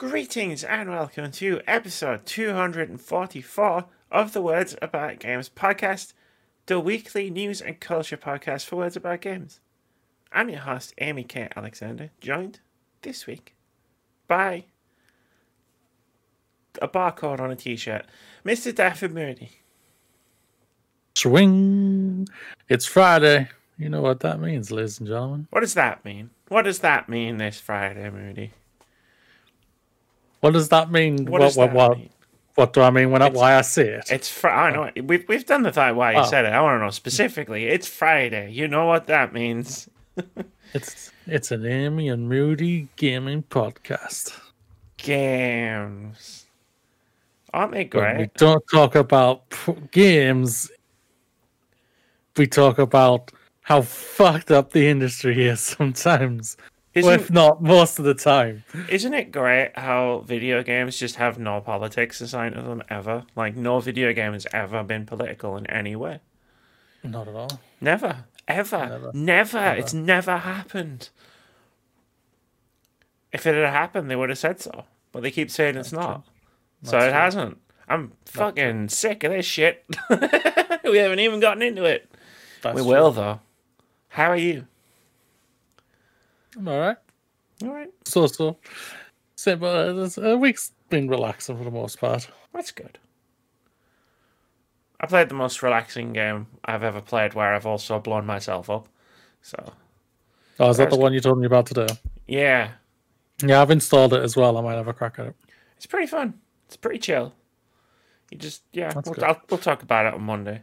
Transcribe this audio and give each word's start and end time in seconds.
Greetings 0.00 0.64
and 0.64 0.88
welcome 0.88 1.30
to 1.30 1.60
episode 1.66 2.24
244 2.24 3.84
of 4.10 4.32
the 4.32 4.40
Words 4.40 4.74
About 4.80 5.18
Games 5.18 5.50
podcast, 5.50 6.14
the 6.64 6.80
weekly 6.80 7.28
news 7.28 7.60
and 7.60 7.78
culture 7.78 8.16
podcast 8.16 8.64
for 8.64 8.76
Words 8.76 8.96
About 8.96 9.20
Games. 9.20 9.60
I'm 10.32 10.48
your 10.48 10.60
host, 10.60 10.94
Amy 10.96 11.24
K. 11.24 11.50
Alexander, 11.54 12.12
joined 12.18 12.60
this 13.02 13.26
week 13.26 13.54
by 14.26 14.64
a 16.80 16.88
barcode 16.88 17.38
on 17.38 17.50
a 17.50 17.56
t 17.56 17.76
shirt, 17.76 18.06
Mr. 18.42 18.74
Daffy 18.74 19.08
Moody. 19.08 19.50
Swing! 21.14 22.26
It's 22.70 22.86
Friday. 22.86 23.50
You 23.76 23.90
know 23.90 24.00
what 24.00 24.20
that 24.20 24.40
means, 24.40 24.70
ladies 24.70 24.98
and 24.98 25.08
gentlemen. 25.08 25.46
What 25.50 25.60
does 25.60 25.74
that 25.74 26.06
mean? 26.06 26.30
What 26.48 26.62
does 26.62 26.78
that 26.78 27.10
mean 27.10 27.36
this 27.36 27.60
Friday, 27.60 28.08
Moody? 28.08 28.54
What 30.40 30.52
does 30.52 30.68
that 30.70 30.90
mean? 30.90 31.26
What 31.26 31.40
does 31.40 31.56
what, 31.56 31.66
that 31.66 31.74
what, 31.74 31.98
mean? 31.98 32.10
what 32.54 32.72
do 32.72 32.80
I 32.82 32.90
mean 32.90 33.10
when 33.10 33.22
I, 33.22 33.28
why 33.28 33.56
I 33.56 33.60
say 33.62 33.88
it? 33.88 34.10
It's 34.10 34.28
Fri. 34.28 34.50
I 34.50 34.70
know 34.70 34.90
we've 35.04 35.24
we've 35.28 35.46
done 35.46 35.62
the 35.62 35.72
thought 35.72 35.94
why 35.94 36.12
you 36.12 36.18
Oh. 36.18 36.24
said 36.24 36.44
it. 36.44 36.52
I 36.52 36.60
want 36.60 36.80
to 36.80 36.84
know 36.84 36.90
specifically. 36.90 37.66
It's 37.66 37.86
Friday. 37.88 38.50
You 38.50 38.68
know 38.68 38.86
what 38.86 39.06
that 39.06 39.32
means? 39.32 39.88
It's 40.72 41.10
it's 41.26 41.50
an 41.50 41.66
Amy 41.66 42.08
and 42.08 42.28
Moody 42.28 42.86
gaming 42.94 43.42
podcast. 43.42 44.38
Games, 44.98 46.46
aren't 47.52 47.72
they 47.72 47.88
When 47.92 48.18
we 48.18 48.30
don't 48.36 48.62
talk 48.72 48.94
about 48.94 49.50
p- 49.50 49.74
games. 49.90 50.70
We 52.36 52.46
talk 52.46 52.78
about 52.78 53.32
how 53.62 53.82
fucked 53.82 54.50
up 54.52 54.70
the 54.72 54.86
industry 54.86 55.46
is 55.48 55.60
sometimes, 55.76 56.56
or 56.96 57.12
if 57.14 57.22
Isn't 57.22 57.30
not 57.34 57.62
most 57.62 57.98
of 57.98 58.04
the 58.04 58.14
time. 58.14 58.64
isn't 58.88 59.14
it 59.14 59.30
great 59.32 59.72
how 59.76 60.24
video 60.26 60.62
games 60.62 60.98
just 60.98 61.16
have 61.16 61.38
no 61.38 61.60
politics 61.60 62.20
assigned 62.20 62.54
to 62.56 62.62
them 62.62 62.82
ever? 62.90 63.24
Like 63.36 63.54
no 63.56 63.80
video 63.80 64.12
game 64.12 64.32
has 64.32 64.46
ever 64.52 64.82
been 64.82 65.06
political 65.06 65.56
in 65.56 65.66
any 65.68 65.94
way. 65.96 66.20
Not 67.04 67.28
at 67.28 67.34
all. 67.34 67.60
Never, 67.80 68.24
ever, 68.48 68.86
Never. 68.88 69.10
never. 69.14 69.74
It's 69.78 69.94
never 69.94 70.36
happened. 70.38 71.10
If 73.32 73.46
it 73.46 73.54
had 73.54 73.72
happened, 73.72 74.10
they 74.10 74.16
would 74.16 74.28
have 74.28 74.38
said 74.38 74.60
so. 74.60 74.84
But 75.12 75.22
they 75.22 75.30
keep 75.30 75.50
saying 75.50 75.76
it's 75.76 75.92
not. 75.92 76.24
So 76.82 76.92
That's 76.92 77.04
it 77.04 77.08
true. 77.10 77.18
hasn't. 77.18 77.58
I'm 77.88 78.12
fucking 78.26 78.88
sick 78.88 79.24
of 79.24 79.32
this 79.32 79.46
shit. 79.46 79.84
we 80.84 80.98
haven't 80.98 81.20
even 81.20 81.40
gotten 81.40 81.62
into 81.62 81.84
it. 81.84 82.10
That's 82.62 82.74
we 82.76 82.82
true. 82.82 82.90
will 82.90 83.10
though. 83.12 83.40
How 84.08 84.26
are 84.30 84.36
you? 84.36 84.66
I'm 86.56 86.68
all 86.68 86.78
right. 86.80 86.96
All 87.62 87.70
right. 87.74 87.90
So 88.04 88.26
so. 88.26 88.56
So, 89.36 89.56
but 89.56 89.66
uh, 89.88 89.92
this- 89.94 90.18
a 90.18 90.36
week's 90.36 90.72
been 90.90 91.08
relaxing 91.08 91.56
for 91.56 91.64
the 91.64 91.70
most 91.70 91.98
part. 92.00 92.28
That's 92.52 92.72
good. 92.72 92.98
I 95.00 95.06
played 95.06 95.28
the 95.30 95.34
most 95.34 95.62
relaxing 95.62 96.12
game 96.12 96.46
I've 96.64 96.82
ever 96.82 97.00
played 97.00 97.32
where 97.34 97.54
I've 97.54 97.64
also 97.66 97.98
blown 97.98 98.26
myself 98.26 98.68
up. 98.68 98.88
So, 99.40 99.72
Oh, 100.58 100.68
is 100.68 100.76
that 100.76 100.90
the 100.90 100.96
one 100.98 101.14
you 101.14 101.20
told 101.20 101.38
me 101.38 101.46
about 101.46 101.64
today? 101.66 101.86
yeah, 102.26 102.72
Yeah, 103.42 103.62
I've 103.62 103.70
installed 103.70 104.12
it 104.12 104.22
as 104.22 104.36
well. 104.36 104.58
I 104.58 104.60
might 104.60 104.74
have 104.74 104.88
a 104.88 104.92
crack 104.92 105.18
at 105.18 105.28
it. 105.28 105.36
it's 105.76 105.86
pretty 105.86 106.06
fun. 106.06 106.34
It's 106.66 106.76
pretty 106.76 106.98
chill. 106.98 107.32
You 108.30 108.36
just, 108.36 108.62
yeah, 108.72 108.92
we'll, 108.94 109.40
we'll 109.48 109.58
talk 109.58 109.82
about 109.82 110.04
it 110.04 110.12
on 110.14 110.22
Monday. 110.22 110.62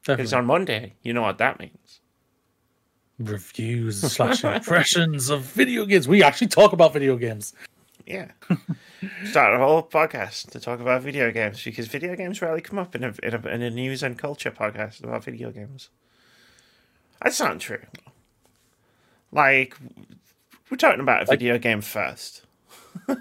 Because 0.00 0.30
Definitely. 0.30 0.36
on 0.38 0.46
Monday, 0.46 0.94
you 1.02 1.12
know 1.12 1.20
what 1.22 1.36
that 1.38 1.58
means. 1.60 2.00
Reviews 3.18 4.00
slash 4.00 4.44
impressions 4.44 5.30
of 5.30 5.42
video 5.42 5.86
games. 5.86 6.06
We 6.06 6.22
actually 6.22 6.48
talk 6.48 6.72
about 6.72 6.92
video 6.92 7.16
games. 7.16 7.54
Yeah. 8.06 8.30
Start 9.24 9.54
a 9.54 9.58
whole 9.58 9.82
podcast 9.82 10.50
to 10.50 10.60
talk 10.60 10.80
about 10.80 11.02
video 11.02 11.32
games 11.32 11.62
because 11.64 11.86
video 11.86 12.14
games 12.14 12.42
rarely 12.42 12.60
come 12.60 12.78
up 12.78 12.94
in 12.94 13.04
a, 13.04 13.14
in 13.22 13.34
a, 13.34 13.48
in 13.48 13.62
a 13.62 13.70
news 13.70 14.02
and 14.02 14.18
culture 14.18 14.50
podcast 14.50 15.02
about 15.02 15.24
video 15.24 15.50
games. 15.50 15.88
That's 17.22 17.40
not 17.40 17.58
true. 17.58 17.82
Like, 19.32 19.76
we're 20.70 20.76
talking 20.76 21.00
about 21.00 21.22
a 21.22 21.26
video 21.26 21.58
game 21.58 21.80
first. 21.80 22.42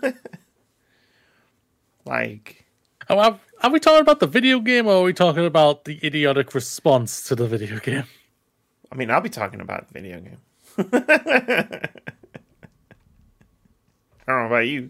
like, 2.06 2.66
Are, 3.10 3.40
are 3.62 3.70
we 3.70 3.80
talking 3.80 4.02
about 4.02 4.20
the 4.20 4.28
video 4.28 4.60
game 4.60 4.88
or 4.88 4.96
are 4.98 5.04
we 5.04 5.14
talking 5.14 5.46
about 5.46 5.86
the 5.86 6.00
idiotic 6.04 6.54
response 6.54 7.24
to 7.24 7.36
the 7.36 7.48
video 7.48 7.80
game? 7.80 8.04
I 8.96 8.98
mean, 8.98 9.12
I'll 9.12 9.20
be 9.20 9.30
talking 9.30 9.60
about 9.60 9.90
the 9.90 9.94
video 9.94 10.22
game. 10.22 10.38
I 10.78 11.90
don't 14.26 14.40
know 14.40 14.46
about 14.48 14.68
you. 14.68 14.90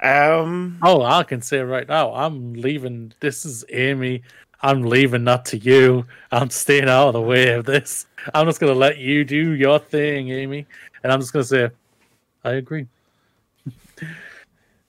Um, 0.00 0.78
Oh, 0.82 1.02
I 1.02 1.24
can 1.24 1.42
say 1.42 1.58
right 1.58 1.88
now, 1.88 2.14
I'm 2.14 2.54
leaving. 2.54 3.12
This 3.18 3.44
is 3.44 3.64
Amy. 3.70 4.22
I'm 4.62 4.84
leaving 4.84 5.24
that 5.24 5.44
to 5.46 5.58
you. 5.58 6.06
I'm 6.30 6.48
staying 6.50 6.88
out 6.88 7.08
of 7.08 7.14
the 7.14 7.20
way 7.20 7.48
of 7.54 7.64
this. 7.64 8.06
I'm 8.32 8.46
just 8.46 8.60
going 8.60 8.72
to 8.72 8.78
let 8.78 8.98
you 8.98 9.24
do 9.24 9.50
your 9.50 9.80
thing, 9.80 10.30
Amy. 10.30 10.66
And 11.02 11.12
I'm 11.12 11.18
just 11.20 11.32
going 11.32 11.42
to 11.42 11.48
say, 11.48 11.70
I 12.44 12.52
agree. 12.52 12.86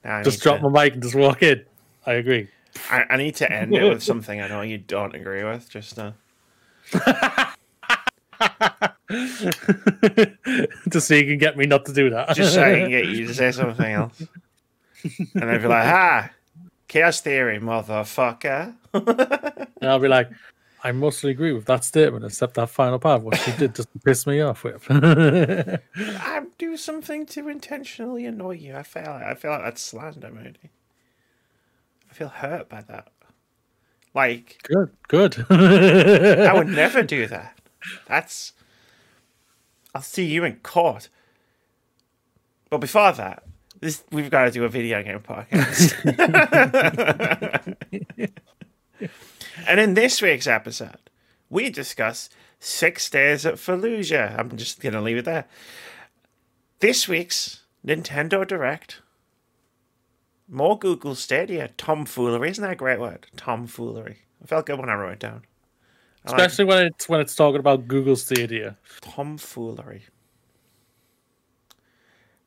I 0.03 0.21
Just 0.21 0.43
drop 0.43 0.59
to- 0.61 0.69
my 0.69 0.83
mic 0.83 0.93
and 0.93 1.01
just 1.01 1.15
walk 1.15 1.41
in. 1.41 1.65
I 2.05 2.13
agree. 2.13 2.47
I, 2.91 3.05
I 3.09 3.17
need 3.17 3.35
to 3.37 3.51
end 3.51 3.73
it 3.73 3.89
with 3.89 4.03
something 4.03 4.39
I 4.39 4.47
know 4.47 4.61
you 4.61 4.77
don't 4.77 5.15
agree 5.15 5.43
with. 5.43 5.67
Just 5.69 5.97
uh, 5.97 6.11
just 10.89 11.07
so 11.07 11.15
you 11.15 11.25
can 11.25 11.37
get 11.37 11.57
me 11.57 11.65
not 11.65 11.85
to 11.85 11.93
do 11.93 12.09
that. 12.09 12.35
just 12.35 12.53
so 12.53 12.63
I 12.63 12.79
can 12.79 12.89
get 12.89 13.07
you 13.07 13.27
to 13.27 13.33
say 13.33 13.51
something 13.51 13.91
else, 13.91 14.21
and 15.03 15.27
then 15.33 15.61
be 15.61 15.67
like, 15.67 15.85
ha, 15.85 16.31
chaos 16.87 17.21
theory, 17.21 17.59
motherfucker." 17.59 18.75
and 18.93 19.89
I'll 19.89 19.99
be 19.99 20.07
like, 20.07 20.29
I 20.83 20.91
mostly 20.91 21.31
agree 21.31 21.51
with 21.51 21.65
that 21.65 21.83
statement, 21.83 22.23
except 22.23 22.53
that 22.55 22.69
final 22.69 22.99
part, 22.99 23.21
what 23.21 23.37
she 23.37 23.51
did 23.53 23.75
just 23.75 23.91
to 23.91 23.99
piss 23.99 24.25
me 24.25 24.41
off 24.41 24.63
with. 24.63 24.85
I 24.89 26.41
do 26.57 26.77
something 26.77 27.25
to 27.27 27.49
intentionally 27.49 28.25
annoy 28.25 28.51
you. 28.51 28.75
I 28.75 28.83
feel 28.83 29.03
like, 29.03 29.23
I 29.23 29.33
feel 29.33 29.51
like 29.51 29.63
that's 29.63 29.81
slander, 29.81 30.31
Moody. 30.31 30.71
I 32.09 32.13
feel 32.13 32.29
hurt 32.29 32.69
by 32.69 32.81
that. 32.83 33.09
Like 34.15 34.57
good, 34.63 34.89
good. 35.07 35.45
I 35.51 36.51
would 36.53 36.67
never 36.67 37.03
do 37.03 37.27
that. 37.27 37.58
That's. 38.07 38.53
I'll 39.93 40.01
see 40.01 40.25
you 40.25 40.43
in 40.43 40.57
court. 40.57 41.09
But 42.69 42.79
before 42.79 43.11
that, 43.13 43.43
this 43.79 44.03
we've 44.11 44.29
got 44.29 44.45
to 44.45 44.51
do 44.51 44.63
a 44.63 44.69
video 44.69 45.01
game 45.03 45.19
podcast. 45.19 45.95
and 49.67 49.79
in 49.79 49.93
this 49.93 50.21
week's 50.21 50.47
episode, 50.47 51.09
we 51.49 51.69
discuss 51.69 52.29
Six 52.59 53.09
Days 53.09 53.45
at 53.45 53.55
Fallujah. 53.55 54.37
I'm 54.37 54.55
just 54.57 54.81
gonna 54.81 55.01
leave 55.01 55.17
it 55.17 55.25
there. 55.25 55.45
This 56.79 57.07
week's 57.07 57.63
Nintendo 57.85 58.47
Direct. 58.47 59.01
More 60.47 60.77
Google 60.77 61.15
Stadia 61.15 61.69
tomfoolery. 61.77 62.49
Isn't 62.49 62.63
that 62.63 62.73
a 62.73 62.75
great 62.75 62.99
word? 62.99 63.27
Tomfoolery. 63.37 64.19
I 64.43 64.47
felt 64.47 64.65
good 64.65 64.79
when 64.79 64.89
I 64.89 64.95
wrote 64.95 65.13
it 65.13 65.19
down. 65.19 65.43
Like 66.31 66.39
Especially 66.41 66.65
when 66.65 66.85
it's 66.87 67.09
when 67.09 67.19
it's 67.21 67.35
talking 67.35 67.59
about 67.59 67.87
Google 67.87 68.15
Stadia. 68.15 68.77
tomfoolery. 69.01 70.03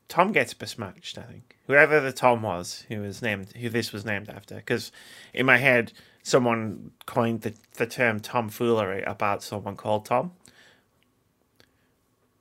Tom 0.07 0.31
gets 0.31 0.53
besmirched, 0.53 1.17
I 1.17 1.23
think. 1.23 1.57
Whoever 1.65 1.99
the 1.99 2.11
Tom 2.11 2.43
was, 2.43 2.85
who 2.87 3.01
was 3.01 3.21
named, 3.21 3.53
who 3.53 3.69
this 3.69 3.91
was 3.91 4.05
named 4.05 4.29
after, 4.29 4.55
because 4.55 4.91
in 5.33 5.45
my 5.45 5.57
head, 5.57 5.91
someone 6.21 6.91
coined 7.07 7.41
the, 7.41 7.53
the 7.77 7.87
term 7.87 8.19
tomfoolery 8.19 9.01
about 9.03 9.41
someone 9.41 9.75
called 9.75 10.05
Tom, 10.05 10.31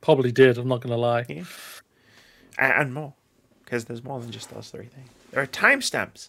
Probably 0.03 0.33
did, 0.33 0.59
I'm 0.59 0.67
not 0.69 0.81
gonna 0.81 0.97
lie. 0.97 1.25
and, 1.29 1.47
and 2.59 2.93
more, 2.93 3.15
because 3.65 3.85
there's 3.85 4.03
more 4.03 4.21
than 4.21 4.33
just 4.33 4.51
those 4.51 4.69
three 4.69 4.87
things. 4.87 5.09
There 5.31 5.41
are 5.43 5.47
timestamps 5.47 6.29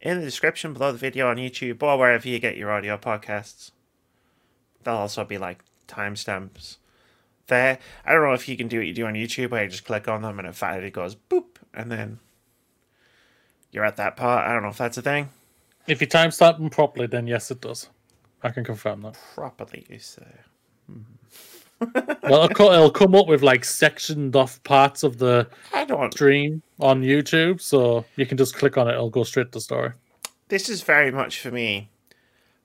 in 0.00 0.18
the 0.18 0.24
description 0.24 0.72
below 0.72 0.90
the 0.90 0.98
video 0.98 1.30
on 1.30 1.36
YouTube 1.36 1.80
or 1.82 1.96
wherever 1.96 2.28
you 2.28 2.40
get 2.40 2.56
your 2.56 2.72
audio 2.72 2.98
podcasts. 2.98 3.70
There'll 4.84 5.00
also 5.00 5.24
be 5.24 5.38
like 5.38 5.62
timestamps 5.88 6.76
there. 7.46 7.78
I 8.04 8.12
don't 8.12 8.22
know 8.22 8.32
if 8.32 8.48
you 8.48 8.56
can 8.56 8.68
do 8.68 8.78
what 8.78 8.86
you 8.86 8.94
do 8.94 9.06
on 9.06 9.14
YouTube 9.14 9.50
where 9.50 9.64
you 9.64 9.70
just 9.70 9.84
click 9.84 10.08
on 10.08 10.22
them 10.22 10.38
and 10.38 10.48
it 10.48 10.54
finally 10.54 10.90
goes 10.90 11.14
boop 11.14 11.56
and 11.74 11.90
then 11.90 12.18
you're 13.70 13.84
at 13.84 13.96
that 13.96 14.16
part. 14.16 14.46
I 14.46 14.52
don't 14.52 14.62
know 14.62 14.68
if 14.68 14.78
that's 14.78 14.98
a 14.98 15.02
thing. 15.02 15.30
If 15.86 16.00
you 16.00 16.06
timestamp 16.06 16.58
them 16.58 16.70
properly, 16.70 17.06
then 17.06 17.26
yes 17.26 17.50
it 17.50 17.60
does. 17.60 17.88
I 18.42 18.50
can 18.50 18.64
confirm 18.64 19.02
that. 19.02 19.16
Properly, 19.34 19.86
you 19.88 19.98
say. 19.98 20.26
Well, 22.22 22.44
it'll, 22.44 22.70
it'll 22.70 22.90
come 22.90 23.14
up 23.14 23.26
with 23.26 23.42
like 23.42 23.64
sectioned 23.64 24.36
off 24.36 24.62
parts 24.62 25.02
of 25.02 25.18
the 25.18 25.48
stream 26.12 26.62
on 26.80 27.02
YouTube, 27.02 27.60
so 27.60 28.04
you 28.16 28.26
can 28.26 28.38
just 28.38 28.54
click 28.54 28.76
on 28.76 28.88
it. 28.88 28.92
It'll 28.92 29.10
go 29.10 29.24
straight 29.24 29.46
to 29.46 29.50
the 29.52 29.60
story. 29.60 29.92
This 30.48 30.68
is 30.68 30.82
very 30.82 31.10
much 31.10 31.40
for 31.40 31.50
me 31.50 31.90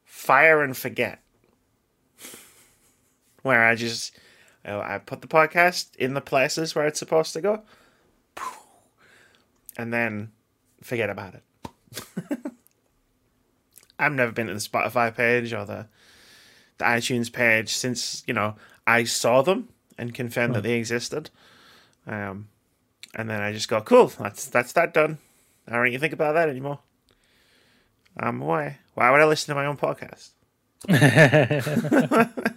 fire 0.04 0.62
and 0.62 0.76
forget. 0.76 1.20
Where 3.48 3.64
I 3.66 3.76
just. 3.76 4.16
oh, 4.66 4.82
I 4.82 4.98
put 5.00 5.22
the 5.22 5.28
podcast 5.28 5.96
in 5.96 6.14
the 6.14 6.22
places 6.22 6.76
where 6.76 6.86
it's 6.86 7.00
supposed 7.00 7.34
to 7.34 7.42
go. 7.42 7.62
And 9.78 9.94
then 9.94 10.32
forget 10.82 11.10
about 11.10 11.36
it. 11.36 11.44
I've 14.00 14.12
never 14.12 14.32
been 14.32 14.48
to 14.48 14.54
the 14.54 14.60
Spotify 14.60 15.16
page 15.16 15.54
or 15.54 15.66
the 15.66 15.88
the 16.78 16.86
iTunes 16.86 17.32
page 17.32 17.74
since 17.74 18.24
you 18.28 18.34
know 18.34 18.56
I 18.86 19.06
saw 19.06 19.42
them 19.42 19.70
and 19.98 20.14
confirmed 20.14 20.56
that 20.56 20.64
they 20.64 20.74
existed. 20.74 21.30
Um, 22.06 22.50
and 23.16 23.30
then 23.30 23.42
I 23.42 23.52
just 23.54 23.70
go, 23.70 23.82
cool, 23.82 24.08
that's 24.08 24.46
that's 24.46 24.74
that 24.74 24.94
done. 24.94 25.18
I 25.68 25.76
don't 25.76 25.88
even 25.88 26.00
think 26.00 26.14
about 26.14 26.34
that 26.34 26.50
anymore. 26.50 26.80
I'm 28.18 28.42
away. 28.42 28.78
Why 28.94 29.12
would 29.12 29.22
I 29.22 29.26
listen 29.26 29.54
to 29.54 29.62
my 29.62 29.66
own 29.66 29.78
podcast? 29.78 30.32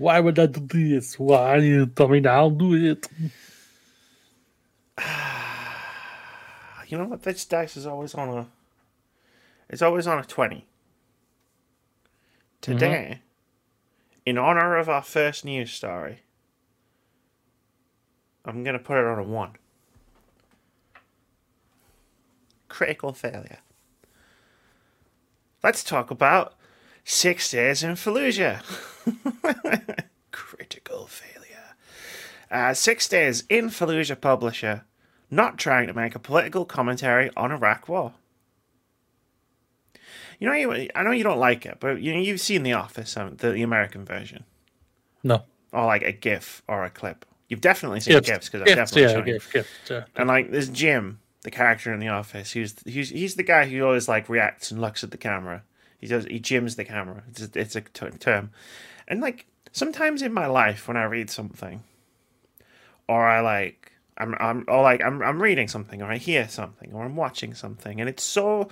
Why 0.00 0.18
would 0.18 0.38
I 0.38 0.46
do 0.46 0.60
this? 0.66 1.18
Why 1.18 1.56
you 1.56 1.84
tell 1.84 2.08
me 2.08 2.20
now? 2.20 2.48
Do 2.48 2.74
it. 2.74 3.06
You 6.88 6.98
know 6.98 7.04
what? 7.04 7.22
This 7.22 7.44
dice 7.44 7.76
is 7.76 7.86
always 7.86 8.14
on 8.16 8.28
a. 8.30 8.46
It's 9.68 9.80
always 9.80 10.08
on 10.08 10.18
a 10.18 10.24
twenty. 10.24 10.66
Mm-hmm. 12.62 12.72
Today, 12.72 13.20
in 14.26 14.36
honor 14.36 14.76
of 14.76 14.88
our 14.88 15.02
first 15.02 15.44
news 15.44 15.70
story, 15.70 16.22
I'm 18.44 18.64
gonna 18.64 18.80
put 18.80 18.98
it 18.98 19.04
on 19.04 19.20
a 19.20 19.22
one. 19.22 19.52
Critical 22.66 23.12
failure. 23.12 23.58
Let's 25.62 25.84
talk 25.84 26.10
about 26.10 26.54
six 27.04 27.50
days 27.50 27.82
in 27.82 27.92
Fallujah. 27.92 28.62
Critical 30.32 31.06
failure. 31.06 31.74
Uh, 32.50 32.74
six 32.74 33.08
days 33.08 33.44
in 33.48 33.68
Fallujah 33.68 34.20
publisher, 34.20 34.84
not 35.30 35.58
trying 35.58 35.86
to 35.86 35.94
make 35.94 36.14
a 36.14 36.18
political 36.18 36.64
commentary 36.64 37.30
on 37.36 37.52
Iraq 37.52 37.88
war. 37.88 38.14
You 40.38 40.48
know, 40.48 40.54
you, 40.54 40.88
I 40.94 41.02
know 41.02 41.10
you 41.10 41.22
don't 41.24 41.38
like 41.38 41.66
it, 41.66 41.78
but 41.80 42.00
you 42.00 42.14
know, 42.14 42.20
you've 42.20 42.40
seen 42.40 42.62
The 42.62 42.72
Office, 42.72 43.16
um, 43.16 43.36
the, 43.36 43.50
the 43.50 43.62
American 43.62 44.04
version, 44.06 44.44
No. 45.22 45.44
or 45.72 45.84
like 45.84 46.02
a 46.02 46.12
GIF 46.12 46.62
or 46.66 46.84
a 46.84 46.90
clip. 46.90 47.26
You've 47.48 47.60
definitely 47.60 48.00
seen 48.00 48.20
GIFs 48.22 48.48
because 48.48 48.62
I've 48.62 48.76
definitely 48.76 49.02
yeah, 49.02 49.08
shown 49.08 49.26
you. 49.26 49.32
gift, 49.34 49.52
gift, 49.52 49.68
yeah. 49.90 50.04
And 50.16 50.28
like 50.28 50.50
there's 50.50 50.68
Jim, 50.70 51.18
the 51.42 51.50
character 51.50 51.92
in 51.92 51.98
the 52.00 52.08
office, 52.08 52.52
who's 52.52 52.74
he's 52.86 53.10
he's 53.10 53.34
the 53.34 53.42
guy 53.42 53.66
who 53.66 53.84
always 53.84 54.08
like 54.08 54.28
reacts 54.28 54.70
and 54.70 54.80
looks 54.80 55.02
at 55.04 55.10
the 55.10 55.18
camera. 55.18 55.62
He 56.00 56.06
does 56.06 56.24
he 56.24 56.40
jims 56.40 56.76
the 56.76 56.84
camera. 56.84 57.22
It's 57.28 57.42
a, 57.42 57.50
it's 57.54 57.76
a 57.76 57.80
t- 57.82 58.18
term, 58.18 58.50
and 59.06 59.20
like 59.20 59.46
sometimes 59.72 60.22
in 60.22 60.32
my 60.32 60.46
life 60.46 60.88
when 60.88 60.96
I 60.96 61.04
read 61.04 61.30
something, 61.30 61.82
or 63.08 63.26
I 63.26 63.40
like 63.40 63.92
I'm 64.20 64.34
I'm 64.38 64.64
or 64.68 64.82
like 64.82 65.02
I'm 65.02 65.22
I'm 65.22 65.42
reading 65.42 65.66
something 65.66 66.02
or 66.02 66.12
I 66.12 66.18
hear 66.18 66.48
something 66.48 66.92
or 66.92 67.04
I'm 67.04 67.16
watching 67.16 67.54
something 67.54 68.00
and 68.00 68.08
it's 68.08 68.22
so 68.22 68.68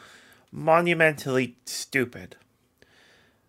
monumentally 0.52 1.56
stupid. 1.64 2.36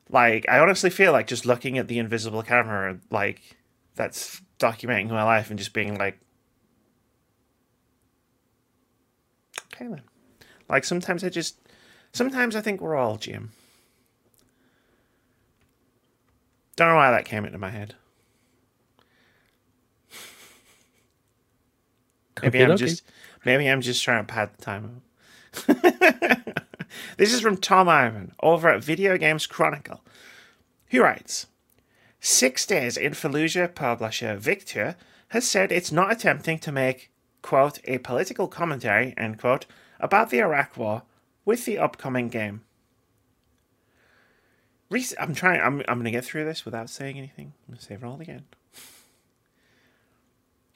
Like 0.10 0.46
I 0.50 0.60
honestly 0.60 0.90
feel 0.90 1.12
like 1.12 1.28
just 1.28 1.46
looking 1.46 1.78
at 1.78 1.88
the 1.88 2.00
invisible 2.00 2.42
camera 2.42 3.00
like 3.12 3.58
that's 3.96 4.42
documenting 4.60 5.10
my 5.10 5.24
life 5.24 5.50
and 5.50 5.60
just 5.60 5.74
being 5.74 5.98
like 5.98 6.20
Okay 9.76 9.88
then. 9.88 10.02
Like 10.70 10.86
sometimes 10.86 11.24
I 11.24 11.30
just 11.30 11.58
sometimes 12.14 12.56
I 12.56 12.62
think 12.62 12.80
we're 12.80 12.96
all 12.96 13.18
Jim. 13.18 13.52
Don't 16.80 16.92
know 16.92 16.96
why 16.96 17.12
that 17.12 17.26
came 17.26 17.44
into 17.44 17.58
my 17.58 17.72
head. 17.72 17.94
Maybe 22.42 22.64
I'm 22.64 22.78
just 22.78 23.04
maybe 23.44 23.70
I'm 23.70 23.82
just 23.82 24.02
trying 24.02 24.26
to 24.26 24.34
pad 24.34 24.52
the 24.56 24.64
time 24.64 25.02
up. 25.68 26.64
this 27.18 27.34
is 27.34 27.42
from 27.42 27.58
Tom 27.58 27.90
Ivan 27.90 28.32
over 28.42 28.70
at 28.70 28.82
Video 28.82 29.18
Games 29.18 29.46
Chronicle, 29.46 30.00
who 30.92 31.02
writes 31.02 31.48
Six 32.22 32.66
days 32.66 32.96
in 32.96 33.12
Fallujah 33.12 33.76
publisher 33.76 34.38
Victura 34.38 34.96
has 35.32 35.46
said 35.46 35.74
it's 35.74 35.92
not 35.92 36.14
attempting 36.14 36.60
to 36.60 36.72
make, 36.72 37.12
quote, 37.42 37.80
a 37.84 37.98
political 37.98 38.48
commentary, 38.48 39.14
end 39.18 39.38
quote, 39.38 39.66
about 40.00 40.30
the 40.30 40.40
Iraq 40.40 40.78
War 40.78 41.02
with 41.44 41.66
the 41.66 41.78
upcoming 41.78 42.30
game. 42.30 42.62
Rec- 44.90 45.20
I'm 45.20 45.36
trying, 45.36 45.62
I'm, 45.62 45.84
I'm 45.88 46.04
to 46.04 46.12
get 46.12 46.26
through 46.26 46.46
this 46.46 46.66
without 46.66 46.90
saying 46.90 47.18
anything. 47.18 47.54
I'm 47.68 47.76
to 47.76 47.82
save 47.82 48.04
it 48.04 48.06
all 48.06 48.20
again. 48.20 48.46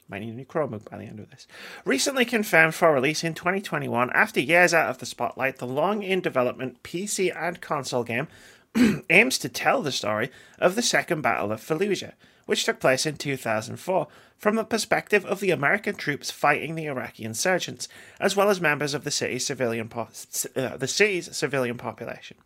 Might 0.07 0.19
need 0.19 0.33
a 0.33 0.35
new 0.35 0.45
Chromebook 0.45 0.89
by 0.89 0.97
the 0.97 1.05
end 1.05 1.19
of 1.19 1.29
this. 1.31 1.47
Recently 1.85 2.25
confirmed 2.25 2.75
for 2.75 2.93
release 2.93 3.23
in 3.23 3.33
2021, 3.33 4.11
after 4.13 4.39
years 4.39 4.73
out 4.73 4.89
of 4.89 4.97
the 4.99 5.05
spotlight, 5.05 5.57
the 5.57 5.65
long 5.65 6.03
in 6.03 6.19
development 6.21 6.83
PC 6.83 7.35
and 7.35 7.61
console 7.61 8.03
game 8.03 8.27
aims 9.09 9.37
to 9.39 9.49
tell 9.49 9.81
the 9.81 9.91
story 9.91 10.29
of 10.59 10.75
the 10.75 10.81
Second 10.81 11.21
Battle 11.21 11.51
of 11.51 11.61
Fallujah, 11.61 12.13
which 12.45 12.65
took 12.65 12.79
place 12.79 13.05
in 13.05 13.15
2004, 13.15 14.07
from 14.37 14.55
the 14.55 14.65
perspective 14.65 15.25
of 15.25 15.39
the 15.39 15.51
American 15.51 15.95
troops 15.95 16.29
fighting 16.29 16.75
the 16.75 16.85
Iraqi 16.85 17.23
insurgents, 17.23 17.87
as 18.19 18.35
well 18.35 18.49
as 18.49 18.59
members 18.59 18.93
of 18.93 19.05
the 19.05 19.11
city's 19.11 19.45
civilian 19.45 19.87
po- 19.87 20.09
uh, 20.55 20.75
the 20.75 20.87
city's 20.87 21.35
civilian 21.35 21.77
population. 21.77 22.37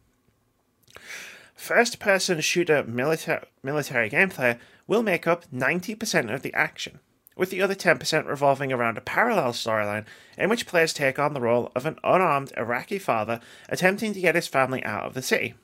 First 1.57 1.97
person 1.99 2.39
shooter 2.39 2.83
milita- 2.83 3.47
military 3.63 4.11
gameplay 4.11 4.59
will 4.85 5.01
make 5.01 5.25
up 5.25 5.43
90% 5.51 6.31
of 6.33 6.43
the 6.43 6.53
action, 6.53 6.99
with 7.35 7.49
the 7.49 7.63
other 7.63 7.73
10% 7.73 8.27
revolving 8.27 8.71
around 8.71 8.97
a 8.97 9.01
parallel 9.01 9.53
storyline 9.53 10.05
in 10.37 10.49
which 10.49 10.67
players 10.67 10.93
take 10.93 11.17
on 11.17 11.33
the 11.33 11.41
role 11.41 11.71
of 11.75 11.87
an 11.87 11.97
unarmed 12.03 12.53
Iraqi 12.55 12.99
father 12.99 13.41
attempting 13.69 14.13
to 14.13 14.21
get 14.21 14.35
his 14.35 14.47
family 14.47 14.83
out 14.85 15.05
of 15.05 15.15
the 15.15 15.21
city. 15.23 15.55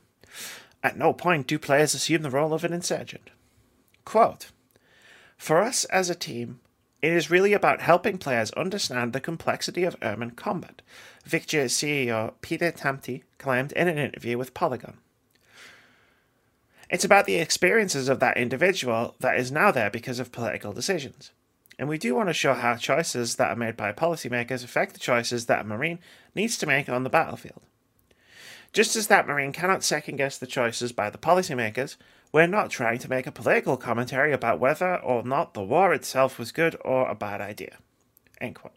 At 0.81 0.97
no 0.97 1.13
point 1.13 1.45
do 1.45 1.59
players 1.59 1.93
assume 1.93 2.23
the 2.23 2.31
role 2.31 2.53
of 2.53 2.63
an 2.63 2.73
insurgent. 2.73 3.29
Quote 4.03 4.47
For 5.37 5.61
us 5.61 5.85
as 5.85 6.09
a 6.09 6.15
team, 6.15 6.59
it 7.03 7.13
is 7.13 7.29
really 7.29 7.53
about 7.53 7.81
helping 7.81 8.17
players 8.17 8.49
understand 8.51 9.13
the 9.13 9.21
complexity 9.21 9.83
of 9.83 9.95
urban 10.01 10.31
combat, 10.31 10.81
Victura 11.23 11.65
CEO 11.65 12.33
Peter 12.41 12.71
Tamte 12.71 13.21
claimed 13.37 13.71
in 13.73 13.87
an 13.87 13.99
interview 13.99 14.39
with 14.39 14.55
Polygon. 14.55 14.97
It's 16.89 17.05
about 17.05 17.25
the 17.25 17.35
experiences 17.35 18.09
of 18.09 18.19
that 18.19 18.37
individual 18.37 19.15
that 19.19 19.37
is 19.37 19.51
now 19.51 19.71
there 19.71 19.89
because 19.89 20.19
of 20.19 20.31
political 20.31 20.73
decisions. 20.73 21.31
And 21.79 21.89
we 21.89 21.97
do 21.97 22.13
want 22.13 22.29
to 22.29 22.33
show 22.33 22.53
how 22.53 22.75
choices 22.75 23.35
that 23.37 23.49
are 23.49 23.55
made 23.55 23.75
by 23.75 23.91
policymakers 23.91 24.63
affect 24.63 24.93
the 24.93 24.99
choices 24.99 25.47
that 25.47 25.61
a 25.61 25.63
Marine 25.63 25.99
needs 26.35 26.57
to 26.59 26.67
make 26.67 26.87
on 26.87 27.03
the 27.03 27.09
battlefield. 27.09 27.61
Just 28.73 28.95
as 28.95 29.07
that 29.07 29.27
Marine 29.27 29.53
cannot 29.53 29.83
second 29.83 30.17
guess 30.17 30.37
the 30.37 30.47
choices 30.47 30.91
by 30.91 31.09
the 31.09 31.17
policymakers, 31.17 31.95
we're 32.31 32.47
not 32.47 32.71
trying 32.71 32.97
to 32.99 33.09
make 33.09 33.27
a 33.27 33.31
political 33.31 33.77
commentary 33.77 34.33
about 34.33 34.59
whether 34.59 34.97
or 34.97 35.23
not 35.23 35.53
the 35.53 35.61
war 35.61 35.93
itself 35.93 36.39
was 36.39 36.51
good 36.51 36.75
or 36.83 37.07
a 37.07 37.15
bad 37.15 37.41
idea. 37.41 37.77
End 38.41 38.55
quote. 38.55 38.73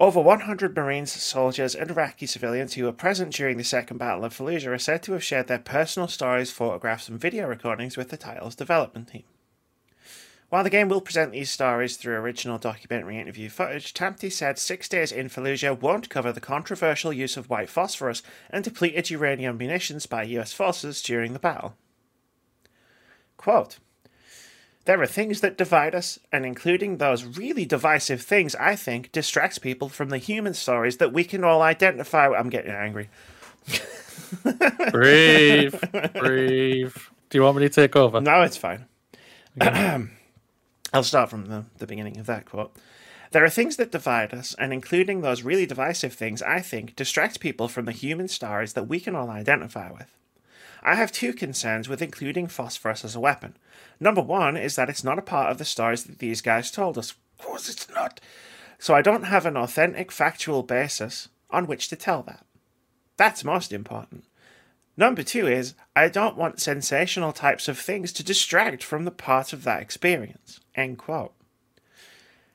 Over 0.00 0.22
100 0.22 0.74
Marines, 0.74 1.12
soldiers, 1.12 1.74
and 1.74 1.90
Iraqi 1.90 2.24
civilians 2.24 2.72
who 2.72 2.84
were 2.84 2.92
present 2.92 3.34
during 3.34 3.58
the 3.58 3.64
Second 3.64 3.98
Battle 3.98 4.24
of 4.24 4.34
Fallujah 4.34 4.68
are 4.68 4.78
said 4.78 5.02
to 5.02 5.12
have 5.12 5.22
shared 5.22 5.46
their 5.46 5.58
personal 5.58 6.08
stories, 6.08 6.50
photographs, 6.50 7.10
and 7.10 7.20
video 7.20 7.46
recordings 7.46 7.98
with 7.98 8.08
the 8.08 8.16
title's 8.16 8.54
development 8.54 9.08
team. 9.08 9.24
While 10.48 10.64
the 10.64 10.70
game 10.70 10.88
will 10.88 11.02
present 11.02 11.32
these 11.32 11.50
stories 11.50 11.98
through 11.98 12.14
original 12.14 12.56
documentary 12.56 13.18
interview 13.18 13.50
footage, 13.50 13.92
Tamte 13.92 14.32
said 14.32 14.58
Six 14.58 14.88
Days 14.88 15.12
in 15.12 15.28
Fallujah 15.28 15.78
won't 15.78 16.08
cover 16.08 16.32
the 16.32 16.40
controversial 16.40 17.12
use 17.12 17.36
of 17.36 17.50
white 17.50 17.68
phosphorus 17.68 18.22
and 18.48 18.64
depleted 18.64 19.10
uranium 19.10 19.58
munitions 19.58 20.06
by 20.06 20.22
US 20.22 20.54
forces 20.54 21.02
during 21.02 21.34
the 21.34 21.38
battle. 21.38 21.76
Quote, 23.36 23.78
there 24.86 25.00
are 25.00 25.06
things 25.06 25.40
that 25.40 25.58
divide 25.58 25.94
us, 25.94 26.18
and 26.32 26.46
including 26.46 26.96
those 26.96 27.24
really 27.24 27.64
divisive 27.64 28.22
things, 28.22 28.54
I 28.54 28.76
think, 28.76 29.12
distracts 29.12 29.58
people 29.58 29.88
from 29.88 30.08
the 30.08 30.18
human 30.18 30.54
stories 30.54 30.96
that 30.96 31.12
we 31.12 31.24
can 31.24 31.44
all 31.44 31.62
identify. 31.62 32.28
with. 32.28 32.38
I'm 32.38 32.50
getting 32.50 32.72
angry. 32.72 33.08
Breathe, 34.90 35.74
breathe. 36.14 36.94
Do 37.28 37.38
you 37.38 37.42
want 37.42 37.56
me 37.56 37.62
to 37.64 37.68
take 37.68 37.96
over? 37.96 38.20
No, 38.20 38.42
it's 38.42 38.56
fine. 38.56 38.86
I'll 40.92 41.02
start 41.02 41.30
from 41.30 41.46
the, 41.46 41.64
the 41.78 41.86
beginning 41.86 42.18
of 42.18 42.26
that 42.26 42.46
quote. 42.46 42.74
There 43.32 43.44
are 43.44 43.50
things 43.50 43.76
that 43.76 43.92
divide 43.92 44.32
us, 44.34 44.54
and 44.58 44.72
including 44.72 45.20
those 45.20 45.42
really 45.42 45.66
divisive 45.66 46.12
things, 46.12 46.42
I 46.42 46.60
think, 46.60 46.96
distract 46.96 47.40
people 47.40 47.68
from 47.68 47.84
the 47.84 47.92
human 47.92 48.28
stories 48.28 48.72
that 48.72 48.88
we 48.88 48.98
can 48.98 49.14
all 49.14 49.30
identify 49.30 49.90
with. 49.90 50.16
I 50.82 50.94
have 50.94 51.12
two 51.12 51.32
concerns 51.32 51.88
with 51.88 52.02
including 52.02 52.46
phosphorus 52.46 53.04
as 53.04 53.14
a 53.14 53.20
weapon. 53.20 53.56
Number 53.98 54.22
one 54.22 54.56
is 54.56 54.76
that 54.76 54.88
it's 54.88 55.04
not 55.04 55.18
a 55.18 55.22
part 55.22 55.50
of 55.50 55.58
the 55.58 55.64
stories 55.64 56.04
that 56.04 56.18
these 56.18 56.40
guys 56.40 56.70
told 56.70 56.96
us. 56.96 57.10
Of 57.38 57.44
course, 57.44 57.68
it's 57.68 57.88
not. 57.90 58.20
So 58.78 58.94
I 58.94 59.02
don't 59.02 59.24
have 59.24 59.44
an 59.44 59.56
authentic, 59.56 60.10
factual 60.10 60.62
basis 60.62 61.28
on 61.50 61.66
which 61.66 61.88
to 61.88 61.96
tell 61.96 62.22
that. 62.22 62.46
That's 63.16 63.44
most 63.44 63.72
important. 63.72 64.24
Number 64.96 65.22
two 65.22 65.46
is, 65.46 65.74
I 65.94 66.08
don't 66.08 66.36
want 66.36 66.60
sensational 66.60 67.32
types 67.32 67.68
of 67.68 67.78
things 67.78 68.12
to 68.12 68.24
distract 68.24 68.82
from 68.82 69.04
the 69.04 69.10
part 69.10 69.52
of 69.52 69.64
that 69.64 69.82
experience. 69.82 70.60
End 70.74 70.98
quote. 70.98 71.34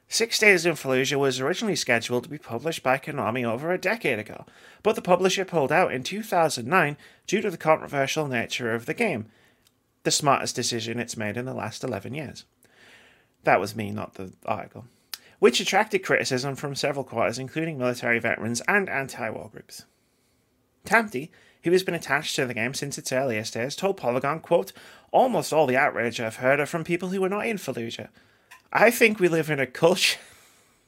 Six 0.08 0.38
Days 0.40 0.66
in 0.66 0.74
Fallujah 0.74 1.18
was 1.18 1.40
originally 1.40 1.76
scheduled 1.76 2.24
to 2.24 2.30
be 2.30 2.38
published 2.38 2.84
by 2.84 2.98
Konami 2.98 3.44
over 3.44 3.72
a 3.72 3.78
decade 3.78 4.20
ago, 4.20 4.46
but 4.84 4.96
the 4.96 5.02
publisher 5.02 5.46
pulled 5.46 5.72
out 5.72 5.92
in 5.92 6.04
2009 6.04 6.98
due 7.26 7.42
to 7.42 7.50
the 7.50 7.58
controversial 7.58 8.28
nature 8.28 8.74
of 8.74 8.86
the 8.86 8.94
game, 8.94 9.26
the 10.04 10.12
smartest 10.12 10.56
decision 10.56 11.00
it's 11.00 11.18
made 11.18 11.38
in 11.38 11.46
the 11.46 11.54
last 11.54 11.84
11 11.84 12.14
years. 12.14 12.46
That 13.44 13.60
was 13.60 13.76
me, 13.76 13.92
not 13.92 14.14
the 14.14 14.34
article. 14.46 14.86
Which 15.40 15.60
attracted 15.60 16.00
criticism 16.00 16.56
from 16.56 16.76
several 16.76 17.04
quarters, 17.04 17.40
including 17.40 17.78
military 17.78 18.20
veterans 18.20 18.62
and 18.68 18.88
anti 18.88 19.30
war 19.30 19.50
groups. 19.52 19.86
Tamte, 20.86 21.30
who 21.64 21.72
has 21.72 21.84
been 21.84 21.96
attached 21.96 22.36
to 22.36 22.46
the 22.46 22.54
game 22.54 22.74
since 22.74 22.98
its 22.98 23.12
earliest 23.12 23.56
days, 23.56 23.76
told 23.76 23.98
Polygon, 23.98 24.40
quote, 24.40 24.72
Almost 25.12 25.52
all 25.52 25.68
the 25.68 25.78
outrage 25.78 26.20
I've 26.20 26.38
heard 26.38 26.60
are 26.60 26.66
from 26.66 26.84
people 26.84 27.10
who 27.10 27.22
were 27.22 27.30
not 27.30 27.48
in 27.48 27.58
Fallujah. 27.58 28.10
I 28.78 28.92
think 28.92 29.22
we 29.22 29.30
live 29.30 29.50
in 29.50 29.62
a 29.62 29.66
culture. 29.66 30.20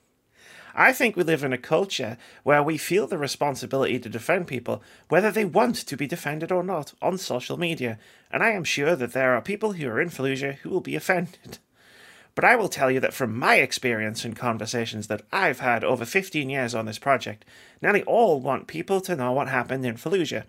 I 0.76 0.92
think 0.92 1.16
we 1.16 1.24
live 1.24 1.42
in 1.42 1.54
a 1.54 1.58
culture 1.58 2.18
where 2.44 2.62
we 2.62 2.78
feel 2.78 3.08
the 3.08 3.18
responsibility 3.18 3.98
to 3.98 4.10
defend 4.10 4.48
people, 4.48 4.84
whether 5.08 5.32
they 5.32 5.46
want 5.46 5.78
to 5.78 5.96
be 5.96 6.06
defended 6.06 6.52
or 6.52 6.64
not, 6.64 6.94
on 7.02 7.18
social 7.18 7.56
media, 7.56 7.98
and 8.30 8.44
I 8.44 8.50
am 8.50 8.66
sure 8.66 8.98
that 8.98 9.14
there 9.14 9.36
are 9.36 9.42
people 9.42 9.72
who 9.72 9.88
are 9.88 10.02
in 10.02 10.10
Fallujah 10.10 10.56
who 10.56 10.70
will 10.70 10.82
be 10.82 10.98
offended. 10.98 11.60
But 12.36 12.44
I 12.44 12.58
will 12.58 12.68
tell 12.68 12.92
you 12.92 13.00
that 13.00 13.14
from 13.14 13.40
my 13.40 13.56
experience 13.56 14.26
and 14.26 14.36
conversations 14.36 15.08
that 15.08 15.22
I've 15.32 15.62
had 15.62 15.84
over 15.86 16.04
15 16.06 16.50
years 16.50 16.76
on 16.76 16.86
this 16.86 17.00
project, 17.00 17.46
nearly 17.82 18.04
all 18.04 18.42
want 18.42 18.68
people 18.68 19.00
to 19.02 19.16
know 19.16 19.32
what 19.32 19.48
happened 19.48 19.86
in 19.86 19.96
Fallujah, 19.96 20.44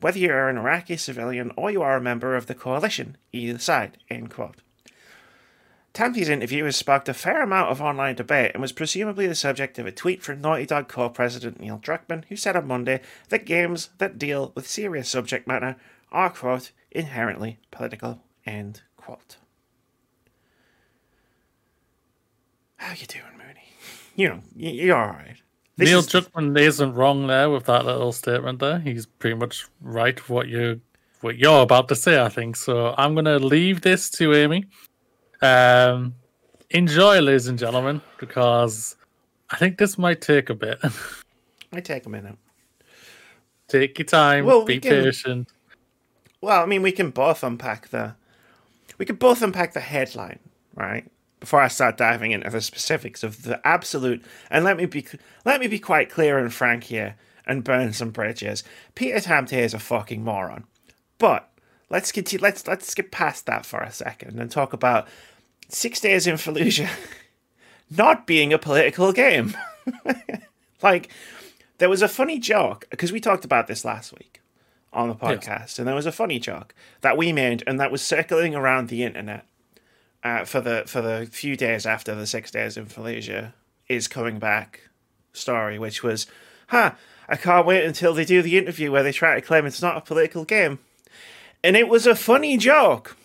whether 0.00 0.18
you 0.18 0.32
are 0.32 0.48
an 0.48 0.58
Iraqi 0.58 0.96
civilian 0.96 1.52
or 1.56 1.70
you 1.70 1.82
are 1.82 1.96
a 1.96 2.00
member 2.00 2.34
of 2.34 2.46
the 2.46 2.54
coalition, 2.54 3.16
either 3.32 3.60
side. 3.60 3.96
End 4.10 4.30
quote. 4.30 4.56
Tamte's 5.92 6.28
interview 6.28 6.64
has 6.64 6.76
sparked 6.76 7.08
a 7.08 7.14
fair 7.14 7.42
amount 7.42 7.70
of 7.70 7.82
online 7.82 8.14
debate 8.14 8.52
and 8.54 8.62
was 8.62 8.72
presumably 8.72 9.26
the 9.26 9.34
subject 9.34 9.78
of 9.78 9.86
a 9.86 9.92
tweet 9.92 10.22
from 10.22 10.40
Naughty 10.40 10.66
Dog 10.66 10.88
co-president 10.88 11.58
Neil 11.58 11.78
Druckmann, 11.78 12.24
who 12.28 12.36
said 12.36 12.56
on 12.56 12.68
Monday 12.68 13.00
that 13.28 13.44
games 13.44 13.90
that 13.98 14.18
deal 14.18 14.52
with 14.54 14.68
serious 14.68 15.08
subject 15.08 15.48
matter 15.48 15.76
are, 16.12 16.30
quote, 16.30 16.70
inherently 16.92 17.58
political, 17.70 18.20
end 18.46 18.82
quote. 18.96 19.36
How 22.76 22.92
you 22.92 23.06
doing, 23.06 23.24
Mooney? 23.36 23.46
You 24.16 24.28
know, 24.28 24.40
you're 24.54 24.96
all 24.96 25.06
right. 25.06 25.36
This 25.76 25.88
Neil 25.88 26.00
is... 26.00 26.08
Druckmann 26.08 26.58
isn't 26.58 26.94
wrong 26.94 27.26
there 27.26 27.48
with 27.48 27.64
that 27.66 27.86
little 27.86 28.12
statement 28.12 28.58
there. 28.58 28.80
He's 28.80 29.06
pretty 29.06 29.36
much 29.36 29.66
right 29.80 30.18
what 30.28 30.48
you 30.48 30.80
what 31.22 31.38
you're 31.38 31.62
about 31.62 31.88
to 31.88 31.96
say, 31.96 32.20
I 32.20 32.28
think. 32.28 32.56
So 32.56 32.94
I'm 32.98 33.14
gonna 33.14 33.38
leave 33.38 33.80
this 33.80 34.10
to 34.10 34.34
Amy. 34.34 34.66
Um, 35.42 36.14
enjoy, 36.70 37.20
ladies 37.20 37.46
and 37.46 37.58
gentlemen, 37.58 38.00
because 38.18 38.96
I 39.50 39.56
think 39.56 39.78
this 39.78 39.98
might 39.98 40.20
take 40.20 40.50
a 40.50 40.54
bit. 40.54 40.80
might 41.72 41.84
take 41.84 42.06
a 42.06 42.10
minute. 42.10 42.36
Take 43.68 43.98
your 43.98 44.06
time. 44.06 44.44
Well, 44.44 44.64
be 44.64 44.80
can... 44.80 45.04
patient. 45.04 45.48
Well, 46.40 46.62
I 46.62 46.66
mean, 46.66 46.82
we 46.82 46.92
can 46.92 47.10
both 47.10 47.42
unpack 47.44 47.88
the 47.88 48.14
we 48.98 49.06
can 49.06 49.16
both 49.16 49.42
unpack 49.42 49.72
the 49.72 49.80
headline, 49.80 50.40
right? 50.74 51.06
before 51.40 51.60
I 51.60 51.68
start 51.68 51.96
diving 51.96 52.32
into 52.32 52.48
the 52.50 52.60
specifics 52.60 53.24
of 53.24 53.42
the 53.42 53.66
absolute, 53.66 54.24
and 54.50 54.64
let 54.64 54.76
me 54.76 54.84
be 54.84 55.06
let 55.44 55.60
me 55.60 55.66
be 55.66 55.78
quite 55.78 56.10
clear 56.10 56.38
and 56.38 56.52
frank 56.52 56.84
here 56.84 57.16
and 57.46 57.64
burn 57.64 57.92
some 57.94 58.10
bridges. 58.10 58.62
Peter 58.94 59.18
Tamte 59.18 59.54
is 59.54 59.74
a 59.74 59.78
fucking 59.78 60.22
moron. 60.22 60.64
But 61.18 61.49
let's 61.90 62.12
get 62.12 62.40
let's 62.40 62.66
let's 62.66 62.94
get 62.94 63.10
past 63.10 63.46
that 63.46 63.66
for 63.66 63.80
a 63.80 63.92
second 63.92 64.38
and 64.38 64.50
talk 64.50 64.72
about 64.72 65.06
Six 65.68 66.00
Days 66.00 66.26
in 66.26 66.36
Fallujah 66.36 66.90
not 67.90 68.26
being 68.26 68.52
a 68.52 68.58
political 68.58 69.12
game. 69.12 69.56
like 70.82 71.10
there 71.78 71.90
was 71.90 72.02
a 72.02 72.08
funny 72.08 72.38
joke 72.38 72.86
because 72.90 73.12
we 73.12 73.20
talked 73.20 73.44
about 73.44 73.66
this 73.66 73.84
last 73.84 74.12
week 74.12 74.40
on 74.92 75.08
the 75.08 75.14
podcast, 75.14 75.60
yes. 75.60 75.78
and 75.78 75.86
there 75.86 75.94
was 75.94 76.06
a 76.06 76.12
funny 76.12 76.38
joke 76.38 76.74
that 77.00 77.16
we 77.16 77.32
made 77.32 77.62
and 77.66 77.78
that 77.80 77.92
was 77.92 78.02
circling 78.02 78.54
around 78.54 78.88
the 78.88 79.02
internet 79.02 79.46
uh, 80.22 80.44
for 80.44 80.60
the 80.60 80.84
for 80.86 81.00
the 81.00 81.28
few 81.30 81.56
days 81.56 81.86
after 81.86 82.14
the 82.14 82.26
six 82.26 82.50
days 82.50 82.76
in 82.76 82.86
Fallujah 82.86 83.52
is 83.88 84.06
coming 84.06 84.38
back 84.38 84.88
story, 85.32 85.78
which 85.78 86.02
was, 86.02 86.26
huh, 86.68 86.92
I 87.28 87.36
can't 87.36 87.66
wait 87.66 87.84
until 87.84 88.14
they 88.14 88.24
do 88.24 88.42
the 88.42 88.58
interview 88.58 88.92
where 88.92 89.02
they 89.02 89.12
try 89.12 89.34
to 89.34 89.40
claim 89.40 89.66
it's 89.66 89.82
not 89.82 89.96
a 89.96 90.00
political 90.00 90.44
game. 90.44 90.78
And 91.62 91.76
it 91.76 91.88
was 91.88 92.06
a 92.06 92.14
funny 92.14 92.56
joke. 92.56 93.16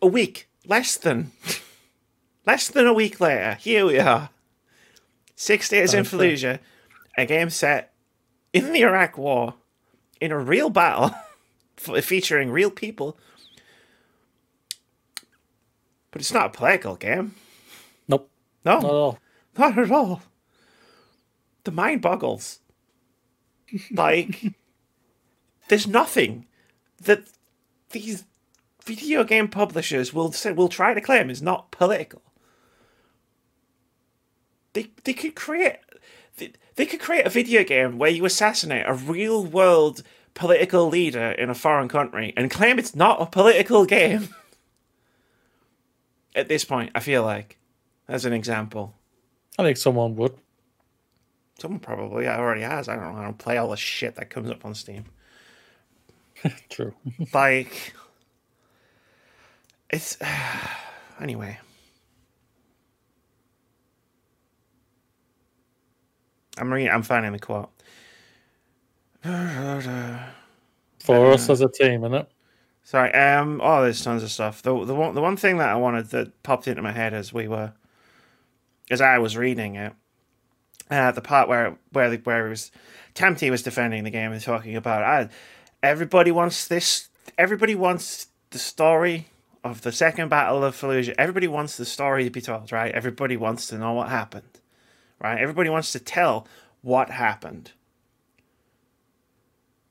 A 0.00 0.06
week, 0.06 0.48
less 0.66 0.96
than, 0.96 1.32
less 2.46 2.68
than 2.68 2.86
a 2.86 2.94
week 2.94 3.20
later, 3.20 3.54
here 3.54 3.86
we 3.86 3.98
are. 3.98 4.30
Six 5.36 5.68
days 5.68 5.94
in 5.94 6.04
Fallujah, 6.04 6.60
a 7.18 7.26
game 7.26 7.50
set 7.50 7.92
in 8.52 8.72
the 8.72 8.82
Iraq 8.82 9.18
War, 9.18 9.54
in 10.20 10.30
a 10.30 10.38
real 10.38 10.70
battle, 10.70 11.10
featuring 11.76 12.50
real 12.50 12.70
people 12.70 13.18
but 16.14 16.20
it's 16.20 16.32
not 16.32 16.46
a 16.46 16.50
political 16.50 16.94
game. 16.94 17.34
Nope. 18.06 18.30
No. 18.64 18.74
Not 18.74 18.84
at 18.84 18.90
all. 18.90 19.18
Not 19.58 19.78
at 19.78 19.90
all. 19.90 20.22
The 21.64 21.72
mind 21.72 22.02
boggles. 22.02 22.60
like, 23.90 24.40
there's 25.68 25.86
nothing 25.86 26.46
that 27.02 27.24
these 27.90 28.24
video 28.84 29.24
game 29.24 29.48
publishers 29.48 30.12
will 30.12 30.32
say 30.32 30.52
will 30.52 30.68
try 30.68 30.94
to 30.94 31.00
claim 31.00 31.30
is 31.30 31.42
not 31.42 31.70
political. 31.70 32.22
They 34.72 34.90
they 35.04 35.14
could 35.14 35.34
create 35.34 35.76
they, 36.36 36.52
they 36.76 36.86
could 36.86 37.00
create 37.00 37.26
a 37.26 37.30
video 37.30 37.64
game 37.64 37.98
where 37.98 38.10
you 38.10 38.24
assassinate 38.24 38.86
a 38.86 38.94
real 38.94 39.44
world 39.44 40.02
political 40.34 40.88
leader 40.88 41.30
in 41.30 41.48
a 41.48 41.54
foreign 41.54 41.88
country 41.88 42.32
and 42.36 42.50
claim 42.50 42.78
it's 42.78 42.94
not 42.94 43.22
a 43.22 43.26
political 43.26 43.84
game. 43.84 44.28
at 46.34 46.48
this 46.48 46.64
point, 46.64 46.90
I 46.94 47.00
feel 47.00 47.22
like, 47.22 47.58
as 48.08 48.24
an 48.24 48.32
example. 48.32 48.94
I 49.58 49.62
think 49.62 49.76
someone 49.76 50.16
would. 50.16 50.34
Someone 51.58 51.80
probably 51.80 52.26
already 52.26 52.62
has. 52.62 52.88
I 52.88 52.96
don't 52.96 53.14
know. 53.14 53.20
I 53.20 53.24
don't 53.24 53.38
play 53.38 53.56
all 53.56 53.70
the 53.70 53.76
shit 53.76 54.16
that 54.16 54.30
comes 54.30 54.50
up 54.50 54.64
on 54.64 54.74
Steam. 54.74 55.04
True. 56.70 56.94
like, 57.32 57.94
it's. 59.90 60.20
Uh, 60.20 60.26
anyway. 61.20 61.58
I'm 66.56 66.72
reading. 66.72 66.90
I'm 66.92 67.02
finding 67.02 67.32
the 67.32 67.38
quote. 67.38 67.70
For 71.00 71.32
us 71.32 71.50
as 71.50 71.60
a 71.60 71.68
team, 71.68 72.02
isn't 72.04 72.14
it? 72.14 72.30
Sorry. 72.84 73.12
Um. 73.12 73.60
Oh, 73.62 73.82
there's 73.82 74.02
tons 74.02 74.22
of 74.22 74.30
stuff. 74.30 74.62
The 74.62 74.84
the 74.84 74.94
one 74.94 75.14
the 75.14 75.22
one 75.22 75.36
thing 75.36 75.56
that 75.58 75.68
I 75.70 75.76
wanted 75.76 76.10
that 76.10 76.42
popped 76.42 76.68
into 76.68 76.82
my 76.82 76.92
head 76.92 77.14
as 77.14 77.32
we 77.32 77.48
were, 77.48 77.72
as 78.90 79.00
I 79.00 79.18
was 79.18 79.36
reading 79.36 79.74
it, 79.76 79.94
uh, 80.90 81.10
the 81.12 81.22
part 81.22 81.48
where 81.48 81.76
where 81.92 82.10
the, 82.10 82.16
where 82.18 82.46
it 82.46 82.50
was, 82.50 82.70
Tamte 83.14 83.50
was 83.50 83.62
defending 83.62 84.04
the 84.04 84.10
game 84.10 84.32
and 84.32 84.40
talking 84.40 84.76
about, 84.76 85.02
uh, 85.02 85.28
everybody 85.84 86.30
wants 86.30 86.66
this. 86.66 87.08
Everybody 87.36 87.74
wants 87.74 88.28
the 88.50 88.58
story 88.58 89.28
of 89.62 89.82
the 89.82 89.92
second 89.92 90.28
battle 90.28 90.64
of 90.64 90.76
Fallujah. 90.76 91.14
Everybody 91.18 91.46
wants 91.46 91.76
the 91.76 91.84
story 91.84 92.24
to 92.24 92.30
be 92.30 92.40
told, 92.40 92.72
right? 92.72 92.92
Everybody 92.92 93.36
wants 93.36 93.66
to 93.68 93.78
know 93.78 93.92
what 93.92 94.08
happened, 94.08 94.60
right? 95.20 95.38
Everybody 95.38 95.70
wants 95.70 95.92
to 95.92 95.98
tell 95.98 96.46
what 96.82 97.10
happened. 97.10 97.72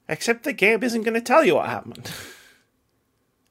Except 0.09 0.43
the 0.43 0.53
game 0.53 0.83
isn't 0.83 1.03
going 1.03 1.13
to 1.13 1.21
tell 1.21 1.45
you 1.45 1.55
what 1.55 1.69
happened. 1.69 2.11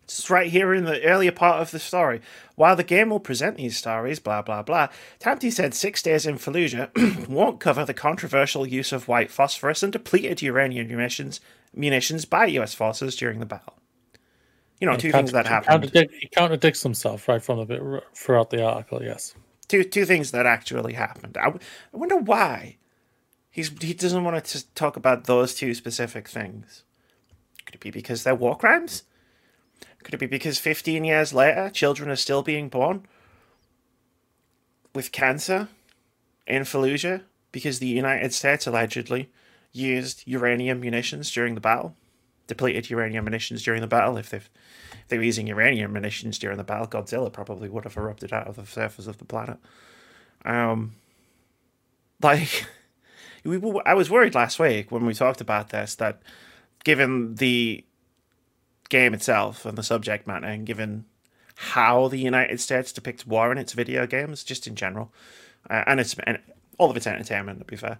It's 0.05 0.29
right 0.29 0.51
here 0.51 0.75
in 0.75 0.85
the 0.85 1.03
earlier 1.05 1.33
part 1.33 1.63
of 1.63 1.71
the 1.71 1.79
story. 1.79 2.21
While 2.55 2.77
the 2.77 2.85
game 2.85 3.09
will 3.09 3.21
present 3.21 3.57
these 3.57 3.79
stories, 3.79 4.19
blah 4.19 4.43
blah 4.43 4.63
blah, 4.63 4.89
Tamte 5.19 5.51
said 5.51 5.73
Six 5.73 6.03
Days 6.03 6.27
in 6.27 6.37
Fallujah 6.37 7.29
won't 7.29 7.61
cover 7.61 7.87
the 7.87 7.95
controversial 7.95 8.67
use 8.67 8.93
of 8.93 9.09
white 9.09 9.31
phosphorus 9.31 9.83
and 9.83 9.91
depleted 9.91 10.43
uranium 10.43 10.89
munitions 10.89 11.41
munitions 11.75 12.25
by 12.25 12.47
US 12.47 12.75
forces 12.75 13.17
during 13.17 13.41
the 13.41 13.47
battle. 13.47 13.79
You 14.81 14.87
know, 14.87 14.97
two 14.97 15.13
things 15.13 15.31
that 15.33 15.47
happened. 15.47 15.91
he 15.93 16.29
contradicts 16.35 16.83
himself 16.83 17.29
right 17.29 17.43
from 17.43 17.59
the 17.59 17.65
bit 17.65 17.83
throughout 18.15 18.51
the 18.51 18.65
article. 18.65 19.03
Yes, 19.03 19.35
two 19.69 19.85
two 19.85 20.05
things 20.05 20.33
that 20.33 20.45
actually 20.45 20.95
happened. 20.95 21.37
I, 21.37 21.49
I 21.49 21.97
wonder 21.97 22.17
why 22.17 22.79
he's 23.51 23.71
he 23.81 23.95
doesn't 23.95 24.25
want 24.25 24.45
to 24.45 24.75
talk 24.75 24.97
about 24.97 25.25
those 25.25 25.55
two 25.55 25.75
specific 25.75 26.29
things. 26.29 26.83
Could 27.65 27.77
it 27.77 27.81
be 27.81 27.91
because 27.93 28.25
they're 28.25 28.35
war 28.35 28.57
crimes? 28.57 29.05
Could 30.03 30.15
it 30.15 30.19
be 30.19 30.27
because 30.27 30.59
15 30.59 31.05
years 31.05 31.33
later, 31.33 31.71
children 31.71 32.11
are 32.11 32.17
still 32.17 32.43
being 32.43 32.69
born 32.69 33.07
with 34.95 35.13
cancer 35.13 35.69
in 36.47 36.63
Fallujah 36.63 37.23
because 37.53 37.79
the 37.79 37.87
United 37.87 38.35
States 38.35 38.67
allegedly 38.67 39.31
used 39.73 40.23
uranium 40.27 40.81
munitions 40.81 41.31
during 41.31 41.55
the 41.55 41.61
battle? 41.61 41.97
depleted 42.47 42.91
uranium 42.91 43.25
munitions 43.25 43.63
during 43.63 43.81
the 43.81 43.87
battle. 43.87 44.17
If 44.17 44.35
if 44.35 44.51
they 45.09 45.17
were 45.17 45.25
using 45.25 45.47
uranium 45.47 45.93
munitions 45.93 46.39
during 46.39 46.59
the 46.59 46.65
battle, 46.65 46.87
Godzilla 46.87 47.33
probably 47.33 47.69
would 47.69 47.85
have 47.85 47.97
erupted 47.97 48.33
out 48.33 48.47
of 48.47 48.57
the 48.57 48.67
surface 48.67 49.07
of 49.07 49.19
the 49.19 49.25
planet. 49.25 49.59
Um, 50.45 50.93
like 52.23 52.67
we, 53.45 53.61
I 53.87 53.95
was 53.95 54.11
worried 54.11 54.35
last 54.35 54.59
week 54.59 54.91
when 54.91 55.07
we 55.07 55.15
talked 55.15 55.41
about 55.41 55.71
this 55.71 55.95
that 55.97 56.21
given 56.85 57.37
the 57.37 57.85
game 58.89 59.15
itself 59.15 59.65
and 59.65 59.79
the 59.79 59.83
subject 59.83 60.27
matter, 60.27 60.47
and 60.47 60.67
given 60.67 61.07
how 61.55 62.09
the 62.09 62.19
United 62.19 62.61
States 62.61 62.93
depicts 62.93 63.27
war 63.27 63.53
in 63.53 63.59
its 63.59 63.73
video 63.73 64.07
games, 64.07 64.45
just 64.45 64.67
in 64.67 64.75
general, 64.75 65.13
uh, 65.71 65.85
and 65.87 66.01
it's 66.01 66.15
and 66.25 66.39
all 66.79 66.91
of 66.91 66.97
its 66.97 67.07
entertainment, 67.07 67.59
to 67.61 67.65
be 67.65 67.77
fair, 67.77 67.99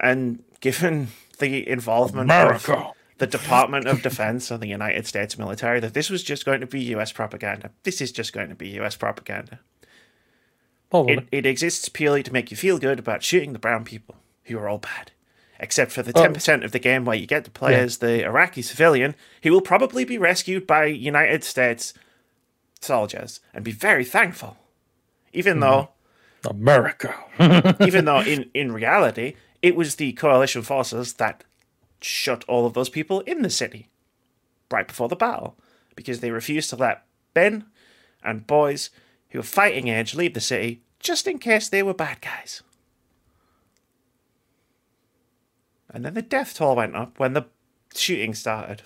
and 0.00 0.42
given 0.60 1.08
the 1.38 1.68
involvement 1.68 2.30
America. 2.30 2.76
of 2.76 2.92
the 3.18 3.26
Department 3.26 3.86
of 3.86 4.02
Defense 4.02 4.50
and 4.50 4.62
the 4.62 4.68
United 4.68 5.06
States 5.06 5.38
military, 5.38 5.78
that 5.80 5.94
this 5.94 6.08
was 6.08 6.22
just 6.22 6.44
going 6.44 6.60
to 6.60 6.66
be 6.66 6.80
U.S. 6.84 7.12
propaganda. 7.12 7.70
This 7.82 8.00
is 8.00 8.12
just 8.12 8.32
going 8.32 8.48
to 8.48 8.54
be 8.54 8.68
U.S. 8.70 8.96
propaganda. 8.96 9.60
It, 10.92 11.28
it 11.30 11.46
exists 11.46 11.88
purely 11.88 12.22
to 12.22 12.32
make 12.32 12.50
you 12.50 12.56
feel 12.56 12.78
good 12.78 12.98
about 12.98 13.22
shooting 13.22 13.52
the 13.52 13.58
brown 13.58 13.84
people 13.84 14.16
who 14.44 14.58
are 14.58 14.68
all 14.68 14.78
bad. 14.78 15.12
Except 15.62 15.92
for 15.92 16.02
the 16.02 16.14
10% 16.14 16.64
of 16.64 16.72
the 16.72 16.78
game 16.78 17.04
where 17.04 17.16
you 17.16 17.26
get 17.26 17.44
to 17.44 17.50
play 17.50 17.72
yeah. 17.72 17.80
as 17.80 17.98
the 17.98 18.24
Iraqi 18.24 18.62
civilian 18.62 19.14
who 19.42 19.52
will 19.52 19.60
probably 19.60 20.06
be 20.06 20.16
rescued 20.16 20.66
by 20.66 20.86
United 20.86 21.44
States 21.44 21.92
soldiers 22.80 23.40
and 23.52 23.62
be 23.62 23.70
very 23.70 24.04
thankful. 24.04 24.56
Even 25.34 25.58
mm. 25.58 25.60
though. 25.60 25.88
America. 26.48 27.14
even 27.80 28.06
though 28.06 28.20
in, 28.20 28.50
in 28.54 28.72
reality, 28.72 29.34
it 29.62 29.76
was 29.76 29.96
the 29.96 30.12
coalition 30.12 30.62
forces 30.62 31.14
that 31.14 31.44
shut 32.00 32.44
all 32.44 32.66
of 32.66 32.74
those 32.74 32.88
people 32.88 33.20
in 33.20 33.42
the 33.42 33.50
city 33.50 33.88
right 34.70 34.88
before 34.88 35.08
the 35.08 35.16
battle 35.16 35.56
because 35.94 36.20
they 36.20 36.30
refused 36.30 36.70
to 36.70 36.76
let 36.76 37.04
Ben 37.34 37.66
and 38.22 38.46
boys 38.46 38.90
who 39.30 39.38
were 39.38 39.44
fighting 39.44 39.88
age 39.88 40.14
leave 40.14 40.34
the 40.34 40.40
city 40.40 40.82
just 40.98 41.26
in 41.26 41.38
case 41.38 41.68
they 41.68 41.82
were 41.82 41.94
bad 41.94 42.20
guys. 42.20 42.62
And 45.92 46.04
then 46.04 46.14
the 46.14 46.22
death 46.22 46.54
toll 46.54 46.76
went 46.76 46.94
up 46.94 47.18
when 47.18 47.32
the 47.32 47.46
shooting 47.94 48.34
started. 48.34 48.82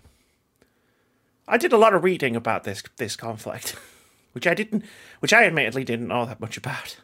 I 1.47 1.59
did 1.59 1.73
a 1.73 1.78
lot 1.78 1.95
of 1.95 2.04
reading 2.04 2.35
about 2.35 2.64
this 2.64 2.83
this 2.97 3.16
conflict, 3.16 3.76
which 4.33 4.47
I 4.47 4.54
didn't, 4.54 4.85
which 5.21 5.33
I 5.33 5.45
admittedly 5.45 5.85
didn't 5.85 6.09
know 6.09 6.25
that 6.25 6.40
much 6.40 6.57
about 6.57 6.97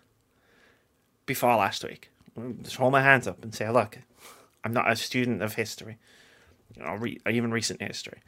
before 1.27 1.57
last 1.57 1.85
week. 1.85 2.10
Just 2.63 2.77
hold 2.77 2.93
my 2.93 3.03
hands 3.03 3.27
up 3.27 3.43
and 3.43 3.55
say, 3.55 3.69
look, 3.71 3.99
I'm 4.65 4.73
not 4.73 4.91
a 4.91 4.97
student 4.97 5.43
of 5.43 5.55
history, 5.55 5.99
you 6.77 6.83
know, 6.83 6.95
re- 6.95 7.21
even 7.29 7.51
recent 7.51 7.83
history. 7.83 8.21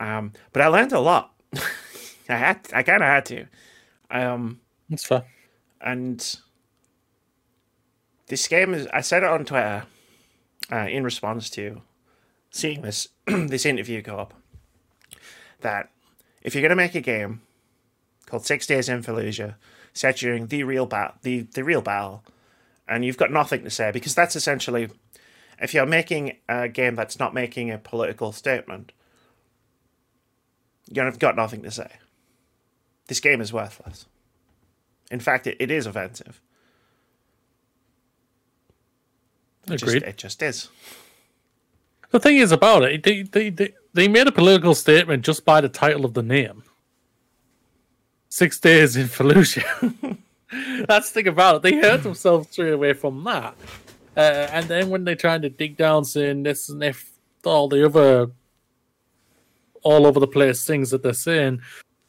Um, 0.00 0.32
but 0.52 0.62
I 0.62 0.68
learned 0.68 0.92
a 0.92 1.00
lot. 1.00 1.32
I 2.28 2.36
had, 2.36 2.60
I 2.72 2.82
kind 2.82 3.02
of 3.02 3.08
had 3.08 3.26
to. 3.26 3.46
Um, 4.10 4.60
That's 4.88 5.04
fair. 5.04 5.24
And 5.80 6.38
this 8.26 8.48
game 8.48 8.74
is. 8.74 8.86
I 8.92 9.00
said 9.00 9.22
it 9.22 9.28
on 9.28 9.44
Twitter 9.44 9.84
uh, 10.72 10.86
in 10.88 11.04
response 11.04 11.50
to 11.50 11.82
seeing 12.50 12.82
this 12.82 13.08
this 13.26 13.64
interview 13.64 14.02
go 14.02 14.18
up 14.18 14.34
that 15.60 15.90
if 16.42 16.54
you're 16.54 16.62
going 16.62 16.70
to 16.70 16.76
make 16.76 16.94
a 16.94 17.00
game 17.00 17.42
called 18.26 18.44
Six 18.44 18.66
Days 18.66 18.88
in 18.88 19.02
Fallujah 19.02 19.54
set 19.92 20.16
during 20.16 20.46
the 20.46 20.62
real 20.64 20.86
battle, 20.86 21.16
the 21.22 21.42
the 21.42 21.64
real 21.64 21.82
battle, 21.82 22.24
and 22.88 23.04
you've 23.04 23.16
got 23.16 23.30
nothing 23.30 23.64
to 23.64 23.70
say 23.70 23.90
because 23.90 24.14
that's 24.14 24.36
essentially 24.36 24.88
if 25.60 25.72
you're 25.72 25.86
making 25.86 26.36
a 26.48 26.68
game 26.68 26.94
that's 26.94 27.18
not 27.18 27.34
making 27.34 27.70
a 27.70 27.78
political 27.78 28.32
statement, 28.32 28.92
you've 30.90 31.18
got 31.18 31.36
nothing 31.36 31.62
to 31.62 31.70
say. 31.70 31.90
This 33.06 33.20
game 33.20 33.40
is 33.40 33.52
worthless. 33.52 34.06
In 35.10 35.20
fact, 35.20 35.46
it, 35.46 35.56
it 35.60 35.70
is 35.70 35.86
offensive. 35.86 36.40
It 39.68 39.82
Agreed. 39.82 40.00
Just, 40.00 40.06
it 40.06 40.16
just 40.16 40.42
is. 40.42 40.68
The 42.10 42.20
thing 42.20 42.36
is 42.36 42.52
about 42.52 42.84
it, 42.84 43.02
they, 43.02 43.22
they, 43.22 43.50
they, 43.50 43.74
they 43.94 44.08
made 44.08 44.26
a 44.26 44.32
political 44.32 44.74
statement 44.74 45.24
just 45.24 45.44
by 45.44 45.60
the 45.60 45.68
title 45.68 46.04
of 46.04 46.14
the 46.14 46.22
name. 46.22 46.62
Six 48.28 48.60
days 48.60 48.96
in 48.96 49.06
Fallujah. 49.06 50.18
That's 50.50 51.10
the 51.10 51.14
thing 51.14 51.28
about 51.28 51.56
it. 51.56 51.62
They 51.62 51.80
hurt 51.80 52.02
themselves 52.02 52.48
straight 52.50 52.72
away 52.72 52.92
from 52.92 53.22
that. 53.24 53.56
Uh, 54.16 54.48
and 54.50 54.66
then 54.66 54.88
when 54.88 55.04
they're 55.04 55.14
trying 55.14 55.42
to 55.42 55.50
dig 55.50 55.76
down, 55.76 56.04
saying 56.04 56.44
this 56.44 56.68
and 56.68 56.82
if 56.82 57.10
all 57.44 57.68
the 57.68 57.84
other 57.84 58.30
all 59.82 60.06
over 60.06 60.18
the 60.18 60.26
place 60.26 60.64
things 60.66 60.90
that 60.90 61.02
they're 61.02 61.12
saying, 61.12 61.60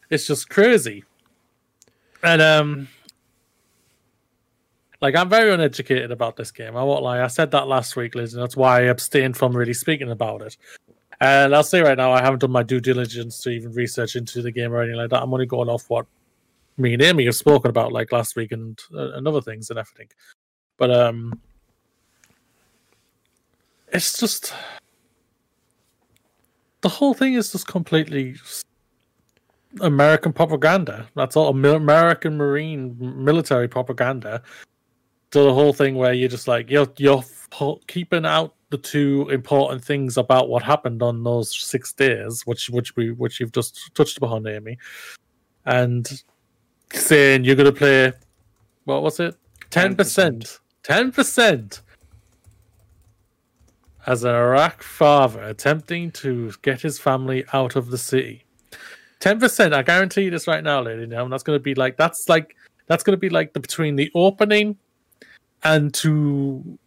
it's 0.09 0.25
just 0.25 0.49
crazy. 0.49 1.03
And 2.23 2.41
um, 2.41 2.87
like 5.01 5.15
I'm 5.15 5.29
very 5.29 5.53
uneducated 5.53 6.11
about 6.11 6.37
this 6.37 6.51
game. 6.51 6.75
I 6.75 6.83
won't 6.83 7.03
lie. 7.03 7.21
I 7.21 7.27
said 7.27 7.51
that 7.51 7.67
last 7.67 7.95
week, 7.95 8.15
Liz, 8.15 8.33
and 8.33 8.41
that's 8.41 8.57
why 8.57 8.79
I 8.79 8.83
abstained 8.85 9.37
from 9.37 9.55
really 9.55 9.73
speaking 9.73 10.09
about 10.09 10.41
it. 10.41 10.57
And 11.19 11.55
I'll 11.55 11.63
say 11.63 11.81
right 11.81 11.97
now, 11.97 12.11
I 12.11 12.21
haven't 12.21 12.39
done 12.39 12.51
my 12.51 12.63
due 12.63 12.79
diligence 12.79 13.39
to 13.41 13.49
even 13.49 13.73
research 13.73 14.15
into 14.15 14.41
the 14.41 14.51
game 14.51 14.71
or 14.71 14.81
anything 14.81 14.97
like 14.97 15.09
that. 15.09 15.21
I'm 15.21 15.33
only 15.33 15.47
going 15.47 15.69
off 15.69 15.89
what 15.89 16.05
me 16.77 16.93
and 16.93 17.01
Amy 17.01 17.25
have 17.25 17.35
spoken 17.35 17.69
about, 17.69 17.91
like 17.91 18.11
last 18.11 18.35
week 18.35 18.51
and 18.51 18.79
uh, 18.93 19.13
and 19.13 19.27
other 19.27 19.41
things 19.41 19.69
and 19.69 19.79
everything. 19.79 20.07
But 20.77 20.91
um, 20.91 21.39
it's 23.91 24.19
just 24.19 24.53
the 26.81 26.89
whole 26.89 27.13
thing 27.13 27.33
is 27.33 27.51
just 27.51 27.67
completely 27.67 28.35
American 29.81 30.33
propaganda. 30.33 31.07
That's 31.15 31.35
all 31.35 31.49
American 31.49 32.37
Marine 32.37 32.95
military 32.99 33.67
propaganda. 33.67 34.41
To 35.31 35.41
the 35.41 35.53
whole 35.53 35.73
thing 35.73 35.95
where 35.95 36.13
you're 36.13 36.29
just 36.29 36.47
like 36.47 36.69
you're 36.69 36.87
you're 36.97 37.23
keeping 37.87 38.25
out 38.25 38.53
the 38.69 38.77
two 38.77 39.29
important 39.29 39.83
things 39.83 40.17
about 40.17 40.49
what 40.49 40.63
happened 40.63 41.01
on 41.01 41.23
those 41.23 41.55
six 41.55 41.91
days, 41.93 42.43
which 42.45 42.69
which 42.69 42.95
we 42.95 43.11
which 43.11 43.39
you've 43.39 43.51
just 43.51 43.93
touched 43.93 44.17
upon, 44.17 44.47
Amy, 44.47 44.77
and 45.65 46.23
saying 46.93 47.43
you're 47.43 47.55
gonna 47.55 47.71
play 47.71 48.13
what 48.87 49.03
was 49.03 49.19
it? 49.19 49.35
Ten 49.69 49.95
percent. 49.95 50.59
Ten 50.81 51.11
percent 51.11 51.81
as 54.05 54.23
an 54.23 54.33
Iraq 54.33 54.81
father 54.81 55.43
attempting 55.43 56.09
to 56.11 56.53
get 56.61 56.81
his 56.81 56.97
family 56.97 57.43
out 57.51 57.75
of 57.75 57.91
the 57.91 57.97
city. 57.97 58.45
Ten 59.19 59.39
percent. 59.39 59.73
I 59.73 59.81
guarantee 59.81 60.23
you 60.23 60.31
this 60.31 60.47
right 60.47 60.63
now, 60.63 60.81
lady. 60.81 61.05
Now 61.05 61.27
that's 61.27 61.43
going 61.43 61.59
to 61.59 61.63
be 61.63 61.75
like 61.75 61.97
that's 61.97 62.29
like 62.29 62.55
that's 62.87 63.03
going 63.03 63.15
to 63.15 63.19
be 63.19 63.29
like 63.29 63.51
the 63.51 63.59
between 63.59 63.97
the 63.97 64.09
opening 64.15 64.77
and 65.63 65.93
to 65.95 66.79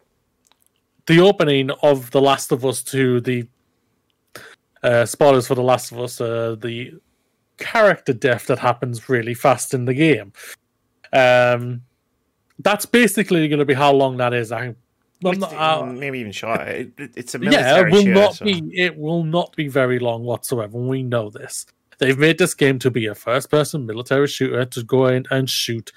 the 1.07 1.21
opening 1.21 1.71
of 1.83 2.11
The 2.13 2.21
Last 2.23 2.51
of 2.51 2.65
Us 2.65 2.83
to 2.85 3.21
the 3.21 3.47
uh, 4.83 5.05
spoilers 5.05 5.47
for 5.49 5.55
The 5.55 5.63
Last 5.63 5.93
of 5.93 5.99
Us. 6.01 6.19
Uh, 6.19 6.57
the 6.59 6.95
character 7.61 8.12
death 8.12 8.46
that 8.46 8.59
happens 8.59 9.09
really 9.09 9.35
fast 9.35 9.73
in 9.75 9.85
the 9.85 9.94
game. 9.94 10.33
Um, 11.12 11.83
that's 12.59 12.87
basically 12.87 13.46
going 13.49 13.59
to 13.61 13.64
be 13.64 13.75
how 13.75 13.92
long 13.92 14.16
that 14.16 14.35
is. 14.35 14.51
I 14.51 14.75
not, 15.23 15.53
uh, 15.53 15.85
maybe 15.92 16.18
even 16.18 16.33
short. 16.33 16.61
It, 16.61 16.92
it's 16.99 17.35
a 17.35 17.38
military. 17.38 17.62
yeah. 17.62 17.87
It 17.87 17.92
will 17.92 18.03
shooter, 18.03 18.14
not 18.14 18.35
so. 18.35 18.44
be. 18.44 18.70
It 18.75 18.96
will 18.96 19.25
not 19.25 19.55
be 19.55 19.68
very 19.68 19.99
long 19.99 20.25
whatsoever. 20.25 20.77
We 20.79 21.03
know 21.03 21.31
this. 21.31 21.66
They've 21.99 22.18
made 22.18 22.38
this 22.38 22.55
game 22.55 22.79
to 22.79 22.90
be 22.90 23.07
a 23.07 23.14
first-person 23.14 23.85
military 23.85 24.27
shooter 24.27 24.64
to 24.64 24.83
go 24.83 25.07
in 25.07 25.27
and 25.31 25.49
shoot 25.49 25.92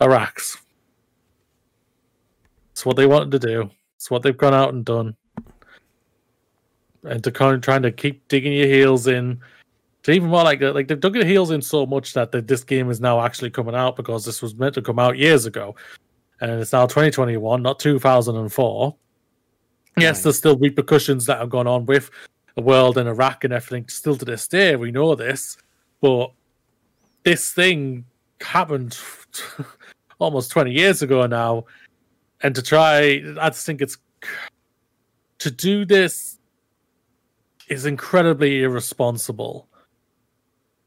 Iraqs. 0.00 0.58
It's 2.72 2.84
what 2.84 2.96
they 2.96 3.06
wanted 3.06 3.30
to 3.32 3.38
do. 3.38 3.70
It's 3.96 4.10
what 4.10 4.22
they've 4.22 4.36
gone 4.36 4.54
out 4.54 4.74
and 4.74 4.84
done. 4.84 5.14
And 7.04 7.22
to 7.22 7.30
kind 7.30 7.54
of 7.54 7.60
trying 7.60 7.82
to 7.82 7.92
keep 7.92 8.26
digging 8.26 8.52
your 8.52 8.66
heels 8.66 9.06
in, 9.06 9.40
to 10.02 10.12
even 10.12 10.28
more 10.28 10.44
like 10.44 10.62
uh, 10.62 10.72
like 10.72 10.88
they've 10.88 11.00
dug 11.00 11.14
their 11.14 11.24
heels 11.24 11.50
in 11.50 11.60
so 11.60 11.86
much 11.86 12.14
that 12.14 12.32
this 12.32 12.64
game 12.64 12.90
is 12.90 13.00
now 13.00 13.20
actually 13.20 13.50
coming 13.50 13.74
out 13.74 13.96
because 13.96 14.24
this 14.24 14.40
was 14.40 14.54
meant 14.54 14.74
to 14.74 14.82
come 14.82 14.98
out 14.98 15.18
years 15.18 15.46
ago 15.46 15.74
and 16.40 16.60
it's 16.60 16.72
now 16.72 16.86
2021, 16.86 17.62
not 17.62 17.78
2004. 17.78 18.96
Yes, 19.98 20.18
hmm. 20.18 20.22
there's 20.22 20.38
still 20.38 20.56
repercussions 20.56 21.26
that 21.26 21.38
have 21.38 21.50
gone 21.50 21.66
on 21.66 21.86
with 21.86 22.10
the 22.54 22.62
world 22.62 22.98
and 22.98 23.08
Iraq 23.08 23.44
and 23.44 23.52
everything. 23.52 23.88
Still 23.88 24.16
to 24.16 24.24
this 24.24 24.48
day, 24.48 24.76
we 24.76 24.90
know 24.90 25.14
this, 25.14 25.56
but 26.00 26.32
this 27.24 27.52
thing 27.52 28.04
happened 28.40 28.98
almost 30.18 30.50
20 30.50 30.72
years 30.72 31.02
ago 31.02 31.26
now, 31.26 31.66
and 32.42 32.54
to 32.54 32.62
try, 32.62 33.22
I 33.38 33.50
just 33.50 33.66
think 33.66 33.82
it's 33.82 33.98
to 35.40 35.50
do 35.50 35.84
this 35.84 36.38
is 37.68 37.86
incredibly 37.86 38.62
irresponsible 38.62 39.68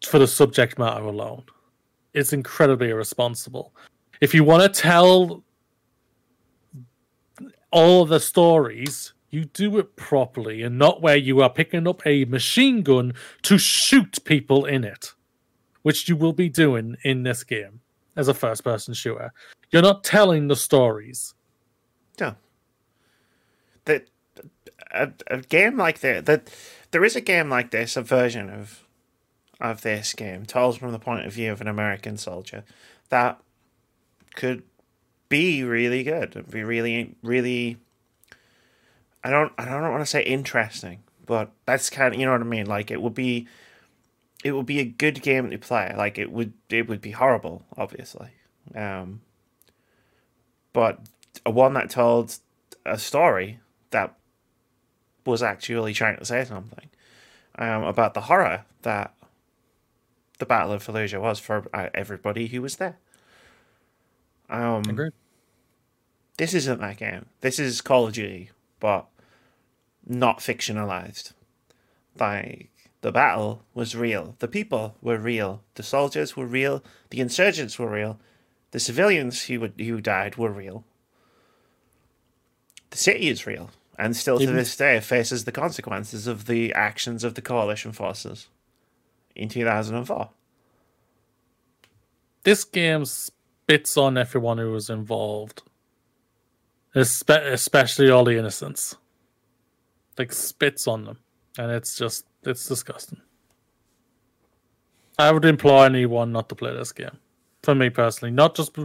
for 0.05 0.19
the 0.19 0.27
subject 0.27 0.77
matter 0.77 1.03
alone. 1.03 1.43
It's 2.13 2.33
incredibly 2.33 2.89
irresponsible 2.89 3.73
if 4.23 4.33
you 4.33 4.45
want 4.45 4.63
to 4.63 4.81
tell 4.81 5.43
all 7.71 8.05
the 8.05 8.21
stories, 8.21 9.11
you 9.31 9.43
do 9.43 9.77
it 9.79 9.97
properly 9.97 10.61
and 10.61 10.79
not 10.79 11.01
where 11.01 11.17
you 11.17 11.41
are 11.41 11.49
picking 11.49 11.85
up 11.89 12.01
a 12.05 12.23
machine 12.23 12.83
gun 12.83 13.15
to 13.41 13.57
shoot 13.57 14.23
people 14.23 14.63
in 14.63 14.85
it, 14.85 15.11
which 15.81 16.07
you 16.07 16.15
will 16.15 16.31
be 16.31 16.47
doing 16.47 16.95
in 17.03 17.23
this 17.23 17.43
game 17.43 17.81
as 18.15 18.29
a 18.29 18.33
first 18.33 18.63
person 18.63 18.93
shooter. 18.93 19.33
You're 19.71 19.81
not 19.81 20.05
telling 20.05 20.47
the 20.47 20.55
stories. 20.55 21.33
No. 22.17 22.35
That 23.83 24.07
a, 24.91 25.11
a 25.27 25.41
game 25.41 25.75
like 25.75 25.99
that 25.99 26.25
that 26.27 26.49
there 26.91 27.03
is 27.03 27.17
a 27.17 27.21
game 27.21 27.49
like 27.49 27.71
this, 27.71 27.97
a 27.97 28.01
version 28.01 28.49
of 28.49 28.82
of 29.63 29.81
this 29.81 30.13
game, 30.13 30.45
told 30.45 30.77
from 30.77 30.91
the 30.91 30.99
point 30.99 31.25
of 31.25 31.33
view 31.33 31.51
of 31.51 31.61
an 31.61 31.67
American 31.67 32.17
soldier, 32.17 32.65
that 33.09 33.39
could 34.35 34.63
be 35.29 35.63
really 35.63 36.03
good. 36.03 36.31
It'd 36.31 36.51
Be 36.51 36.63
really, 36.63 37.15
really. 37.23 37.77
I 39.23 39.31
don't. 39.31 39.53
I 39.57 39.65
don't 39.65 39.89
want 39.89 40.01
to 40.01 40.05
say 40.05 40.21
interesting, 40.21 41.01
but 41.25 41.51
that's 41.65 41.89
kind 41.89 42.13
of 42.13 42.19
you 42.19 42.25
know 42.25 42.33
what 42.33 42.41
I 42.41 42.45
mean. 42.45 42.67
Like 42.67 42.91
it 42.91 43.01
would 43.01 43.15
be. 43.15 43.47
It 44.43 44.51
would 44.51 44.65
be 44.65 44.79
a 44.79 44.85
good 44.85 45.21
game 45.21 45.49
to 45.49 45.57
play. 45.57 45.93
Like 45.97 46.17
it 46.17 46.29
would. 46.29 46.53
It 46.69 46.89
would 46.89 47.01
be 47.01 47.11
horrible, 47.11 47.63
obviously. 47.77 48.29
Um. 48.75 49.21
But 50.73 50.99
a 51.45 51.51
one 51.51 51.73
that 51.75 51.89
told 51.89 52.37
a 52.85 52.97
story 52.97 53.59
that 53.91 54.15
was 55.25 55.41
actually 55.41 55.93
trying 55.93 56.17
to 56.17 56.25
say 56.25 56.43
something 56.43 56.89
um, 57.57 57.83
about 57.83 58.13
the 58.13 58.21
horror 58.21 58.65
that 58.81 59.13
the 60.39 60.45
Battle 60.45 60.73
of 60.73 60.85
Fallujah 60.85 61.21
was 61.21 61.39
for 61.39 61.65
uh, 61.73 61.89
everybody 61.93 62.47
who 62.47 62.61
was 62.61 62.77
there. 62.77 62.97
Um, 64.49 64.83
Agreed. 64.87 65.13
this 66.37 66.53
isn't 66.53 66.81
that 66.81 66.97
game. 66.97 67.27
This 67.41 67.59
is 67.59 67.81
Call 67.81 68.07
of 68.07 68.13
Duty, 68.13 68.51
but 68.79 69.07
not 70.05 70.39
fictionalized. 70.39 71.33
Like 72.19 72.69
the 73.01 73.11
battle 73.11 73.63
was 73.73 73.95
real, 73.95 74.35
the 74.39 74.47
people 74.47 74.95
were 75.01 75.17
real, 75.17 75.63
the 75.75 75.83
soldiers 75.83 76.37
were 76.37 76.45
real, 76.45 76.83
the 77.09 77.19
insurgents 77.19 77.79
were 77.79 77.89
real, 77.89 78.19
the 78.71 78.79
civilians 78.79 79.43
who 79.43 79.59
would, 79.61 79.73
who 79.79 79.99
died 80.01 80.37
were 80.37 80.51
real. 80.51 80.83
The 82.91 82.97
city 82.97 83.27
is 83.27 83.47
real, 83.47 83.71
and 83.97 84.15
still 84.15 84.37
to 84.37 84.45
this 84.45 84.75
day 84.75 84.99
faces 84.99 85.45
the 85.45 85.51
consequences 85.51 86.27
of 86.27 86.45
the 86.45 86.71
actions 86.73 87.23
of 87.23 87.33
the 87.33 87.41
coalition 87.41 87.91
forces 87.91 88.47
in 89.35 89.49
2004. 89.49 90.29
This 92.43 92.63
game 92.63 93.05
spits 93.05 93.97
on 93.97 94.17
everyone 94.17 94.57
who 94.57 94.71
was 94.71 94.89
involved, 94.89 95.63
Espe- 96.95 97.51
especially 97.51 98.09
all 98.09 98.25
the 98.25 98.37
innocents. 98.37 98.97
Like 100.17 100.31
spits 100.31 100.87
on 100.87 101.05
them, 101.05 101.19
and 101.57 101.71
it's 101.71 101.97
just 101.97 102.25
it's 102.43 102.67
disgusting. 102.67 103.19
I 105.17 105.31
would 105.31 105.45
implore 105.45 105.85
anyone 105.85 106.31
not 106.31 106.49
to 106.49 106.55
play 106.55 106.73
this 106.73 106.91
game. 106.91 107.17
For 107.63 107.73
me 107.73 107.89
personally, 107.89 108.31
not 108.31 108.55
just 108.55 108.77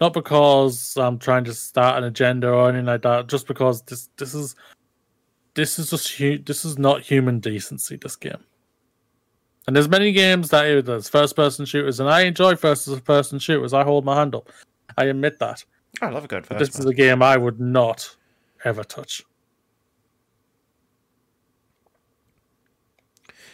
not 0.00 0.12
because 0.12 0.96
I'm 0.96 1.18
trying 1.18 1.44
to 1.44 1.54
start 1.54 1.98
an 1.98 2.04
agenda 2.04 2.50
or 2.50 2.68
anything 2.68 2.86
like 2.86 3.02
that. 3.02 3.28
Just 3.28 3.48
because 3.48 3.82
this 3.82 4.10
this 4.16 4.34
is 4.34 4.54
this 5.54 5.78
is 5.78 5.90
just 5.90 6.12
hu- 6.12 6.38
this 6.38 6.64
is 6.64 6.78
not 6.78 7.00
human 7.00 7.40
decency. 7.40 7.96
This 7.96 8.14
game. 8.14 8.44
And 9.66 9.74
there's 9.74 9.88
many 9.88 10.12
games 10.12 10.50
that 10.50 10.64
are 10.64 10.82
there's 10.82 11.08
first 11.08 11.34
person 11.34 11.66
shooters, 11.66 11.98
and 11.98 12.08
I 12.08 12.22
enjoy 12.22 12.54
first 12.54 13.04
person 13.04 13.38
shooters. 13.38 13.72
I 13.72 13.82
hold 13.82 14.04
my 14.04 14.16
hand 14.16 14.34
up. 14.34 14.48
I 14.96 15.06
admit 15.06 15.38
that. 15.40 15.64
I 16.00 16.10
love 16.10 16.24
a 16.24 16.28
good 16.28 16.46
But 16.48 16.58
first 16.58 16.72
this 16.72 16.80
is 16.80 16.86
a 16.86 16.94
game 16.94 17.22
I 17.22 17.36
would 17.36 17.60
not 17.60 18.16
ever 18.64 18.84
touch. 18.84 19.22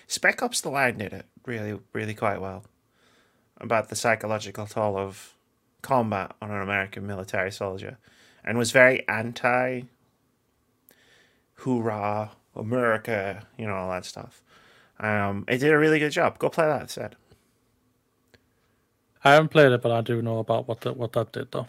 Spec 0.07 0.42
Ops 0.42 0.61
The 0.61 0.68
Line 0.68 0.98
did 0.98 1.12
it 1.14 1.27
really, 1.46 1.79
really 1.94 2.14
quite 2.14 2.40
well 2.40 2.64
about 3.59 3.88
the 3.88 3.96
psychological 3.96 4.66
toll 4.66 4.98
of 4.98 5.35
combat 5.81 6.35
on 6.42 6.51
an 6.51 6.61
American 6.61 7.07
military 7.07 7.51
soldier 7.51 7.98
and 8.44 8.59
was 8.59 8.72
very 8.72 9.09
anti 9.09 9.83
hoorah, 11.55 12.33
America, 12.55 13.46
you 13.57 13.66
know, 13.66 13.75
all 13.75 13.90
that 13.90 14.05
stuff. 14.05 14.42
Um, 15.03 15.45
it 15.49 15.59
did 15.59 15.73
a 15.73 15.79
really 15.79 15.99
good 15.99 16.12
job. 16.12 16.38
Go 16.38 16.49
play 16.49 16.67
that 16.67 16.81
instead. 16.83 17.17
I 19.25 19.33
haven't 19.33 19.49
played 19.51 19.73
it, 19.73 19.83
but 19.83 19.93
I 19.93 20.01
do 20.01 20.23
know 20.23 20.38
about 20.38 20.67
what 20.69 20.81
that 20.83 20.97
what 20.97 21.12
that 21.12 21.33
did 21.33 21.51
though. 21.53 21.67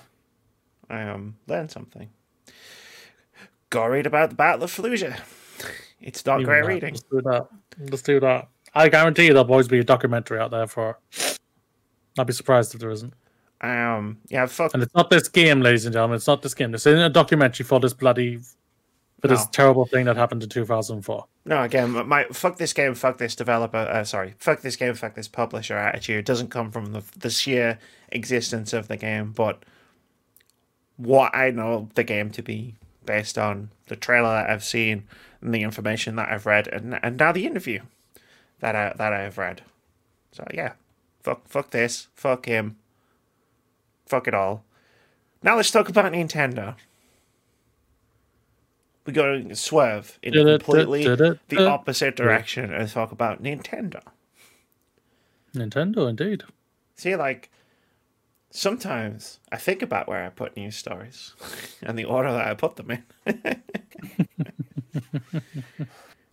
I 0.89 1.03
um, 1.03 1.35
learned 1.47 1.71
something. 1.71 2.09
Go 3.69 3.85
read 3.87 4.05
about 4.05 4.29
the 4.29 4.35
Battle 4.35 4.63
of 4.63 4.71
Fallujah. 4.71 5.19
It's 6.05 6.25
not 6.25 6.41
Even 6.41 6.47
great 6.47 6.61
that. 6.63 6.67
reading. 6.67 6.93
Let's 6.95 7.03
do 7.09 7.21
that. 7.21 7.47
Let's 7.79 8.01
do 8.01 8.19
that. 8.19 8.49
I 8.75 8.89
guarantee 8.89 9.27
you 9.27 9.33
there'll 9.33 9.49
always 9.49 9.69
be 9.69 9.79
a 9.79 9.85
documentary 9.85 10.37
out 10.37 10.51
there 10.51 10.67
for. 10.67 10.97
it. 11.13 11.39
I'd 12.19 12.27
be 12.27 12.33
surprised 12.33 12.73
if 12.75 12.81
there 12.81 12.89
isn't. 12.89 13.13
Um, 13.61 14.17
yeah, 14.27 14.45
fuck. 14.47 14.73
And 14.73 14.83
it's 14.83 14.93
not 14.93 15.09
this 15.09 15.29
game, 15.29 15.61
ladies 15.61 15.85
and 15.85 15.93
gentlemen. 15.93 16.17
It's 16.17 16.27
not 16.27 16.41
this 16.41 16.53
game. 16.53 16.71
This 16.71 16.85
isn't 16.85 16.99
a 16.99 17.09
documentary 17.09 17.63
for 17.65 17.79
this 17.79 17.93
bloody, 17.93 18.41
for 19.23 19.29
this 19.29 19.45
No. 19.45 19.49
terrible 19.53 19.85
thing 19.85 20.03
that 20.05 20.17
happened 20.17 20.43
in 20.43 20.49
2004. 20.49 21.25
No, 21.45 21.63
again, 21.63 21.91
my- 22.07 22.25
fuck 22.25 22.57
this 22.57 22.73
game, 22.73 22.93
fuck 22.93 23.17
this 23.19 23.35
developer. 23.35 23.77
Uh, 23.77 24.03
sorry, 24.03 24.35
fuck 24.37 24.59
this 24.61 24.75
game, 24.75 24.93
fuck 24.95 25.15
this 25.15 25.29
publisher 25.29 25.77
attitude 25.77 26.25
doesn't 26.25 26.49
come 26.49 26.71
from 26.71 26.87
the 26.91 27.03
the 27.17 27.29
sheer 27.29 27.79
existence 28.11 28.73
of 28.73 28.89
the 28.89 28.97
game, 28.97 29.31
but 29.31 29.63
what 30.97 31.33
I 31.33 31.51
know 31.51 31.87
the 31.95 32.03
game 32.03 32.31
to 32.31 32.41
be 32.41 32.75
based 33.05 33.37
on 33.37 33.69
the 33.87 33.95
trailer 33.95 34.29
that 34.29 34.49
I've 34.49 34.63
seen 34.63 35.07
and 35.41 35.53
the 35.53 35.63
information 35.63 36.17
that 36.17 36.29
I've 36.29 36.45
read, 36.45 36.67
and 36.67 36.99
and 37.01 37.15
now 37.17 37.31
the 37.31 37.45
interview 37.45 37.81
that 38.59 38.75
I 38.75 38.93
that 38.97 39.13
I 39.13 39.21
have 39.21 39.37
read. 39.37 39.61
So 40.33 40.45
yeah, 40.53 40.73
fuck 41.21 41.47
fuck 41.47 41.71
this, 41.71 42.07
fuck 42.13 42.45
him, 42.45 42.75
fuck 44.05 44.27
it 44.27 44.33
all. 44.33 44.65
Now 45.41 45.55
let's 45.55 45.71
talk 45.71 45.87
about 45.87 46.11
Nintendo. 46.11 46.75
We 49.05 49.13
go 49.13 49.41
to 49.41 49.55
swerve 49.55 50.17
in 50.23 50.33
completely 50.33 51.03
the 51.03 51.67
opposite 51.67 52.15
direction 52.15 52.73
and 52.73 52.89
talk 52.89 53.11
about 53.11 53.43
Nintendo. 53.43 54.01
Nintendo, 55.53 56.09
indeed. 56.09 56.43
See, 56.95 57.15
like, 57.15 57.49
sometimes 58.49 59.39
I 59.51 59.57
think 59.57 59.81
about 59.81 60.07
where 60.07 60.23
I 60.23 60.29
put 60.29 60.55
news 60.55 60.75
stories 60.75 61.33
and 61.81 61.97
the 61.99 62.05
order 62.05 62.31
that 62.31 62.47
I 62.47 62.53
put 62.53 62.77
them 62.77 62.91
in. 62.91 63.03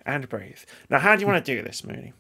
and 0.06 0.28
breathe. 0.28 0.60
Now, 0.88 0.98
how 1.00 1.16
do 1.16 1.20
you 1.20 1.26
want 1.26 1.44
to 1.44 1.56
do 1.56 1.62
this, 1.62 1.84
Mooney? 1.84 2.12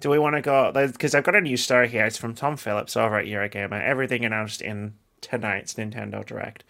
Do 0.00 0.10
we 0.10 0.18
want 0.18 0.36
to 0.36 0.42
go? 0.42 0.72
Because 0.72 1.14
I've 1.14 1.24
got 1.24 1.34
a 1.34 1.40
news 1.40 1.62
story 1.62 1.88
here. 1.88 2.06
It's 2.06 2.16
from 2.16 2.34
Tom 2.34 2.56
Phillips 2.56 2.96
over 2.96 3.18
at 3.18 3.26
Eurogamer. 3.26 3.82
Everything 3.82 4.24
announced 4.24 4.62
in 4.62 4.94
tonight's 5.20 5.74
Nintendo 5.74 6.24
Direct. 6.24 6.64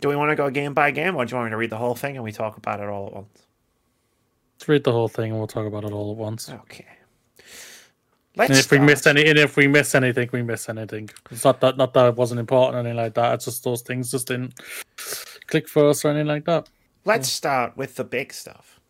Do 0.00 0.08
we 0.08 0.16
want 0.16 0.30
to 0.30 0.36
go 0.36 0.50
game 0.50 0.74
by 0.74 0.90
game, 0.90 1.16
or 1.16 1.24
do 1.24 1.30
you 1.30 1.36
want 1.36 1.46
me 1.46 1.50
to 1.52 1.56
read 1.56 1.70
the 1.70 1.78
whole 1.78 1.94
thing 1.94 2.16
and 2.16 2.24
we 2.24 2.32
talk 2.32 2.56
about 2.56 2.80
it 2.80 2.88
all 2.88 3.06
at 3.06 3.12
once? 3.14 3.46
Let's 4.58 4.68
read 4.68 4.84
the 4.84 4.92
whole 4.92 5.08
thing 5.08 5.30
and 5.30 5.38
we'll 5.38 5.46
talk 5.46 5.66
about 5.66 5.84
it 5.84 5.92
all 5.92 6.10
at 6.10 6.16
once. 6.16 6.48
Okay. 6.48 6.86
Let's 8.36 8.50
And 8.50 8.58
if 8.58 8.70
we 8.70 8.78
miss 8.78 9.06
any, 9.06 9.26
and 9.26 9.38
if 9.38 9.56
we 9.56 9.66
miss 9.66 9.94
anything, 9.94 10.28
we 10.32 10.42
miss 10.42 10.68
anything. 10.68 11.08
It's 11.30 11.44
not 11.44 11.60
that, 11.62 11.78
not 11.78 11.94
that 11.94 12.08
it 12.08 12.16
wasn't 12.16 12.40
important 12.40 12.76
or 12.76 12.80
anything 12.80 12.96
like 12.96 13.14
that. 13.14 13.34
It's 13.34 13.46
just 13.46 13.64
those 13.64 13.80
things 13.80 14.10
just 14.10 14.28
didn't 14.28 14.60
click 15.46 15.68
for 15.68 15.88
us 15.88 16.04
or 16.04 16.08
anything 16.08 16.26
like 16.26 16.44
that. 16.44 16.68
Let's 17.06 17.28
start 17.28 17.76
with 17.76 17.96
the 17.96 18.04
big 18.04 18.34
stuff. 18.34 18.80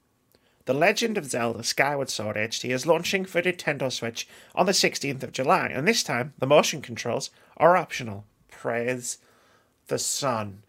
The 0.65 0.75
Legend 0.75 1.17
of 1.17 1.27
Zelda 1.27 1.63
Skyward 1.63 2.11
Sword 2.11 2.35
HD 2.35 2.71
is 2.75 2.87
launching 2.87 3.25
for 3.25 3.41
Nintendo 3.41 3.93
Switch 3.93 4.27
on 4.57 4.67
the 4.67 4.73
16th 4.73 5.23
of 5.23 5.31
July, 5.31 5.69
and 5.69 5.87
this 5.87 6.03
time 6.03 6.33
the 6.39 6.47
motion 6.47 6.83
controls 6.83 7.31
are 7.57 7.77
optional. 7.77 8.25
Praise 8.51 9.19
the 9.87 9.99
sun. 9.99 10.65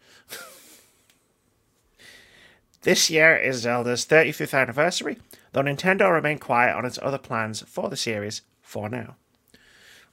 This 2.88 3.10
year 3.10 3.36
is 3.36 3.56
Zelda's 3.58 4.06
35th 4.06 4.58
anniversary, 4.58 5.18
though 5.52 5.60
Nintendo 5.60 6.10
remained 6.10 6.40
quiet 6.40 6.74
on 6.74 6.86
its 6.86 6.98
other 7.02 7.18
plans 7.18 7.60
for 7.66 7.90
the 7.90 7.98
series 7.98 8.40
for 8.62 8.88
now. 8.88 9.16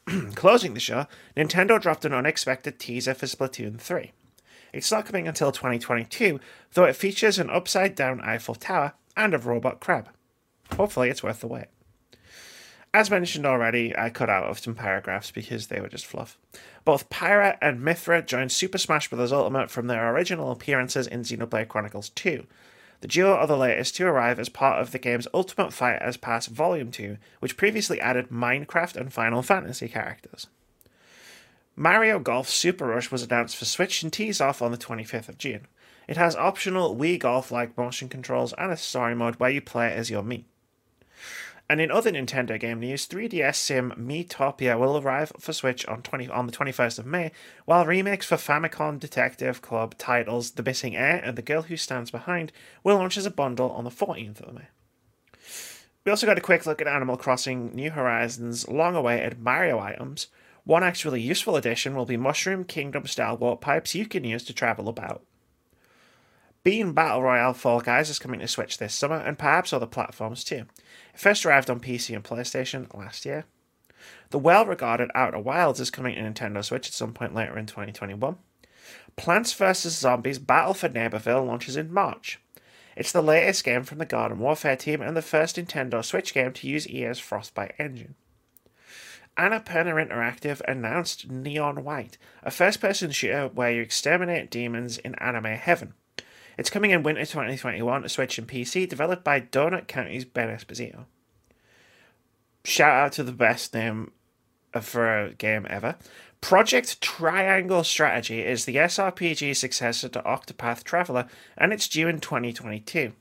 Closing 0.35 0.73
the 0.73 0.81
show, 0.81 1.05
Nintendo 1.37 1.81
dropped 1.81 2.03
an 2.03 2.13
unexpected 2.13 2.77
teaser 2.77 3.13
for 3.13 3.27
Splatoon 3.27 3.79
3. 3.79 4.11
It's 4.73 4.91
not 4.91 5.05
coming 5.05 5.25
until 5.25 5.53
2022, 5.53 6.41
though 6.73 6.83
it 6.83 6.97
features 6.97 7.39
an 7.39 7.49
upside 7.49 7.95
down 7.95 8.19
Eiffel 8.19 8.55
Tower 8.55 8.91
and 9.15 9.33
a 9.33 9.37
robot 9.37 9.79
crab. 9.79 10.09
Hopefully, 10.75 11.09
it's 11.09 11.23
worth 11.23 11.39
the 11.39 11.47
wait. 11.47 11.67
As 12.93 13.09
mentioned 13.09 13.45
already, 13.45 13.93
I 13.97 14.09
cut 14.09 14.29
out 14.29 14.49
of 14.49 14.59
some 14.59 14.75
paragraphs 14.75 15.31
because 15.31 15.67
they 15.67 15.79
were 15.79 15.87
just 15.87 16.05
fluff. 16.05 16.37
Both 16.83 17.09
Pyra 17.09 17.57
and 17.61 17.79
Mythra 17.81 18.25
joined 18.25 18.51
Super 18.51 18.77
Smash 18.77 19.09
Bros. 19.09 19.31
Ultimate 19.31 19.71
from 19.71 19.87
their 19.87 20.13
original 20.13 20.51
appearances 20.51 21.07
in 21.07 21.23
Xenoblade 21.23 21.69
Chronicles 21.69 22.09
2. 22.09 22.45
The 23.05 23.11
duo 23.11 23.35
are 23.35 23.45
the 23.45 23.55
latest 23.55 23.95
to 23.97 24.07
arrive 24.07 24.39
as 24.39 24.49
part 24.49 24.81
of 24.81 24.89
the 24.89 24.97
game's 24.97 25.27
Ultimate 25.31 25.71
Fighters 25.71 26.17
Pass 26.17 26.47
Volume 26.47 26.89
2, 26.89 27.17
which 27.39 27.55
previously 27.55 28.01
added 28.01 28.29
Minecraft 28.29 28.95
and 28.95 29.13
Final 29.13 29.43
Fantasy 29.43 29.87
characters. 29.87 30.47
Mario 31.75 32.17
Golf 32.17 32.49
Super 32.49 32.87
Rush 32.87 33.11
was 33.11 33.21
announced 33.21 33.57
for 33.57 33.65
Switch 33.65 34.01
and 34.01 34.11
teased 34.11 34.41
off 34.41 34.59
on 34.59 34.71
the 34.71 34.77
25th 34.79 35.29
of 35.29 35.37
June. 35.37 35.67
It 36.07 36.17
has 36.17 36.35
optional 36.35 36.95
Wii 36.95 37.19
Golf 37.19 37.51
like 37.51 37.77
motion 37.77 38.09
controls 38.09 38.53
and 38.57 38.71
a 38.71 38.75
story 38.75 39.13
mode 39.13 39.35
where 39.35 39.51
you 39.51 39.61
play 39.61 39.93
as 39.93 40.09
your 40.09 40.23
Mii. 40.23 40.45
And 41.67 41.81
in 41.81 41.89
other 41.89 42.11
Nintendo 42.11 42.59
game 42.59 42.79
news, 42.79 43.07
3DS 43.07 43.55
sim 43.55 43.91
Miitopia 43.97 44.79
will 44.79 44.97
arrive 44.97 45.31
for 45.39 45.51
Switch 45.51 45.85
on 45.87 46.03
20 46.03 46.29
on 46.29 46.45
the 46.45 46.51
21st 46.51 46.99
of 46.99 47.05
May, 47.07 47.31
while 47.65 47.85
remakes 47.85 48.27
for 48.27 48.35
Famicom 48.35 48.99
Detective 48.99 49.63
Club 49.63 49.97
titles 49.97 50.51
The 50.51 50.63
Missing 50.63 50.95
Heir 50.95 51.21
and 51.23 51.35
The 51.35 51.41
Girl 51.41 51.63
Who 51.63 51.75
Stands 51.75 52.11
Behind 52.11 52.51
will 52.83 52.97
launch 52.97 53.17
as 53.17 53.25
a 53.25 53.31
bundle 53.31 53.71
on 53.71 53.83
the 53.83 53.89
14th 53.89 54.41
of 54.41 54.53
May. 54.53 54.67
We 56.05 56.11
also 56.11 56.27
got 56.27 56.37
a 56.37 56.41
quick 56.41 56.67
look 56.67 56.81
at 56.81 56.87
Animal 56.87 57.17
Crossing 57.17 57.73
New 57.73 57.89
Horizons' 57.89 58.67
long 58.67 58.95
awaited 58.95 59.39
Mario 59.39 59.79
items. 59.79 60.27
One 60.65 60.83
actually 60.83 61.21
useful 61.21 61.55
addition 61.55 61.95
will 61.95 62.05
be 62.05 62.15
Mushroom 62.15 62.63
Kingdom 62.63 63.07
style 63.07 63.37
warp 63.37 63.61
pipes 63.61 63.95
you 63.95 64.05
can 64.05 64.23
use 64.23 64.43
to 64.43 64.53
travel 64.53 64.87
about. 64.87 65.23
Bean 66.65 66.93
Battle 66.93 67.21
Royale 67.21 67.53
Fall 67.53 67.79
Guys 67.79 68.09
is 68.09 68.17
coming 68.17 68.39
to 68.39 68.47
Switch 68.47 68.79
this 68.79 68.95
summer 68.95 69.17
and 69.17 69.37
perhaps 69.37 69.71
other 69.71 69.85
platforms 69.85 70.43
too. 70.43 70.65
It 71.13 71.19
first 71.19 71.45
arrived 71.45 71.69
on 71.69 71.79
PC 71.79 72.15
and 72.15 72.23
PlayStation 72.23 72.91
last 72.91 73.23
year. 73.23 73.45
The 74.31 74.39
well 74.39 74.65
regarded 74.65 75.11
Outer 75.13 75.37
Wilds 75.37 75.79
is 75.79 75.91
coming 75.91 76.15
to 76.15 76.21
Nintendo 76.21 76.65
Switch 76.65 76.87
at 76.87 76.93
some 76.95 77.13
point 77.13 77.35
later 77.35 77.55
in 77.55 77.67
2021. 77.67 78.37
Plants 79.15 79.53
vs. 79.53 79.95
Zombies 79.95 80.39
Battle 80.39 80.73
for 80.73 80.89
Neighborville 80.89 81.45
launches 81.45 81.77
in 81.77 81.93
March. 81.93 82.39
It's 82.97 83.11
the 83.11 83.21
latest 83.21 83.63
game 83.63 83.83
from 83.83 83.99
the 83.99 84.05
Garden 84.07 84.39
Warfare 84.39 84.75
team 84.75 85.03
and 85.03 85.15
the 85.15 85.21
first 85.21 85.57
Nintendo 85.57 86.03
Switch 86.03 86.33
game 86.33 86.51
to 86.53 86.67
use 86.67 86.89
EA's 86.89 87.19
Frostbite 87.19 87.75
engine. 87.77 88.15
Annapurna 89.37 90.03
Interactive 90.03 90.61
announced 90.67 91.29
Neon 91.29 91.83
White, 91.83 92.17
a 92.41 92.49
first 92.49 92.81
person 92.81 93.11
shooter 93.11 93.49
where 93.49 93.71
you 93.71 93.83
exterminate 93.83 94.49
demons 94.49 94.97
in 94.97 95.13
anime 95.15 95.43
heaven. 95.43 95.93
It's 96.57 96.69
coming 96.69 96.91
in 96.91 97.03
winter 97.03 97.25
2021 97.25 98.03
to 98.03 98.09
Switch 98.09 98.37
and 98.37 98.47
PC, 98.47 98.87
developed 98.87 99.23
by 99.23 99.41
Donut 99.41 99.87
County's 99.87 100.25
Ben 100.25 100.49
Esposito. 100.49 101.05
Shout 102.63 102.93
out 102.93 103.11
to 103.13 103.23
the 103.23 103.31
best 103.31 103.73
name 103.73 104.11
for 104.81 105.25
a 105.25 105.33
game 105.33 105.67
ever. 105.69 105.95
Project 106.41 107.01
Triangle 107.01 107.83
Strategy 107.83 108.41
is 108.41 108.65
the 108.65 108.75
SRPG 108.75 109.55
successor 109.55 110.09
to 110.09 110.21
Octopath 110.21 110.83
Traveler, 110.83 111.27
and 111.57 111.73
it's 111.73 111.87
due 111.87 112.07
in 112.07 112.19
2022. 112.19 113.13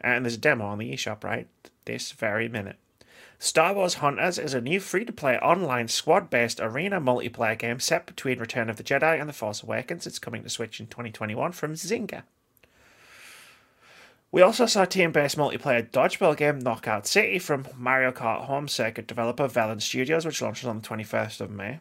And 0.00 0.24
there's 0.24 0.34
a 0.34 0.38
demo 0.38 0.66
on 0.66 0.78
the 0.78 0.92
eShop 0.92 1.24
right 1.24 1.48
this 1.84 2.12
very 2.12 2.48
minute. 2.48 2.76
Star 3.40 3.72
Wars 3.72 3.94
Hunters 3.94 4.36
is 4.36 4.52
a 4.52 4.60
new 4.60 4.80
free 4.80 5.04
to 5.04 5.12
play 5.12 5.38
online 5.38 5.86
squad 5.86 6.28
based 6.28 6.58
arena 6.58 7.00
multiplayer 7.00 7.56
game 7.56 7.78
set 7.78 8.04
between 8.04 8.40
Return 8.40 8.68
of 8.68 8.76
the 8.76 8.82
Jedi 8.82 9.18
and 9.18 9.28
The 9.28 9.32
Force 9.32 9.62
Awakens. 9.62 10.08
It's 10.08 10.18
coming 10.18 10.42
to 10.42 10.48
Switch 10.48 10.80
in 10.80 10.88
2021 10.88 11.52
from 11.52 11.74
Zynga. 11.74 12.22
We 14.32 14.42
also 14.42 14.66
saw 14.66 14.84
team 14.84 15.12
based 15.12 15.38
multiplayer 15.38 15.88
dodgeball 15.88 16.36
game 16.36 16.58
Knockout 16.58 17.06
City 17.06 17.38
from 17.38 17.68
Mario 17.76 18.10
Kart 18.10 18.46
Home 18.46 18.66
Circuit 18.66 19.06
developer 19.06 19.46
Velan 19.46 19.80
Studios, 19.80 20.26
which 20.26 20.42
launches 20.42 20.66
on 20.66 20.80
the 20.80 20.88
21st 20.88 21.40
of 21.40 21.50
May. 21.50 21.78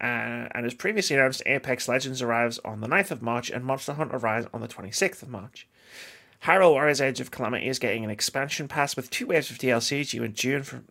Uh, 0.00 0.48
and 0.52 0.64
as 0.64 0.72
previously 0.72 1.14
announced, 1.14 1.42
Apex 1.44 1.88
Legends 1.88 2.22
arrives 2.22 2.58
on 2.64 2.80
the 2.80 2.88
9th 2.88 3.10
of 3.10 3.20
March 3.20 3.50
and 3.50 3.66
Monster 3.66 3.92
Hunter 3.92 4.16
Rise 4.16 4.46
on 4.54 4.62
the 4.62 4.68
26th 4.68 5.22
of 5.22 5.28
March. 5.28 5.68
Hyrule 6.44 6.72
Warriors 6.72 7.02
Age 7.02 7.20
of 7.20 7.30
Calamity 7.30 7.68
is 7.68 7.78
getting 7.78 8.02
an 8.02 8.10
expansion 8.10 8.66
pass 8.66 8.96
with 8.96 9.10
two 9.10 9.26
waves 9.26 9.50
of 9.50 9.58
DLC 9.58 10.08
due 10.08 10.22
in 10.22 10.32
June 10.32 10.62
from 10.62 10.86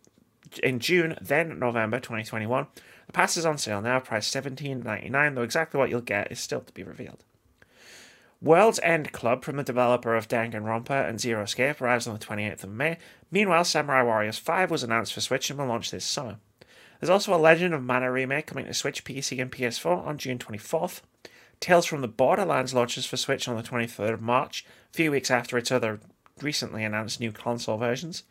in 0.62 0.80
June, 0.80 1.16
then 1.20 1.58
November 1.58 1.98
2021. 1.98 2.66
The 3.06 3.12
pass 3.12 3.36
is 3.36 3.46
on 3.46 3.58
sale 3.58 3.80
now, 3.80 4.00
priced 4.00 4.34
$17.99, 4.34 5.34
though 5.34 5.42
exactly 5.42 5.78
what 5.78 5.90
you'll 5.90 6.00
get 6.00 6.30
is 6.32 6.40
still 6.40 6.60
to 6.60 6.72
be 6.72 6.82
revealed. 6.82 7.24
World's 8.42 8.80
End 8.82 9.12
Club 9.12 9.44
from 9.44 9.56
the 9.56 9.62
developer 9.62 10.14
of 10.14 10.28
Danganronpa 10.28 11.08
and 11.08 11.20
Zero 11.20 11.42
Escape 11.42 11.80
arrives 11.80 12.06
on 12.06 12.18
the 12.18 12.24
28th 12.24 12.64
of 12.64 12.70
May. 12.70 12.96
Meanwhile, 13.30 13.64
Samurai 13.64 14.02
Warriors 14.02 14.38
5 14.38 14.70
was 14.70 14.82
announced 14.82 15.12
for 15.12 15.20
Switch 15.20 15.50
and 15.50 15.58
will 15.58 15.66
launch 15.66 15.90
this 15.90 16.04
summer. 16.04 16.38
There's 16.98 17.10
also 17.10 17.34
a 17.34 17.36
Legend 17.36 17.74
of 17.74 17.82
Mana 17.82 18.10
remake 18.10 18.46
coming 18.46 18.66
to 18.66 18.74
Switch, 18.74 19.04
PC, 19.04 19.40
and 19.40 19.52
PS4 19.52 20.06
on 20.06 20.18
June 20.18 20.38
24th. 20.38 21.02
Tales 21.60 21.84
from 21.84 22.00
the 22.00 22.08
Borderlands 22.08 22.72
launches 22.72 23.04
for 23.04 23.18
Switch 23.18 23.46
on 23.46 23.56
the 23.56 23.62
23rd 23.62 24.14
of 24.14 24.22
March, 24.22 24.64
a 24.92 24.96
few 24.96 25.10
weeks 25.10 25.30
after 25.30 25.58
its 25.58 25.70
other 25.70 26.00
recently 26.40 26.84
announced 26.84 27.20
new 27.20 27.32
console 27.32 27.76
versions. 27.76 28.22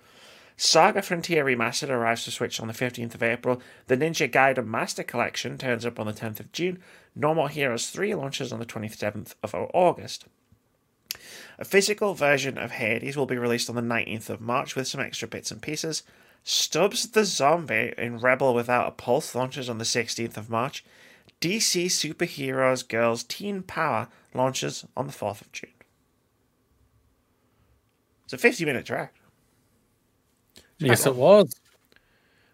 Saga 0.58 1.02
Frontier 1.02 1.46
Remastered 1.46 1.89
arrives 1.89 2.26
for 2.26 2.32
Switch 2.32 2.60
on 2.60 2.68
the 2.68 2.74
15th 2.74 3.15
of 3.15 3.24
April. 3.24 3.62
The 3.88 3.96
Ninja 3.96 4.30
Gaiden 4.30 4.65
Master 4.65 5.04
Collection 5.04 5.58
turns 5.58 5.86
up 5.86 6.00
on 6.00 6.08
the 6.08 6.12
10th 6.12 6.42
of 6.42 6.52
June. 6.52 6.80
No 7.15 7.34
More 7.34 7.50
Heroes 7.50 7.92
3 7.92 8.13
launches 8.15 8.52
on 8.52 8.60
the 8.60 8.65
27th 8.65 9.36
of 9.42 9.56
August. 9.56 10.26
A 11.58 11.65
physical 11.65 12.13
version 12.13 12.58
of 12.58 12.72
Hades 12.72 13.15
will 13.15 13.26
be 13.26 13.38
released 13.38 13.70
on 13.70 13.76
the 13.76 13.82
19th 13.82 14.30
of 14.30 14.42
March 14.42 14.76
with 14.76 14.88
some 14.88 15.02
extra 15.02 15.28
bits 15.28 15.52
and 15.52 15.62
pieces. 15.62 16.04
Stubbs 16.44 17.08
the 17.10 17.26
Zombie 17.26 17.94
in 17.98 18.18
Rebel 18.18 18.54
Without 18.54 18.88
a 18.88 18.92
Pulse 18.92 19.36
launches 19.36 19.70
on 19.70 19.78
the 19.78 19.86
16th 19.86 20.36
of 20.36 20.50
March. 20.50 20.84
DC 21.41 21.86
Superheroes 21.86 22.88
Girls 22.88 23.23
Teen 23.23 23.63
Power 23.63 24.08
launches 24.34 24.86
on 24.97 25.08
the 25.08 25.13
4th 25.13 25.41
of 25.41 25.52
June. 25.52 25.69
It's 28.25 28.34
a 28.34 28.38
50 28.38 28.65
minute 28.65 28.86
track. 28.86 29.15
Yes, 30.78 31.06
it 31.06 31.15
was. 31.15 31.54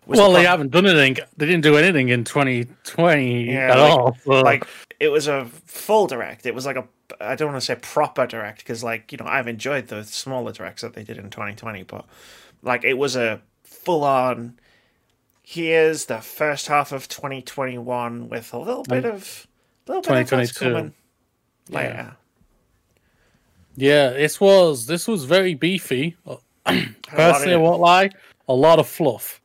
Was 0.05 0.19
well, 0.19 0.31
the 0.31 0.37
they 0.39 0.45
haven't 0.45 0.71
done 0.71 0.85
anything. 0.85 1.17
They 1.35 1.45
didn't 1.47 1.63
do 1.63 1.77
anything 1.77 2.09
in 2.09 2.23
2020 2.23 3.51
Yeah, 3.51 3.71
at 3.71 3.77
like- 3.79 3.91
all. 3.91 4.17
so- 4.23 4.41
like 4.41 4.65
it 4.99 5.09
was 5.09 5.27
a 5.27 5.45
full 5.65 6.07
direct. 6.07 6.45
It 6.45 6.53
was 6.55 6.65
like 6.65 6.75
a 6.75 6.87
I 7.19 7.35
don't 7.35 7.51
want 7.51 7.61
to 7.61 7.65
say 7.65 7.75
proper 7.75 8.25
direct 8.25 8.59
because 8.59 8.83
like 8.83 9.11
you 9.11 9.17
know 9.17 9.25
I've 9.25 9.47
enjoyed 9.47 9.87
the 9.87 10.03
smaller 10.03 10.51
directs 10.51 10.81
that 10.81 10.93
they 10.93 11.03
did 11.03 11.17
in 11.17 11.29
2020, 11.29 11.83
but 11.83 12.05
like 12.61 12.83
it 12.83 12.97
was 12.97 13.15
a 13.15 13.41
full 13.63 14.03
on. 14.03 14.59
Here's 15.47 16.05
the 16.05 16.21
first 16.21 16.65
half 16.65 16.91
of 16.91 17.07
2021 17.07 18.29
with 18.29 18.51
a 18.51 18.57
little 18.57 18.81
bit 18.81 19.05
of 19.05 19.45
little 19.85 20.01
bit 20.01 20.11
of 20.11 20.31
what's 20.31 20.53
2022. 20.53 20.59
coming 20.59 20.93
later. 21.69 22.17
yeah, 23.75 24.09
this 24.09 24.41
was 24.41 24.87
this 24.87 25.07
was 25.07 25.25
very 25.25 25.53
beefy. 25.53 26.17
Had 26.25 26.37
a 26.65 26.71
lot 26.71 26.77
in 26.77 26.95
Personally, 27.03 27.53
I 27.53 27.57
won't 27.57 27.79
lie, 27.79 28.09
a 28.49 28.53
lot 28.55 28.79
of 28.79 28.87
fluff. 28.87 29.39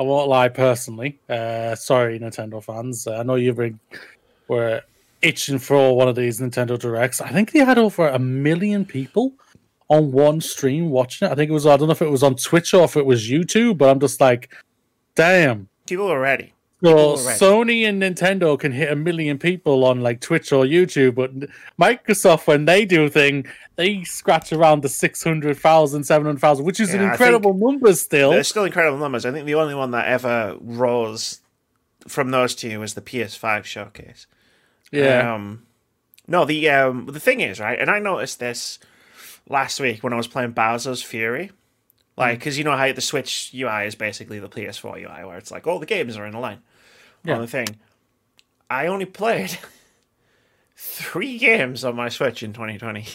I 0.00 0.02
won't 0.02 0.28
lie. 0.28 0.48
Personally, 0.48 1.20
uh, 1.28 1.76
sorry, 1.76 2.18
Nintendo 2.18 2.62
fans. 2.62 3.06
I 3.06 3.22
know 3.22 3.36
you've 3.36 3.56
been 3.56 3.78
were 4.48 4.82
itching 5.22 5.60
for 5.60 5.96
one 5.96 6.08
of 6.08 6.16
these 6.16 6.40
Nintendo 6.40 6.76
directs. 6.76 7.20
I 7.20 7.28
think 7.28 7.52
they 7.52 7.60
had 7.60 7.78
over 7.78 8.08
a 8.08 8.18
million 8.18 8.84
people 8.84 9.34
on 9.86 10.10
one 10.10 10.40
stream 10.40 10.90
watching 10.90 11.28
it. 11.28 11.30
I 11.30 11.36
think 11.36 11.48
it 11.48 11.54
was. 11.54 11.64
I 11.64 11.76
don't 11.76 11.86
know 11.86 11.92
if 11.92 12.02
it 12.02 12.10
was 12.10 12.24
on 12.24 12.34
Twitch 12.34 12.74
or 12.74 12.82
if 12.82 12.96
it 12.96 13.06
was 13.06 13.30
YouTube, 13.30 13.78
but 13.78 13.88
I'm 13.88 14.00
just 14.00 14.20
like, 14.20 14.52
damn. 15.14 15.68
People 15.86 16.06
were 16.08 16.20
ready. 16.20 16.52
So 16.82 16.88
People 16.88 17.10
were 17.16 17.26
ready. 17.26 17.38
Sony 17.38 17.88
and 17.88 18.02
Nintendo 18.02 18.58
can 18.58 18.72
hit 18.72 18.90
a 18.90 18.96
million 18.96 19.38
people 19.38 19.84
on 19.84 20.00
like 20.00 20.20
Twitch 20.20 20.52
or 20.52 20.64
YouTube, 20.64 21.14
but 21.14 21.30
Microsoft, 21.80 22.46
when 22.46 22.64
they 22.64 22.84
do 22.84 23.04
a 23.04 23.08
thing, 23.08 23.46
they 23.76 24.02
scratch 24.04 24.52
around 24.52 24.82
the 24.82 24.88
600,000, 24.88 26.04
700,000, 26.04 26.64
which 26.64 26.80
is 26.80 26.92
Yeah, 26.92 27.02
an 27.02 27.10
incredible 27.10 27.54
number 27.54 27.92
still. 27.94 28.30
They're 28.30 28.42
still 28.44 28.64
incredible 28.64 28.98
numbers. 28.98 29.24
I 29.24 29.30
think 29.32 29.46
the 29.46 29.54
only 29.54 29.74
one 29.74 29.92
that 29.92 30.06
ever 30.06 30.56
rose 30.60 31.40
from 32.08 32.30
those 32.30 32.54
two 32.54 32.80
was 32.80 32.94
the 32.94 33.00
PS5 33.00 33.64
showcase. 33.64 34.26
Yeah. 34.90 35.34
Um, 35.34 35.62
no, 36.26 36.44
the 36.44 36.68
um, 36.70 37.06
the 37.06 37.20
thing 37.20 37.40
is 37.40 37.60
right, 37.60 37.78
and 37.78 37.90
I 37.90 37.98
noticed 37.98 38.38
this 38.38 38.78
last 39.48 39.80
week 39.80 40.02
when 40.04 40.12
I 40.12 40.16
was 40.16 40.28
playing 40.28 40.52
Bowser's 40.52 41.02
Fury, 41.02 41.50
like 42.16 42.36
mm. 42.36 42.38
because 42.40 42.58
you 42.58 42.64
know 42.64 42.76
how 42.76 42.92
the 42.92 43.00
Switch 43.00 43.52
UI 43.54 43.86
is 43.86 43.94
basically 43.94 44.38
the 44.38 44.48
PS4 44.48 44.96
UI, 45.02 45.24
where 45.24 45.38
it's 45.38 45.50
like 45.50 45.66
all 45.66 45.78
the 45.78 45.86
games 45.86 46.16
are 46.16 46.26
in 46.26 46.34
a 46.34 46.40
line 46.40 46.60
Yeah. 47.24 47.34
on 47.34 47.40
the 47.40 47.46
thing. 47.46 47.66
I 48.70 48.86
only 48.86 49.06
played 49.06 49.58
three 50.76 51.38
games 51.38 51.84
on 51.84 51.96
my 51.96 52.08
Switch 52.08 52.42
in 52.42 52.52
2020. 52.52 53.06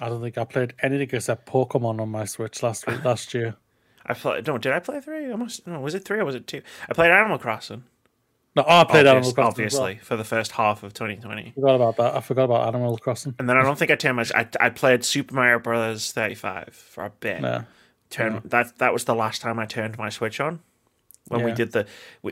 I 0.00 0.08
don't 0.08 0.20
think 0.20 0.36
I 0.36 0.44
played 0.44 0.74
anything 0.82 1.08
except 1.12 1.46
Pokemon 1.46 2.00
on 2.00 2.10
my 2.10 2.26
Switch 2.26 2.62
last 2.62 2.86
week, 2.86 3.04
last 3.04 3.32
year. 3.32 3.56
I 4.06 4.14
played. 4.14 4.46
No, 4.46 4.58
did 4.58 4.72
I 4.72 4.78
play 4.78 5.00
three? 5.00 5.32
I 5.32 5.36
must. 5.36 5.66
No, 5.66 5.80
was 5.80 5.94
it 5.94 6.04
three 6.04 6.18
or 6.18 6.24
was 6.24 6.34
it 6.34 6.46
two? 6.46 6.62
I 6.88 6.92
played 6.94 7.10
Animal 7.10 7.38
Crossing. 7.38 7.84
No, 8.56 8.64
I 8.66 8.84
played 8.84 9.06
Animal 9.06 9.32
Crossing. 9.32 9.64
as 9.66 9.74
well. 9.74 9.82
obviously, 9.82 10.04
for 10.04 10.16
the 10.16 10.24
first 10.24 10.52
half 10.52 10.82
of 10.82 10.94
2020. 10.94 11.52
Forgot 11.54 11.74
about 11.74 11.96
that. 11.98 12.16
I 12.16 12.20
forgot 12.20 12.44
about 12.44 12.66
Animal 12.74 12.96
Crossing. 12.98 13.34
And 13.38 13.48
then 13.48 13.56
I 13.58 13.62
don't 13.62 13.78
think 13.78 13.90
I 13.90 13.96
turned 13.96 14.16
much. 14.16 14.32
I, 14.34 14.48
I 14.58 14.70
played 14.70 15.04
Super 15.04 15.34
Mario 15.34 15.58
Brothers 15.58 16.10
35 16.12 16.74
for 16.74 17.04
a 17.04 17.10
bit. 17.10 17.42
Yeah. 17.42 17.64
Turn 18.08 18.40
that 18.46 18.78
that 18.78 18.92
was 18.92 19.04
the 19.04 19.14
last 19.14 19.42
time 19.42 19.58
I 19.58 19.66
turned 19.66 19.98
my 19.98 20.08
Switch 20.08 20.40
on 20.40 20.60
when 21.28 21.42
we 21.44 21.52
did 21.52 21.72
the 21.72 21.86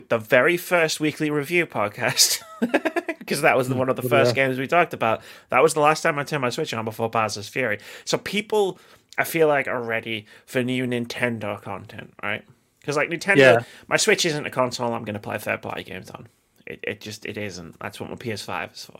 the 0.07 0.17
very 0.17 0.55
first 0.57 0.99
weekly 1.01 1.29
review 1.29 1.65
podcast 1.67 2.41
because 3.19 3.41
that 3.41 3.57
was 3.57 3.67
the, 3.67 3.75
mm, 3.75 3.79
one 3.79 3.89
of 3.89 3.95
the 3.97 4.01
first 4.01 4.29
Yeah. 4.35 4.45
games 4.47 4.57
we 4.57 4.67
talked 4.67 4.93
about. 4.93 5.21
That 5.49 5.61
was 5.61 5.73
the 5.73 5.81
last 5.81 6.01
time 6.01 6.17
I 6.17 6.23
turned 6.23 6.41
my 6.41 6.49
Switch 6.49 6.73
on 6.73 6.85
before 6.85 7.09
Bowser's 7.09 7.49
Fury. 7.49 7.79
So 8.05 8.17
people, 8.17 8.79
I 9.17 9.25
feel 9.25 9.47
like, 9.49 9.67
are 9.67 9.81
ready 9.83 10.25
for 10.45 10.63
new 10.63 10.85
Nintendo 10.87 11.61
content, 11.61 12.13
right? 12.23 12.43
Because 12.85 12.97
like 12.97 13.09
Nintendo, 13.09 13.37
Yeah. 13.37 13.63
my 13.87 13.97
Switch 13.97 14.25
isn't 14.25 14.45
a 14.45 14.51
console 14.51 14.93
I'm 14.93 15.03
going 15.03 15.15
to 15.15 15.19
play 15.19 15.39
third 15.39 15.63
party 15.63 15.83
games 15.83 16.11
on. 16.11 16.27
It, 16.67 16.79
it 16.83 17.01
just 17.01 17.25
it 17.25 17.37
isn't. 17.37 17.79
That's 17.79 17.99
what 17.99 18.09
my 18.09 18.15
PS5 18.15 18.73
is 18.73 18.85
for. 18.85 18.99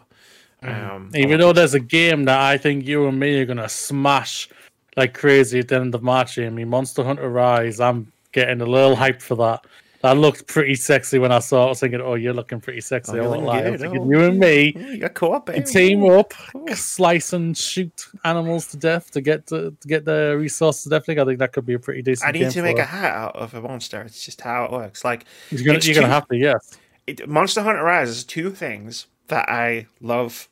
Um, 0.67 1.11
Even 1.13 1.39
though 1.39 1.53
there's 1.53 1.75
a 1.75 1.79
game 1.79 2.23
that 2.25 2.39
I 2.39 2.57
think 2.57 2.87
you 2.87 3.07
and 3.07 3.19
me 3.19 3.39
are 3.39 3.45
gonna 3.45 3.69
smash 3.69 4.49
like 4.97 5.13
crazy 5.13 5.59
at 5.59 5.67
the 5.67 5.75
end 5.75 5.93
of 5.93 6.01
March, 6.01 6.37
Amy, 6.39 6.65
Monster 6.65 7.03
Hunter 7.03 7.29
Rise. 7.29 7.79
I'm 7.79 8.11
getting 8.31 8.61
a 8.61 8.65
little 8.65 8.95
hyped 8.95 9.21
for 9.21 9.35
that. 9.35 9.65
That 10.01 10.17
looked 10.17 10.47
pretty 10.47 10.75
sexy 10.75 11.17
when 11.19 11.31
I 11.31 11.39
saw 11.39 11.63
it. 11.63 11.65
I 11.65 11.69
was 11.69 11.79
thinking, 11.79 12.01
oh, 12.01 12.13
you're 12.15 12.33
looking 12.33 12.61
pretty 12.61 12.81
sexy. 12.81 13.13
Oh, 13.19 13.33
I 13.33 13.37
you're. 13.37 13.49
I 13.49 13.61
good, 13.63 13.71
was 13.71 13.81
thinking, 13.81 14.01
oh. 14.01 14.09
you 14.11 14.21
and 14.21 14.39
me 14.39 14.73
you 14.75 14.97
got 14.99 15.13
co-op, 15.15 15.47
baby. 15.47 15.63
team 15.63 16.05
up, 16.05 16.33
Ooh. 16.55 16.67
slice 16.75 17.33
and 17.33 17.57
shoot 17.57 18.05
animals 18.23 18.67
to 18.67 18.77
death 18.77 19.09
to 19.11 19.21
get 19.21 19.47
to, 19.47 19.71
to 19.79 19.87
get 19.87 20.05
the 20.05 20.35
resource 20.37 20.83
to 20.83 20.89
death. 20.89 21.09
I 21.09 21.25
think 21.25 21.39
that 21.39 21.53
could 21.53 21.65
be 21.65 21.73
a 21.73 21.79
pretty 21.79 22.01
decent. 22.03 22.29
I 22.29 22.31
need 22.31 22.51
to 22.51 22.61
make 22.61 22.77
it. 22.77 22.81
a 22.81 22.85
hat 22.85 23.13
out 23.13 23.35
of 23.35 23.53
a 23.53 23.61
monster. 23.61 24.01
It's 24.01 24.23
just 24.23 24.41
how 24.41 24.65
it 24.65 24.71
works. 24.71 25.03
Like 25.03 25.25
You're 25.49 25.63
gonna 25.63 25.79
too- 25.79 25.93
have 26.01 26.27
to, 26.27 26.37
yes. 26.37 26.77
it, 27.07 27.27
Monster 27.27 27.61
Hunter 27.63 27.83
Rise 27.83 28.09
is 28.09 28.23
two 28.23 28.51
things 28.51 29.07
that 29.27 29.49
I 29.49 29.87
love. 30.01 30.49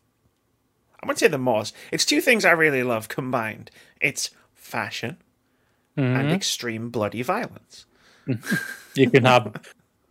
I 1.02 1.06
wouldn't 1.06 1.20
say 1.20 1.28
the 1.28 1.38
most. 1.38 1.76
It's 1.92 2.06
two 2.06 2.22
things 2.22 2.46
I 2.46 2.52
really 2.52 2.82
love 2.84 3.08
combined. 3.10 3.70
It's 4.02 4.30
fashion 4.56 5.18
and 5.98 6.30
Mhm. 6.30 6.34
extreme 6.34 6.90
bloody 6.90 7.22
violence. 7.22 7.86
You 8.96 9.10
can 9.10 9.26
have 9.26 9.60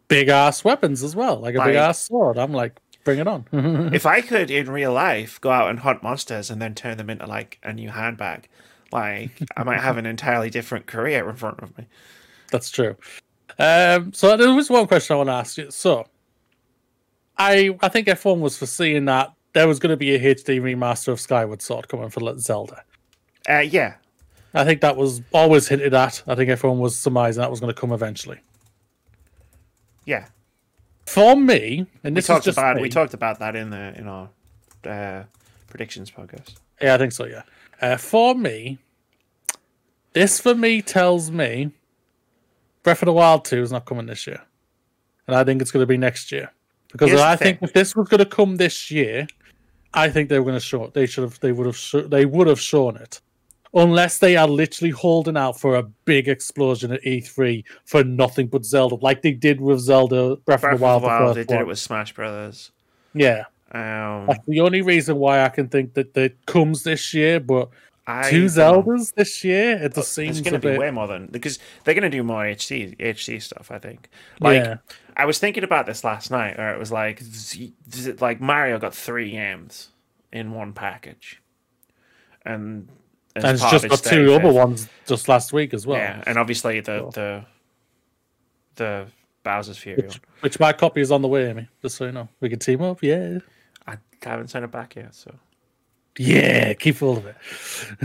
big 0.08 0.28
ass 0.28 0.64
weapons 0.64 1.04
as 1.04 1.14
well, 1.14 1.36
like 1.36 1.54
a 1.54 1.64
big 1.64 1.76
ass 1.76 2.00
sword. 2.00 2.36
I'm 2.36 2.52
like, 2.52 2.80
bring 3.04 3.20
it 3.20 3.28
on. 3.28 3.46
if 3.94 4.06
I 4.06 4.20
could 4.20 4.50
in 4.50 4.68
real 4.68 4.92
life 4.92 5.40
go 5.40 5.50
out 5.50 5.70
and 5.70 5.78
hunt 5.78 6.02
monsters 6.02 6.50
and 6.50 6.60
then 6.60 6.74
turn 6.74 6.98
them 6.98 7.08
into 7.08 7.26
like 7.26 7.58
a 7.62 7.72
new 7.72 7.90
handbag, 7.90 8.48
like 8.90 9.30
I 9.56 9.62
might 9.62 9.80
have 9.80 9.98
an 9.98 10.06
entirely 10.06 10.50
different 10.50 10.86
career 10.86 11.28
in 11.30 11.36
front 11.36 11.60
of 11.60 11.76
me. 11.78 11.86
That's 12.50 12.70
true. 12.70 12.96
Um, 13.58 14.12
so 14.12 14.36
there 14.36 14.52
was 14.52 14.68
one 14.68 14.86
question 14.86 15.14
I 15.14 15.16
want 15.18 15.28
to 15.28 15.34
ask 15.34 15.58
you. 15.58 15.70
So, 15.70 16.06
I 17.38 17.76
I 17.80 17.88
think 17.88 18.08
F1 18.08 18.40
was 18.40 18.58
foreseeing 18.58 19.04
that 19.06 19.32
there 19.52 19.68
was 19.68 19.78
going 19.78 19.90
to 19.90 19.96
be 19.96 20.14
a 20.14 20.34
HD 20.34 20.60
remaster 20.60 21.08
of 21.08 21.20
Skyward 21.20 21.62
Sword 21.62 21.88
coming 21.88 22.10
for 22.10 22.38
Zelda. 22.38 22.82
Uh, 23.48 23.58
yeah, 23.58 23.94
I 24.54 24.64
think 24.64 24.80
that 24.82 24.96
was 24.96 25.22
always 25.32 25.68
hinted 25.68 25.94
at. 25.94 26.22
I 26.26 26.34
think 26.34 26.50
everyone 26.50 26.78
was 26.78 26.96
surmising 26.98 27.40
that 27.40 27.50
was 27.50 27.60
going 27.60 27.72
to 27.74 27.80
come 27.80 27.92
eventually. 27.92 28.40
yeah. 30.04 30.26
For 31.06 31.34
me, 31.36 31.86
and 32.04 32.14
We 32.14 32.18
this 32.20 32.24
is 32.24 32.28
talked 32.28 32.44
just 32.44 32.56
about 32.56 32.76
me, 32.76 32.82
we 32.82 32.88
talked 32.88 33.12
about 33.12 33.40
that 33.40 33.56
in 33.56 33.70
the 33.70 33.92
in 33.98 34.06
our 34.06 34.30
uh, 34.86 35.24
predictions 35.66 36.10
podcast. 36.10 36.54
Yeah, 36.80 36.94
I 36.94 36.98
think 36.98 37.12
so. 37.12 37.26
Yeah. 37.26 37.42
Uh, 37.80 37.96
for 37.96 38.34
me, 38.34 38.78
this 40.12 40.38
for 40.40 40.54
me 40.54 40.80
tells 40.80 41.30
me 41.30 41.72
Breath 42.84 43.02
of 43.02 43.06
the 43.06 43.12
Wild 43.12 43.44
two 43.44 43.60
is 43.62 43.72
not 43.72 43.84
coming 43.84 44.06
this 44.06 44.26
year, 44.26 44.42
and 45.26 45.34
I 45.36 45.42
think 45.44 45.60
it's 45.60 45.72
going 45.72 45.82
to 45.82 45.86
be 45.86 45.98
next 45.98 46.30
year 46.30 46.52
because 46.92 47.10
Here's 47.10 47.20
I 47.20 47.34
think 47.36 47.58
if 47.62 47.72
this 47.72 47.96
was 47.96 48.08
going 48.08 48.20
to 48.20 48.26
come 48.26 48.56
this 48.56 48.90
year, 48.90 49.26
I 49.92 50.08
think 50.08 50.28
they 50.28 50.38
were 50.38 50.44
going 50.44 50.56
to 50.58 50.64
show 50.64 50.84
it. 50.84 50.94
They 50.94 51.06
should 51.06 51.24
have. 51.24 51.40
They 51.40 51.50
would 51.52 51.66
have. 51.66 51.76
Sh- 51.76 52.06
they 52.06 52.26
would 52.26 52.46
have 52.46 52.60
shown 52.60 52.96
it. 52.96 53.20
Unless 53.74 54.18
they 54.18 54.36
are 54.36 54.46
literally 54.48 54.90
holding 54.90 55.36
out 55.36 55.58
for 55.58 55.76
a 55.76 55.82
big 55.82 56.28
explosion 56.28 56.92
at 56.92 57.02
E3 57.04 57.64
for 57.86 58.04
nothing 58.04 58.46
but 58.48 58.64
Zelda, 58.66 58.96
like 58.96 59.22
they 59.22 59.32
did 59.32 59.60
with 59.62 59.80
Zelda 59.80 60.36
Breath, 60.44 60.60
Breath 60.60 60.74
of 60.74 60.80
the 60.80 60.84
Wild. 60.84 61.02
the 61.02 61.06
Wild, 61.06 61.36
they 61.36 61.44
did 61.44 61.60
it 61.60 61.66
with 61.66 61.78
Smash 61.78 62.12
Brothers. 62.14 62.70
yeah, 63.14 63.44
Um, 63.70 64.26
that's 64.26 64.44
the 64.46 64.60
only 64.60 64.82
reason 64.82 65.16
why 65.16 65.42
I 65.42 65.48
can 65.48 65.68
think 65.68 65.94
that 65.94 66.12
that 66.14 66.44
comes 66.46 66.82
this 66.82 67.14
year. 67.14 67.40
But 67.40 67.70
I 68.06 68.30
two. 68.30 68.44
Zeldas 68.46 69.14
this 69.14 69.42
year. 69.42 69.76
It 69.82 69.94
just 69.94 69.98
It's 69.98 70.08
seems 70.08 70.40
going 70.42 70.52
to 70.52 70.58
be 70.60 70.68
bit. 70.72 70.78
way 70.78 70.90
more 70.90 71.06
than 71.06 71.26
because 71.28 71.58
they're 71.84 71.94
going 71.94 72.02
to 72.02 72.10
do 72.10 72.22
more 72.22 72.42
HD 72.44 72.94
HD 72.98 73.40
stuff. 73.40 73.70
I 73.70 73.78
think. 73.78 74.10
Like 74.40 74.64
yeah, 74.64 74.76
I 75.16 75.24
was 75.24 75.38
thinking 75.38 75.64
about 75.64 75.86
this 75.86 76.04
last 76.04 76.30
night, 76.30 76.58
where 76.58 76.74
it 76.74 76.78
was 76.78 76.92
like 76.92 77.22
like 78.20 78.40
Mario 78.40 78.78
got 78.78 78.94
three 78.94 79.30
games 79.30 79.88
in 80.30 80.52
one 80.52 80.72
package, 80.74 81.40
and 82.44 82.88
as 83.36 83.44
and 83.44 83.54
it's 83.54 83.70
just 83.70 83.88
got 83.88 84.02
two 84.02 84.26
35th. 84.26 84.38
other 84.38 84.52
ones 84.52 84.88
just 85.06 85.28
last 85.28 85.52
week 85.52 85.72
as 85.74 85.86
well. 85.86 85.98
Yeah, 85.98 86.22
and 86.26 86.38
obviously 86.38 86.80
the 86.80 87.10
the 87.12 87.44
the 88.76 89.06
Bowser's 89.42 89.78
Fury. 89.78 90.02
Which, 90.02 90.20
which 90.40 90.60
my 90.60 90.72
copy 90.72 91.00
is 91.00 91.10
on 91.10 91.22
the 91.22 91.28
way, 91.28 91.48
Amy. 91.48 91.68
Just 91.80 91.96
so 91.96 92.06
you 92.06 92.12
know, 92.12 92.28
we 92.40 92.48
can 92.48 92.58
team 92.58 92.82
up. 92.82 93.02
Yeah, 93.02 93.38
I 93.86 93.96
haven't 94.22 94.48
sent 94.48 94.64
it 94.64 94.70
back 94.70 94.96
yet, 94.96 95.14
so. 95.14 95.34
yeah. 96.18 96.72
Keep 96.74 96.98
hold 96.98 97.18
of 97.18 97.26
it. 97.26 97.36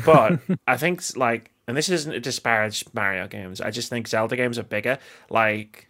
But 0.06 0.40
I 0.68 0.78
think 0.78 1.04
like, 1.16 1.52
and 1.68 1.78
this 1.78 1.90
isn't 1.90 2.12
to 2.12 2.20
disparage 2.20 2.86
Mario 2.94 3.28
games. 3.28 3.62
I 3.62 3.72
just 3.72 3.90
think 3.90 4.08
Zelda 4.08 4.36
games 4.36 4.58
are 4.58 4.64
bigger. 4.64 4.98
Like, 5.30 5.90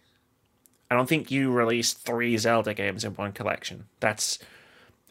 I 0.90 0.94
don't 0.96 1.08
think 1.08 1.30
you 1.30 1.50
release 1.50 1.92
three 1.92 2.36
Zelda 2.36 2.74
games 2.74 3.04
in 3.04 3.12
one 3.12 3.32
collection. 3.32 3.84
That's 4.00 4.38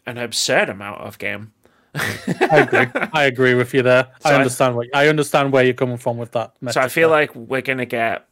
an 0.06 0.18
absurd 0.18 0.68
amount 0.68 1.00
of 1.00 1.18
game. 1.18 1.52
I 1.98 2.58
agree. 2.60 2.86
I 3.12 3.24
agree 3.24 3.54
with 3.54 3.74
you 3.74 3.82
there. 3.82 4.08
So 4.20 4.30
I 4.30 4.32
I- 4.32 4.36
understand 4.36 4.76
what 4.76 4.86
I 4.94 5.08
understand 5.08 5.52
where 5.52 5.64
you're 5.64 5.74
coming 5.74 5.96
from 5.98 6.18
with 6.18 6.32
that. 6.32 6.54
So 6.70 6.80
I 6.80 6.88
feel 6.88 7.08
there. 7.10 7.18
like 7.20 7.34
we're 7.34 7.60
gonna 7.62 7.86
get 7.86 8.26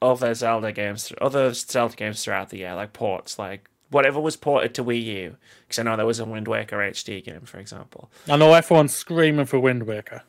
other 0.00 0.32
Zelda 0.34 0.72
games, 0.72 1.12
other 1.20 1.52
Zelda 1.52 1.96
games 1.96 2.22
throughout 2.24 2.50
the 2.50 2.58
year, 2.58 2.74
like 2.74 2.92
ports, 2.92 3.38
like 3.38 3.68
whatever 3.90 4.20
was 4.20 4.36
ported 4.36 4.74
to 4.74 4.84
Wii 4.84 5.02
U. 5.04 5.36
Because 5.66 5.78
I 5.78 5.82
know 5.82 5.96
there 5.96 6.06
was 6.06 6.20
a 6.20 6.24
Wind 6.24 6.46
Waker 6.46 6.76
HD 6.78 7.24
game, 7.24 7.40
for 7.42 7.58
example. 7.58 8.10
I 8.28 8.36
know 8.36 8.52
everyone's 8.54 8.94
screaming 8.94 9.46
for 9.46 9.58
Wind 9.58 9.84
Waker. 9.84 10.22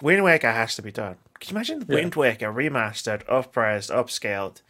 Wind 0.00 0.22
Waker 0.22 0.52
has 0.52 0.76
to 0.76 0.82
be 0.82 0.92
done. 0.92 1.16
Can 1.40 1.50
you 1.50 1.56
imagine 1.56 1.84
Yeah. 1.88 1.94
Wind 1.96 2.14
Waker 2.14 2.52
remastered, 2.52 3.24
uppraised, 3.26 3.90
upscaled? 3.92 4.62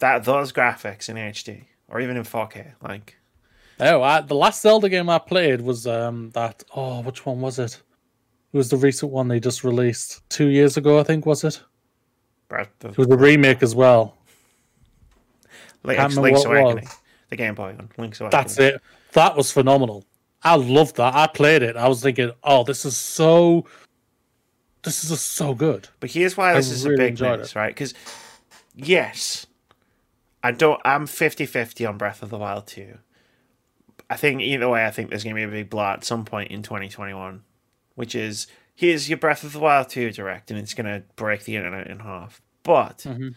That 0.00 0.24
those 0.24 0.52
graphics 0.52 1.08
in 1.08 1.16
HD 1.16 1.64
or 1.88 2.00
even 2.00 2.16
in 2.16 2.24
4K, 2.24 2.72
like 2.82 3.16
Oh, 3.80 4.02
I, 4.02 4.20
the 4.20 4.34
last 4.34 4.62
Zelda 4.62 4.88
game 4.88 5.10
I 5.10 5.18
played 5.18 5.60
was 5.60 5.86
um 5.86 6.30
that. 6.30 6.62
Oh, 6.74 7.02
which 7.02 7.26
one 7.26 7.40
was 7.40 7.58
it? 7.58 7.80
It 8.52 8.56
was 8.56 8.68
the 8.68 8.76
recent 8.76 9.10
one 9.10 9.28
they 9.28 9.40
just 9.40 9.64
released 9.64 10.22
two 10.28 10.46
years 10.46 10.76
ago, 10.76 11.00
I 11.00 11.02
think. 11.02 11.26
Was 11.26 11.42
it? 11.42 11.60
Breath 12.48 12.68
of 12.84 12.92
It 12.92 12.98
was 12.98 13.10
a 13.10 13.16
remake 13.16 13.62
as 13.62 13.74
well. 13.74 14.16
Link's, 15.82 16.16
Link's 16.16 16.44
Awakening, 16.44 16.88
the 17.28 17.36
Game 17.36 17.54
Boy 17.54 17.74
one, 17.74 17.90
Link's 17.98 18.20
Awakening. 18.20 18.42
That's 18.42 18.58
it. 18.58 18.80
That 19.12 19.36
was 19.36 19.50
phenomenal. 19.50 20.04
I 20.42 20.56
loved 20.56 20.96
that. 20.96 21.14
I 21.14 21.26
played 21.26 21.62
it. 21.62 21.76
I 21.76 21.88
was 21.88 22.02
thinking, 22.02 22.30
oh, 22.42 22.64
this 22.64 22.84
is 22.84 22.96
so. 22.96 23.66
This 24.82 25.02
is 25.02 25.10
just 25.10 25.32
so 25.32 25.54
good. 25.54 25.88
But 26.00 26.10
here's 26.10 26.36
why 26.36 26.52
I 26.52 26.54
this 26.54 26.70
is 26.70 26.84
a 26.84 26.90
big 26.90 27.18
news, 27.18 27.56
right? 27.56 27.68
Because 27.68 27.94
yes, 28.74 29.46
I 30.42 30.52
don't. 30.52 30.80
I'm 30.84 31.06
50-50 31.06 31.88
on 31.88 31.96
Breath 31.96 32.22
of 32.22 32.28
the 32.28 32.36
Wild 32.36 32.66
2. 32.66 32.98
I 34.10 34.16
think 34.16 34.40
either 34.42 34.68
way, 34.68 34.84
I 34.86 34.90
think 34.90 35.08
there's 35.10 35.24
going 35.24 35.34
to 35.36 35.40
be 35.40 35.44
a 35.44 35.48
big 35.62 35.70
blow 35.70 35.84
at 35.84 36.04
some 36.04 36.24
point 36.24 36.50
in 36.50 36.62
2021, 36.62 37.42
which 37.94 38.14
is 38.14 38.46
here's 38.74 39.08
your 39.08 39.18
Breath 39.18 39.44
of 39.44 39.52
the 39.52 39.58
Wild 39.60 39.88
2 39.88 40.10
direct, 40.12 40.50
and 40.50 40.58
it's 40.60 40.74
going 40.74 40.86
to 40.86 41.02
break 41.16 41.44
the 41.44 41.56
internet 41.56 41.86
in 41.86 42.00
half. 42.00 42.40
But 42.62 42.98
Mhm. 42.98 43.34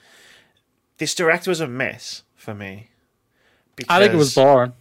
this 0.97 1.15
direct 1.15 1.47
was 1.47 1.62
a 1.62 1.67
miss 1.67 2.23
for 2.36 2.53
me. 2.53 2.89
I 3.88 3.99
think 3.99 4.13
it 4.13 4.17
was 4.17 4.34
boring. 4.36 4.73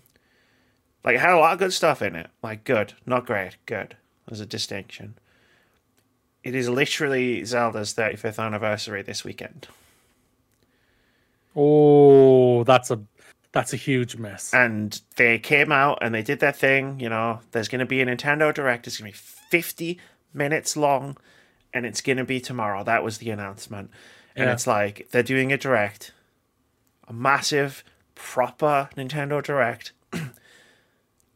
like 1.05 1.14
it 1.16 1.20
had 1.20 1.31
a 1.35 1.38
lot 1.38 1.53
of 1.53 1.59
good 1.61 1.72
stuff 1.72 2.03
in 2.03 2.16
it. 2.16 2.31
Like 2.42 2.64
good, 2.64 2.94
not 3.05 3.27
great, 3.27 3.57
good. 3.66 3.96
There's 4.27 4.40
a 4.40 4.46
distinction. 4.46 5.16
It 6.42 6.55
is 6.55 6.68
literally 6.68 7.44
Zelda's 7.44 7.92
35th 7.92 8.38
anniversary 8.40 9.03
this 9.03 9.22
weekend. 9.25 9.68
Oh, 11.55 12.64
that's 12.64 12.90
a 12.90 13.01
that's 13.57 13.73
a 13.73 13.77
huge 13.77 14.16
mess. 14.16 14.53
And 14.55 15.01
they 15.16 15.38
came 15.38 15.73
out 15.73 15.99
and 16.03 16.14
they 16.14 16.23
did 16.23 16.40
their 16.40 16.53
thing, 16.53 17.01
you 17.01 17.09
know, 17.09 17.40
there's 17.53 17.69
gonna 17.69 17.87
be 17.87 18.01
a 18.01 18.07
Nintendo 18.07 18.53
Direct, 18.55 18.87
it's 18.87 18.99
gonna 18.99 19.11
be 19.11 19.16
fifty 19.16 19.99
minutes 20.33 20.77
long 20.77 21.16
and 21.75 21.85
it's 21.87 22.01
gonna 22.01 22.25
be 22.25 22.40
tomorrow. 22.40 22.85
That 22.85 23.03
was 23.03 23.19
the 23.19 23.31
announcement. 23.31 23.90
And 24.35 24.47
Yeah. 24.47 24.53
it's 24.53 24.66
like 24.66 25.09
they're 25.11 25.23
doing 25.23 25.53
a 25.53 25.57
direct, 25.57 26.12
a 27.09 27.12
massive, 27.12 27.83
proper 28.14 28.88
Nintendo 28.97 29.42
Direct 29.42 29.92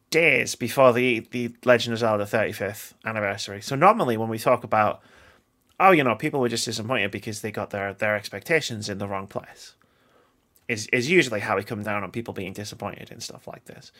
days 0.09 0.55
before 0.55 0.93
the, 0.93 1.21
the 1.31 1.53
Legend 1.63 1.93
of 1.93 1.99
Zelda 1.99 2.25
35th 2.25 2.93
anniversary. 3.05 3.61
So 3.61 3.75
normally 3.75 4.17
when 4.17 4.29
we 4.29 4.37
talk 4.37 4.63
about, 4.63 5.01
oh, 5.79 5.91
you 5.91 6.03
know, 6.03 6.15
people 6.15 6.39
were 6.39 6.49
just 6.49 6.65
disappointed 6.65 7.11
because 7.11 7.41
they 7.41 7.51
got 7.51 7.69
their, 7.69 7.93
their 7.93 8.15
expectations 8.15 8.89
in 8.89 8.97
the 8.97 9.07
wrong 9.07 9.27
place, 9.27 9.75
is, 10.71 10.87
is 10.87 11.09
usually 11.09 11.41
how 11.41 11.57
we 11.57 11.63
come 11.63 11.83
down 11.83 12.01
on 12.01 12.11
people 12.11 12.33
being 12.33 12.53
disappointed 12.53 13.11
in 13.11 13.19
stuff 13.19 13.45
like 13.45 13.65
this. 13.65 13.91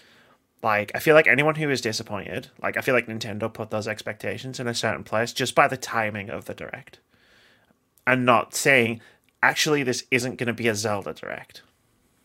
Like, 0.63 0.93
I 0.95 0.99
feel 0.99 1.15
like 1.15 1.27
anyone 1.27 1.55
who 1.55 1.69
is 1.69 1.81
disappointed, 1.81 2.47
like, 2.63 2.77
I 2.77 2.81
feel 2.81 2.95
like 2.95 3.07
Nintendo 3.07 3.51
put 3.51 3.71
those 3.71 3.89
expectations 3.89 4.57
in 4.57 4.67
a 4.67 4.73
certain 4.73 5.03
place 5.03 5.33
just 5.33 5.53
by 5.53 5.67
the 5.67 5.75
timing 5.75 6.29
of 6.29 6.45
the 6.45 6.53
Direct. 6.53 6.99
And 8.07 8.25
not 8.25 8.55
saying, 8.55 9.01
actually, 9.43 9.83
this 9.83 10.05
isn't 10.11 10.37
going 10.37 10.47
to 10.47 10.53
be 10.53 10.69
a 10.69 10.75
Zelda 10.75 11.13
Direct. 11.13 11.61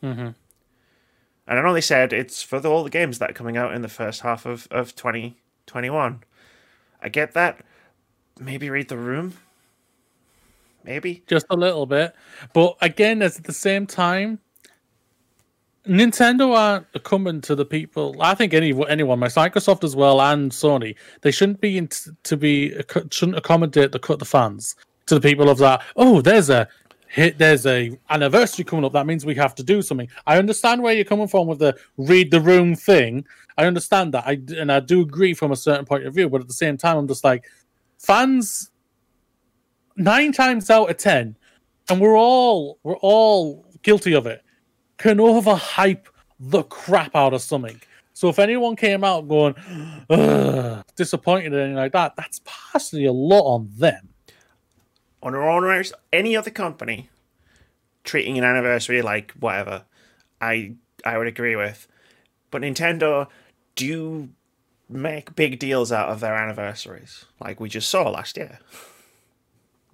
hmm 0.01 0.11
And 0.11 0.35
I 1.47 1.61
know 1.61 1.73
they 1.73 1.81
said 1.81 2.13
it's 2.13 2.41
for 2.43 2.61
the, 2.61 2.71
all 2.71 2.85
the 2.85 2.91
games 2.91 3.19
that 3.19 3.31
are 3.31 3.35
coming 3.35 3.57
out 3.57 3.75
in 3.75 3.83
the 3.83 3.89
first 3.89 4.21
half 4.21 4.47
of, 4.47 4.69
of 4.71 4.95
2021. 4.95 6.23
I 7.03 7.09
get 7.09 7.33
that. 7.33 7.65
Maybe 8.39 8.71
read 8.71 8.89
the 8.89 8.97
room. 8.97 9.39
Maybe. 10.87 11.25
Just 11.27 11.47
a 11.51 11.57
little 11.57 11.85
bit, 11.85 12.15
but 12.55 12.77
again, 12.81 13.21
it's 13.21 13.39
at 13.39 13.45
the 13.45 13.53
same 13.53 13.87
time. 13.87 14.39
Nintendo 15.87 16.57
aren't 16.57 16.87
coming 17.05 17.41
to 17.43 17.55
the 17.55 17.65
people. 17.65 18.17
I 18.21 18.35
think 18.35 18.55
any 18.55 18.73
anyone, 18.89 19.19
my 19.19 19.29
Microsoft 19.29 19.85
as 19.85 19.95
well, 19.95 20.21
and 20.21 20.51
Sony, 20.51 20.97
they 21.23 21.31
shouldn't 21.31 21.61
be 21.61 21.79
in 21.79 21.89
t- 21.89 22.11
to 22.25 22.37
be 22.37 22.75
shouldn't 23.11 23.39
accommodate 23.39 23.93
the 23.93 23.99
cut 23.99 24.19
the 24.19 24.25
fans 24.25 24.75
to 25.07 25.15
the 25.15 25.21
people 25.21 25.49
of 25.49 25.59
that. 25.59 25.83
Oh, 25.95 26.21
there's 26.21 26.51
a 26.51 26.69
hit. 27.09 27.39
There's 27.39 27.67
a 27.67 27.97
anniversary 28.11 28.65
coming 28.65 28.85
up. 28.85 28.93
That 28.93 29.07
means 29.07 29.25
we 29.25 29.35
have 29.37 29.55
to 29.57 29.63
do 29.63 29.81
something. 29.83 30.09
I 30.27 30.39
understand 30.39 30.83
where 30.83 30.93
you're 30.93 31.05
coming 31.05 31.29
from 31.29 31.47
with 31.47 31.61
the 31.61 31.77
read 31.97 32.31
the 32.31 32.41
room 32.41 32.75
thing. 32.75 33.25
I 33.57 33.67
understand 33.67 34.13
that. 34.15 34.27
I 34.27 34.41
and 34.57 34.73
I 34.73 34.81
do 34.81 35.03
agree 35.03 35.35
from 35.35 35.53
a 35.53 35.57
certain 35.57 35.85
point 35.85 36.07
of 36.07 36.15
view, 36.15 36.29
but 36.29 36.41
at 36.41 36.49
the 36.49 36.55
same 36.55 36.77
time, 36.77 36.97
I'm 36.97 37.09
just 37.09 37.25
like 37.25 37.45
fans. 37.99 38.71
Nine 39.97 40.33
times 40.33 40.71
out 40.71 40.91
of 40.91 40.97
ten, 40.99 41.37
and 41.89 42.01
we're 42.01 42.19
all 42.19 42.79
we're 42.83 42.97
all 42.97 43.65
guilty 43.83 44.15
of 44.15 44.27
it 44.27 44.43
can 44.99 45.19
overhype 45.19 46.07
the 46.39 46.63
crap 46.65 47.15
out 47.15 47.35
of 47.35 47.41
something. 47.41 47.81
So 48.13 48.29
if 48.29 48.39
anyone 48.39 48.77
came 48.77 49.05
out 49.05 49.29
going 49.29 49.55
disappointed 50.97 51.53
or 51.53 51.61
anything 51.61 51.77
like 51.77 51.93
that, 51.93 52.17
that's 52.17 52.41
partially 52.45 53.05
a 53.05 53.13
lot 53.13 53.43
on 53.43 53.71
them. 53.77 54.09
On 55.23 55.35
owners, 55.35 55.93
any 56.13 56.37
other 56.37 56.51
company 56.51 57.11
treating 58.05 58.39
an 58.39 58.45
anniversary 58.45 59.03
like 59.03 59.33
whatever, 59.33 59.85
I 60.41 60.75
I 61.05 61.19
would 61.19 61.27
agree 61.27 61.57
with. 61.57 61.89
But 62.51 62.63
Nintendo 62.63 63.29
do 63.75 64.31
make 64.89 65.35
big 65.35 65.59
deals 65.59 65.91
out 65.91 66.09
of 66.09 66.21
their 66.21 66.35
anniversaries, 66.35 67.25
like 67.41 67.61
we 67.61 67.69
just 67.69 67.89
saw 67.89 68.09
last 68.09 68.37
year. 68.37 68.61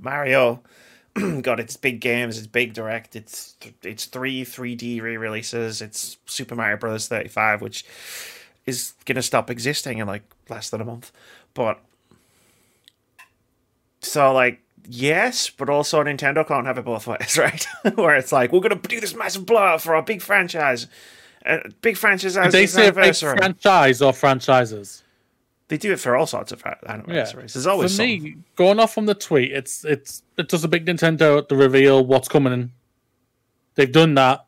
Mario 0.02 0.62
got 1.42 1.60
its 1.60 1.76
big 1.76 2.00
games, 2.00 2.38
its 2.38 2.46
big 2.46 2.72
direct, 2.72 3.16
it's 3.16 3.56
it's 3.82 4.06
three 4.06 4.44
3D 4.44 5.02
re-releases, 5.02 5.82
it's 5.82 6.16
Super 6.26 6.54
Mario 6.54 6.76
Bros. 6.76 7.08
35, 7.08 7.60
which 7.60 7.84
is 8.66 8.94
gonna 9.04 9.22
stop 9.22 9.50
existing 9.50 9.98
in 9.98 10.06
like 10.06 10.22
less 10.48 10.70
than 10.70 10.80
a 10.80 10.84
month. 10.84 11.12
But 11.54 11.80
so 14.00 14.32
like 14.32 14.60
yes, 14.88 15.50
but 15.50 15.68
also 15.68 16.02
Nintendo 16.02 16.46
can't 16.46 16.66
have 16.66 16.78
it 16.78 16.84
both 16.84 17.06
ways, 17.06 17.36
right? 17.38 17.66
Where 17.94 18.16
it's 18.16 18.32
like 18.32 18.52
we're 18.52 18.60
gonna 18.60 18.76
do 18.76 19.00
this 19.00 19.14
massive 19.14 19.46
blowout 19.46 19.82
for 19.82 19.94
our 19.94 20.02
big 20.02 20.22
franchise, 20.22 20.86
uh, 21.44 21.58
big 21.82 21.96
franchise. 21.96 22.34
Did 22.34 22.52
they 22.52 22.66
say 22.66 22.90
big 22.90 23.14
franchise 23.14 24.00
or 24.00 24.12
franchises? 24.12 25.02
They 25.72 25.78
do 25.78 25.90
it 25.90 26.00
for 26.00 26.14
all 26.16 26.26
sorts 26.26 26.52
of 26.52 26.62
anniversaries. 26.86 27.32
Yeah. 27.32 27.54
There's 27.54 27.66
always 27.66 27.96
for 27.96 28.02
me 28.02 28.36
going 28.56 28.78
off 28.78 28.92
from 28.92 29.06
the 29.06 29.14
tweet. 29.14 29.52
It's 29.52 29.86
it's 29.86 30.22
it 30.36 30.50
does 30.50 30.64
a 30.64 30.68
big 30.68 30.84
Nintendo 30.84 31.48
to 31.48 31.56
reveal 31.56 32.04
what's 32.04 32.28
coming. 32.28 32.70
They've 33.74 33.90
done 33.90 34.12
that. 34.16 34.44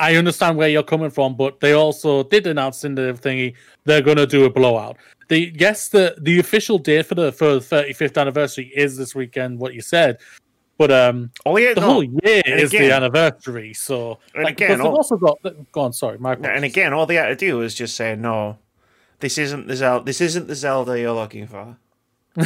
I 0.00 0.16
understand 0.16 0.56
where 0.56 0.68
you're 0.68 0.82
coming 0.82 1.10
from, 1.10 1.36
but 1.36 1.60
they 1.60 1.74
also 1.74 2.24
did 2.24 2.48
announce 2.48 2.82
in 2.82 2.96
the 2.96 3.16
thingy 3.22 3.54
they're 3.84 4.02
going 4.02 4.16
to 4.16 4.26
do 4.26 4.46
a 4.46 4.50
blowout. 4.50 4.96
The 5.28 5.54
yes, 5.56 5.90
the 5.90 6.16
the 6.20 6.40
official 6.40 6.78
date 6.78 7.06
for 7.06 7.14
the 7.14 7.30
for 7.30 7.60
the 7.60 7.60
35th 7.60 8.20
anniversary 8.20 8.72
is 8.74 8.96
this 8.96 9.14
weekend. 9.14 9.60
What 9.60 9.74
you 9.74 9.80
said, 9.80 10.18
but 10.76 10.90
um, 10.90 11.30
oh 11.46 11.56
yeah, 11.56 11.72
the 11.74 11.82
no. 11.82 11.86
whole 11.86 12.02
year 12.02 12.42
and 12.44 12.58
is 12.58 12.70
again, 12.70 12.88
the 12.88 12.96
anniversary. 12.96 13.74
So 13.74 14.18
and 14.34 14.42
like, 14.42 14.54
again, 14.54 14.80
all, 14.80 14.96
also 14.96 15.16
got. 15.16 15.38
Go 15.70 15.82
on, 15.82 15.92
sorry, 15.92 16.18
Michael. 16.18 16.46
And 16.46 16.64
again, 16.64 16.92
all 16.92 17.06
they 17.06 17.14
had 17.14 17.28
to 17.28 17.36
do 17.36 17.58
was 17.58 17.76
just 17.76 17.94
say 17.94 18.16
no 18.16 18.58
this 19.20 19.38
isn't 19.38 19.68
the 19.68 19.76
Zelda. 19.76 20.04
This 20.04 20.20
isn't 20.20 20.48
the 20.48 20.54
Zelda 20.54 20.98
you're 20.98 21.12
looking 21.12 21.46
for. 21.46 21.76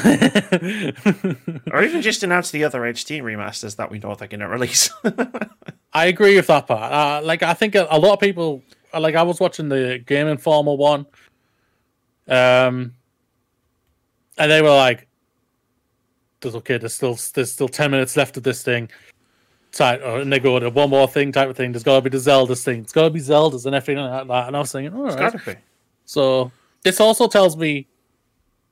or 1.73 1.83
even 1.83 2.01
just 2.01 2.23
announce 2.23 2.51
the 2.51 2.65
other 2.65 2.81
HD 2.81 3.23
remasters 3.23 3.77
that 3.77 3.91
we 3.91 3.99
know 3.99 4.15
they're 4.15 4.29
going 4.29 4.41
to 4.41 4.49
release. 4.49 4.91
I 5.93 6.07
agree 6.07 6.37
with 6.37 6.47
that 6.47 6.67
part. 6.67 6.93
Uh, 6.93 7.25
like, 7.25 7.43
I 7.43 7.55
think 7.55 7.75
a, 7.75 7.87
a, 7.91 7.99
lot 7.99 8.15
of 8.15 8.21
people, 8.21 8.63
like, 8.99 9.15
I 9.15 9.23
was 9.23 9.41
watching 9.41 9.69
the 9.69 10.03
Game 10.05 10.27
Informer 10.27 10.75
one, 10.75 11.07
um, 12.29 12.95
and 14.39 14.51
they 14.51 14.63
were 14.63 14.71
like, 14.71 15.07
"There's 16.41 16.57
okay. 16.57 16.79
There's 16.79 16.95
still 16.95 17.17
there's 17.35 17.53
still 17.53 17.69
ten 17.69 17.91
minutes 17.91 18.17
left 18.17 18.37
of 18.37 18.43
this 18.43 18.63
thing." 18.63 18.91
Type, 19.71 20.01
and 20.03 20.33
they 20.33 20.39
go 20.39 20.59
to 20.59 20.71
one 20.71 20.91
more 20.91 21.07
thing 21.07 21.31
type 21.31 21.49
of 21.49 21.57
thing. 21.57 21.73
There's 21.73 21.83
got 21.83 21.97
to 21.97 22.03
be 22.03 22.11
the 22.11 22.19
Zelda's 22.19 22.65
thing. 22.65 22.81
It's 22.81 22.93
got 22.93 23.03
to 23.03 23.11
be 23.11 23.21
Zelda's 23.21 23.67
and 23.67 23.75
everything 23.75 24.03
like 24.03 24.27
that. 24.29 24.47
And 24.47 24.57
I 24.57 24.61
was 24.61 24.73
thinking, 24.73 24.95
all 24.95 25.03
right. 25.03 25.13
It's 25.13 25.21
got 25.21 25.39
to 25.39 25.55
be. 25.55 25.61
So 26.05 26.51
this 26.85 27.01
also 27.01 27.27
tells 27.27 27.57
me 27.57 27.89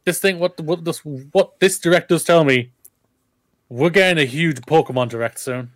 this 0.04 0.20
thing. 0.20 0.38
What 0.38 0.60
what 0.60 0.84
this 0.84 0.98
what 1.04 1.58
this 1.58 1.78
direct 1.78 2.08
does 2.08 2.24
tell 2.24 2.44
me. 2.44 2.72
We're 3.68 3.90
getting 3.90 4.22
a 4.22 4.26
huge 4.26 4.60
Pokemon 4.60 5.08
direct 5.08 5.40
soon. 5.40 5.72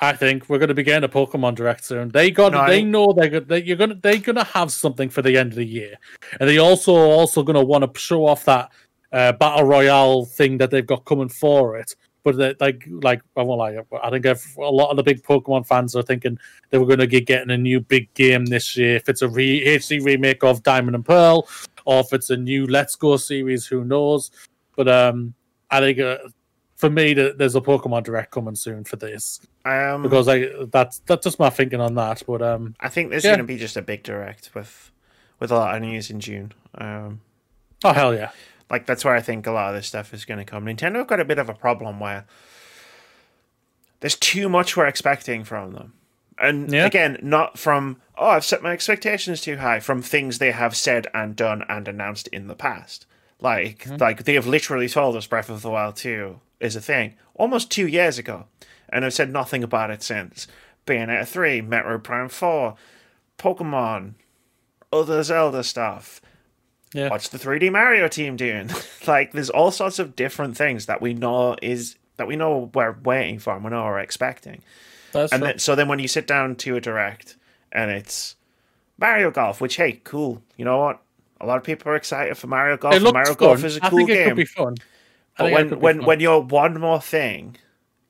I 0.00 0.14
think 0.14 0.48
we're 0.48 0.58
going 0.58 0.68
to 0.68 0.74
be 0.74 0.82
getting 0.82 1.04
a 1.04 1.12
Pokemon 1.12 1.56
Direct 1.56 1.84
soon. 1.84 2.08
They 2.08 2.30
got, 2.30 2.52
no, 2.52 2.66
they 2.66 2.82
know 2.82 3.12
they're 3.12 3.40
they, 3.40 3.62
you're 3.62 3.76
gonna 3.76 3.96
they're 3.96 4.16
gonna 4.16 4.44
have 4.44 4.72
something 4.72 5.10
for 5.10 5.20
the 5.20 5.36
end 5.36 5.52
of 5.52 5.56
the 5.56 5.64
year, 5.64 5.96
and 6.38 6.48
they 6.48 6.58
also 6.58 6.94
also 6.94 7.42
going 7.42 7.58
to 7.58 7.64
want 7.64 7.92
to 7.92 8.00
show 8.00 8.24
off 8.26 8.44
that 8.46 8.72
uh, 9.12 9.32
battle 9.32 9.64
royale 9.64 10.24
thing 10.24 10.56
that 10.58 10.70
they've 10.70 10.86
got 10.86 11.04
coming 11.04 11.28
for 11.28 11.76
it. 11.76 11.94
But 12.22 12.36
they, 12.36 12.54
like 12.60 12.84
like 12.88 13.22
I 13.36 13.42
won't 13.42 13.58
lie, 13.58 13.78
I 14.02 14.10
think 14.10 14.26
if 14.26 14.56
a 14.56 14.62
lot 14.62 14.90
of 14.90 14.96
the 14.96 15.02
big 15.02 15.22
Pokemon 15.22 15.66
fans 15.66 15.96
are 15.96 16.02
thinking 16.02 16.38
they 16.70 16.78
were 16.78 16.86
going 16.86 16.98
to 16.98 17.06
get 17.06 17.26
getting 17.26 17.50
a 17.50 17.56
new 17.56 17.80
big 17.80 18.12
game 18.14 18.46
this 18.46 18.76
year. 18.76 18.96
If 18.96 19.08
it's 19.08 19.22
a 19.22 19.28
re- 19.28 19.64
HD 19.64 20.04
remake 20.04 20.44
of 20.44 20.62
Diamond 20.62 20.96
and 20.96 21.04
Pearl, 21.04 21.48
or 21.84 22.00
if 22.00 22.12
it's 22.12 22.30
a 22.30 22.36
new 22.36 22.66
Let's 22.66 22.94
Go 22.96 23.16
series, 23.16 23.66
who 23.66 23.84
knows? 23.84 24.30
But 24.76 24.88
um, 24.88 25.34
I 25.70 25.80
think 25.80 25.98
uh, 25.98 26.18
for 26.76 26.90
me, 26.90 27.12
there's 27.12 27.54
a 27.54 27.60
Pokemon 27.60 28.04
Direct 28.04 28.30
coming 28.30 28.54
soon 28.54 28.84
for 28.84 28.96
this 28.96 29.40
um, 29.64 30.02
because 30.02 30.28
I 30.28 30.48
that's 30.72 31.00
that's 31.00 31.24
just 31.24 31.38
my 31.38 31.50
thinking 31.50 31.80
on 31.80 31.94
that. 31.94 32.22
But 32.26 32.42
um, 32.42 32.74
I 32.80 32.88
think 32.88 33.10
there's 33.10 33.24
yeah. 33.24 33.32
going 33.32 33.40
to 33.40 33.44
be 33.44 33.58
just 33.58 33.76
a 33.76 33.82
big 33.82 34.02
Direct 34.02 34.50
with 34.54 34.90
with 35.38 35.50
a 35.50 35.54
lot 35.54 35.74
of 35.74 35.82
news 35.82 36.10
in 36.10 36.20
June. 36.20 36.52
Um, 36.76 37.20
oh 37.84 37.92
hell 37.92 38.14
yeah! 38.14 38.30
Like 38.70 38.86
that's 38.86 39.04
where 39.04 39.14
I 39.14 39.20
think 39.20 39.46
a 39.46 39.52
lot 39.52 39.70
of 39.70 39.74
this 39.74 39.88
stuff 39.88 40.14
is 40.14 40.24
going 40.24 40.38
to 40.38 40.44
come. 40.44 40.64
Nintendo 40.64 40.96
have 40.96 41.08
got 41.08 41.20
a 41.20 41.24
bit 41.24 41.38
of 41.38 41.48
a 41.48 41.54
problem 41.54 41.98
where 41.98 42.24
there's 44.00 44.16
too 44.16 44.48
much 44.48 44.76
we're 44.76 44.86
expecting 44.86 45.44
from 45.44 45.72
them. 45.72 45.94
And 46.38 46.72
yeah. 46.72 46.86
again, 46.86 47.18
not 47.22 47.58
from 47.58 48.00
oh, 48.16 48.28
I've 48.28 48.44
set 48.44 48.62
my 48.62 48.72
expectations 48.72 49.40
too 49.40 49.58
high 49.58 49.80
from 49.80 50.02
things 50.02 50.38
they 50.38 50.52
have 50.52 50.76
said 50.76 51.06
and 51.12 51.36
done 51.36 51.64
and 51.68 51.88
announced 51.88 52.28
in 52.28 52.46
the 52.46 52.54
past. 52.54 53.06
Like 53.40 53.84
mm-hmm. 53.84 53.96
like 53.96 54.24
they 54.24 54.34
have 54.34 54.46
literally 54.46 54.88
told 54.88 55.16
us 55.16 55.26
Breath 55.26 55.50
of 55.50 55.62
the 55.62 55.70
Wild 55.70 55.96
2 55.96 56.40
is 56.60 56.76
a 56.76 56.80
thing 56.80 57.14
almost 57.34 57.70
2 57.70 57.86
years 57.86 58.18
ago 58.18 58.46
and 58.88 59.04
have 59.04 59.14
said 59.14 59.32
nothing 59.32 59.62
about 59.62 59.90
it 59.90 60.02
since. 60.02 60.46
Bayonetta 60.86 61.26
3, 61.26 61.62
Metroid 61.62 62.02
Prime 62.02 62.28
4, 62.28 62.74
Pokemon, 63.38 64.14
other 64.92 65.22
Zelda 65.22 65.62
stuff. 65.62 66.20
Yeah. 66.92 67.08
What's 67.10 67.28
the 67.28 67.38
3D 67.38 67.70
Mario 67.70 68.08
team 68.08 68.36
doing? 68.36 68.70
like, 69.06 69.32
there's 69.32 69.50
all 69.50 69.70
sorts 69.70 69.98
of 69.98 70.16
different 70.16 70.56
things 70.56 70.86
that 70.86 71.00
we 71.00 71.14
know 71.14 71.56
is 71.62 71.96
that 72.16 72.26
we 72.26 72.36
know 72.36 72.70
we're 72.74 72.96
waiting 73.04 73.38
for 73.38 73.54
and 73.54 73.64
we 73.64 73.70
know 73.70 73.84
we're 73.84 74.00
expecting. 74.00 74.62
That's 75.12 75.32
and 75.32 75.42
then, 75.42 75.58
so 75.58 75.74
then 75.74 75.88
when 75.88 75.98
you 75.98 76.08
sit 76.08 76.26
down 76.26 76.56
to 76.56 76.76
a 76.76 76.80
direct 76.80 77.36
and 77.72 77.90
it's 77.90 78.36
Mario 78.98 79.30
Golf, 79.30 79.60
which 79.60 79.76
hey, 79.76 80.00
cool. 80.04 80.42
You 80.56 80.64
know 80.64 80.78
what? 80.78 81.00
A 81.40 81.46
lot 81.46 81.56
of 81.56 81.64
people 81.64 81.90
are 81.90 81.96
excited 81.96 82.36
for 82.36 82.46
Mario 82.48 82.76
Golf. 82.76 83.00
Mario 83.00 83.34
fun. 83.34 83.36
Golf 83.36 83.64
is 83.64 83.76
a 83.76 83.80
cool 83.80 84.06
game. 84.06 84.36
be 84.36 84.44
fun. 84.44 84.76
But 85.38 85.52
when 85.52 85.80
when 85.80 86.04
when 86.04 86.20
you're 86.20 86.40
one 86.40 86.78
more 86.78 87.00
thing 87.00 87.56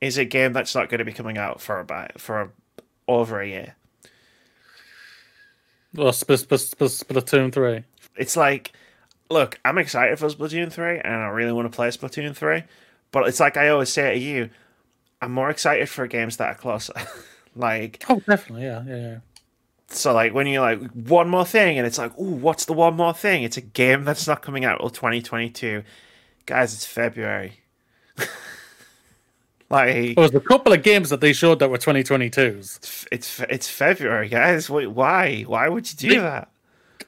is 0.00 0.18
a 0.18 0.24
game 0.24 0.52
that's 0.52 0.74
not 0.74 0.88
going 0.88 0.98
to 0.98 1.04
be 1.04 1.12
coming 1.12 1.38
out 1.38 1.60
for 1.60 1.78
about 1.78 2.20
for 2.20 2.52
over 3.06 3.40
a 3.40 3.46
year. 3.46 3.76
Well, 5.94 6.12
Sp- 6.12 6.34
Sp- 6.42 6.58
Sp- 6.58 6.90
Splatoon 6.90 7.52
three 7.52 7.84
it's 8.20 8.36
like, 8.36 8.72
look, 9.30 9.58
I'm 9.64 9.78
excited 9.78 10.18
for 10.18 10.28
Splatoon 10.28 10.70
3 10.70 10.98
and 10.98 11.14
I 11.14 11.28
really 11.28 11.52
want 11.52 11.70
to 11.70 11.74
play 11.74 11.88
Splatoon 11.88 12.36
3, 12.36 12.62
but 13.10 13.26
it's 13.26 13.40
like 13.40 13.56
I 13.56 13.68
always 13.68 13.88
say 13.88 14.14
to 14.14 14.20
you, 14.20 14.50
I'm 15.22 15.32
more 15.32 15.50
excited 15.50 15.88
for 15.88 16.06
games 16.06 16.36
that 16.36 16.48
are 16.48 16.54
closer. 16.54 16.92
like, 17.56 18.04
oh, 18.08 18.20
definitely, 18.20 18.64
yeah, 18.64 18.84
yeah, 18.86 18.96
yeah. 18.96 19.18
So, 19.88 20.12
like, 20.12 20.32
when 20.32 20.46
you're 20.46 20.62
like, 20.62 20.80
one 20.92 21.28
more 21.28 21.44
thing, 21.44 21.76
and 21.76 21.86
it's 21.86 21.98
like, 21.98 22.12
oh, 22.16 22.22
what's 22.22 22.66
the 22.66 22.72
one 22.72 22.94
more 22.94 23.12
thing? 23.12 23.42
It's 23.42 23.56
a 23.56 23.60
game 23.60 24.04
that's 24.04 24.26
not 24.26 24.40
coming 24.40 24.64
out 24.64 24.78
till 24.78 24.90
2022. 24.90 25.82
Guys, 26.46 26.72
it's 26.74 26.86
February. 26.86 27.54
like, 29.68 30.16
well, 30.16 30.28
there's 30.28 30.34
a 30.34 30.40
couple 30.40 30.72
of 30.72 30.84
games 30.84 31.10
that 31.10 31.20
they 31.20 31.32
showed 31.32 31.58
that 31.58 31.70
were 31.70 31.78
2022s. 31.78 32.76
It's, 32.76 33.06
it's, 33.10 33.40
it's 33.40 33.68
February, 33.68 34.28
guys. 34.28 34.70
Wait, 34.70 34.86
why? 34.86 35.42
Why 35.42 35.68
would 35.68 35.90
you 35.90 35.96
do 35.96 36.08
they, 36.08 36.18
that? 36.18 36.50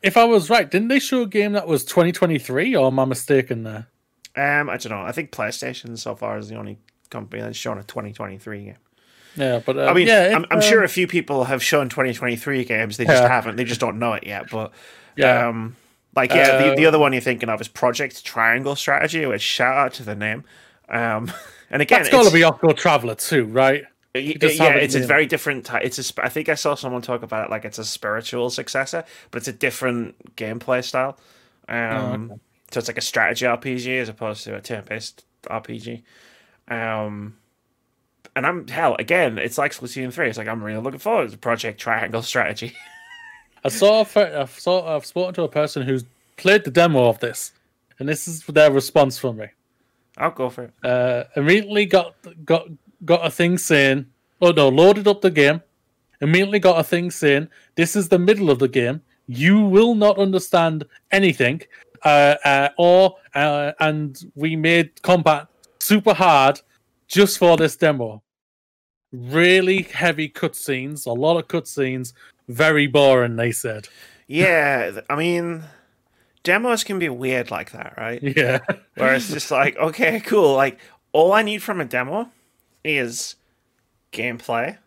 If 0.02 0.16
I 0.16 0.24
was 0.24 0.50
right, 0.50 0.70
didn't 0.70 0.88
they 0.88 0.98
show 0.98 1.22
a 1.22 1.26
game 1.26 1.52
that 1.52 1.66
was 1.66 1.84
2023, 1.84 2.74
or 2.76 2.88
am 2.88 2.98
I 2.98 3.04
mistaken 3.04 3.62
there? 3.62 3.86
Um, 4.34 4.68
I 4.68 4.76
don't 4.76 4.90
know. 4.90 5.02
I 5.02 5.12
think 5.12 5.30
PlayStation 5.30 5.96
so 5.98 6.16
far 6.16 6.38
is 6.38 6.48
the 6.48 6.56
only 6.56 6.78
company 7.10 7.42
that's 7.42 7.56
shown 7.56 7.78
a 7.78 7.84
2023 7.84 8.64
game. 8.64 8.76
Yeah, 9.36 9.60
but 9.64 9.78
uh, 9.78 9.84
I 9.84 9.94
mean, 9.94 10.06
yeah, 10.06 10.32
I'm, 10.34 10.44
I'm 10.50 10.58
uh, 10.58 10.62
sure 10.62 10.82
a 10.82 10.88
few 10.88 11.06
people 11.06 11.44
have 11.44 11.62
shown 11.62 11.88
2023 11.88 12.64
games. 12.64 12.96
They 12.96 13.04
just 13.04 13.22
yeah. 13.22 13.28
haven't. 13.28 13.56
They 13.56 13.64
just 13.64 13.80
don't 13.80 13.98
know 13.98 14.12
it 14.12 14.26
yet. 14.26 14.50
But 14.50 14.72
yeah, 15.16 15.48
um, 15.48 15.76
like 16.14 16.30
yeah, 16.30 16.70
the, 16.70 16.76
the 16.76 16.84
uh, 16.84 16.88
other 16.88 16.98
one 16.98 17.12
you're 17.12 17.22
thinking 17.22 17.48
of 17.48 17.60
is 17.60 17.68
Project 17.68 18.24
Triangle 18.24 18.76
Strategy. 18.76 19.24
Which 19.24 19.40
shout 19.40 19.76
out 19.76 19.94
to 19.94 20.02
the 20.02 20.14
name. 20.14 20.44
Um, 20.88 21.32
and 21.70 21.80
again, 21.80 22.02
it's 22.02 22.10
got 22.10 22.26
to 22.26 22.32
be 22.32 22.44
Octo 22.44 22.72
Traveler 22.72 23.14
too, 23.14 23.46
right? 23.46 23.84
Y- 24.14 24.36
just 24.38 24.58
yeah, 24.58 24.74
it's 24.74 24.94
a 24.94 25.06
very 25.06 25.26
different 25.26 25.64
type. 25.64 25.82
It's 25.84 25.98
a. 25.98 26.24
I 26.24 26.28
think 26.28 26.48
I 26.48 26.54
saw 26.54 26.74
someone 26.74 27.02
talk 27.02 27.22
about 27.22 27.46
it 27.46 27.50
like 27.50 27.64
it's 27.64 27.78
a 27.78 27.84
spiritual 27.84 28.50
successor, 28.50 29.04
but 29.30 29.38
it's 29.38 29.48
a 29.48 29.52
different 29.52 30.36
gameplay 30.36 30.84
style. 30.84 31.18
Um, 31.68 32.30
okay. 32.30 32.40
So 32.72 32.78
it's 32.78 32.88
like 32.88 32.98
a 32.98 33.02
strategy 33.02 33.46
RPG 33.46 34.00
as 34.00 34.08
opposed 34.08 34.44
to 34.44 34.56
a 34.56 34.60
turn-based 34.60 35.24
RPG. 35.44 36.02
Um, 36.68 37.36
and 38.34 38.46
I'm 38.46 38.66
hell 38.68 38.96
again. 38.98 39.38
It's 39.38 39.58
like 39.58 39.72
Splatoon 39.72 40.12
three. 40.12 40.28
It's 40.28 40.38
like 40.38 40.48
I'm 40.48 40.62
really 40.62 40.80
looking 40.80 41.00
forward 41.00 41.30
to 41.30 41.38
Project 41.38 41.80
Triangle 41.80 42.22
Strategy. 42.22 42.74
I 43.64 43.68
saw, 43.68 44.04
I 44.16 44.44
saw, 44.46 44.96
I've 44.96 45.06
spoken 45.06 45.34
to 45.34 45.42
a 45.44 45.48
person 45.48 45.82
who's 45.82 46.04
played 46.36 46.64
the 46.64 46.70
demo 46.70 47.08
of 47.08 47.20
this, 47.20 47.52
and 47.98 48.08
this 48.08 48.26
is 48.26 48.42
their 48.42 48.72
response 48.72 49.18
from 49.18 49.36
me. 49.36 49.46
I'll 50.18 50.32
go 50.32 50.50
for 50.50 50.64
it. 50.64 50.72
Uh, 50.82 51.24
immediately 51.36 51.86
got 51.86 52.14
got 52.44 52.66
got 53.04 53.26
a 53.26 53.30
thing 53.30 53.58
saying, 53.58 54.06
oh 54.40 54.50
no, 54.50 54.68
loaded 54.68 55.08
up 55.08 55.20
the 55.20 55.30
game. 55.30 55.62
Immediately 56.20 56.60
got 56.60 56.78
a 56.78 56.84
thing 56.84 57.10
saying, 57.10 57.48
this 57.74 57.96
is 57.96 58.08
the 58.08 58.18
middle 58.18 58.50
of 58.50 58.58
the 58.58 58.68
game. 58.68 59.02
You 59.26 59.60
will 59.60 59.94
not 59.94 60.18
understand 60.18 60.84
anything, 61.10 61.62
uh, 62.04 62.36
uh, 62.44 62.68
or 62.78 63.16
uh, 63.34 63.72
and 63.80 64.20
we 64.34 64.56
made 64.56 65.02
combat 65.02 65.48
super 65.78 66.14
hard 66.14 66.60
just 67.08 67.38
for 67.38 67.56
this 67.56 67.76
demo. 67.76 68.22
Really 69.12 69.82
heavy 69.82 70.28
cutscenes, 70.28 71.06
a 71.06 71.12
lot 71.12 71.38
of 71.38 71.48
cutscenes, 71.48 72.12
very 72.48 72.86
boring. 72.86 73.36
They 73.36 73.52
said, 73.52 73.88
Yeah, 74.26 75.00
I 75.10 75.16
mean, 75.16 75.64
demos 76.42 76.84
can 76.84 76.98
be 76.98 77.08
weird 77.08 77.50
like 77.50 77.72
that, 77.72 77.94
right? 77.96 78.22
yeah, 78.22 78.58
Where 78.96 79.14
it's 79.14 79.30
just 79.30 79.50
like, 79.50 79.76
okay, 79.76 80.20
cool. 80.20 80.54
Like, 80.54 80.78
all 81.12 81.32
I 81.32 81.42
need 81.42 81.62
from 81.62 81.80
a 81.80 81.84
demo 81.84 82.30
is 82.84 83.36
gameplay 84.12 84.78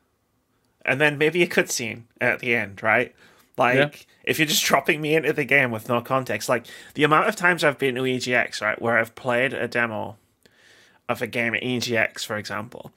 and 0.84 1.02
then 1.02 1.18
maybe 1.18 1.42
a 1.44 1.48
cutscene 1.48 2.04
at 2.22 2.40
the 2.40 2.54
end, 2.56 2.84
right? 2.84 3.14
Like, 3.58 3.76
Yeah. 3.78 3.90
if 4.24 4.38
you're 4.40 4.48
just 4.48 4.66
dropping 4.66 5.02
me 5.02 5.16
into 5.16 5.34
the 5.34 5.46
game 5.46 5.72
with 5.72 5.88
no 5.90 6.02
context, 6.02 6.50
like 6.50 6.66
the 6.94 7.04
amount 7.04 7.28
of 7.30 7.36
times 7.36 7.64
I've 7.64 7.80
been 7.80 7.96
to 7.96 8.02
EGX, 8.06 8.62
right, 8.62 8.82
where 8.82 8.98
I've 8.98 9.16
played 9.16 9.54
a 9.54 9.68
demo 9.68 10.18
of 11.08 11.22
a 11.22 11.28
game 11.28 11.56
at 11.56 11.64
EGX, 11.64 12.26
for 12.26 12.36
example, 12.38 12.92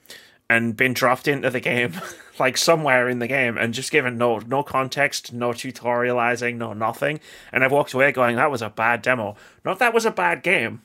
and 0.50 0.76
been 0.76 0.94
dropped 0.94 1.28
into 1.28 1.48
the 1.50 1.60
game, 1.60 1.92
like 2.38 2.56
somewhere 2.56 3.08
in 3.08 3.18
the 3.20 3.26
game, 3.26 3.56
and 3.56 3.72
just 3.74 3.92
given 3.92 4.18
no 4.18 4.38
no 4.38 4.62
context, 4.62 5.32
no 5.32 5.50
tutorializing, 5.50 6.56
no 6.56 6.72
nothing, 6.72 7.20
and 7.52 7.62
I've 7.62 7.72
walked 7.72 7.92
away 7.94 8.10
going, 8.12 8.36
"That 8.36 8.50
was 8.50 8.62
a 8.62 8.70
bad 8.70 9.02
demo." 9.02 9.36
Not 9.64 9.78
that 9.78 9.92
was 9.94 10.04
a 10.06 10.10
bad 10.10 10.42
game. 10.42 10.82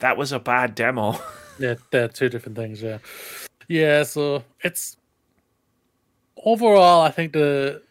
That 0.00 0.16
was 0.16 0.32
a 0.32 0.38
bad 0.40 0.74
demo. 0.74 1.18
Yeah, 1.60 1.74
they're 1.90 2.08
two 2.08 2.30
different 2.30 2.56
things. 2.56 2.82
Yeah, 2.82 2.98
yeah. 3.68 4.02
So 4.02 4.42
it's 4.64 4.96
overall, 6.44 7.02
I 7.02 7.10
think 7.10 7.34
the 7.34 7.82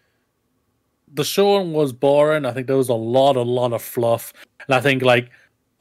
the 1.14 1.24
showing 1.24 1.72
was 1.72 1.94
boring. 1.94 2.46
I 2.46 2.52
think 2.52 2.66
there 2.66 2.78
was 2.78 2.90
a 2.90 2.96
lot, 2.96 3.36
a 3.36 3.42
lot 3.42 3.74
of 3.74 3.84
fluff, 3.84 4.34
and 4.68 4.76
I 4.76 4.82
think 4.82 5.04
like 5.04 5.30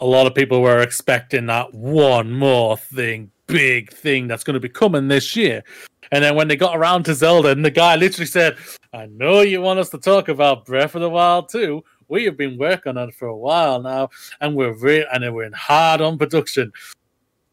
a 0.01 0.07
lot 0.07 0.27
of 0.27 0.35
people 0.35 0.61
were 0.61 0.83
expecting 0.83 1.47
that 1.47 1.73
one 1.73 2.31
more 2.31 2.77
thing, 2.77 3.31
big 3.47 3.91
thing 3.91 4.29
that's 4.29 4.45
going 4.45 4.55
to 4.55 4.61
be 4.61 4.69
coming 4.69 5.09
this 5.09 5.35
year. 5.35 5.65
And 6.13 6.23
then 6.23 6.37
when 6.37 6.49
they 6.49 6.57
got 6.57 6.77
around 6.77 7.05
to 7.05 7.15
Zelda, 7.15 7.49
and 7.49 7.65
the 7.65 7.71
guy 7.71 7.97
literally 7.97 8.27
said, 8.27 8.59
"I 8.93 9.07
know 9.07 9.41
you 9.41 9.63
want 9.63 9.81
us 9.81 9.89
to 9.91 9.99
talk 9.99 10.29
about 10.29 10.67
Breath 10.67 10.95
of 10.95 11.01
the 11.01 11.09
Wild 11.09 11.49
too. 11.49 11.85
We 12.09 12.25
have 12.25 12.37
been 12.37 12.59
working 12.59 12.99
on 12.99 13.09
it 13.11 13.15
for 13.15 13.29
a 13.29 13.37
while 13.37 13.81
now, 13.81 14.11
and 14.43 14.55
we're 14.55 14.73
re- 14.73 15.07
and 15.11 15.35
we're 15.35 15.45
in 15.45 15.53
hard 15.55 16.03
on 16.03 16.19
production. 16.19 16.73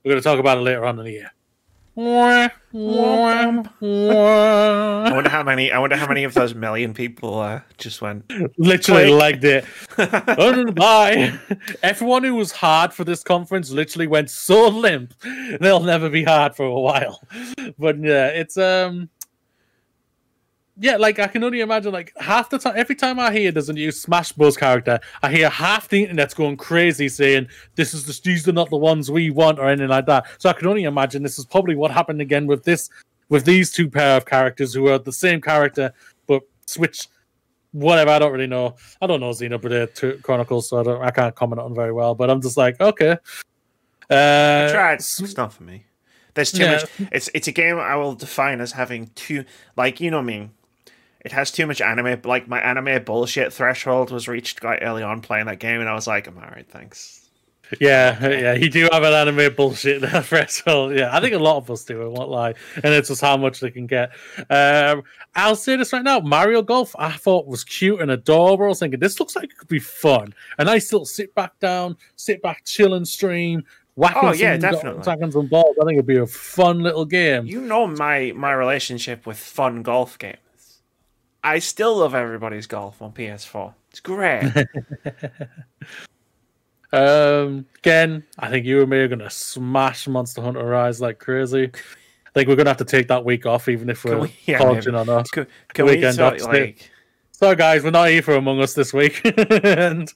We're 0.05 0.11
going 0.11 0.21
to 0.21 0.23
talk 0.23 0.39
about 0.39 0.59
it 0.59 0.61
later 0.61 0.85
on 0.85 0.99
in 0.99 1.05
the 1.05 1.11
year." 1.11 1.31
I 5.07 5.13
wonder 5.13 5.29
how 5.29 5.43
many. 5.43 5.71
I 5.71 5.79
wonder 5.79 5.95
how 5.95 6.07
many 6.07 6.25
of 6.25 6.33
those 6.33 6.53
million 6.53 6.93
people 6.93 7.39
uh, 7.39 7.61
just 7.77 8.01
went. 8.01 8.29
literally 8.57 9.11
it. 9.45 9.65
oh, 9.97 10.71
bye. 10.73 11.39
Everyone 11.81 12.25
who 12.25 12.35
was 12.35 12.51
hard 12.51 12.93
for 12.93 13.05
this 13.05 13.23
conference 13.23 13.71
literally 13.71 14.07
went 14.07 14.29
so 14.29 14.67
limp. 14.67 15.13
They'll 15.61 15.79
never 15.79 16.09
be 16.09 16.25
hard 16.25 16.53
for 16.53 16.65
a 16.65 16.79
while. 16.79 17.21
But 17.79 17.97
yeah, 18.03 18.27
it's 18.27 18.57
um 18.57 19.09
yeah, 20.77 20.97
like 20.97 21.19
I 21.19 21.27
can 21.27 21.43
only 21.43 21.61
imagine 21.61 21.93
like 21.93 22.11
half 22.19 22.49
the 22.49 22.59
time 22.59 22.73
every 22.75 22.95
time 22.95 23.19
I 23.19 23.31
hear 23.31 23.51
there's 23.51 23.69
a 23.69 23.73
new 23.73 23.91
Smash 23.91 24.31
Bros 24.33 24.57
character, 24.57 24.99
I 25.23 25.31
hear 25.31 25.49
half 25.49 25.87
the 25.87 26.03
internet's 26.03 26.33
going 26.33 26.57
crazy 26.57 27.07
saying 27.09 27.47
this 27.75 27.93
is 27.93 28.05
the 28.05 28.19
these 28.23 28.47
are 28.47 28.53
not 28.53 28.69
the 28.69 28.77
ones 28.77 29.09
we 29.09 29.29
want 29.29 29.59
or 29.59 29.67
anything 29.69 29.89
like 29.89 30.05
that. 30.07 30.25
So 30.37 30.49
I 30.49 30.53
can 30.53 30.67
only 30.67 30.83
imagine 30.83 31.23
this 31.23 31.39
is 31.39 31.45
probably 31.45 31.75
what 31.75 31.91
happened 31.91 32.21
again 32.21 32.45
with 32.47 32.63
this 32.63 32.89
with 33.29 33.45
these 33.45 33.71
two 33.71 33.89
pair 33.89 34.17
of 34.17 34.25
characters 34.25 34.73
who 34.73 34.87
are 34.87 34.99
the 34.99 35.13
same 35.13 35.41
character 35.41 35.93
but 36.27 36.43
switch 36.65 37.07
whatever. 37.71 38.11
I 38.11 38.19
don't 38.19 38.31
really 38.31 38.47
know. 38.47 38.75
I 39.01 39.07
don't 39.07 39.19
know 39.19 39.31
Xenoblade 39.31 40.21
Chronicles, 40.23 40.69
so 40.69 40.79
I 40.79 40.83
don't. 40.83 41.01
I 41.01 41.11
can't 41.11 41.35
comment 41.35 41.59
on 41.59 41.75
very 41.75 41.91
well. 41.91 42.15
But 42.15 42.29
I'm 42.29 42.41
just 42.41 42.57
like, 42.57 42.79
okay. 42.81 43.17
Uh, 44.09 44.71
Tried. 44.71 44.95
It's 44.95 45.37
not 45.37 45.53
for 45.53 45.63
me. 45.63 45.85
There's 46.33 46.51
too 46.51 46.63
Yeah. 46.63 46.71
much. 46.73 46.89
It's 47.11 47.29
it's 47.33 47.47
a 47.47 47.51
game 47.51 47.77
I 47.79 47.95
will 47.95 48.13
define 48.15 48.61
as 48.61 48.73
having 48.73 49.07
too 49.15 49.45
like 49.77 49.99
you 49.99 50.11
know 50.11 50.21
me. 50.21 50.51
It 51.25 51.31
has 51.31 51.51
too 51.51 51.65
much 51.65 51.81
anime. 51.81 52.21
Like 52.23 52.47
my 52.47 52.59
anime 52.61 53.03
bullshit 53.03 53.51
threshold 53.51 54.11
was 54.11 54.27
reached 54.27 54.61
quite 54.61 54.79
early 54.83 55.01
on 55.03 55.21
playing 55.21 55.47
that 55.47 55.59
game, 55.59 55.81
and 55.81 55.89
I 55.89 55.93
was 55.95 56.05
like, 56.07 56.27
I'm 56.27 56.37
alright, 56.37 56.69
thanks. 56.69 57.21
Yeah, 57.79 58.29
yeah, 58.29 58.53
you 58.53 58.69
do 58.69 58.87
have 58.91 59.01
an 59.01 59.11
anime 59.11 59.55
bullshit 59.55 60.03
threshold. 60.25 60.95
Yeah, 60.95 61.09
I 61.11 61.19
think 61.19 61.33
a 61.33 61.39
lot 61.39 61.57
of 61.57 61.71
us 61.71 61.83
do. 61.83 61.99
I 62.03 62.05
won't 62.05 62.29
lie, 62.29 62.53
and 62.75 62.93
it's 62.93 63.07
just 63.07 63.21
how 63.21 63.37
much 63.37 63.59
they 63.59 63.71
can 63.71 63.87
get. 63.87 64.11
Um, 64.51 65.01
I'll 65.33 65.55
say 65.55 65.75
this 65.75 65.91
right 65.91 66.03
now: 66.03 66.19
Mario 66.19 66.61
Golf, 66.61 66.95
I 66.99 67.13
thought 67.13 67.47
was 67.47 67.63
cute 67.63 68.01
and 68.01 68.11
adorable. 68.11 68.65
I 68.65 68.67
was 68.67 68.79
thinking 68.79 68.99
this 68.99 69.19
looks 69.19 69.35
like 69.35 69.45
it 69.45 69.57
could 69.57 69.67
be 69.67 69.79
fun, 69.79 70.35
and 70.59 70.69
I 70.69 70.77
still 70.77 71.05
sit 71.05 71.33
back 71.33 71.57
down, 71.59 71.97
sit 72.15 72.43
back, 72.43 72.65
chill 72.65 72.93
and 72.93 73.07
stream, 73.07 73.63
whacking 73.95 74.29
Oh, 74.29 74.33
yeah, 74.33 74.57
definitely. 74.57 75.01
whacking 75.01 75.31
some 75.31 75.47
balls. 75.47 75.75
I 75.81 75.85
think 75.85 75.93
it'd 75.97 76.05
be 76.05 76.17
a 76.17 76.27
fun 76.27 76.81
little 76.81 77.05
game. 77.05 77.47
You 77.47 77.61
know 77.61 77.87
my 77.87 78.31
my 78.35 78.53
relationship 78.53 79.25
with 79.25 79.37
fun 79.37 79.81
golf 79.81 80.19
games. 80.19 80.37
I 81.45 81.59
still 81.59 81.95
love 81.97 82.13
everybody's 82.15 82.67
golf 82.67 83.01
on 83.01 83.13
PS4. 83.13 83.73
It's 83.91 83.99
great. 84.01 84.51
Um, 86.93 87.65
again, 87.79 88.23
I 88.39 88.49
think 88.49 88.65
you 88.65 88.79
and 88.79 88.89
me 88.89 88.97
are 88.99 89.07
gonna 89.09 89.29
smash 89.29 90.07
Monster 90.07 90.41
Hunter 90.41 90.63
Rise 90.65 91.01
like 91.01 91.19
crazy. 91.19 91.65
I 91.65 92.29
think 92.33 92.47
we're 92.47 92.55
gonna 92.55 92.69
have 92.69 92.77
to 92.77 92.85
take 92.85 93.09
that 93.09 93.25
week 93.25 93.45
off, 93.45 93.67
even 93.67 93.89
if 93.89 94.05
we're 94.05 94.19
we- 94.19 94.35
yeah, 94.45 94.59
talking 94.59 94.75
maybe. 94.75 94.91
or 94.95 95.03
not. 95.05 95.29
Can, 95.29 95.45
can 95.73 95.85
we 95.87 95.95
Weekend 95.95 96.17
talk, 96.17 96.33
upstairs. 96.35 96.55
like? 96.67 96.91
So, 97.31 97.53
guys, 97.53 97.83
we're 97.83 97.89
not 97.91 98.09
here 98.09 98.21
for 98.21 98.35
Among 98.35 98.61
Us 98.61 98.75
this 98.75 98.93
week. 98.93 99.19
and 99.25 100.13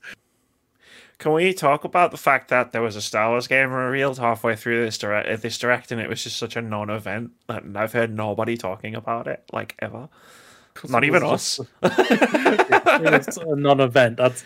Can 1.17 1.33
we 1.33 1.53
talk 1.53 1.83
about 1.83 2.11
the 2.11 2.17
fact 2.17 2.47
that 2.47 2.71
there 2.71 2.81
was 2.81 2.95
a 2.95 3.01
Star 3.01 3.31
Wars 3.31 3.45
game 3.47 3.71
revealed 3.71 4.17
halfway 4.19 4.55
through 4.55 4.85
this 4.85 4.97
direct, 4.97 5.41
this 5.41 5.57
direct, 5.57 5.91
and 5.91 5.99
it 5.99 6.07
was 6.07 6.23
just 6.23 6.37
such 6.37 6.55
a 6.55 6.61
non-event, 6.61 7.31
and 7.49 7.77
I've 7.77 7.91
heard 7.91 8.15
nobody 8.15 8.55
talking 8.55 8.95
about 8.95 9.27
it 9.27 9.43
like 9.51 9.75
ever. 9.79 10.07
Not 10.87 11.03
even 11.03 11.23
us. 11.23 11.59
it's 11.83 13.37
a 13.37 13.55
non-event. 13.55 14.17
That's 14.17 14.43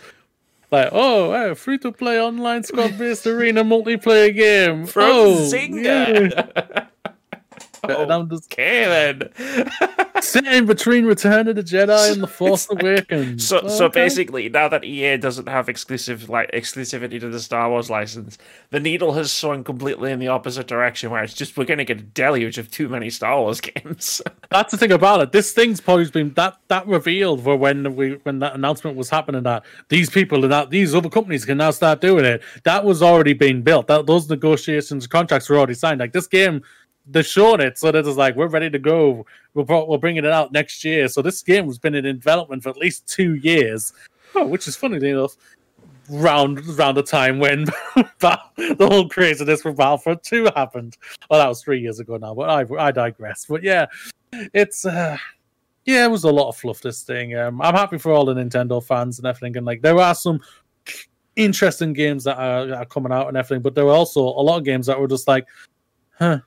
like, 0.70 0.88
oh, 0.92 1.32
hey, 1.32 1.54
free-to-play 1.54 2.20
online 2.20 2.64
squad-based 2.64 3.26
arena 3.26 3.62
multiplayer 3.62 4.34
game 4.34 4.86
From 4.86 5.04
oh, 5.04 5.50
Zynga. 5.52 6.32
yeah. 6.32 6.86
And 8.04 8.12
I'm 8.12 8.28
just 8.28 8.50
then. 8.56 9.30
sitting 10.20 10.66
between 10.66 11.04
Return 11.04 11.48
of 11.48 11.56
the 11.56 11.62
Jedi 11.62 12.12
and 12.12 12.22
The 12.22 12.26
Force 12.26 12.66
Awakens. 12.70 13.46
So, 13.46 13.66
so 13.68 13.86
Okay. 13.86 14.02
basically, 14.04 14.48
now 14.48 14.68
that 14.68 14.84
EA 14.84 15.16
doesn't 15.16 15.48
have 15.48 15.68
exclusive 15.68 16.28
like 16.28 16.50
exclusivity 16.52 17.20
to 17.20 17.28
the 17.28 17.40
Star 17.40 17.68
Wars 17.70 17.90
license, 17.90 18.38
the 18.70 18.80
needle 18.80 19.12
has 19.14 19.30
swung 19.32 19.64
completely 19.64 20.12
in 20.12 20.18
the 20.18 20.28
opposite 20.28 20.66
direction, 20.66 21.10
where 21.10 21.22
it's 21.22 21.34
just 21.34 21.56
we're 21.56 21.64
going 21.64 21.78
to 21.78 21.84
get 21.84 21.98
a 22.00 22.02
deluge 22.02 22.58
of 22.58 22.70
too 22.70 22.88
many 22.88 23.10
Star 23.10 23.40
Wars 23.40 23.60
games. 23.60 24.22
that's 24.50 24.70
the 24.70 24.78
thing 24.78 24.92
about 24.92 25.20
it. 25.20 25.32
This 25.32 25.52
thing's 25.52 25.80
probably 25.80 26.08
been 26.10 26.32
that 26.34 26.56
that 26.68 26.86
revealed 26.86 27.42
for 27.42 27.56
when 27.56 27.94
we 27.96 28.12
when 28.22 28.38
that 28.38 28.54
announcement 28.54 28.96
was 28.96 29.10
happening 29.10 29.42
that 29.42 29.64
these 29.88 30.08
people 30.10 30.42
and 30.44 30.52
that 30.52 30.70
these 30.70 30.94
other 30.94 31.10
companies 31.10 31.44
can 31.44 31.58
now 31.58 31.70
start 31.70 32.00
doing 32.00 32.24
it. 32.24 32.42
That 32.64 32.84
was 32.84 33.02
already 33.02 33.34
being 33.34 33.62
built. 33.62 33.88
That 33.88 34.06
those 34.06 34.28
negotiations 34.28 35.06
contracts 35.06 35.48
were 35.48 35.56
already 35.58 35.74
signed. 35.74 36.00
Like 36.00 36.12
this 36.12 36.26
game, 36.26 36.62
they're 37.06 37.22
showing 37.22 37.60
it 37.60 37.78
so 37.78 37.92
that 37.92 38.06
it's 38.06 38.16
like 38.16 38.36
we're 38.36 38.48
ready 38.48 38.70
to 38.70 38.78
go. 38.78 39.26
We're 39.54 39.64
we're 39.86 39.98
bringing 39.98 40.24
it 40.24 40.30
out 40.30 40.52
next 40.52 40.84
year. 40.84 41.08
So 41.08 41.22
this 41.22 41.42
game 41.42 41.66
has 41.66 41.78
been 41.78 41.94
in 41.94 42.04
development 42.04 42.62
for 42.62 42.70
at 42.70 42.76
least 42.76 43.06
two 43.06 43.34
years. 43.36 43.92
Oh, 44.34 44.46
which 44.46 44.66
is 44.66 44.76
funny 44.76 44.96
enough. 45.08 45.36
Round 46.10 46.64
round 46.78 46.96
the 46.96 47.02
time 47.02 47.38
when 47.38 47.64
the 47.94 48.76
whole 48.78 49.08
craziness 49.08 49.62
for 49.62 49.72
Battlefront 49.72 50.22
2 50.22 50.50
happened. 50.54 50.98
Well, 51.30 51.40
that 51.40 51.48
was 51.48 51.62
three 51.62 51.80
years 51.80 51.98
ago 51.98 52.16
now, 52.16 52.34
but 52.34 52.50
I 52.50 52.88
I 52.88 52.90
digress. 52.90 53.46
But 53.48 53.62
yeah, 53.62 53.86
it's 54.32 54.84
uh 54.84 55.16
yeah, 55.84 56.04
it 56.04 56.10
was 56.10 56.24
a 56.24 56.30
lot 56.30 56.48
of 56.48 56.56
fluff 56.56 56.80
this 56.80 57.02
thing. 57.02 57.36
Um, 57.36 57.60
I'm 57.60 57.74
happy 57.74 57.98
for 57.98 58.12
all 58.12 58.24
the 58.24 58.34
Nintendo 58.34 58.82
fans 58.82 59.18
and 59.18 59.26
everything, 59.26 59.56
and 59.56 59.66
like 59.66 59.82
there 59.82 59.98
are 59.98 60.14
some 60.14 60.40
interesting 61.36 61.92
games 61.92 62.24
that 62.24 62.38
are, 62.38 62.66
that 62.66 62.76
are 62.78 62.84
coming 62.86 63.12
out 63.12 63.28
and 63.28 63.36
everything, 63.36 63.62
but 63.62 63.74
there 63.74 63.84
were 63.84 63.92
also 63.92 64.20
a 64.20 64.42
lot 64.42 64.58
of 64.58 64.64
games 64.64 64.86
that 64.86 64.98
were 64.98 65.08
just 65.08 65.28
like, 65.28 65.46
huh. 66.18 66.38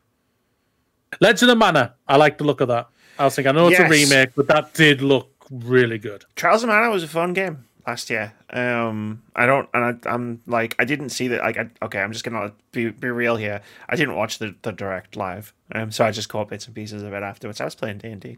Legend 1.22 1.51
of 1.51 1.58
Mana. 1.58 1.93
I 2.08 2.18
like 2.18 2.38
the 2.38 2.43
look 2.43 2.62
of 2.62 2.68
that. 2.70 2.88
I 3.20 3.24
was 3.26 3.36
thinking, 3.36 3.49
I 3.49 3.51
know 3.53 3.68
it's 3.68 3.80
Yes. 3.80 3.88
a 3.89 3.91
remake, 3.91 4.30
but 4.36 4.47
that 4.47 4.74
did 4.74 5.01
look 5.01 5.32
really 5.49 5.97
good. 5.97 6.26
Trials 6.36 6.64
of 6.64 6.70
Mana 6.70 6.89
was 6.89 7.03
a 7.03 7.08
fun 7.08 7.34
game 7.34 7.66
last 7.88 8.10
year. 8.10 8.34
Um, 8.51 9.24
I 9.36 9.45
don't, 9.45 9.68
and 9.74 9.84
I, 10.05 10.10
I'm 10.14 10.41
like, 10.45 10.76
I 10.78 10.86
didn't 10.86 11.10
see 11.10 11.28
that. 11.30 11.41
Like, 11.41 11.58
I, 11.58 11.70
okay, 11.84 12.01
I'm 12.01 12.12
just 12.12 12.24
gonna 12.26 12.51
be 12.72 12.89
be 12.89 13.10
real 13.10 13.36
here. 13.38 13.62
I 13.89 13.95
didn't 13.95 14.16
watch 14.16 14.38
the, 14.39 14.55
the 14.62 14.72
direct 14.72 15.16
live, 15.16 15.53
um, 15.74 15.91
so 15.91 16.05
I 16.05 16.12
just 16.12 16.30
caught 16.30 16.49
bits 16.49 16.66
and 16.68 16.76
pieces 16.76 17.01
of 17.01 17.14
it 17.14 17.24
afterwards. 17.24 17.60
I 17.62 17.66
was 17.66 17.76
playing 17.76 17.97
D 17.99 18.10
and 18.10 18.22
D, 18.22 18.38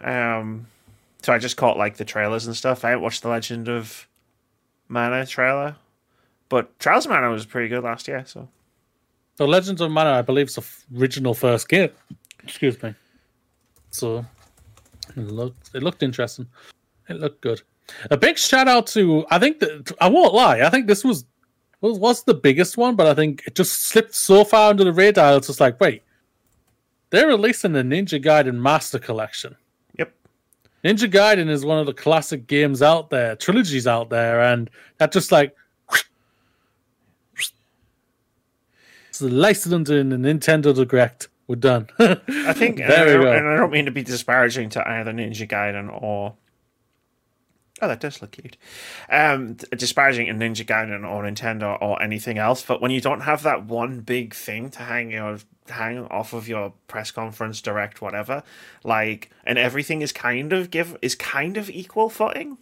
um, 0.00 0.66
so 1.22 1.32
I 1.32 1.38
just 1.38 1.56
caught 1.56 1.76
like 1.76 1.96
the 1.96 2.04
trailers 2.04 2.46
and 2.46 2.56
stuff. 2.56 2.84
I 2.84 2.90
didn't 2.90 3.02
watch 3.02 3.20
the 3.20 3.28
Legend 3.28 3.68
of 3.68 4.06
Mana 4.88 5.26
trailer, 5.26 5.76
but 6.48 6.78
Trials 6.78 7.04
of 7.06 7.10
Mana 7.12 7.30
was 7.30 7.46
pretty 7.46 7.68
good 7.68 7.82
last 7.84 8.08
year. 8.08 8.24
So 8.26 8.48
The 9.42 9.48
Legends 9.48 9.80
of 9.80 9.90
Mana, 9.90 10.10
I 10.12 10.22
believe, 10.22 10.46
is 10.46 10.54
the 10.54 10.64
original 11.00 11.34
first 11.34 11.68
game. 11.68 11.90
Excuse 12.44 12.80
me. 12.80 12.94
So 13.90 14.24
it 15.16 15.18
looked 15.18 15.74
it 15.74 15.82
looked 15.82 16.04
interesting. 16.04 16.46
It 17.08 17.18
looked 17.18 17.40
good. 17.40 17.60
A 18.12 18.16
big 18.16 18.38
shout 18.38 18.68
out 18.68 18.86
to 18.88 19.26
I 19.32 19.40
think 19.40 19.58
that 19.58 19.90
I 20.00 20.08
won't 20.08 20.32
lie. 20.32 20.60
I 20.60 20.70
think 20.70 20.86
this 20.86 21.02
was 21.02 21.24
was 21.80 21.98
was 21.98 22.22
the 22.22 22.34
biggest 22.34 22.76
one, 22.76 22.94
but 22.94 23.08
I 23.08 23.14
think 23.14 23.42
it 23.44 23.56
just 23.56 23.82
slipped 23.88 24.14
so 24.14 24.44
far 24.44 24.70
under 24.70 24.84
the 24.84 24.92
radar. 24.92 25.36
It's 25.36 25.48
just 25.48 25.58
like, 25.58 25.80
wait, 25.80 26.04
they're 27.10 27.26
releasing 27.26 27.72
the 27.72 27.82
Ninja 27.82 28.24
Gaiden 28.24 28.60
Master 28.60 29.00
Collection. 29.00 29.56
yep, 29.98 30.14
Ninja 30.84 31.10
Gaiden 31.10 31.48
is 31.48 31.64
one 31.64 31.80
of 31.80 31.86
the 31.86 31.94
classic 31.94 32.46
games 32.46 32.80
out 32.80 33.10
there, 33.10 33.34
trilogies 33.34 33.88
out 33.88 34.08
there, 34.08 34.40
and 34.40 34.70
that 34.98 35.10
just 35.10 35.32
like 35.32 35.56
into 39.22 39.92
the 40.04 40.16
Nintendo 40.16 40.74
Direct. 40.88 41.28
We're 41.48 41.56
done. 41.56 41.88
I 41.98 42.52
think, 42.52 42.78
and 42.80 42.92
I, 42.92 43.04
There 43.04 43.18
we 43.18 43.24
go. 43.24 43.32
and 43.32 43.48
I 43.48 43.56
don't 43.56 43.70
mean 43.72 43.84
to 43.86 43.90
be 43.90 44.02
disparaging 44.02 44.70
to 44.70 44.88
either 44.88 45.12
Ninja 45.12 45.48
Gaiden 45.48 45.90
or. 46.02 46.34
Oh, 47.80 47.88
that 47.88 47.98
does 47.98 48.22
look 48.22 48.30
cute. 48.30 48.56
Um, 49.10 49.54
disparaging 49.76 50.26
to 50.26 50.32
Ninja 50.34 50.64
Gaiden 50.64 51.04
or 51.08 51.24
Nintendo 51.24 51.76
or 51.82 52.00
anything 52.00 52.38
else, 52.38 52.62
but 52.64 52.80
when 52.80 52.92
you 52.92 53.00
don't 53.00 53.22
have 53.22 53.42
that 53.42 53.64
one 53.64 54.00
big 54.00 54.34
thing 54.34 54.70
to 54.70 54.78
hang 54.80 55.10
your 55.10 55.38
hang 55.68 56.06
off 56.06 56.32
of 56.32 56.46
your 56.48 56.74
press 56.86 57.10
conference, 57.10 57.60
direct, 57.60 58.00
whatever, 58.00 58.44
like, 58.84 59.30
and 59.44 59.58
everything 59.58 60.00
is 60.00 60.12
kind 60.12 60.52
of 60.52 60.70
give 60.70 60.96
is 61.02 61.16
kind 61.16 61.56
of 61.56 61.68
equal 61.70 62.08
footing. 62.08 62.58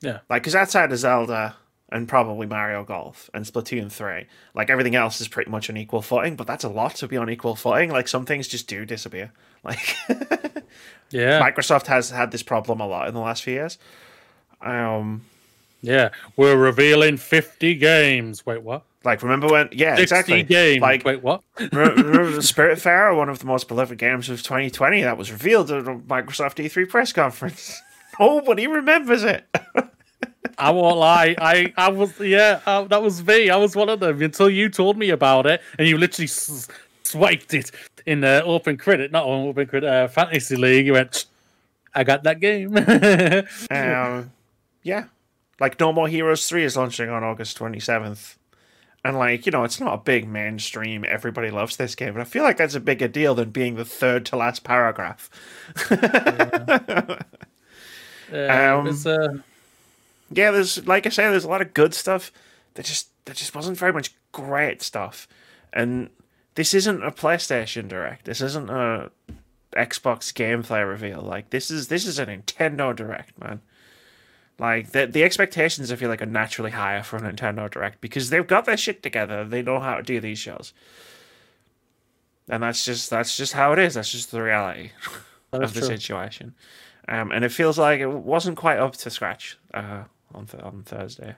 yeah, 0.00 0.18
Like, 0.28 0.42
because 0.42 0.56
outside 0.56 0.90
of 0.90 0.98
Zelda 0.98 1.54
and 1.90 2.08
probably 2.08 2.46
Mario 2.46 2.84
Golf 2.84 3.30
and 3.34 3.44
Splatoon 3.44 3.90
3, 3.90 4.26
like 4.54 4.70
everything 4.70 4.94
else 4.94 5.20
is 5.20 5.28
pretty 5.28 5.50
much 5.50 5.68
on 5.68 5.76
equal 5.76 6.02
footing, 6.02 6.36
but 6.36 6.46
that's 6.46 6.64
a 6.64 6.68
lot 6.68 6.94
to 6.96 7.08
be 7.08 7.16
on 7.16 7.28
equal 7.30 7.56
footing. 7.56 7.90
Like, 7.90 8.08
some 8.08 8.24
things 8.24 8.48
just 8.48 8.66
do 8.66 8.84
disappear. 8.84 9.32
Like, 9.62 9.94
yeah, 11.10 11.38
Microsoft 11.38 11.86
has 11.88 12.08
had 12.08 12.30
this 12.30 12.42
problem 12.42 12.80
a 12.80 12.86
lot 12.86 13.08
in 13.08 13.12
the 13.12 13.20
last 13.20 13.42
few 13.42 13.52
years. 13.52 13.76
Um, 14.62 15.26
yeah. 15.82 16.12
We're 16.34 16.56
revealing 16.56 17.18
fifty 17.18 17.74
games. 17.74 18.46
Wait, 18.46 18.62
what? 18.62 18.84
like, 19.04 19.22
remember 19.22 19.48
when, 19.48 19.68
yeah, 19.72 19.96
exactly. 19.98 20.42
games. 20.42 20.82
Like, 20.82 21.04
Wait, 21.04 21.22
what? 21.22 21.42
remember, 21.58 22.30
the 22.30 22.40
Spiritfarer, 22.40 23.16
one 23.16 23.28
of 23.28 23.38
the 23.38 23.46
most 23.46 23.66
beloved 23.68 23.96
games 23.98 24.28
of 24.28 24.42
2020, 24.42 25.02
that 25.02 25.16
was 25.16 25.32
revealed 25.32 25.70
at 25.70 25.86
a 25.86 25.94
Microsoft 25.94 26.62
E3 26.62 26.88
press 26.88 27.12
conference. 27.12 27.80
Nobody 28.20 28.66
remembers 28.66 29.24
it. 29.24 29.46
I 30.58 30.70
won't 30.70 30.96
lie. 30.98 31.34
I, 31.38 31.72
I 31.76 31.90
was, 31.90 32.18
yeah, 32.20 32.60
uh, 32.66 32.84
that 32.84 33.02
was 33.02 33.24
me. 33.26 33.50
I 33.50 33.56
was 33.56 33.76
one 33.76 33.88
of 33.88 34.00
them 34.00 34.22
until 34.22 34.48
you 34.50 34.68
told 34.68 34.96
me 34.96 35.10
about 35.10 35.46
it, 35.46 35.60
and 35.78 35.86
you 35.86 35.98
literally 35.98 36.26
s- 36.26 36.66
swiped 37.02 37.52
it 37.54 37.70
in 38.06 38.20
the 38.20 38.42
OpenCritic, 38.46 39.10
not 39.10 39.24
on 39.26 39.52
OpenCritic, 39.52 39.84
uh, 39.84 40.08
fantasy 40.08 40.56
league. 40.56 40.86
You 40.86 40.94
went, 40.94 41.26
I 41.94 42.04
got 42.04 42.22
that 42.24 42.40
game. 42.40 42.72
Um, 43.70 44.30
yeah, 44.82 45.04
like 45.60 45.78
No 45.78 45.92
More 45.92 46.08
Heroes 46.08 46.48
three 46.48 46.64
is 46.64 46.76
launching 46.76 47.10
on 47.10 47.22
August 47.22 47.56
twenty 47.58 47.80
seventh, 47.80 48.38
and 49.04 49.18
like 49.18 49.44
you 49.44 49.52
know, 49.52 49.64
it's 49.64 49.78
not 49.78 49.92
a 49.92 49.98
big 49.98 50.26
mainstream. 50.26 51.04
Everybody 51.06 51.50
loves 51.50 51.76
this 51.76 51.94
game, 51.94 52.14
but 52.14 52.22
I 52.22 52.24
feel 52.24 52.42
like 52.44 52.56
that's 52.56 52.74
a 52.74 52.80
bigger 52.80 53.08
deal 53.08 53.34
than 53.34 53.50
being 53.50 53.74
the 53.76 53.84
third 53.84 54.24
to 54.26 54.36
last 54.36 54.64
paragraph. 54.64 55.28
Uh, 58.32 58.78
Um, 58.78 58.86
it 58.86 59.06
uh, 59.06 59.28
Yeah, 60.32 60.50
there's 60.50 60.86
like 60.86 61.06
I 61.06 61.10
say, 61.10 61.24
there's 61.24 61.44
a 61.44 61.48
lot 61.48 61.62
of 61.62 61.74
good 61.74 61.94
stuff. 61.94 62.32
There 62.74 62.84
just 62.84 63.08
there 63.24 63.34
just 63.34 63.54
wasn't 63.54 63.78
very 63.78 63.92
much 63.92 64.14
great 64.32 64.82
stuff, 64.82 65.26
and 65.72 66.10
this 66.54 66.74
isn't 66.74 67.02
a 67.02 67.10
PlayStation 67.10 67.88
Direct. 67.88 68.24
This 68.24 68.40
isn't 68.40 68.70
a 68.70 69.10
Xbox 69.72 70.32
gameplay 70.32 70.88
reveal. 70.88 71.20
Like 71.20 71.50
this 71.50 71.70
is 71.70 71.88
this 71.88 72.06
is 72.06 72.18
a 72.18 72.26
Nintendo 72.26 72.94
Direct, 72.94 73.38
man. 73.40 73.60
Like 74.58 74.90
the 74.90 75.06
the 75.06 75.24
expectations 75.24 75.90
I 75.90 75.96
feel 75.96 76.08
like 76.08 76.22
are 76.22 76.26
naturally 76.26 76.72
higher 76.72 77.02
for 77.02 77.16
a 77.16 77.20
Nintendo 77.20 77.70
Direct 77.70 78.00
because 78.00 78.30
they've 78.30 78.46
got 78.46 78.66
their 78.66 78.76
shit 78.76 79.02
together. 79.02 79.44
They 79.44 79.62
know 79.62 79.80
how 79.80 79.96
to 79.96 80.02
do 80.02 80.20
these 80.20 80.38
shows. 80.38 80.72
And 82.48 82.62
that's 82.62 82.84
just 82.84 83.10
that's 83.10 83.36
just 83.36 83.52
how 83.52 83.72
it 83.72 83.78
is. 83.78 83.94
That's 83.94 84.10
just 84.10 84.30
the 84.32 84.42
reality 84.42 84.90
of 85.52 85.72
the 85.72 85.80
true. 85.80 85.88
situation. 85.88 86.54
Um, 87.08 87.32
and 87.32 87.44
it 87.44 87.52
feels 87.52 87.78
like 87.78 88.00
it 88.00 88.08
wasn't 88.08 88.56
quite 88.56 88.78
up 88.78 88.96
to 88.96 89.10
scratch 89.10 89.58
uh, 89.72 90.04
on 90.34 90.46
th- 90.46 90.62
on 90.62 90.82
Thursday, 90.82 91.36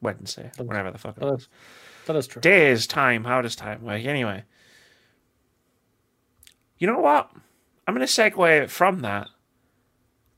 Wednesday, 0.00 0.50
whenever 0.58 0.90
the 0.90 0.98
fuck 0.98 1.16
it 1.20 1.24
is, 1.34 1.48
that 2.06 2.16
is 2.16 2.26
true. 2.26 2.42
Days, 2.42 2.86
time, 2.86 3.24
how 3.24 3.42
does 3.42 3.56
time 3.56 3.82
work? 3.82 4.04
Anyway, 4.04 4.44
you 6.78 6.86
know 6.86 6.98
what? 6.98 7.30
I'm 7.86 7.94
going 7.94 8.06
to 8.06 8.12
segue 8.12 8.68
from 8.70 9.00
that 9.00 9.28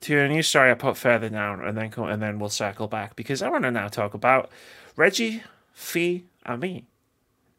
to 0.03 0.18
a 0.18 0.28
new 0.28 0.43
story 0.43 0.70
I 0.70 0.74
put 0.74 0.97
further 0.97 1.28
down, 1.28 1.64
and 1.64 1.76
then 1.76 1.91
co- 1.91 2.07
and 2.07 2.20
then 2.22 2.39
we'll 2.39 2.49
circle 2.51 2.89
back 2.89 3.16
because 3.16 3.43
I 3.43 3.49
want 3.49 3.64
to 3.64 3.70
now 3.70 3.89
talk 3.89 4.14
about 4.14 4.51
Reggie 4.97 5.43
Fee 5.72 6.24
Ami 6.45 6.87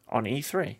on 0.08 0.24
E3. 0.24 0.76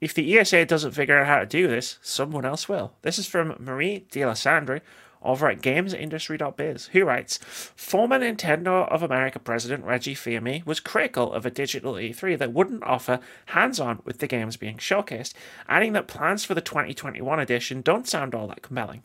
If 0.00 0.12
the 0.12 0.38
ESA 0.38 0.66
doesn't 0.66 0.92
figure 0.92 1.18
out 1.18 1.26
how 1.26 1.38
to 1.38 1.46
do 1.46 1.66
this, 1.66 1.98
someone 2.02 2.44
else 2.44 2.68
will. 2.68 2.92
This 3.02 3.18
is 3.18 3.26
from 3.26 3.56
Marie 3.58 4.06
Dealessandri 4.10 4.80
over 5.24 5.48
at 5.48 5.60
GamesIndustry.biz, 5.60 6.86
who 6.92 7.04
writes 7.04 7.38
Former 7.74 8.18
Nintendo 8.18 8.88
of 8.88 9.02
America 9.02 9.38
president 9.38 9.84
Reggie 9.84 10.14
Fils-Aimé 10.14 10.64
was 10.66 10.80
critical 10.80 11.32
of 11.32 11.46
a 11.46 11.50
digital 11.50 11.94
E3 11.94 12.38
that 12.38 12.52
wouldn't 12.52 12.84
offer 12.84 13.20
hands 13.46 13.80
on 13.80 14.00
with 14.04 14.18
the 14.18 14.26
games 14.26 14.56
being 14.56 14.76
showcased, 14.76 15.32
adding 15.68 15.92
that 15.94 16.06
plans 16.06 16.44
for 16.44 16.54
the 16.54 16.60
2021 16.60 17.40
edition 17.40 17.80
don't 17.80 18.06
sound 18.06 18.34
all 18.34 18.46
that 18.48 18.62
compelling. 18.62 19.02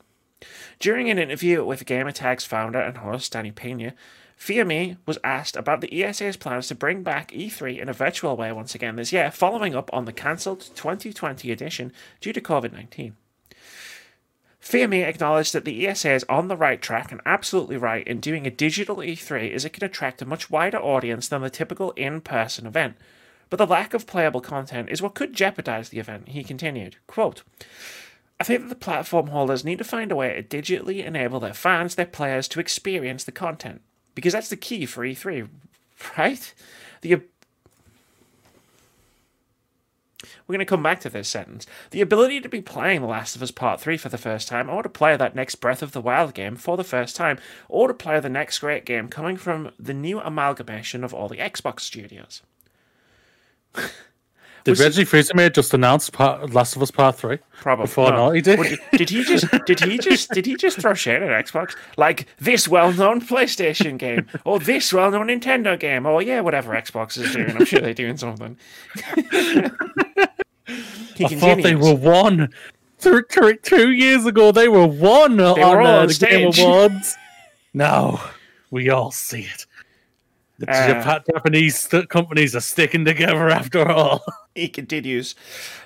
During 0.80 1.10
an 1.10 1.20
interview 1.20 1.66
with 1.66 1.86
Gamertag's 1.86 2.46
founder 2.46 2.80
and 2.80 2.98
host 2.98 3.34
Danny 3.34 3.52
Pena, 3.52 3.94
Fils-Aimé 4.38 4.98
was 5.06 5.18
asked 5.22 5.58
about 5.58 5.82
the 5.82 6.04
ESA's 6.04 6.38
plans 6.38 6.68
to 6.68 6.76
bring 6.76 7.04
back 7.04 7.32
E3 7.32 7.82
in 7.82 7.90
a 7.90 7.94
virtual 7.94 8.38
way 8.38 8.54
once 8.54 8.74
again 8.74 8.96
this 8.96 9.12
year, 9.12 9.32
following 9.32 9.76
up 9.76 9.90
on 9.92 10.06
the 10.06 10.14
cancelled 10.14 10.62
2020 10.76 11.52
edition 11.52 11.92
due 12.22 12.32
to 12.32 12.40
COVID 12.40 12.72
19. 12.72 13.18
Fils-Aimé 14.60 15.06
acknowledged 15.06 15.54
that 15.54 15.66
the 15.66 15.88
ESA 15.88 16.12
is 16.12 16.26
on 16.28 16.48
the 16.48 16.58
right 16.58 16.82
track 16.82 17.12
and 17.12 17.22
absolutely 17.26 17.78
right 17.78 18.06
in 18.08 18.20
doing 18.20 18.46
a 18.46 18.52
digital 18.52 18.98
E3 18.98 19.54
as 19.54 19.66
it 19.66 19.74
can 19.74 19.84
attract 19.84 20.22
a 20.22 20.26
much 20.26 20.50
wider 20.50 20.78
audience 20.78 21.28
than 21.28 21.42
the 21.42 21.50
typical 21.50 21.92
in 21.92 22.22
person 22.22 22.66
event. 22.66 22.96
But 23.50 23.58
the 23.58 23.66
lack 23.66 23.94
of 23.94 24.06
playable 24.06 24.42
content 24.42 24.90
is 24.90 25.02
what 25.02 25.16
could 25.16 25.34
jeopardize 25.34 25.90
the 25.90 26.00
event, 26.00 26.30
he 26.30 26.44
continued. 26.44 26.98
Quote, 27.08 27.42
I 28.40 28.44
think 28.44 28.62
that 28.62 28.70
the 28.70 28.76
platform 28.76 29.28
holders 29.28 29.66
need 29.66 29.80
to 29.80 29.84
find 29.84 30.12
a 30.12 30.16
way 30.16 30.42
to 30.42 30.62
digitally 30.62 31.04
enable 31.04 31.40
their 31.40 31.54
fans, 31.54 31.96
their 31.96 32.06
players, 32.06 32.48
to 32.50 32.60
experience 32.60 33.24
the 33.24 33.32
content. 33.32 33.82
Because 34.14 34.34
that's 34.34 34.50
the 34.50 34.56
key 34.56 34.86
for 34.86 35.04
E3, 35.04 35.50
right? 36.18 36.54
The 37.02 37.22
We're 40.22 40.54
going 40.54 40.60
to 40.60 40.66
come 40.66 40.84
back 40.84 41.00
to 41.02 41.10
this 41.10 41.30
sentence. 41.30 41.66
The 41.92 42.02
ability 42.02 42.42
to 42.42 42.50
be 42.50 42.62
playing 42.62 43.02
The 43.02 43.08
Last 43.08 43.36
of 43.36 43.42
Us 43.42 43.52
Part 43.52 43.80
3 43.80 43.96
for 43.98 44.10
the 44.10 44.18
first 44.18 44.48
time, 44.48 44.70
or 44.70 44.84
to 44.84 44.90
play 44.90 45.16
that 45.16 45.36
next 45.36 45.56
Breath 45.56 45.82
of 45.82 45.94
the 45.94 46.02
Wild 46.02 46.34
game 46.34 46.56
for 46.56 46.76
the 46.76 46.84
first 46.84 47.16
time, 47.16 47.40
or 47.70 47.88
to 47.88 47.94
play 47.94 48.20
the 48.20 48.30
next 48.30 48.60
great 48.60 48.86
game 48.86 49.08
coming 49.08 49.38
from 49.38 49.72
the 49.80 49.94
new 49.94 50.20
amalgamation 50.20 51.04
of 51.04 51.14
all 51.14 51.30
the 51.30 51.38
Xbox 51.38 51.82
studios. 51.82 52.42
Did 54.66 54.72
was- 54.72 54.82
Reggie 54.82 55.06
Fils-Aimé 55.06 55.54
just 55.54 55.74
announce 55.74 56.10
part, 56.10 56.52
Last 56.54 56.76
of 56.76 56.82
Us 56.82 56.92
Part 56.92 57.16
3? 57.16 57.38
Probably 57.62 57.86
Before 57.86 58.12
Naughty 58.12 58.42
did? 58.42 58.60
Well, 58.60 58.70
did, 58.70 58.80
did 58.92 59.10
he 59.10 59.24
just 59.24 59.46
did 59.66 59.80
he 59.80 59.98
just 59.98 60.32
did 60.32 60.46
he 60.46 60.56
just 60.56 60.80
throw 60.80 60.94
shade 60.94 61.22
at 61.24 61.46
Xbox 61.46 61.76
like 61.98 62.28
this 62.40 62.68
well-known 62.68 63.22
PlayStation 63.22 63.98
game 63.98 64.28
or 64.46 64.60
this 64.60 64.92
well-known 64.94 65.28
Nintendo 65.28 65.80
game 65.80 66.06
or 66.06 66.22
yeah 66.22 66.42
whatever 66.42 66.74
Xbox 66.74 67.18
is 67.18 67.34
doing 67.34 67.52
I'm 67.52 67.66
sure 67.66 67.80
they're 67.80 67.94
doing 67.94 68.18
something. 68.18 68.58
I 70.70 71.28
thought 71.36 71.62
they 71.64 71.76
were 71.76 71.96
one. 71.96 72.54
Two, 73.00 73.22
two, 73.24 73.56
two 73.64 73.92
years 73.92 74.26
ago, 74.26 74.52
they 74.52 74.68
were 74.68 74.86
one 74.86 75.38
were 75.38 75.60
on 75.62 75.86
uh, 75.86 76.06
the 76.06 76.14
Game. 76.14 76.52
Awards. 76.58 77.16
now 77.74 78.22
we 78.72 78.90
all 78.90 79.12
see 79.12 79.42
it. 79.44 79.66
The 80.58 80.70
Uh, 80.70 81.04
Jap- 81.04 81.26
Japanese 81.34 81.80
st- 81.80 82.10
companies 82.10 82.56
are 82.56 82.62
sticking 82.62 83.06
together 83.06 83.50
after 83.50 83.88
all. 83.90 84.24
He 84.56 84.68
continues 84.68 85.36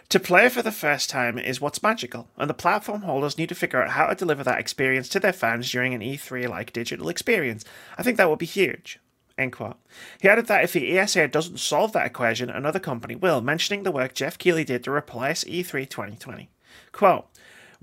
To 0.10 0.20
play 0.20 0.50
for 0.50 0.64
the 0.64 0.72
first 0.72 1.08
time 1.12 1.38
is 1.38 1.62
what's 1.62 1.84
magical, 1.84 2.30
and 2.38 2.50
the 2.50 2.56
platform 2.56 3.04
holders 3.04 3.38
need 3.38 3.50
to 3.50 3.56
figure 3.56 3.84
out 3.84 3.92
how 3.92 4.08
to 4.08 4.16
deliver 4.16 4.44
that 4.44 4.60
experience 4.60 5.08
to 5.10 5.20
their 5.20 5.34
fans 5.34 5.70
during 5.72 5.94
an 5.94 6.02
E3 6.02 6.50
like 6.50 6.74
digital 6.74 7.10
experience. 7.10 7.64
I 8.00 8.02
think 8.04 8.18
that 8.18 8.30
would 8.30 8.40
be 8.40 8.48
huge. 8.48 9.00
End 9.38 9.52
quote. 9.52 9.78
He 10.22 10.30
added 10.30 10.48
that 10.48 10.64
if 10.64 10.74
the 10.74 10.98
ESA 10.98 11.28
doesn't 11.28 11.60
solve 11.60 11.92
that 11.94 12.06
equation, 12.06 12.50
another 12.50 12.80
company 12.80 13.16
will, 13.16 13.42
mentioning 13.42 13.84
the 13.84 13.92
work 13.92 14.14
Jeff 14.14 14.38
Keighley 14.38 14.64
did 14.64 14.84
to 14.84 14.92
replace 14.92 15.44
E 15.48 15.64
E3 15.64 15.90
2020. 15.90 16.50
Quote, 16.92 17.26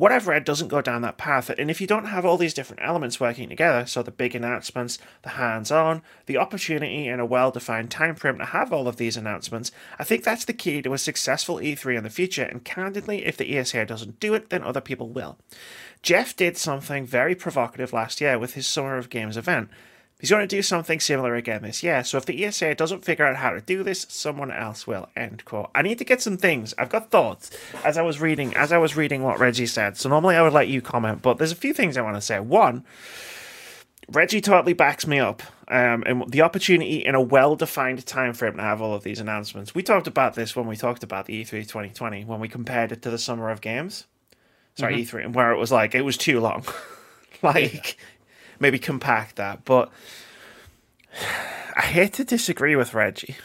what 0.01 0.13
I've 0.13 0.29
read 0.29 0.45
doesn't 0.45 0.69
go 0.69 0.81
down 0.81 1.03
that 1.03 1.19
path, 1.19 1.51
and 1.51 1.71
if 1.71 1.79
you 1.79 1.87
don't 1.87 2.07
have 2.07 2.25
all 2.25 2.39
these 2.39 2.55
different 2.55 2.81
elements 2.83 3.21
working 3.21 3.51
together, 3.51 3.85
so 3.85 4.03
the 4.03 4.11
big 4.11 4.35
announcements, 4.35 4.99
the 5.21 5.29
hands 5.31 5.71
on, 5.71 6.01
the 6.25 6.39
opportunity, 6.39 7.07
and 7.07 7.21
a 7.21 7.27
well 7.27 7.51
defined 7.51 7.91
time 7.91 8.15
frame 8.15 8.39
to 8.39 8.47
have 8.47 8.73
all 8.73 8.89
of 8.89 8.97
these 8.97 9.19
announcements, 9.19 9.71
I 9.99 10.05
think 10.05 10.25
that's 10.25 10.47
the 10.47 10.55
key 10.55 10.81
to 10.81 10.95
a 10.95 10.99
successful 10.99 11.57
E3 11.57 11.99
in 11.99 12.05
the 12.05 12.09
future, 12.09 12.45
and 12.45 12.65
candidly, 12.65 13.27
if 13.27 13.37
the 13.37 13.59
ESA 13.59 13.85
doesn't 13.85 14.21
do 14.21 14.33
it, 14.33 14.49
then 14.49 14.63
other 14.63 14.81
people 14.81 15.11
will. 15.11 15.37
Jeff 16.03 16.35
did 16.35 16.57
something 16.57 17.05
very 17.05 17.35
provocative 17.35 17.93
last 17.93 18.23
year 18.23 18.39
with 18.39 18.55
his 18.55 18.67
Summer 18.67 18.97
of 18.97 19.11
Games 19.11 19.37
event. 19.37 19.69
He's 20.21 20.31
going 20.31 20.47
to 20.47 20.57
do 20.57 20.61
something 20.61 21.01
similar 21.01 21.35
again 21.35 21.63
this 21.63 21.83
year, 21.83 22.05
so 22.05 22.19
if 22.19 22.27
the 22.27 22.45
ESA 22.45 22.75
doesn't 22.75 23.05
figure 23.05 23.25
out 23.25 23.37
how 23.37 23.51
to 23.51 23.61
do 23.61 23.83
this, 23.83 24.07
someone 24.11 24.53
else 24.53 24.87
will. 24.87 25.09
End 25.17 25.45
quote. 25.47 25.71
I 25.75 25.81
need 25.81 25.99
to 25.99 26.05
get 26.05 26.21
some 26.21 26.37
things. 26.37 26.75
I've 26.77 26.91
got 26.91 27.11
thoughts 27.11 27.51
as 27.85 27.97
I 27.97 28.03
was 28.03 28.21
reading 28.21 28.55
as 28.55 28.71
I 28.71 28.79
was 28.79 28.97
reading 28.97 29.23
what 29.23 29.41
Reggie 29.41 29.67
said. 29.67 29.97
So 29.97 30.09
normally 30.11 30.37
I 30.37 30.43
would 30.43 30.53
let 30.53 30.69
you 30.69 30.83
comment, 30.83 31.23
but 31.23 31.39
there's 31.39 31.53
a 31.53 31.57
few 31.57 31.73
things 31.73 31.97
I 31.97 32.03
want 32.03 32.17
to 32.17 32.21
say. 32.21 32.39
One, 32.39 32.85
Reggie 34.11 34.41
totally 34.41 34.73
backs 34.73 35.07
me 35.07 35.19
up. 35.19 35.43
Um, 35.69 36.03
and 36.05 36.29
the 36.29 36.43
opportunity 36.43 36.97
in 36.97 37.15
a 37.15 37.21
well-defined 37.21 38.05
time 38.05 38.33
frame 38.33 38.57
to 38.57 38.63
have 38.63 38.83
all 38.83 38.93
of 38.93 39.05
these 39.05 39.21
announcements. 39.21 39.73
We 39.73 39.85
talked 39.85 40.09
about 40.09 40.35
this 40.35 40.57
when 40.57 40.67
we 40.67 40.77
talked 40.77 41.05
about 41.05 41.27
the 41.27 41.45
E3 41.45 41.63
2020 41.63 42.25
when 42.25 42.41
we 42.41 42.49
compared 42.49 42.91
it 42.91 43.03
to 43.03 43.11
the 43.11 43.19
Summer 43.19 43.51
of 43.51 43.61
Games. 43.61 44.07
Sorry, 44.75 45.05
E3, 45.05 45.33
where 45.33 45.53
it 45.53 45.59
was 45.59 45.71
like 45.71 45.95
it 45.95 46.03
was 46.03 46.17
too 46.17 46.41
long. 46.41 46.65
like 47.43 47.97
maybe 48.61 48.79
compact 48.79 49.37
that, 49.37 49.65
but 49.65 49.91
I 51.77 51.83
hate 51.83 52.13
to 52.15 52.25
disagree 52.25 52.77
with 52.77 52.95
Reggie 52.95 53.37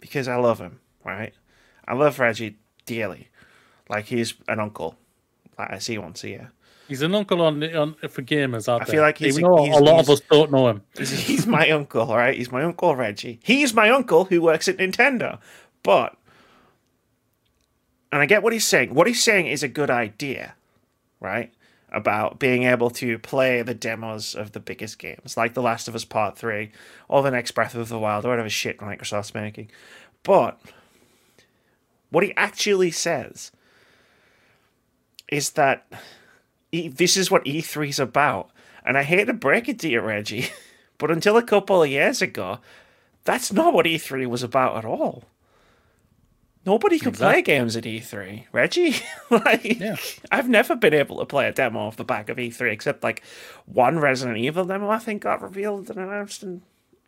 because 0.00 0.28
I 0.28 0.36
love 0.36 0.58
him, 0.58 0.80
right? 1.04 1.32
I 1.88 1.94
love 1.94 2.18
Reggie 2.18 2.56
dearly. 2.84 3.28
Like 3.88 4.06
he's 4.06 4.34
an 4.48 4.60
uncle. 4.60 4.96
Like 5.58 5.70
I 5.72 5.78
see 5.78 5.96
once 5.98 6.22
a 6.24 6.28
year. 6.28 6.52
He's 6.88 7.02
an 7.02 7.14
uncle 7.14 7.40
on, 7.42 7.62
on 7.76 7.94
for 8.08 8.22
gamers 8.22 8.68
out 8.68 8.82
I 8.82 8.84
feel 8.84 9.00
like 9.02 9.18
he's 9.18 9.38
even 9.38 9.48
a- 9.50 9.62
he's- 9.62 9.78
a 9.78 9.80
lot 9.80 10.00
of 10.00 10.10
us 10.10 10.20
don't 10.28 10.50
know 10.50 10.68
him. 10.68 10.82
He's 10.98 11.46
my 11.46 11.70
uncle, 11.70 12.04
right? 12.08 12.36
He's 12.36 12.50
my 12.50 12.64
uncle 12.64 12.96
Reggie. 12.96 13.38
He's 13.44 13.72
my 13.72 13.90
uncle 13.90 14.24
who 14.24 14.42
works 14.42 14.66
at 14.66 14.78
Nintendo. 14.78 15.38
But, 15.84 16.16
and 18.10 18.20
I 18.20 18.26
get 18.26 18.42
what 18.42 18.52
he's 18.52 18.66
saying. 18.66 18.92
What 18.92 19.06
he's 19.06 19.22
saying 19.22 19.46
is 19.46 19.62
a 19.62 19.68
good 19.68 19.88
idea, 19.88 20.54
right? 21.20 21.52
About 21.92 22.38
being 22.38 22.62
able 22.62 22.90
to 22.90 23.18
play 23.18 23.62
the 23.62 23.74
demos 23.74 24.34
of 24.36 24.52
the 24.52 24.60
biggest 24.60 24.98
games, 24.98 25.36
like 25.36 25.54
The 25.54 25.62
Last 25.62 25.88
of 25.88 25.94
Us 25.96 26.04
Part 26.04 26.38
3, 26.38 26.70
or 27.08 27.22
the 27.22 27.32
next 27.32 27.50
Breath 27.50 27.74
of 27.74 27.88
the 27.88 27.98
Wild, 27.98 28.24
or 28.24 28.28
whatever 28.28 28.48
shit 28.48 28.78
Microsoft's 28.78 29.34
making. 29.34 29.70
But, 30.22 30.60
what 32.10 32.22
he 32.22 32.32
actually 32.36 32.92
says 32.92 33.50
is 35.28 35.50
that 35.50 35.86
E- 36.72 36.88
this 36.88 37.16
is 37.16 37.30
what 37.30 37.44
E3's 37.44 37.98
about. 37.98 38.50
And 38.84 38.96
I 38.96 39.02
hate 39.02 39.26
to 39.26 39.32
break 39.32 39.68
it 39.68 39.78
to 39.80 39.88
you, 39.88 40.00
Reggie, 40.00 40.48
but 40.98 41.10
until 41.10 41.36
a 41.36 41.42
couple 41.42 41.82
of 41.82 41.90
years 41.90 42.22
ago, 42.22 42.58
that's 43.24 43.52
not 43.52 43.74
what 43.74 43.86
E3 43.86 44.26
was 44.26 44.42
about 44.42 44.76
at 44.76 44.84
all. 44.84 45.24
Nobody 46.66 46.98
could 46.98 47.14
play 47.14 47.40
games 47.40 47.74
at 47.76 47.84
E3, 47.84 48.44
Reggie. 48.52 48.94
like, 49.30 49.78
Yeah. 49.80 49.96
I've 50.30 50.48
never 50.48 50.76
been 50.76 50.92
able 50.92 51.18
to 51.20 51.24
play 51.26 51.48
a 51.48 51.52
demo 51.52 51.80
off 51.80 51.96
the 51.96 52.04
back 52.04 52.28
of 52.28 52.36
E3, 52.36 52.70
except 52.70 53.02
like 53.02 53.22
one 53.66 53.98
Resident 53.98 54.36
Evil 54.38 54.66
demo, 54.66 54.90
I 54.90 54.98
think, 54.98 55.22
got 55.22 55.40
revealed 55.42 55.88
and 55.88 55.98
announced 55.98 56.42
and 56.42 56.60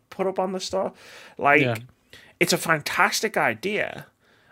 put 0.09 0.25
up 0.27 0.39
on 0.39 0.53
the 0.53 0.59
store. 0.59 0.93
Like, 1.37 1.61
Yeah. 1.61 1.75
it's 2.39 2.53
a 2.53 2.57
fantastic 2.57 3.37
idea, 3.37 4.07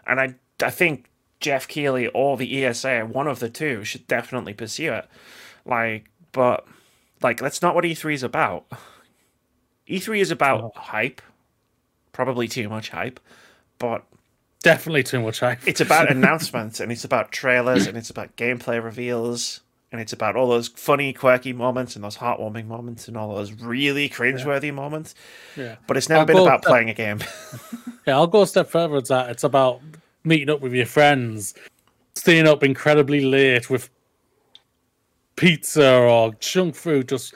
and 0.06 0.20
I 0.20 0.36
I 0.64 0.70
think 0.70 1.10
Jeff 1.40 1.68
Keighley 1.68 2.08
or 2.10 2.38
the 2.38 2.64
ESA, 2.64 3.02
one 3.12 3.28
of 3.28 3.40
the 3.40 3.50
two, 3.50 3.84
should 3.84 4.06
definitely 4.06 4.54
pursue 4.54 4.94
it. 4.94 5.08
Like, 5.66 6.06
but 6.32 6.68
like 7.24 7.40
that's 7.40 7.64
not 7.64 7.74
what 7.74 7.84
E3 7.86 8.14
is 8.14 8.22
about. 8.24 8.66
E3 9.90 10.20
is 10.22 10.30
about 10.32 10.76
hype, 10.78 11.22
probably 12.14 12.48
too 12.48 12.70
much 12.70 12.90
hype, 12.90 13.20
but 13.80 14.04
Definitely 14.64 15.04
too 15.04 15.22
much 15.22 15.40
hype. 15.40 15.60
it's 15.68 15.82
about 15.82 16.12
announcements 16.16 16.80
and 16.80 16.92
it's 16.92 17.04
about 17.04 17.32
trailers 17.32 17.88
and 17.88 17.98
it's 17.98 18.10
about 18.10 18.36
gameplay 18.36 18.84
reveals 18.84 19.62
and 19.92 20.00
it's 20.00 20.14
about 20.14 20.36
all 20.36 20.48
those 20.48 20.70
funny, 20.70 21.12
quirky 21.14 21.52
moments 21.52 21.96
and 21.96 22.04
those 22.04 22.18
heartwarming 22.18 22.68
moments 22.68 23.08
and 23.08 23.18
all 23.18 23.36
those 23.36 23.52
really 23.54 24.08
cringeworthy 24.08 24.74
moments. 24.74 25.16
yeah. 25.58 25.76
But 25.88 25.98
it's 25.98 26.08
never 26.08 26.22
I'll 26.22 26.26
been 26.28 26.38
about 26.38 26.60
with 26.60 26.62
that. 26.64 26.68
playing 26.70 26.90
a 26.90 26.94
game. 26.94 27.20
Yeah, 28.08 28.16
I'll 28.16 28.26
go 28.26 28.42
a 28.42 28.48
step 28.48 28.68
further 28.68 28.96
as 28.96 29.10
that. 29.10 29.30
It's 29.30 29.44
about 29.44 29.80
meeting 30.24 30.50
up 30.50 30.60
with 30.60 30.74
your 30.74 30.88
friends, 30.88 31.54
staying 32.16 32.48
up 32.48 32.64
incredibly 32.64 33.22
late 33.22 33.70
with 33.70 33.92
pizza 35.36 35.98
or 36.00 36.34
junk 36.40 36.74
food, 36.74 37.10
just 37.10 37.36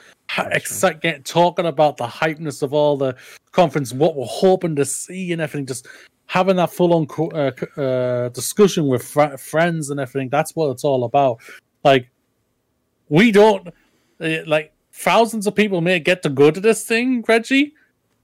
get, 1.00 1.24
talking 1.24 1.66
about 1.66 1.98
the 1.98 2.06
hypeness 2.06 2.64
of 2.64 2.72
all 2.74 2.96
the 2.96 3.14
conference, 3.52 3.92
what 3.92 4.16
we're 4.16 4.26
hoping 4.26 4.74
to 4.76 4.84
see 4.84 5.32
and 5.32 5.40
everything. 5.40 5.66
Just 5.66 5.86
having 6.26 6.56
that 6.56 6.72
full 6.72 6.92
on 6.94 7.06
co- 7.06 7.28
uh, 7.30 7.80
uh, 7.80 8.28
discussion 8.30 8.86
with 8.86 9.02
fr- 9.04 9.36
friends 9.36 9.90
and 9.90 10.00
everything. 10.00 10.28
That's 10.28 10.54
what 10.54 10.70
it's 10.70 10.84
all 10.84 11.04
about. 11.04 11.38
Like, 11.84 12.10
we 13.08 13.32
don't, 13.32 13.68
uh, 14.20 14.38
like, 14.46 14.72
thousands 14.92 15.46
of 15.46 15.54
people 15.54 15.80
may 15.80 16.00
get 16.00 16.22
to 16.22 16.28
go 16.28 16.50
to 16.50 16.60
this 16.60 16.84
thing, 16.84 17.24
Reggie 17.26 17.74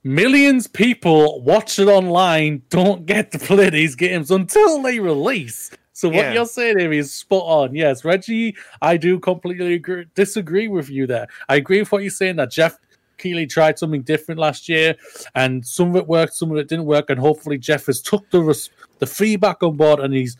millions 0.04 0.66
people 0.66 1.40
watch 1.42 1.78
it 1.78 1.86
online 1.86 2.62
don't 2.70 3.06
get 3.06 3.30
to 3.30 3.38
play 3.38 3.70
these 3.70 3.94
games 3.94 4.30
until 4.30 4.82
they 4.82 4.98
release. 4.98 5.70
So 5.92 6.08
what 6.08 6.16
Yeah. 6.16 6.32
you're 6.32 6.46
saying 6.46 6.78
here 6.78 6.92
is 6.92 7.12
spot 7.12 7.44
on. 7.44 7.74
Yes, 7.74 8.04
Reggie, 8.04 8.56
I 8.80 8.96
do 8.96 9.20
completely 9.20 9.74
agree, 9.74 10.06
disagree 10.14 10.66
with 10.66 10.90
you 10.90 11.06
there. 11.06 11.28
I 11.48 11.56
agree 11.56 11.80
with 11.80 11.92
what 11.92 12.02
you're 12.02 12.10
saying 12.10 12.36
that 12.36 12.50
Jeff 12.50 12.78
Keighley 13.22 13.46
tried 13.46 13.78
something 13.78 14.02
different 14.02 14.40
last 14.40 14.68
year, 14.68 14.96
and 15.34 15.64
some 15.66 15.90
of 15.90 15.96
it 15.96 16.06
worked, 16.06 16.34
some 16.34 16.50
of 16.50 16.56
it 16.58 16.68
didn't 16.68 16.84
work, 16.86 17.10
and 17.10 17.20
hopefully 17.20 17.58
Jeff 17.58 17.86
has 17.86 18.00
took 18.00 18.28
the 18.30 18.40
res- 18.42 18.70
the 18.98 19.06
feedback 19.06 19.62
on 19.62 19.76
board, 19.76 20.00
and 20.00 20.12
he's 20.12 20.36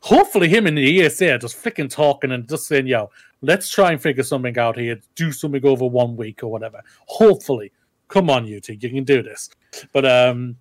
hopefully 0.00 0.48
him 0.48 0.66
and 0.66 0.78
the 0.78 1.00
ESA 1.02 1.34
are 1.34 1.38
just 1.38 1.56
flicking 1.56 1.88
talking 1.88 2.32
and 2.32 2.48
just 2.48 2.66
saying, 2.66 2.86
"Yo, 2.86 3.10
let's 3.42 3.70
try 3.70 3.92
and 3.92 4.00
figure 4.00 4.22
something 4.22 4.58
out 4.58 4.78
here, 4.78 4.98
do 5.14 5.32
something 5.32 5.64
over 5.66 5.86
one 5.86 6.16
week 6.16 6.42
or 6.42 6.48
whatever." 6.48 6.82
Hopefully, 7.06 7.72
come 8.08 8.30
on, 8.30 8.46
you 8.46 8.60
two, 8.60 8.74
you 8.74 8.88
can 8.90 9.04
do 9.04 9.22
this. 9.22 9.50
But 9.92 10.06
um, 10.06 10.56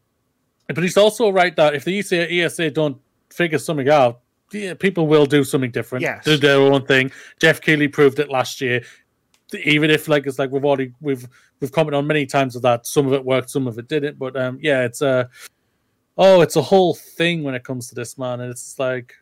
but 0.68 0.84
he's 0.84 0.98
also 0.98 1.30
right 1.30 1.56
that 1.56 1.76
if 1.76 1.86
the 1.86 2.00
ESA, 2.00 2.32
ESA 2.32 2.72
don't 2.72 2.98
figure 3.30 3.60
something 3.60 3.90
out, 3.90 4.22
yeah, 4.52 4.74
people 4.74 5.08
will 5.08 5.26
do 5.26 5.44
something 5.44 5.72
different, 5.72 6.02
Yes. 6.04 6.26
do 6.26 6.38
their 6.38 6.58
own 6.60 6.86
thing. 6.86 7.12
Jeff 7.40 7.62
Keighley 7.62 7.88
proved 7.88 8.20
it 8.20 8.30
last 8.30 8.62
year. 8.62 8.84
Even 9.64 9.90
if, 9.90 10.08
like, 10.08 10.26
it's 10.28 10.40
like 10.40 10.52
we've 10.52 10.66
already 10.66 10.92
we've 11.02 11.28
we've 11.60 11.72
commented 11.72 11.98
on 11.98 12.08
many 12.08 12.26
times 12.26 12.56
of 12.56 12.62
that. 12.64 12.86
Some 12.86 13.08
of 13.08 13.14
it 13.14 13.24
worked, 13.24 13.50
some 13.50 13.68
of 13.68 13.78
it 13.78 13.88
didn't. 13.88 14.18
But 14.20 14.36
um, 14.36 14.60
yeah, 14.62 14.84
it's 14.84 15.02
a 15.02 15.30
oh, 16.18 16.42
it's 16.42 16.56
a 16.56 16.62
whole 16.62 16.96
thing 16.96 17.44
when 17.44 17.56
it 17.56 17.64
comes 17.64 17.88
to 17.90 17.96
this 17.96 18.18
man, 18.18 18.42
and 18.42 18.52
it's 18.52 18.78
like 18.80 19.14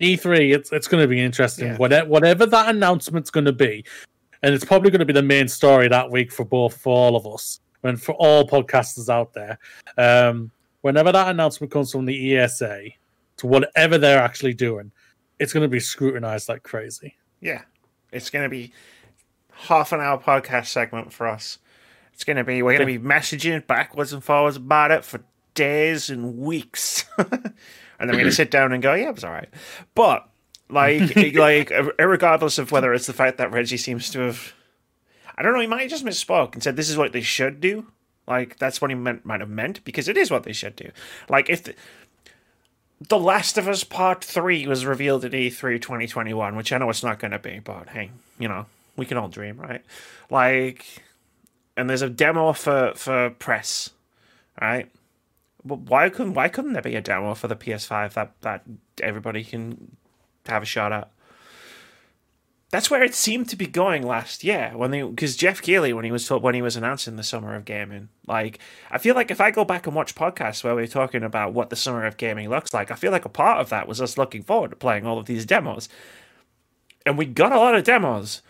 E3. 0.00 0.54
It's 0.54 0.72
it's 0.72 0.88
going 0.88 1.02
to 1.02 1.08
be 1.08 1.20
interesting. 1.20 1.68
Yeah. 1.68 1.76
Whatever 1.76 2.08
whatever 2.08 2.46
that 2.46 2.74
announcement's 2.74 3.30
going 3.30 3.46
to 3.46 3.52
be, 3.52 3.84
and 4.42 4.54
it's 4.54 4.64
probably 4.64 4.90
going 4.90 5.00
to 5.00 5.06
be 5.06 5.12
the 5.12 5.22
main 5.22 5.48
story 5.48 5.88
that 5.88 6.10
week 6.10 6.32
for 6.32 6.44
both 6.44 6.76
for 6.76 6.94
all 6.94 7.16
of 7.16 7.26
us 7.26 7.60
and 7.82 8.00
for 8.00 8.12
all 8.12 8.46
podcasters 8.46 9.08
out 9.08 9.32
there. 9.32 9.58
Um, 9.96 10.50
whenever 10.82 11.12
that 11.12 11.28
announcement 11.28 11.72
comes 11.72 11.92
from 11.92 12.04
the 12.04 12.36
ESA 12.36 12.84
to 13.38 13.46
whatever 13.46 13.98
they're 13.98 14.20
actually 14.20 14.54
doing, 14.54 14.92
it's 15.38 15.52
going 15.52 15.62
to 15.62 15.68
be 15.68 15.80
scrutinized 15.80 16.48
like 16.48 16.62
crazy. 16.62 17.16
Yeah. 17.40 17.62
It's 18.12 18.30
going 18.30 18.44
to 18.44 18.48
be 18.48 18.72
half 19.52 19.92
an 19.92 20.00
hour 20.00 20.18
podcast 20.18 20.66
segment 20.66 21.12
for 21.12 21.26
us. 21.26 21.58
It's 22.12 22.24
going 22.24 22.36
to 22.36 22.44
be, 22.44 22.62
we're 22.62 22.76
going 22.76 22.86
to 22.86 22.98
be 22.98 23.08
messaging 23.08 23.66
backwards 23.66 24.12
and 24.12 24.22
forwards 24.22 24.56
about 24.56 24.90
it 24.90 25.04
for 25.04 25.22
days 25.54 26.10
and 26.10 26.38
weeks. 26.38 27.04
and 27.18 27.28
then 27.98 28.08
we're 28.08 28.12
going 28.12 28.24
to 28.26 28.32
sit 28.32 28.50
down 28.50 28.72
and 28.72 28.82
go, 28.82 28.94
yeah, 28.94 29.08
it 29.08 29.14
was 29.14 29.24
all 29.24 29.32
right. 29.32 29.48
But, 29.94 30.28
like, 30.68 31.16
like, 31.34 31.72
regardless 31.98 32.58
of 32.58 32.72
whether 32.72 32.92
it's 32.92 33.06
the 33.06 33.12
fact 33.12 33.38
that 33.38 33.52
Reggie 33.52 33.76
seems 33.76 34.10
to 34.10 34.20
have, 34.20 34.52
I 35.36 35.42
don't 35.42 35.54
know, 35.54 35.60
he 35.60 35.66
might 35.66 35.82
have 35.82 35.90
just 35.90 36.04
misspoke 36.04 36.54
and 36.54 36.62
said 36.62 36.76
this 36.76 36.90
is 36.90 36.96
what 36.96 37.12
they 37.12 37.22
should 37.22 37.60
do. 37.60 37.86
Like, 38.28 38.58
that's 38.58 38.80
what 38.80 38.90
he 38.90 38.94
meant, 38.94 39.24
might 39.24 39.40
have 39.40 39.50
meant, 39.50 39.82
because 39.84 40.06
it 40.06 40.16
is 40.16 40.30
what 40.30 40.44
they 40.44 40.52
should 40.52 40.76
do. 40.76 40.90
Like, 41.28 41.50
if 41.50 41.64
the, 41.64 41.74
the 43.08 43.18
Last 43.18 43.56
of 43.58 43.66
Us 43.66 43.82
Part 43.82 44.22
3 44.22 44.66
was 44.66 44.84
revealed 44.84 45.24
at 45.24 45.34
E 45.34 45.48
E3 45.48 45.80
2021, 45.80 46.54
which 46.54 46.72
I 46.72 46.78
know 46.78 46.90
it's 46.90 47.02
not 47.02 47.18
going 47.18 47.30
to 47.30 47.38
be, 47.38 47.60
but 47.60 47.88
hey, 47.88 48.10
you 48.38 48.46
know, 48.46 48.66
we 49.00 49.06
can 49.06 49.16
all 49.16 49.28
dream, 49.28 49.58
right? 49.58 49.82
Like, 50.30 50.86
and 51.76 51.90
there's 51.90 52.02
a 52.02 52.10
demo 52.10 52.52
for 52.52 52.92
for 52.94 53.30
press, 53.30 53.90
right? 54.60 54.88
But 55.64 55.80
why 55.80 56.08
couldn't 56.10 56.34
why 56.34 56.48
couldn't 56.48 56.74
there 56.74 56.82
be 56.82 56.94
a 56.94 57.00
demo 57.00 57.34
for 57.34 57.48
the 57.48 57.56
PS5 57.56 58.12
that 58.12 58.32
that 58.42 58.64
everybody 59.02 59.42
can 59.42 59.96
have 60.46 60.62
a 60.62 60.66
shot 60.66 60.92
at? 60.92 61.10
That's 62.70 62.88
where 62.88 63.02
it 63.02 63.14
seemed 63.14 63.48
to 63.48 63.56
be 63.56 63.66
going 63.66 64.06
last 64.06 64.44
year 64.44 64.72
when 64.76 64.92
they 64.92 65.02
because 65.02 65.36
Jeff 65.36 65.60
Keighley 65.60 65.92
when 65.92 66.04
he 66.04 66.12
was 66.12 66.30
when 66.30 66.54
he 66.54 66.62
was 66.62 66.76
announcing 66.76 67.16
the 67.16 67.24
summer 67.24 67.54
of 67.56 67.64
gaming, 67.64 68.10
like 68.26 68.60
I 68.90 68.98
feel 68.98 69.14
like 69.16 69.30
if 69.30 69.40
I 69.40 69.50
go 69.50 69.64
back 69.64 69.86
and 69.86 69.96
watch 69.96 70.14
podcasts 70.14 70.62
where 70.62 70.74
we're 70.74 70.86
talking 70.86 71.24
about 71.24 71.52
what 71.52 71.70
the 71.70 71.76
summer 71.76 72.06
of 72.06 72.16
gaming 72.16 72.48
looks 72.48 72.72
like, 72.72 72.90
I 72.90 72.94
feel 72.94 73.10
like 73.10 73.24
a 73.24 73.30
part 73.30 73.60
of 73.60 73.70
that 73.70 73.88
was 73.88 74.00
us 74.00 74.16
looking 74.16 74.42
forward 74.42 74.70
to 74.70 74.76
playing 74.76 75.04
all 75.04 75.18
of 75.18 75.26
these 75.26 75.44
demos, 75.44 75.88
and 77.04 77.18
we 77.18 77.26
got 77.26 77.52
a 77.52 77.58
lot 77.58 77.74
of 77.74 77.84
demos. 77.84 78.42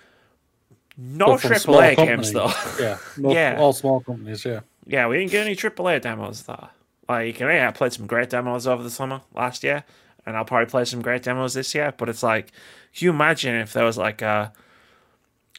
No 1.02 1.26
But 1.26 1.40
from 1.40 1.52
AAA 1.52 1.60
small 1.94 2.06
games 2.06 2.32
though. 2.32 2.52
Yeah, 2.78 2.98
most, 3.16 3.34
Yeah. 3.34 3.56
all 3.58 3.72
small 3.72 4.00
companies. 4.00 4.44
Yeah, 4.44 4.60
Yeah, 4.86 5.06
we 5.06 5.18
didn't 5.18 5.30
get 5.30 5.46
any 5.46 5.56
AAA 5.56 6.02
demos 6.02 6.42
though. 6.42 6.68
Like, 7.08 7.40
and 7.40 7.50
yeah, 7.50 7.68
I 7.68 7.72
played 7.72 7.92
some 7.94 8.06
great 8.06 8.28
demos 8.30 8.66
over 8.66 8.82
the 8.82 8.90
summer 8.90 9.22
last 9.34 9.64
year, 9.64 9.84
and 10.26 10.36
I'll 10.36 10.44
probably 10.44 10.66
play 10.70 10.84
some 10.84 11.00
great 11.02 11.22
demos 11.22 11.54
this 11.54 11.74
year. 11.74 11.92
But 11.96 12.08
it's 12.10 12.22
like, 12.22 12.48
can 12.94 13.06
you 13.06 13.10
imagine 13.10 13.54
if 13.56 13.72
there 13.72 13.84
was 13.84 13.96
like 13.96 14.20
a, 14.20 14.52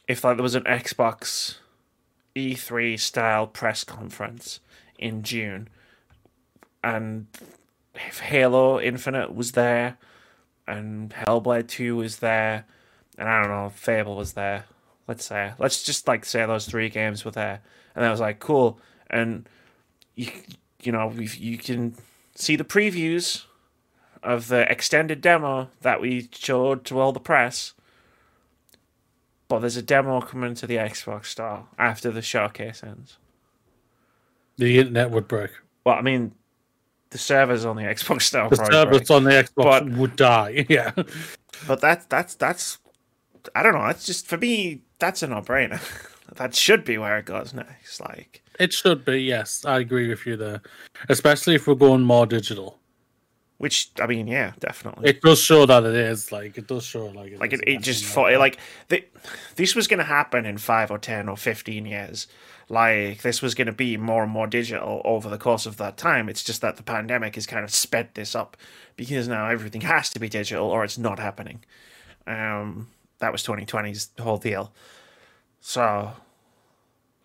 if 0.06 0.22
like 0.22 0.36
there 0.36 0.42
was 0.42 0.54
an 0.54 0.62
Xbox 0.64 1.56
E3 2.36 2.98
style 2.98 3.46
press 3.46 3.82
conference 3.84 4.60
in 4.98 5.22
June, 5.24 5.68
and 6.84 7.26
if 7.94 8.20
Halo 8.20 8.80
Infinite 8.80 9.34
was 9.34 9.52
there, 9.52 9.98
and 10.66 11.10
Hellblade 11.10 11.68
Two 11.68 11.96
was 11.96 12.18
there, 12.18 12.64
and 13.18 13.28
I 13.28 13.42
don't 13.42 13.50
know, 13.50 13.70
Fable 13.74 14.16
was 14.16 14.34
there. 14.34 14.64
Let's 15.08 15.24
say, 15.24 15.52
let's 15.58 15.82
just 15.82 16.06
like 16.08 16.24
say 16.24 16.46
those 16.46 16.66
three 16.66 16.88
games 16.88 17.24
were 17.24 17.30
there, 17.32 17.60
and 17.94 18.04
I 18.04 18.10
was 18.10 18.20
like, 18.20 18.38
cool, 18.38 18.78
and 19.10 19.48
you 20.14 20.30
you 20.82 20.92
know 20.92 21.10
you 21.12 21.58
can 21.58 21.94
see 22.34 22.56
the 22.56 22.64
previews 22.64 23.44
of 24.22 24.46
the 24.48 24.70
extended 24.70 25.20
demo 25.20 25.68
that 25.80 26.00
we 26.00 26.28
showed 26.32 26.84
to 26.86 27.00
all 27.00 27.12
the 27.12 27.20
press. 27.20 27.74
But 29.48 29.58
there's 29.58 29.76
a 29.76 29.82
demo 29.82 30.20
coming 30.20 30.54
to 30.54 30.66
the 30.66 30.76
Xbox 30.76 31.26
Store 31.26 31.66
after 31.78 32.10
the 32.10 32.22
showcase 32.22 32.82
ends. 32.82 33.18
the 34.56 34.78
internet 34.78 35.10
would 35.10 35.28
break. 35.28 35.50
Well, 35.84 35.96
I 35.96 36.00
mean, 36.02 36.32
the 37.10 37.18
servers 37.18 37.64
on 37.64 37.76
the 37.76 37.82
Xbox 37.82 38.22
Store 38.22 38.48
The 38.48 38.56
servers 38.56 38.98
break. 39.08 39.10
on 39.10 39.24
the 39.24 39.30
Xbox 39.30 39.54
But- 39.56 39.88
would 39.90 40.16
die. 40.16 40.64
Yeah, 40.70 40.92
But 41.66 41.80
that's 41.80 42.06
that's 42.06 42.34
that's 42.36 42.78
I 43.54 43.62
don't 43.64 43.74
know. 43.74 43.86
It's 43.86 44.06
just 44.06 44.26
for 44.28 44.38
me. 44.38 44.82
That's 45.02 45.20
a 45.24 45.26
no-brainer. 45.26 45.80
that 46.36 46.54
should 46.54 46.84
be 46.84 46.96
where 46.96 47.18
it 47.18 47.24
goes 47.24 47.52
next. 47.52 47.98
Like, 47.98 48.40
it 48.60 48.72
should 48.72 49.04
be. 49.04 49.20
Yes, 49.20 49.64
I 49.64 49.80
agree 49.80 50.06
with 50.06 50.24
you 50.26 50.36
there. 50.36 50.62
Especially 51.08 51.56
if 51.56 51.66
we're 51.66 51.74
going 51.74 52.02
more 52.02 52.24
digital. 52.24 52.78
which 53.58 53.90
I 54.00 54.06
mean, 54.06 54.28
yeah, 54.28 54.52
definitely. 54.60 55.10
It 55.10 55.20
does 55.20 55.40
show 55.40 55.66
that 55.66 55.82
it 55.82 55.96
is 55.96 56.30
like 56.30 56.56
it 56.56 56.68
does 56.68 56.84
show 56.84 57.06
like 57.06 57.32
it 57.32 57.40
like 57.40 57.52
it, 57.52 57.62
it 57.66 57.82
just 57.82 58.04
fought, 58.04 58.38
like 58.38 58.58
the, 58.90 59.04
this 59.56 59.74
was 59.74 59.88
going 59.88 59.98
to 59.98 60.04
happen 60.04 60.46
in 60.46 60.56
five 60.56 60.92
or 60.92 60.98
ten 60.98 61.28
or 61.28 61.36
fifteen 61.36 61.84
years 61.84 62.28
like 62.68 63.22
this 63.22 63.42
was 63.42 63.54
going 63.56 63.66
to 63.66 63.72
be 63.72 63.96
more 63.96 64.22
and 64.22 64.30
more 64.30 64.46
digital 64.46 65.02
over 65.04 65.28
the 65.28 65.36
course 65.36 65.66
of 65.66 65.76
that 65.78 65.96
time 65.96 66.28
it's 66.28 66.44
just 66.44 66.60
that 66.60 66.76
the 66.76 66.82
pandemic 66.82 67.34
has 67.34 67.44
kind 67.44 67.64
of 67.64 67.74
sped 67.74 68.08
this 68.14 68.34
up 68.36 68.56
because 68.96 69.26
now 69.26 69.48
everything 69.48 69.80
has 69.82 70.08
to 70.08 70.20
be 70.20 70.28
digital 70.28 70.68
or 70.68 70.84
it's 70.84 70.96
not 70.96 71.18
happening 71.18 71.62
um 72.26 72.86
that 73.22 73.32
was 73.32 73.42
2020's 73.42 74.10
whole 74.20 74.36
deal 74.36 74.72
so 75.60 76.12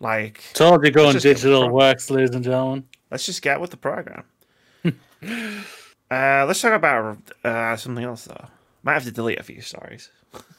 like 0.00 0.42
Told 0.54 0.84
you 0.84 0.90
going 0.92 1.18
digital 1.18 1.68
works, 1.68 2.08
ladies 2.08 2.34
and 2.34 2.44
gentlemen. 2.44 2.88
let's 3.10 3.26
just 3.26 3.42
get 3.42 3.60
with 3.60 3.70
the 3.70 3.76
program 3.76 4.24
uh 4.84 6.44
let's 6.46 6.62
talk 6.62 6.72
about 6.72 7.18
uh 7.44 7.76
something 7.76 8.04
else 8.04 8.24
though 8.24 8.46
might 8.82 8.94
have 8.94 9.04
to 9.04 9.10
delete 9.10 9.38
a 9.38 9.42
few 9.42 9.60
stories 9.60 10.10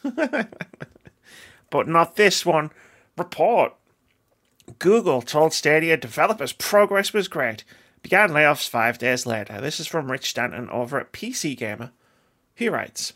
but 1.69 1.87
not 1.87 2.15
this 2.15 2.45
one. 2.45 2.71
Report. 3.17 3.73
Google 4.77 5.21
told 5.21 5.53
Stadia 5.53 5.97
developers 5.97 6.53
progress 6.53 7.11
was 7.13 7.27
great. 7.27 7.63
Began 8.01 8.29
layoffs 8.29 8.69
five 8.69 8.97
days 8.97 9.25
later. 9.25 9.59
This 9.59 9.79
is 9.79 9.87
from 9.87 10.11
Rich 10.11 10.29
Stanton 10.29 10.69
over 10.69 10.99
at 10.99 11.11
PC 11.11 11.57
Gamer. 11.57 11.91
He 12.55 12.69
writes 12.69 13.13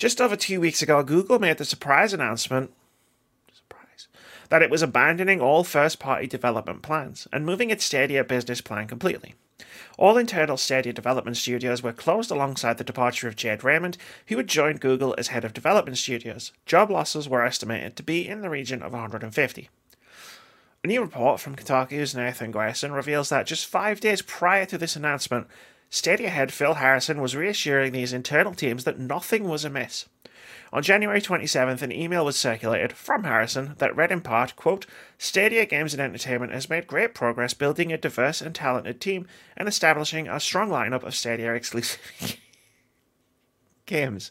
Just 0.00 0.18
over 0.18 0.34
two 0.34 0.62
weeks 0.62 0.80
ago, 0.80 1.02
Google 1.02 1.38
made 1.38 1.58
the 1.58 1.64
surprise 1.66 2.14
announcement 2.14 2.72
surprise, 3.52 4.08
that 4.48 4.62
it 4.62 4.70
was 4.70 4.80
abandoning 4.80 5.42
all 5.42 5.62
first 5.62 5.98
party 5.98 6.26
development 6.26 6.80
plans 6.80 7.28
and 7.30 7.44
moving 7.44 7.68
its 7.68 7.84
Stadia 7.84 8.24
business 8.24 8.62
plan 8.62 8.86
completely. 8.86 9.34
All 9.98 10.16
internal 10.16 10.56
Stadia 10.56 10.94
development 10.94 11.36
studios 11.36 11.82
were 11.82 11.92
closed 11.92 12.30
alongside 12.30 12.78
the 12.78 12.82
departure 12.82 13.28
of 13.28 13.36
Jade 13.36 13.62
Raymond, 13.62 13.98
who 14.28 14.38
had 14.38 14.46
joined 14.46 14.80
Google 14.80 15.14
as 15.18 15.28
head 15.28 15.44
of 15.44 15.52
development 15.52 15.98
studios. 15.98 16.52
Job 16.64 16.90
losses 16.90 17.28
were 17.28 17.44
estimated 17.44 17.94
to 17.96 18.02
be 18.02 18.26
in 18.26 18.40
the 18.40 18.48
region 18.48 18.82
of 18.82 18.94
150. 18.94 19.68
A 20.82 20.86
new 20.86 21.02
report 21.02 21.40
from 21.40 21.56
Kotaku's 21.56 22.14
Nathan 22.14 22.52
Grayson 22.52 22.92
reveals 22.92 23.28
that 23.28 23.46
just 23.46 23.66
five 23.66 24.00
days 24.00 24.22
prior 24.22 24.64
to 24.64 24.78
this 24.78 24.96
announcement, 24.96 25.46
Stadia 25.90 26.30
head 26.30 26.52
Phil 26.52 26.74
Harrison 26.74 27.20
was 27.20 27.34
reassuring 27.34 27.92
these 27.92 28.12
internal 28.12 28.54
teams 28.54 28.84
that 28.84 28.98
nothing 28.98 29.44
was 29.44 29.64
amiss. 29.64 30.06
On 30.72 30.84
January 30.84 31.20
27th, 31.20 31.82
an 31.82 31.90
email 31.90 32.24
was 32.24 32.36
circulated 32.36 32.92
from 32.92 33.24
Harrison 33.24 33.74
that 33.78 33.94
read 33.96 34.12
in 34.12 34.20
part, 34.20 34.54
quote, 34.54 34.86
Stadia 35.18 35.66
Games 35.66 35.92
and 35.92 36.00
Entertainment 36.00 36.52
has 36.52 36.70
made 36.70 36.86
great 36.86 37.12
progress 37.12 37.54
building 37.54 37.92
a 37.92 37.98
diverse 37.98 38.40
and 38.40 38.54
talented 38.54 39.00
team 39.00 39.26
and 39.56 39.66
establishing 39.66 40.28
a 40.28 40.38
strong 40.38 40.68
lineup 40.68 41.02
of 41.02 41.16
Stadia 41.16 41.54
exclusive 41.54 41.98
games. 43.86 44.30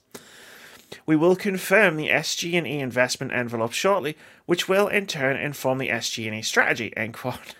We 1.05 1.17
will 1.17 1.35
confirm 1.35 1.97
the 1.97 2.07
SG&E 2.07 2.79
investment 2.79 3.33
envelope 3.33 3.73
shortly, 3.73 4.17
which 4.45 4.69
will 4.69 4.87
in 4.87 5.07
turn 5.07 5.35
inform 5.35 5.77
the 5.77 5.89
SG&E 5.89 6.41
strategy, 6.43 6.95
end 6.95 7.15
quote. 7.15 7.55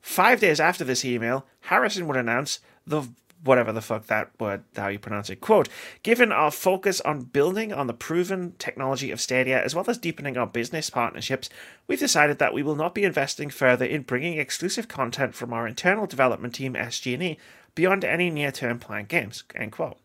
Five 0.00 0.38
days 0.38 0.60
after 0.60 0.84
this 0.84 1.04
email, 1.04 1.44
Harrison 1.62 2.06
would 2.06 2.16
announce 2.16 2.60
the 2.86 3.08
whatever 3.44 3.72
the 3.72 3.80
fuck 3.82 4.06
that 4.06 4.30
word, 4.40 4.62
how 4.76 4.88
you 4.88 4.98
pronounce 4.98 5.30
it. 5.30 5.40
Quote, 5.40 5.68
given 6.02 6.32
our 6.32 6.50
focus 6.50 7.00
on 7.02 7.22
building 7.22 7.72
on 7.72 7.86
the 7.86 7.94
proven 7.94 8.54
technology 8.58 9.10
of 9.10 9.20
Stadia 9.20 9.62
as 9.62 9.74
well 9.74 9.84
as 9.88 9.98
deepening 9.98 10.36
our 10.36 10.46
business 10.46 10.90
partnerships, 10.90 11.48
we've 11.86 11.98
decided 11.98 12.38
that 12.38 12.54
we 12.54 12.62
will 12.62 12.76
not 12.76 12.94
be 12.94 13.04
investing 13.04 13.50
further 13.50 13.84
in 13.84 14.02
bringing 14.02 14.38
exclusive 14.38 14.88
content 14.88 15.34
from 15.34 15.52
our 15.52 15.66
internal 15.66 16.06
development 16.06 16.54
team 16.54 16.74
SG&E 16.74 17.38
beyond 17.74 18.04
any 18.04 18.30
near-term 18.30 18.78
planned 18.78 19.08
games, 19.08 19.44
end 19.54 19.72
quote. 19.72 19.98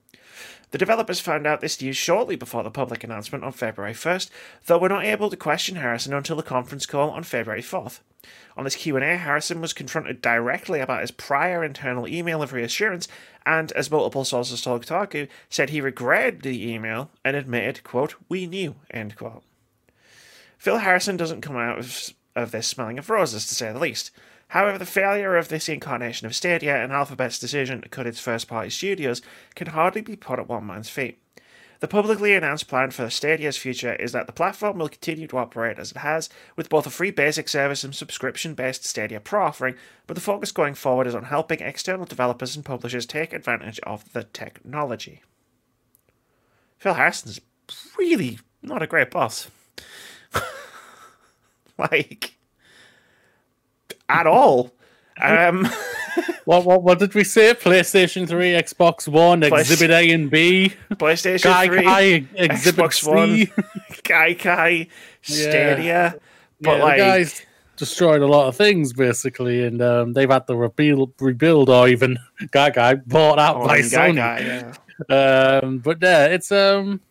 The 0.72 0.78
developers 0.78 1.20
found 1.20 1.46
out 1.46 1.60
this 1.60 1.82
news 1.82 1.98
shortly 1.98 2.38
before 2.38 2.64
the 2.64 2.72
public 2.72 3.04
announcement 3.04 3.44
on 3.44 3.52
February 3.52 3.94
1st, 3.94 4.30
though 4.66 4.78
were 4.78 4.90
not 4.90 5.04
able 5.04 5.30
to 5.30 5.36
question 5.36 5.76
Harrison 5.76 6.14
until 6.14 6.38
the 6.38 6.44
conference 6.44 6.86
call 6.86 7.10
on 7.12 7.24
February 7.24 7.62
4th. 7.62 8.00
On 8.56 8.64
this 8.64 8.76
Q&A, 8.76 9.18
Harrison 9.18 9.60
was 9.60 9.74
confronted 9.74 10.22
directly 10.22 10.80
about 10.80 11.02
his 11.02 11.12
prior 11.12 11.64
internal 11.64 12.08
email 12.08 12.42
of 12.42 12.54
reassurance 12.54 13.08
and, 13.46 13.72
as 13.74 13.92
multiple 13.92 14.24
sources 14.24 14.62
told 14.62 14.86
Kotaku, 14.86 15.28
said 15.50 15.70
he 15.70 15.82
regretted 15.82 16.42
the 16.42 16.70
email 16.70 17.10
and 17.26 17.36
admitted, 17.36 17.84
quote, 17.84 18.16
we 18.30 18.48
knew, 18.48 18.76
end 18.92 19.18
quote. 19.18 19.44
Phil 20.58 20.78
Harrison 20.78 21.18
doesn't 21.18 21.42
come 21.42 21.58
out 21.58 21.80
of, 21.80 22.14
of 22.36 22.52
this 22.52 22.68
smelling 22.68 23.00
of 23.00 23.10
roses, 23.10 23.46
to 23.48 23.56
say 23.56 23.74
the 23.74 23.80
least. 23.80 24.12
However, 24.52 24.78
the 24.78 24.86
failure 24.86 25.38
of 25.38 25.48
this 25.48 25.70
incarnation 25.70 26.28
of 26.28 26.36
Stadia 26.36 26.76
and 26.76 26.92
Alphabet's 26.92 27.40
decision 27.40 27.82
to 27.82 27.88
cut 27.88 28.06
its 28.06 28.20
first 28.20 28.50
party 28.50 28.70
studios 28.70 29.22
can 29.56 29.68
hardly 29.68 30.02
be 30.02 30.18
put 30.18 30.40
at 30.40 30.50
one 30.50 30.66
man's 30.66 30.90
feet. 30.90 31.24
The 31.80 31.88
publicly 31.88 32.34
announced 32.34 32.68
plan 32.68 32.92
for 32.92 33.10
Stadia's 33.10 33.56
future 33.56 33.96
is 33.96 34.12
that 34.12 34.28
the 34.28 34.34
platform 34.34 34.78
will 34.78 34.90
continue 34.90 35.26
to 35.28 35.38
operate 35.38 35.80
as 35.80 35.92
it 35.92 36.00
has, 36.00 36.28
with 36.58 36.68
both 36.68 36.86
a 36.86 36.90
free 36.90 37.12
basic 37.12 37.48
service 37.48 37.86
and 37.86 37.96
subscription 37.96 38.54
based 38.54 38.84
Stadia 38.84 39.22
Pro 39.22 39.46
offering, 39.46 39.76
but 40.06 40.16
the 40.16 40.22
focus 40.22 40.52
going 40.52 40.74
forward 40.74 41.08
is 41.08 41.16
on 41.16 41.24
helping 41.24 41.62
external 41.62 42.06
developers 42.06 42.54
and 42.54 42.66
publishers 42.66 43.06
take 43.06 43.32
advantage 43.32 43.80
of 43.84 44.12
the 44.12 44.26
technology. 44.26 45.22
Phil 46.78 46.96
Harrison's 46.96 47.40
really 47.98 48.40
not 48.62 48.84
a 48.84 48.88
great 48.88 49.12
boss. 49.12 49.50
like, 51.78 52.36
at 54.12 54.28
all. 54.28 54.72
Um, 55.22 55.68
What 56.46 56.66
what 56.66 56.84
what 56.84 57.00
did 57.00 57.14
we 57.14 57.24
say? 57.24 57.54
PlayStation 57.54 58.28
Three, 58.28 58.52
Xbox 58.52 59.08
One, 59.08 59.44
Exhibit 59.44 59.92
A 59.92 60.12
and 60.12 60.30
B, 60.30 60.74
PlayStation 60.94 61.44
Kai 61.44 61.68
3, 61.68 61.84
Kai, 61.84 62.02
Exhibit 62.36 62.86
Xbox 62.86 62.94
C. 62.94 63.10
One, 63.10 63.30
Gaikai, 64.04 64.90
Stadia. 65.22 66.20
But 66.60 66.78
yeah, 66.78 66.84
like, 66.84 66.98
guys 66.98 67.42
destroyed 67.78 68.22
a 68.22 68.28
lot 68.28 68.48
of 68.48 68.56
things 68.56 68.92
basically, 68.92 69.66
and 69.66 69.82
um, 69.82 70.14
they've 70.14 70.30
had 70.30 70.48
to 70.48 70.56
rebuild, 70.56 71.14
rebuild 71.20 71.70
or 71.70 71.88
even 71.88 72.18
Gaikai 72.42 73.08
bought 73.08 73.40
out 73.40 73.58
oh, 73.58 73.68
by 73.68 73.80
Sony. 73.80 74.18
Kai, 74.18 74.74
yeah. 75.10 75.60
Um, 75.64 75.78
but 75.80 76.00
yeah, 76.02 76.26
it's 76.26 76.52
um, 76.52 77.02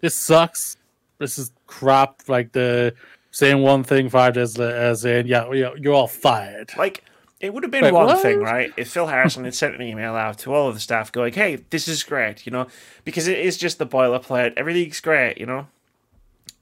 this 0.00 0.14
sucks. 0.14 0.76
This 1.18 1.36
is 1.36 1.50
crap. 1.66 2.22
Like 2.28 2.52
the 2.52 2.94
saying 3.30 3.62
one 3.62 3.84
thing 3.84 4.08
five 4.08 4.34
days 4.34 4.58
later, 4.58 4.94
saying, 4.94 5.26
"Yeah, 5.26 5.50
yeah 5.52 5.70
you're 5.76 5.94
all 5.94 6.08
fired." 6.08 6.70
Like, 6.76 7.04
it 7.40 7.54
would 7.54 7.62
have 7.62 7.70
been 7.70 7.84
Wait, 7.84 7.94
one 7.94 8.06
what? 8.06 8.20
thing, 8.20 8.40
right? 8.40 8.72
If 8.76 8.90
Phil 8.90 9.06
Harrison 9.06 9.44
had 9.44 9.54
sent 9.54 9.74
an 9.74 9.82
email 9.82 10.14
out 10.14 10.38
to 10.38 10.52
all 10.52 10.68
of 10.68 10.74
the 10.74 10.80
staff 10.80 11.12
going, 11.12 11.32
hey, 11.32 11.56
this 11.70 11.86
is 11.86 12.02
great, 12.02 12.44
you 12.44 12.52
know, 12.52 12.66
because 13.04 13.28
it 13.28 13.38
is 13.38 13.56
just 13.56 13.78
the 13.78 13.86
boilerplate, 13.86 14.54
everything's 14.56 15.00
great, 15.00 15.38
you 15.38 15.46
know, 15.46 15.68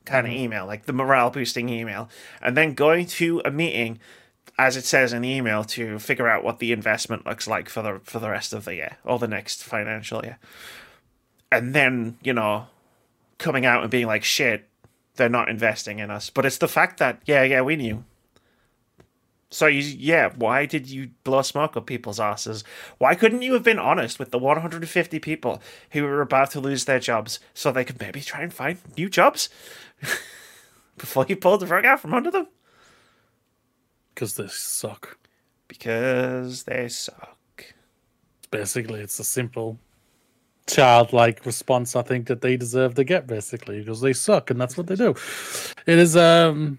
kind 0.05 0.27
of 0.27 0.33
mm-hmm. 0.33 0.43
email, 0.43 0.67
like 0.67 0.85
the 0.85 0.93
morale 0.93 1.31
boosting 1.31 1.71
email. 1.71 2.11
And 2.43 2.57
then 2.57 2.75
going 2.75 3.07
to 3.07 3.41
a 3.45 3.51
meeting, 3.51 3.99
as 4.59 4.77
it 4.77 4.85
says 4.85 5.14
in 5.14 5.23
the 5.23 5.31
email, 5.31 5.64
to 5.64 5.99
figure 5.99 6.29
out 6.29 6.45
what 6.45 6.59
the 6.59 6.73
investment 6.73 7.25
looks 7.25 7.49
like 7.49 7.71
for 7.71 7.81
the 7.81 8.01
for 8.05 8.19
the 8.19 8.29
rest 8.29 8.53
of 8.53 8.67
the 8.67 8.75
year 8.75 8.99
or 9.03 9.19
the 9.19 9.29
next 9.29 9.64
financial 9.64 10.23
year. 10.23 10.39
And 11.51 11.75
then, 11.75 12.19
you 12.23 12.35
know, 12.35 12.67
coming 13.39 13.64
out 13.64 13.81
and 13.81 13.91
being 13.91 14.07
like, 14.07 14.25
shit, 14.25 14.69
they're 15.17 15.29
not 15.29 15.49
investing 15.49 15.99
in 15.99 16.11
us. 16.11 16.31
But 16.31 16.47
it's 16.47 16.59
the 16.59 16.69
fact 16.69 16.99
that, 16.99 17.21
yeah, 17.27 17.43
yeah, 17.43 17.62
we 17.62 17.77
knew. 17.77 18.05
So 19.51 19.67
you, 19.67 19.81
yeah, 19.81 20.31
why 20.35 20.67
did 20.67 20.89
you 20.89 21.11
blow 21.23 21.43
smoke 21.43 21.77
up 21.77 21.87
people's 21.87 22.19
asses? 22.19 22.64
Why 22.99 23.14
couldn't 23.14 23.43
you 23.43 23.53
have 23.53 23.62
been 23.62 23.79
honest 23.79 24.19
with 24.19 24.31
the 24.31 24.39
150 24.39 25.19
people 25.21 25.62
who 25.91 26.03
were 26.03 26.21
about 26.21 26.51
to 26.53 26.61
lose 26.61 26.85
their 26.85 26.99
jobs 26.99 27.39
so 27.55 27.71
they 27.71 27.85
could 27.85 28.01
maybe 28.01 28.21
try 28.21 28.43
and 28.43 28.53
find 28.53 28.79
new 28.97 29.09
jobs 29.09 29.49
before 30.99 31.27
you 31.29 31.37
pulled 31.37 31.61
the 31.61 31.67
rug 31.67 31.85
out 31.85 32.01
from 32.01 32.12
under 32.12 32.31
them? 32.31 32.49
Because 34.14 34.35
they 34.35 34.49
suck. 34.49 35.19
Because 35.69 36.64
they 36.64 36.89
suck. 36.89 37.75
Basically, 38.51 39.01
it's 39.01 39.19
a 39.19 39.25
simple 39.25 39.79
childlike 40.67 41.47
response 41.47 41.95
I 41.95 42.03
think 42.03 42.27
that 42.27 42.41
they 42.41 42.57
deserve 42.57 42.95
to 42.95 43.05
get 43.05 43.27
basically 43.27 43.81
because 43.81 44.01
they 44.01 44.12
suck 44.12 44.51
and 44.51 44.61
that's 44.61 44.77
what 44.77 44.87
they 44.87 44.97
do. 44.97 45.14
It 45.87 45.99
is 45.99 46.17
um 46.17 46.79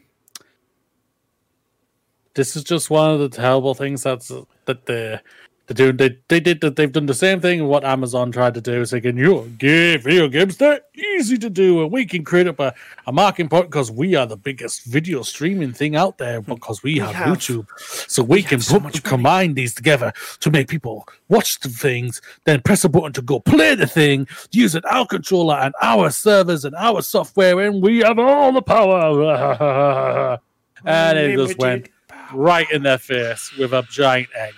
this 2.36 2.56
is 2.56 2.64
just 2.64 2.90
one 2.90 3.12
of 3.12 3.20
the 3.20 3.30
terrible 3.30 3.74
things 3.74 4.04
that's 4.04 4.32
that 4.66 4.86
they 4.86 5.20
they 5.68 5.74
do 5.74 5.92
they 5.92 6.18
they 6.30 6.40
did 6.40 6.62
they've 6.62 6.92
done 6.92 7.06
the 7.06 7.14
same 7.14 7.40
thing 7.42 7.68
what 7.68 7.84
Amazon 7.84 8.32
tried 8.32 8.54
to 8.54 8.62
do 8.62 8.86
saying 8.86 9.18
you 9.18 9.54
give 9.58 10.04
video 10.04 10.28
games 10.28 10.58
they're 10.58 10.82
easy 10.96 11.38
to 11.38 11.50
do 11.50 11.84
and 11.84 11.92
we 11.92 12.06
can 12.06 12.24
create 12.24 12.48
up 12.48 12.60
a, 12.60 12.74
a 13.06 13.12
marketing 13.12 13.50
point 13.50 13.70
because 13.70 13.92
we 13.92 14.16
are 14.16 14.26
the 14.26 14.38
biggest 14.38 14.86
video 14.86 15.22
streaming 15.22 15.74
thing 15.74 15.96
out 15.96 16.18
there 16.18 16.42
because 16.42 16.82
we, 16.84 16.98
have, 17.00 17.14
have- 17.14 17.38
YouTube. 17.38 17.68
So 18.08 18.24
we, 18.24 18.42
can 18.42 18.60
have 18.60 18.64
so 18.64 18.76
put, 18.76 18.84
much 18.84 19.04
combine 19.04 19.54
these 19.54 19.74
together 19.74 20.14
to 20.40 20.50
make 20.50 20.70
people 20.70 21.08
watch 21.28 21.60
the 21.60 21.70
things 21.70 22.22
then 22.46 22.62
press 22.62 22.84
a 22.84 22.90
button 22.90 23.12
to 23.14 23.22
go 23.22 23.40
play 23.40 23.76
the 23.76 23.88
thing 23.88 24.28
using 24.52 24.82
our 24.90 25.06
controller 25.06 25.56
and 25.56 25.74
our 25.82 26.10
servers 26.10 26.64
and 26.64 26.76
our 26.76 27.02
software 27.02 27.60
and 27.60 27.84
we 27.84 28.00
have 28.00 28.18
all 28.18 28.52
the 28.52 28.62
power. 28.62 30.40
And 30.86 31.18
it 31.18 31.36
just 31.36 31.58
went 31.58 31.90
right 32.34 32.70
in 32.72 32.84
their 32.84 32.98
face 32.98 33.52
with 33.58 33.74
a 33.74 33.84
giant 33.90 34.30
egg. 34.36 34.54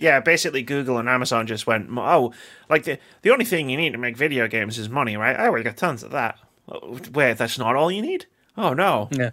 Yeah, 0.00 0.20
basically 0.20 0.62
Google 0.62 0.96
and 0.98 1.08
Amazon 1.08 1.46
just 1.48 1.66
went, 1.66 1.88
oh, 1.96 2.32
like 2.70 2.84
the 2.84 2.98
the 3.22 3.30
only 3.30 3.44
thing 3.44 3.68
you 3.68 3.76
need 3.76 3.92
to 3.92 3.98
make 3.98 4.16
video 4.16 4.46
games 4.48 4.78
is 4.78 4.88
money, 4.88 5.16
right? 5.16 5.36
I 5.38 5.46
already 5.48 5.64
got 5.64 5.76
tons 5.76 6.02
of 6.04 6.12
that. 6.12 6.38
Oh, 6.68 6.98
Wait, 7.12 7.36
that's 7.36 7.58
not 7.58 7.74
all 7.76 7.90
you 7.90 8.00
need? 8.02 8.26
Oh 8.56 8.72
no. 8.74 9.08
Yeah. 9.10 9.30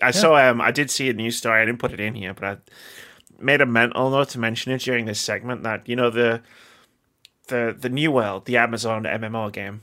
I 0.00 0.10
saw 0.10 0.34
um 0.36 0.60
I 0.60 0.72
did 0.72 0.90
see 0.90 1.08
a 1.08 1.12
news 1.12 1.36
story, 1.36 1.62
I 1.62 1.64
didn't 1.64 1.78
put 1.78 1.92
it 1.92 2.00
in 2.00 2.14
here, 2.14 2.34
but 2.34 2.44
I 2.44 2.56
made 3.38 3.60
a 3.60 3.66
mental 3.66 4.10
note 4.10 4.30
to 4.30 4.38
mention 4.40 4.72
it 4.72 4.80
during 4.82 5.04
this 5.06 5.20
segment 5.20 5.62
that, 5.62 5.88
you 5.88 5.94
know, 5.96 6.10
the 6.10 6.42
the 7.48 7.74
the 7.78 7.88
new 7.88 8.10
world, 8.10 8.46
the 8.46 8.56
Amazon 8.56 9.04
MMO 9.04 9.52
game, 9.52 9.82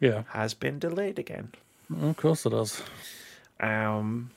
Yeah, 0.00 0.24
has 0.30 0.52
been 0.54 0.78
delayed 0.78 1.18
again. 1.18 1.52
of 2.02 2.16
course 2.16 2.44
it 2.44 2.50
does. 2.50 2.82
Um, 3.60 4.30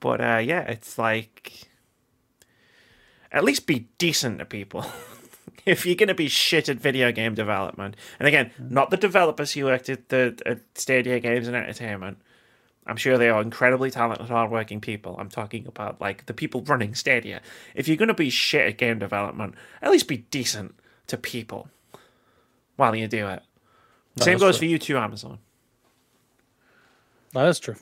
but 0.00 0.20
uh, 0.20 0.38
yeah, 0.38 0.62
it's 0.62 0.96
like 0.98 1.68
at 3.32 3.44
least 3.44 3.66
be 3.66 3.88
decent 3.98 4.38
to 4.38 4.44
people. 4.44 4.84
if 5.66 5.86
you're 5.86 5.96
gonna 5.96 6.14
be 6.14 6.28
shit 6.28 6.68
at 6.68 6.76
video 6.76 7.10
game 7.12 7.34
development, 7.34 7.96
and 8.18 8.28
again, 8.28 8.50
mm. 8.60 8.70
not 8.70 8.90
the 8.90 8.96
developers 8.96 9.52
who 9.52 9.64
worked 9.64 9.88
at 9.88 10.08
the 10.10 10.38
at 10.46 10.60
Stadia 10.74 11.18
Games 11.20 11.46
and 11.46 11.56
Entertainment. 11.56 12.18
I'm 12.84 12.96
sure 12.96 13.16
they 13.16 13.28
are 13.28 13.40
incredibly 13.40 13.92
talented, 13.92 14.28
hardworking 14.28 14.80
people. 14.80 15.14
I'm 15.16 15.28
talking 15.28 15.68
about 15.68 16.00
like 16.00 16.26
the 16.26 16.34
people 16.34 16.62
running 16.62 16.94
Stadia. 16.94 17.40
If 17.74 17.86
you're 17.86 17.96
gonna 17.96 18.14
be 18.14 18.30
shit 18.30 18.66
at 18.66 18.78
game 18.78 18.98
development, 18.98 19.54
at 19.80 19.90
least 19.90 20.08
be 20.08 20.18
decent 20.18 20.74
to 21.06 21.16
people 21.16 21.68
while 22.76 22.94
you 22.96 23.06
do 23.06 23.28
it. 23.28 23.42
Same 24.18 24.38
goes 24.38 24.56
true. 24.56 24.66
for 24.66 24.70
you 24.70 24.78
too, 24.78 24.98
Amazon. 24.98 25.38
That 27.32 27.46
is 27.46 27.58
true. 27.58 27.76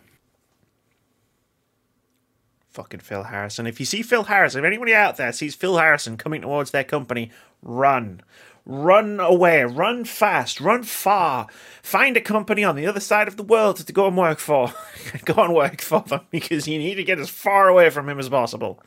Fucking 2.70 3.00
Phil 3.00 3.24
Harrison. 3.24 3.66
If 3.66 3.80
you 3.80 3.86
see 3.86 4.02
Phil 4.02 4.24
Harrison, 4.24 4.60
if 4.60 4.66
anybody 4.66 4.94
out 4.94 5.16
there 5.16 5.32
sees 5.32 5.54
Phil 5.54 5.76
Harrison 5.78 6.16
coming 6.16 6.42
towards 6.42 6.70
their 6.70 6.84
company, 6.84 7.30
run. 7.62 8.22
Run 8.66 9.18
away, 9.20 9.64
run 9.64 10.04
fast, 10.04 10.60
run 10.60 10.82
far. 10.82 11.48
Find 11.82 12.16
a 12.16 12.20
company 12.20 12.62
on 12.62 12.76
the 12.76 12.86
other 12.86 13.00
side 13.00 13.26
of 13.26 13.36
the 13.36 13.42
world 13.42 13.76
to 13.76 13.92
go 13.92 14.06
and 14.06 14.16
work 14.16 14.38
for. 14.38 14.72
go 15.24 15.42
and 15.42 15.54
work 15.54 15.80
for 15.80 16.00
them 16.02 16.20
because 16.30 16.68
you 16.68 16.78
need 16.78 16.94
to 16.96 17.04
get 17.04 17.18
as 17.18 17.30
far 17.30 17.68
away 17.68 17.90
from 17.90 18.08
him 18.08 18.18
as 18.18 18.28
possible. 18.28 18.80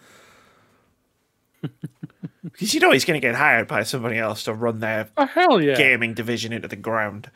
because 2.44 2.74
you 2.74 2.80
know 2.80 2.92
he's 2.92 3.06
going 3.06 3.20
to 3.20 3.26
get 3.26 3.36
hired 3.36 3.68
by 3.68 3.84
somebody 3.84 4.18
else 4.18 4.44
to 4.44 4.54
run 4.54 4.80
their 4.80 5.10
Oh 5.18 5.26
hell 5.26 5.62
yeah! 5.62 5.76
gaming 5.76 6.14
division 6.14 6.54
into 6.54 6.68
the 6.68 6.76
ground. 6.76 7.32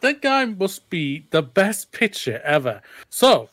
That 0.00 0.22
guy 0.22 0.44
must 0.46 0.90
be 0.90 1.26
the 1.30 1.42
best 1.42 1.92
pitcher 1.92 2.40
ever. 2.44 2.80
So 3.08 3.50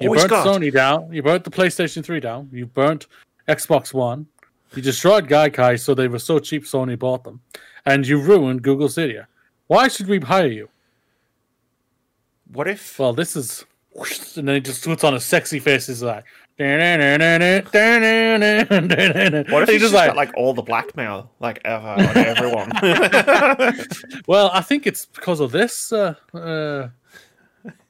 you 0.00 0.14
burnt 0.14 0.30
got. 0.30 0.46
Sony 0.46 0.72
down. 0.72 1.12
You 1.12 1.22
burnt 1.22 1.44
the 1.44 1.50
PlayStation 1.50 2.04
Three 2.04 2.20
down. 2.20 2.48
You 2.52 2.66
burnt 2.66 3.06
Xbox 3.48 3.92
One. 3.92 4.26
You 4.74 4.82
destroyed 4.82 5.28
Gaikai, 5.28 5.80
so 5.80 5.94
they 5.94 6.08
were 6.08 6.18
so 6.18 6.38
cheap 6.38 6.64
Sony 6.64 6.98
bought 6.98 7.24
them, 7.24 7.40
and 7.86 8.06
you 8.06 8.20
ruined 8.20 8.62
Google 8.62 8.88
Stadia. 8.88 9.26
Why 9.66 9.88
should 9.88 10.08
we 10.08 10.20
hire 10.20 10.46
you? 10.46 10.68
What 12.52 12.68
if 12.68 12.98
Well, 12.98 13.12
this 13.12 13.36
is, 13.36 13.64
and 14.36 14.48
then 14.48 14.56
he 14.56 14.60
just 14.60 14.84
puts 14.84 15.04
on 15.04 15.14
a 15.14 15.20
sexy 15.20 15.58
face. 15.58 15.88
Is 15.88 16.02
like, 16.02 16.24
what 19.50 19.62
if 19.62 19.68
he's 19.68 19.80
just 19.80 19.80
just 19.80 19.94
like, 19.94 20.10
got 20.10 20.16
like 20.16 20.36
all 20.36 20.52
the 20.52 20.62
blackmail 20.62 21.30
like 21.40 21.60
ever 21.64 21.86
on 21.86 22.16
everyone? 22.18 22.70
well, 24.26 24.50
I 24.52 24.60
think 24.60 24.86
it's 24.86 25.06
because 25.06 25.40
of 25.40 25.52
this. 25.52 25.92
Uh, 25.92 26.14
uh, 26.34 26.88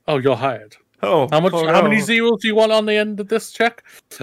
oh, 0.07 0.19
you're 0.19 0.37
hired. 0.37 0.77
Oh, 1.03 1.29
How 1.31 1.41
much? 1.41 1.53
oh, 1.55 1.67
How 1.67 1.83
many 1.83 2.01
zeros 2.01 2.41
do 2.41 2.49
you 2.49 2.55
want 2.55 2.73
on 2.73 2.87
the 2.87 2.95
end 2.95 3.21
of 3.21 3.29
this 3.29 3.53
check? 3.53 3.83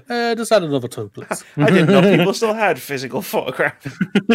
Uh, 0.09 0.35
just 0.35 0.51
add 0.51 0.63
another 0.63 0.87
two, 0.87 1.09
please. 1.13 1.43
I 1.57 1.69
didn't 1.69 1.89
know 1.89 2.01
people 2.17 2.33
still 2.41 2.53
had 2.53 2.79
physical 2.79 3.21
photographs. 3.21 3.85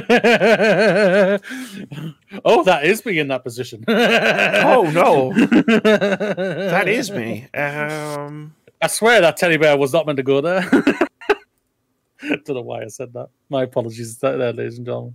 oh, 2.45 2.63
that 2.65 2.81
is 2.85 3.05
me 3.05 3.19
in 3.19 3.29
that 3.29 3.43
position. 3.45 3.85
Oh 3.89 4.91
no, 4.93 5.33
that 5.33 6.85
is 6.89 7.11
me. 7.11 7.49
Um, 7.55 8.55
I 8.81 8.87
swear 8.89 9.21
that 9.21 9.37
teddy 9.37 9.57
bear 9.57 9.77
was 9.77 9.93
not 9.93 10.07
meant 10.07 10.17
to 10.17 10.23
go 10.23 10.41
there. 10.41 10.69
Don't 12.45 12.49
know 12.49 12.63
why 12.63 12.83
I 12.83 12.89
said 12.89 13.13
that. 13.15 13.29
My 13.49 13.63
apologies, 13.65 14.19
there, 14.19 14.37
ladies 14.37 14.79
and 14.79 14.87
gentlemen. 14.87 15.15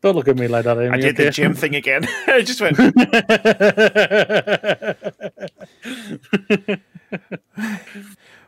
Don't 0.00 0.16
look 0.16 0.28
at 0.28 0.36
me 0.36 0.48
like 0.48 0.64
that. 0.64 0.78
Amy, 0.78 0.90
I 0.90 0.96
did 0.96 1.16
the 1.16 1.30
gym 1.30 1.54
thing 1.54 1.76
again. 1.76 2.08
I 2.26 2.42
just 2.42 2.60
went. 2.60 2.76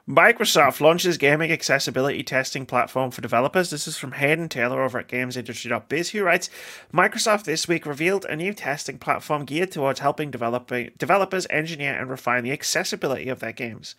Microsoft 0.09 0.81
launches 0.81 1.17
gaming 1.17 1.51
accessibility 1.51 2.23
testing 2.23 2.67
platform 2.67 3.11
for 3.11 3.23
developers. 3.23 3.71
This 3.71 3.89
is 3.89 3.97
from 3.97 4.13
Hayden 4.13 4.51
Taylor 4.51 4.83
over 4.83 4.99
at 4.99 5.09
GamesIndustry.biz, 5.09 6.11
who 6.11 6.23
writes 6.23 6.51
Microsoft 6.93 7.45
this 7.45 7.67
week 7.69 7.87
revealed 7.87 8.27
a 8.27 8.37
new 8.37 8.53
testing 8.53 8.99
platform 8.99 9.47
geared 9.47 9.73
towards 9.73 10.01
helping 10.01 10.31
developers 10.31 11.47
engineer 11.49 11.99
and 11.99 12.11
refine 12.11 12.45
the 12.45 12.53
accessibility 12.53 13.29
of 13.29 13.41
their 13.41 13.53
games. 13.53 13.95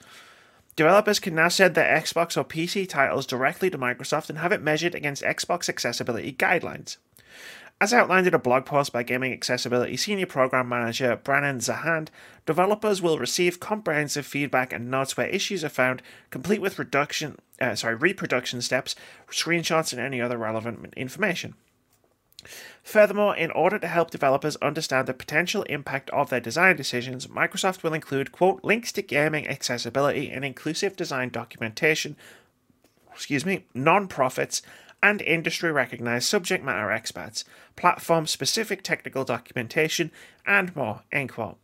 Developers 0.75 1.19
can 1.19 1.35
now 1.35 1.47
send 1.47 1.75
their 1.75 1.97
Xbox 1.99 2.35
or 2.35 2.43
PC 2.43 2.87
titles 2.87 3.25
directly 3.25 3.69
to 3.69 3.77
Microsoft 3.77 4.29
and 4.29 4.39
have 4.39 4.51
it 4.51 4.61
measured 4.61 4.93
against 4.93 5.23
Xbox 5.23 5.69
accessibility 5.69 6.33
guidelines. 6.33 6.97
As 7.79 7.93
outlined 7.93 8.25
in 8.27 8.33
a 8.33 8.39
blog 8.39 8.65
post 8.65 8.93
by 8.93 9.03
Gaming 9.03 9.33
Accessibility 9.33 9.97
Senior 9.97 10.27
Program 10.27 10.67
Manager 10.67 11.17
Brannon 11.17 11.59
Zahand, 11.59 12.07
developers 12.45 13.01
will 13.01 13.19
receive 13.19 13.59
comprehensive 13.59 14.25
feedback 14.25 14.71
and 14.71 14.89
notes 14.89 15.17
where 15.17 15.27
issues 15.27 15.63
are 15.63 15.69
found, 15.69 16.01
complete 16.29 16.61
with 16.61 16.79
reduction, 16.79 17.37
uh, 17.59 17.75
sorry, 17.75 17.95
reproduction 17.95 18.61
steps, 18.61 18.95
screenshots, 19.29 19.91
and 19.91 20.01
any 20.01 20.21
other 20.21 20.37
relevant 20.37 20.93
information. 20.95 21.55
Furthermore, 22.83 23.35
in 23.35 23.51
order 23.51 23.79
to 23.79 23.87
help 23.87 24.11
developers 24.11 24.55
understand 24.57 25.07
the 25.07 25.13
potential 25.13 25.63
impact 25.63 26.09
of 26.11 26.29
their 26.29 26.39
design 26.39 26.75
decisions, 26.75 27.27
Microsoft 27.27 27.83
will 27.83 27.93
include, 27.93 28.31
quote, 28.31 28.63
links 28.63 28.91
to 28.93 29.01
gaming 29.01 29.47
accessibility 29.47 30.29
and 30.29 30.45
inclusive 30.45 30.95
design 30.95 31.29
documentation, 31.29 32.15
excuse 33.11 33.45
me, 33.45 33.65
non-profits, 33.73 34.61
and 35.01 35.21
industry 35.21 35.71
recognized 35.71 36.27
subject 36.27 36.63
matter 36.63 36.91
experts, 36.91 37.45
platform 37.75 38.25
specific 38.25 38.81
technical 38.81 39.23
documentation, 39.23 40.11
and 40.45 40.75
more, 40.75 41.01
end 41.11 41.29
quote. 41.29 41.57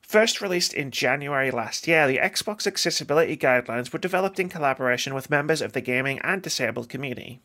First 0.00 0.40
released 0.40 0.72
in 0.72 0.90
January 0.90 1.50
last 1.50 1.88
year, 1.88 2.06
the 2.06 2.18
Xbox 2.18 2.66
accessibility 2.66 3.36
guidelines 3.36 3.92
were 3.92 3.98
developed 3.98 4.38
in 4.38 4.48
collaboration 4.48 5.12
with 5.12 5.30
members 5.30 5.60
of 5.60 5.72
the 5.72 5.80
gaming 5.80 6.18
and 6.20 6.40
disabled 6.40 6.88
community. 6.88 7.40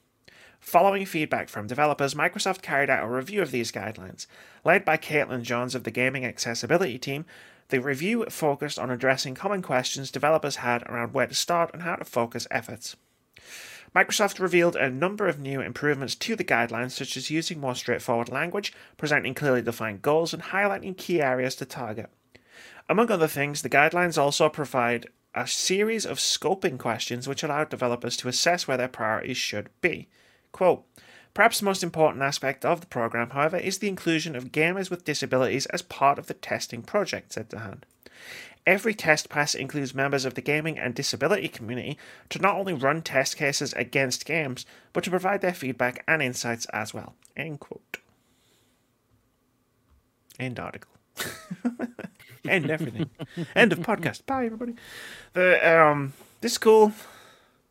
Following 0.60 1.05
feedback 1.05 1.49
from 1.49 1.68
developers, 1.68 2.14
Microsoft 2.14 2.62
carried 2.62 2.89
out 2.89 3.03
a 3.03 3.07
review 3.07 3.41
of 3.41 3.51
these 3.51 3.72
guidelines. 3.72 4.28
Led 4.64 4.86
by 4.86 4.97
Caitlin 4.97 5.41
Jones 5.41 5.74
of 5.74 5.84
the 5.84 5.91
gaming 5.91 6.26
accessibility 6.26 6.99
team, 6.99 7.26
the 7.70 7.80
review 7.80 8.26
focused 8.30 8.78
on 8.78 8.91
addressing 8.91 9.36
common 9.36 9.62
questions 9.62 10.12
developers 10.12 10.57
had 10.57 10.84
around 10.84 11.14
where 11.14 11.28
to 11.28 11.34
start 11.34 11.72
and 11.74 11.84
how 11.84 11.95
to 11.95 12.05
focus 12.05 12.47
efforts. 12.51 12.95
Microsoft 13.95 14.39
revealed 14.39 14.76
a 14.76 14.89
number 14.89 15.28
of 15.28 15.39
new 15.39 15.62
improvements 15.62 16.14
to 16.14 16.36
the 16.36 16.43
guidelines, 16.43 16.91
such 16.91 17.18
as 17.18 17.32
using 17.32 17.60
more 17.60 17.74
straightforward 17.74 18.30
language, 18.30 18.74
presenting 18.97 19.34
clearly 19.34 19.62
defined 19.62 20.01
goals, 20.01 20.34
and 20.34 20.43
highlighting 20.43 20.95
key 20.95 21.22
areas 21.22 21.55
to 21.55 21.66
target. 21.66 22.10
Among 22.88 23.10
other 23.10 23.28
things, 23.28 23.62
the 23.62 23.70
guidelines 23.70 24.18
also 24.18 24.49
provide 24.49 25.07
a 25.34 25.47
series 25.47 26.05
of 26.05 26.18
scoping 26.18 26.78
questions 26.78 27.28
which 27.28 27.43
allow 27.43 27.64
developers 27.64 28.18
to 28.18 28.28
assess 28.28 28.68
where 28.68 28.78
their 28.78 28.88
priorities 28.88 29.38
should 29.38 29.70
be. 29.82 30.07
Quote, 30.52 30.86
Perhaps 31.34 31.60
the 31.60 31.66
most 31.66 31.84
important 31.84 32.24
aspect 32.24 32.66
of 32.66 32.82
the 32.82 32.88
program, 32.88 33.30
however, 33.30 33.58
is 33.58 33.78
the 33.78 33.88
inclusion 33.88 34.36
of 34.36 34.52
gamers 34.52 34.89
with 34.89 35.06
disabilities 35.06 35.68
as 35.68 35.82
part 35.82 36.20
of 36.20 36.28
the 36.28 36.34
testing 36.34 36.82
project, 36.82 37.34
said 37.34 37.50
Zahand. 37.50 37.84
Every 38.68 38.93
test 38.93 39.30
pass 39.30 39.56
includes 39.56 39.95
members 39.95 40.26
of 40.26 40.34
the 40.34 40.41
gaming 40.41 40.78
and 40.78 40.93
disability 40.93 41.47
community 41.47 41.97
to 42.30 42.39
not 42.39 42.56
only 42.56 42.74
run 42.74 43.02
test 43.02 43.38
cases 43.38 43.74
against 43.74 44.26
games, 44.26 44.66
but 44.91 45.04
to 45.06 45.10
provide 45.10 45.41
their 45.41 45.54
feedback 45.54 46.04
and 46.08 46.22
insights 46.22 46.66
as 46.74 46.93
well. 46.93 47.16
End 47.38 47.60
quote. 47.60 48.00
End 50.39 50.60
article. 50.60 50.91
End 52.47 52.70
everything. 52.70 53.10
End 53.56 53.72
of 53.72 53.80
podcast. 53.80 54.26
Bye 54.26 54.45
everybody. 54.45 54.76
The 55.34 55.80
um 55.80 56.14
this 56.41 56.54
is 56.54 56.58
cool. 56.58 56.93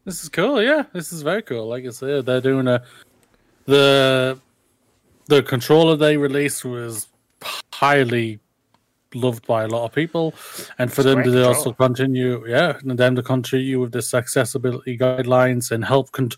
This 0.08 0.22
is 0.22 0.30
cool, 0.30 0.62
yeah. 0.62 0.84
This 0.94 1.12
is 1.12 1.20
very 1.20 1.42
cool. 1.42 1.68
Like 1.68 1.84
I 1.84 1.90
said, 1.90 2.24
they're 2.24 2.40
doing 2.40 2.66
a 2.66 2.82
the 3.66 4.40
the 5.26 5.42
controller 5.42 5.96
they 5.96 6.16
released 6.16 6.64
was 6.64 7.08
highly 7.74 8.40
loved 9.14 9.46
by 9.46 9.64
a 9.64 9.68
lot 9.68 9.84
of 9.84 9.92
people, 9.92 10.34
and 10.78 10.90
for 10.90 11.02
It's 11.02 11.10
them 11.10 11.22
to 11.24 11.46
also 11.46 11.74
continue, 11.74 12.42
yeah, 12.48 12.78
and 12.80 12.98
them 12.98 13.16
to 13.16 13.22
continue 13.22 13.80
with 13.80 13.92
this 13.92 14.14
accessibility 14.14 14.96
guidelines 14.96 15.72
and 15.72 15.84
help 15.84 16.10
con- 16.12 16.30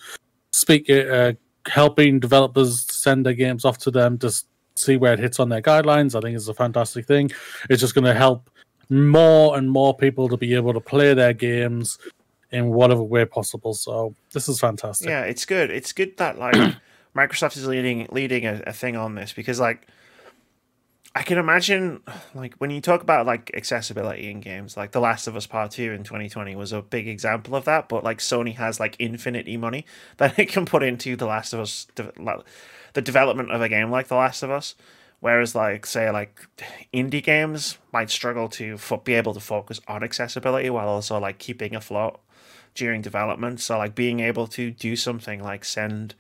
speak, 0.53 0.91
uh, 0.91 1.35
helping 1.69 2.19
developers 2.19 2.93
send 2.93 3.25
their 3.25 3.35
games 3.35 3.65
off 3.65 3.79
to 3.79 3.93
them 3.93 4.19
to 4.19 4.27
s- 4.27 4.47
see 4.75 4.97
where 4.97 5.13
it 5.13 5.21
hits 5.21 5.39
on 5.39 5.49
their 5.49 5.63
guidelines. 5.63 6.17
I 6.17 6.21
think 6.21 6.37
is 6.37 6.49
a 6.49 6.55
fantastic 6.55 7.07
thing. 7.07 7.31
It's 7.69 7.81
just 7.81 7.95
going 7.95 8.05
to 8.05 8.15
help 8.15 8.51
more 8.89 9.57
and 9.57 9.71
more 9.71 9.97
people 9.97 10.29
to 10.29 10.37
be 10.37 10.57
able 10.57 10.73
to 10.73 10.81
play 10.81 11.15
their 11.15 11.33
games 11.33 11.99
in 12.51 12.71
whatever 12.71 13.03
way 13.03 13.25
possible. 13.25 13.75
So 13.75 14.15
this 14.33 14.49
is 14.49 14.61
fantastic. 14.61 15.09
Yeah, 15.09 15.23
it's 15.23 15.45
good. 15.45 15.71
It's 15.71 15.93
good 15.93 16.17
that 16.19 16.39
like 16.39 16.55
Microsoft 17.17 17.57
is 17.57 17.67
leading 17.67 18.07
leading 18.11 18.47
a, 18.47 18.63
a 18.67 18.73
thing 18.73 18.97
on 18.97 19.15
this 19.15 19.33
because 19.33 19.61
like 19.61 19.87
I 21.15 21.23
can 21.23 21.39
imagine 21.39 22.03
like 22.35 22.55
when 22.59 22.71
you 22.71 22.81
talk 22.81 23.03
about 23.03 23.27
like 23.27 23.51
accessibility 23.55 24.31
in 24.31 24.41
games, 24.41 24.77
like 24.77 24.93
The 24.93 25.01
Last 25.01 25.27
of 25.27 25.35
Us 25.35 25.47
Part 25.47 25.73
2 25.73 25.93
in 25.93 26.05
2020 26.05 26.55
was 26.55 26.73
a 26.73 26.83
big 26.83 27.09
example 27.09 27.57
of 27.57 27.65
that, 27.65 27.89
but 27.89 28.05
like 28.05 28.19
Sony 28.19 28.55
has 28.57 28.79
like 28.79 28.97
infinity 29.01 29.57
money 29.57 29.85
that 30.19 30.39
it 30.39 30.49
can 30.49 30.67
put 30.67 30.83
into 30.83 31.17
The 31.17 31.27
Last 31.27 31.53
of 31.53 31.61
Us 31.61 31.87
the 32.93 33.03
development 33.03 33.53
of 33.53 33.61
a 33.61 33.69
game 33.69 33.91
like 33.91 34.09
The 34.09 34.17
Last 34.17 34.43
of 34.43 34.51
Us. 34.51 34.75
Whereas, 35.21 35.55
like, 35.55 35.85
say, 35.85 36.11
like 36.11 36.47
indie 36.95 37.23
games 37.23 37.77
might 37.93 38.09
struggle 38.09 38.49
to 38.49 38.79
fo- 38.79 38.97
be 38.97 39.13
able 39.13 39.35
to 39.35 39.41
focus 39.41 39.79
on 39.87 40.03
accessibility 40.03 40.71
while 40.71 40.89
also 40.89 41.19
like 41.19 41.39
keeping 41.39 41.75
afloat 41.75 42.21
during 42.75 43.03
development. 43.03 43.61
So, 43.61 43.79
like, 43.79 43.95
being 43.95 44.21
able 44.21 44.47
to 44.49 44.71
do 44.71 44.97
something 44.97 45.43
like 45.43 45.65
send 45.65 46.15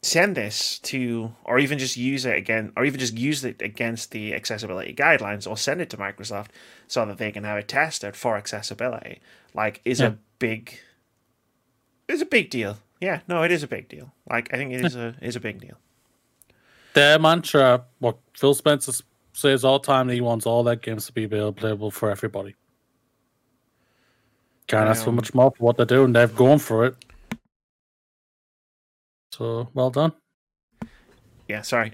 send 0.00 0.36
this 0.36 0.78
to, 0.78 1.32
or 1.44 1.58
even 1.58 1.76
just 1.76 1.96
use 1.96 2.24
it 2.24 2.36
again, 2.36 2.72
or 2.76 2.84
even 2.84 3.00
just 3.00 3.18
use 3.18 3.44
it 3.44 3.60
against 3.60 4.12
the 4.12 4.32
accessibility 4.32 4.94
guidelines, 4.94 5.48
or 5.48 5.56
send 5.56 5.80
it 5.80 5.90
to 5.90 5.96
Microsoft 5.96 6.48
so 6.86 7.04
that 7.04 7.18
they 7.18 7.32
can 7.32 7.42
have 7.42 7.58
it 7.58 7.66
tested 7.66 8.14
for 8.14 8.36
accessibility. 8.36 9.20
Like, 9.54 9.80
is 9.84 9.98
Yeah. 9.98 10.06
a 10.06 10.14
big, 10.38 10.78
is 12.06 12.20
a 12.20 12.26
big 12.26 12.48
deal. 12.48 12.78
Yeah, 13.00 13.20
no, 13.26 13.42
it 13.42 13.50
is 13.50 13.64
a 13.64 13.68
big 13.68 13.88
deal. 13.88 14.12
Like, 14.30 14.54
I 14.54 14.56
think 14.56 14.72
it 14.72 14.84
is 14.84 14.94
a 14.94 15.16
is 15.20 15.34
a 15.36 15.40
big 15.40 15.60
deal. 15.60 15.78
Their 16.94 17.18
mantra, 17.18 17.84
what 17.98 18.18
Phil 18.34 18.54
Spencer 18.54 18.92
says 19.32 19.64
all 19.64 19.78
the 19.80 19.86
time, 19.86 20.08
he 20.08 20.20
wants 20.20 20.46
all 20.46 20.62
their 20.62 20.76
games 20.76 21.06
to 21.06 21.12
be 21.12 21.24
available 21.24 21.52
playable 21.52 21.90
for 21.90 22.10
everybody. 22.10 22.54
Can't 24.68 24.88
ask 24.88 25.02
for 25.02 25.10
Um, 25.10 25.16
much 25.16 25.34
more 25.34 25.50
for 25.50 25.64
what 25.64 25.76
they're 25.76 25.86
doing. 25.86 26.12
They've 26.12 26.34
gone 26.34 26.58
for 26.58 26.84
it. 26.86 26.96
So 29.32 29.68
well 29.74 29.90
done. 29.90 30.12
Yeah, 31.48 31.62
sorry. 31.62 31.92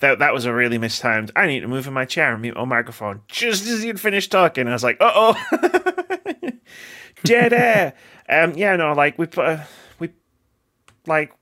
That 0.00 0.18
that 0.18 0.34
was 0.34 0.44
a 0.44 0.52
really 0.52 0.76
mistimed. 0.76 1.30
I 1.34 1.46
need 1.46 1.60
to 1.60 1.68
move 1.68 1.86
in 1.86 1.94
my 1.94 2.04
chair 2.04 2.32
and 2.32 2.42
mute 2.42 2.54
my 2.56 2.64
microphone 2.64 3.22
just 3.28 3.66
as 3.66 3.82
you'd 3.82 3.98
finished 4.00 4.30
talking. 4.30 4.68
I 4.68 4.72
was 4.72 4.84
like, 4.84 4.98
uh 5.00 5.12
oh, 5.14 6.32
dead 7.24 7.54
air. 7.54 7.94
Um, 8.28 8.54
yeah, 8.54 8.76
no, 8.76 8.92
like 8.92 9.18
we 9.18 9.26
put, 9.26 9.44
uh, 9.44 9.64
we, 9.98 10.10
like, 11.06 11.32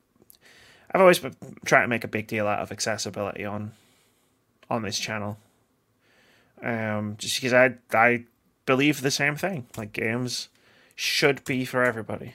I've 0.92 1.00
always 1.00 1.18
been 1.18 1.34
trying 1.64 1.84
to 1.84 1.88
make 1.88 2.04
a 2.04 2.08
big 2.08 2.26
deal 2.26 2.46
out 2.46 2.60
of 2.60 2.72
accessibility 2.72 3.44
on, 3.44 3.72
on 4.68 4.82
this 4.82 4.98
channel. 4.98 5.38
Um, 6.62 7.16
just 7.18 7.36
because 7.36 7.52
I 7.52 7.74
I 7.92 8.24
believe 8.66 9.00
the 9.00 9.10
same 9.10 9.34
thing. 9.36 9.66
Like 9.76 9.92
games 9.92 10.48
should 11.00 11.42
be 11.46 11.64
for 11.64 11.82
everybody, 11.82 12.34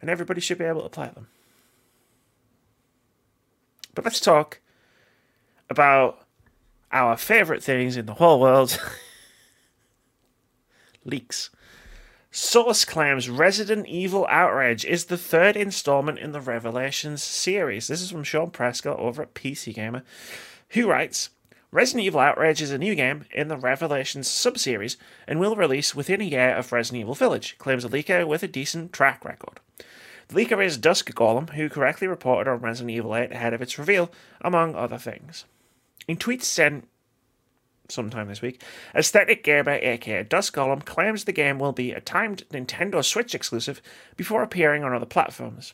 and 0.00 0.08
everybody 0.08 0.40
should 0.40 0.56
be 0.56 0.64
able 0.64 0.82
to 0.82 0.88
play 0.88 1.10
them. 1.14 1.26
But 3.94 4.06
let's 4.06 4.18
talk 4.18 4.60
about 5.68 6.22
our 6.90 7.18
favorite 7.18 7.62
things 7.62 7.98
in 7.98 8.06
the 8.06 8.14
whole 8.14 8.40
world 8.40 8.80
leaks. 11.04 11.50
Source 12.30 12.86
claims 12.86 13.28
Resident 13.28 13.86
Evil 13.86 14.26
Outrage 14.30 14.86
is 14.86 15.04
the 15.04 15.18
third 15.18 15.54
installment 15.54 16.18
in 16.18 16.32
the 16.32 16.40
Revelations 16.40 17.22
series. 17.22 17.88
This 17.88 18.00
is 18.00 18.10
from 18.10 18.24
Sean 18.24 18.50
Prescott 18.50 18.98
over 18.98 19.20
at 19.20 19.34
PC 19.34 19.74
Gamer, 19.74 20.02
who 20.70 20.88
writes 20.88 21.28
Resident 21.74 22.04
Evil 22.04 22.20
Outrage 22.20 22.60
is 22.60 22.70
a 22.70 22.76
new 22.76 22.94
game 22.94 23.24
in 23.32 23.48
the 23.48 23.56
Revelations 23.56 24.28
subseries 24.28 24.98
and 25.26 25.40
will 25.40 25.56
release 25.56 25.94
within 25.94 26.20
a 26.20 26.24
year 26.24 26.54
of 26.54 26.70
Resident 26.70 27.00
Evil 27.00 27.14
Village, 27.14 27.56
claims 27.56 27.82
a 27.82 27.88
leaker 27.88 28.26
with 28.26 28.42
a 28.42 28.48
decent 28.48 28.92
track 28.92 29.24
record. 29.24 29.58
The 30.28 30.34
leaker 30.34 30.62
is 30.62 30.76
Dusk 30.76 31.10
Golem, 31.14 31.48
who 31.54 31.70
correctly 31.70 32.06
reported 32.06 32.50
on 32.50 32.60
Resident 32.60 32.90
Evil 32.90 33.16
8 33.16 33.32
ahead 33.32 33.54
of 33.54 33.62
its 33.62 33.78
reveal, 33.78 34.12
among 34.42 34.74
other 34.74 34.98
things. 34.98 35.46
In 36.06 36.18
tweets 36.18 36.44
sent 36.44 36.88
sometime 37.88 38.28
this 38.28 38.42
week, 38.42 38.62
Aesthetic 38.94 39.42
Gamer 39.42 39.78
aka 39.80 40.24
Dusk 40.24 40.54
Golem 40.54 40.84
claims 40.84 41.24
the 41.24 41.32
game 41.32 41.58
will 41.58 41.72
be 41.72 41.92
a 41.92 42.02
timed 42.02 42.44
Nintendo 42.50 43.02
Switch 43.02 43.34
exclusive 43.34 43.80
before 44.18 44.42
appearing 44.42 44.84
on 44.84 44.92
other 44.92 45.06
platforms. 45.06 45.72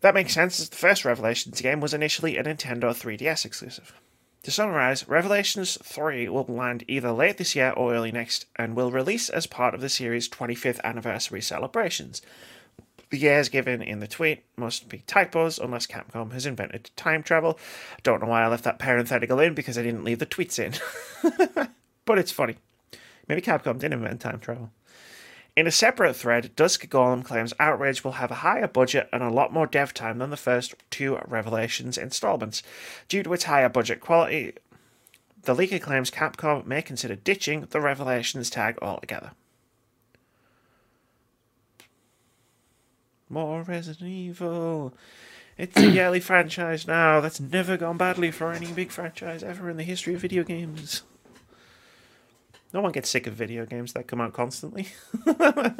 That 0.00 0.14
makes 0.14 0.32
sense 0.32 0.60
as 0.60 0.68
the 0.68 0.76
first 0.76 1.04
Revelations 1.04 1.60
game 1.60 1.80
was 1.80 1.92
initially 1.92 2.36
a 2.36 2.44
Nintendo 2.44 2.90
3DS 2.90 3.44
exclusive. 3.44 3.92
To 4.42 4.50
summarize, 4.50 5.08
Revelations 5.08 5.78
3 5.84 6.28
will 6.28 6.44
land 6.48 6.82
either 6.88 7.12
late 7.12 7.38
this 7.38 7.54
year 7.54 7.70
or 7.76 7.94
early 7.94 8.10
next 8.10 8.46
and 8.56 8.74
will 8.74 8.90
release 8.90 9.28
as 9.28 9.46
part 9.46 9.72
of 9.72 9.80
the 9.80 9.88
series' 9.88 10.28
25th 10.28 10.80
anniversary 10.82 11.40
celebrations. 11.40 12.22
The 13.10 13.18
years 13.18 13.48
given 13.48 13.82
in 13.82 14.00
the 14.00 14.08
tweet 14.08 14.42
must 14.56 14.88
be 14.88 15.04
typos 15.06 15.60
unless 15.60 15.86
Capcom 15.86 16.32
has 16.32 16.44
invented 16.44 16.90
time 16.96 17.22
travel. 17.22 17.56
Don't 18.02 18.20
know 18.20 18.28
why 18.28 18.42
I 18.42 18.48
left 18.48 18.64
that 18.64 18.80
parenthetical 18.80 19.38
in 19.38 19.54
because 19.54 19.78
I 19.78 19.82
didn't 19.82 20.02
leave 20.02 20.18
the 20.18 20.26
tweets 20.26 20.58
in. 20.58 21.68
but 22.04 22.18
it's 22.18 22.32
funny. 22.32 22.56
Maybe 23.28 23.42
Capcom 23.42 23.78
didn't 23.78 23.92
invent 23.92 24.20
time 24.20 24.40
travel. 24.40 24.72
In 25.54 25.66
a 25.66 25.70
separate 25.70 26.16
thread, 26.16 26.56
Dusk 26.56 26.88
Golem 26.88 27.22
claims 27.22 27.52
Outrage 27.60 28.02
will 28.02 28.12
have 28.12 28.30
a 28.30 28.36
higher 28.36 28.66
budget 28.66 29.08
and 29.12 29.22
a 29.22 29.28
lot 29.28 29.52
more 29.52 29.66
dev 29.66 29.92
time 29.92 30.18
than 30.18 30.30
the 30.30 30.36
first 30.36 30.74
two 30.90 31.18
Revelations 31.26 31.98
installments. 31.98 32.62
Due 33.08 33.22
to 33.22 33.32
its 33.34 33.44
higher 33.44 33.68
budget 33.68 34.00
quality, 34.00 34.54
the 35.42 35.54
leaker 35.54 35.80
claims 35.80 36.10
Capcom 36.10 36.64
may 36.64 36.80
consider 36.80 37.16
ditching 37.16 37.66
the 37.68 37.82
Revelations 37.82 38.48
tag 38.48 38.78
altogether. 38.80 39.32
More 43.28 43.62
Resident 43.62 44.08
Evil. 44.08 44.94
It's 45.58 45.76
a 45.76 45.86
yearly 45.86 46.20
franchise 46.20 46.86
now. 46.86 47.20
That's 47.20 47.40
never 47.40 47.76
gone 47.76 47.98
badly 47.98 48.30
for 48.30 48.52
any 48.52 48.72
big 48.72 48.90
franchise 48.90 49.42
ever 49.42 49.68
in 49.68 49.76
the 49.76 49.82
history 49.82 50.14
of 50.14 50.22
video 50.22 50.44
games. 50.44 51.02
No 52.72 52.80
one 52.80 52.92
gets 52.92 53.10
sick 53.10 53.26
of 53.26 53.34
video 53.34 53.66
games 53.66 53.92
that 53.92 54.06
come 54.06 54.20
out 54.20 54.32
constantly. 54.32 54.88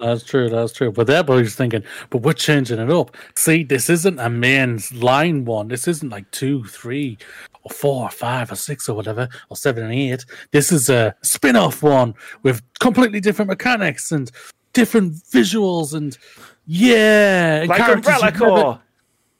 That's 0.00 0.24
true. 0.24 0.48
That's 0.48 0.72
true. 0.72 0.90
But 0.90 1.06
that 1.06 1.26
boy's 1.26 1.54
thinking, 1.54 1.84
but 2.10 2.22
we're 2.22 2.32
changing 2.32 2.80
it 2.80 2.90
up. 2.90 3.16
See, 3.36 3.62
this 3.62 3.88
isn't 3.88 4.18
a 4.18 4.28
main 4.28 4.80
line 4.92 5.44
one. 5.44 5.68
This 5.68 5.86
isn't 5.86 6.10
like 6.10 6.30
two, 6.30 6.64
three, 6.64 7.16
or 7.62 7.70
four 7.70 8.04
or 8.04 8.10
five 8.10 8.50
or 8.50 8.56
six 8.56 8.88
or 8.88 8.96
whatever, 8.96 9.28
or 9.50 9.56
seven 9.56 9.84
and 9.84 9.92
eight. 9.92 10.24
This 10.50 10.72
is 10.72 10.90
a 10.90 11.14
spin 11.22 11.56
off 11.56 11.82
one 11.82 12.14
with 12.42 12.60
completely 12.80 13.20
different 13.20 13.48
mechanics 13.48 14.10
and 14.10 14.30
different 14.72 15.14
visuals 15.14 15.94
and 15.94 16.18
yeah, 16.66 17.66
Like 17.68 17.88
Umbrella 17.88 18.32
Corps. 18.32 18.80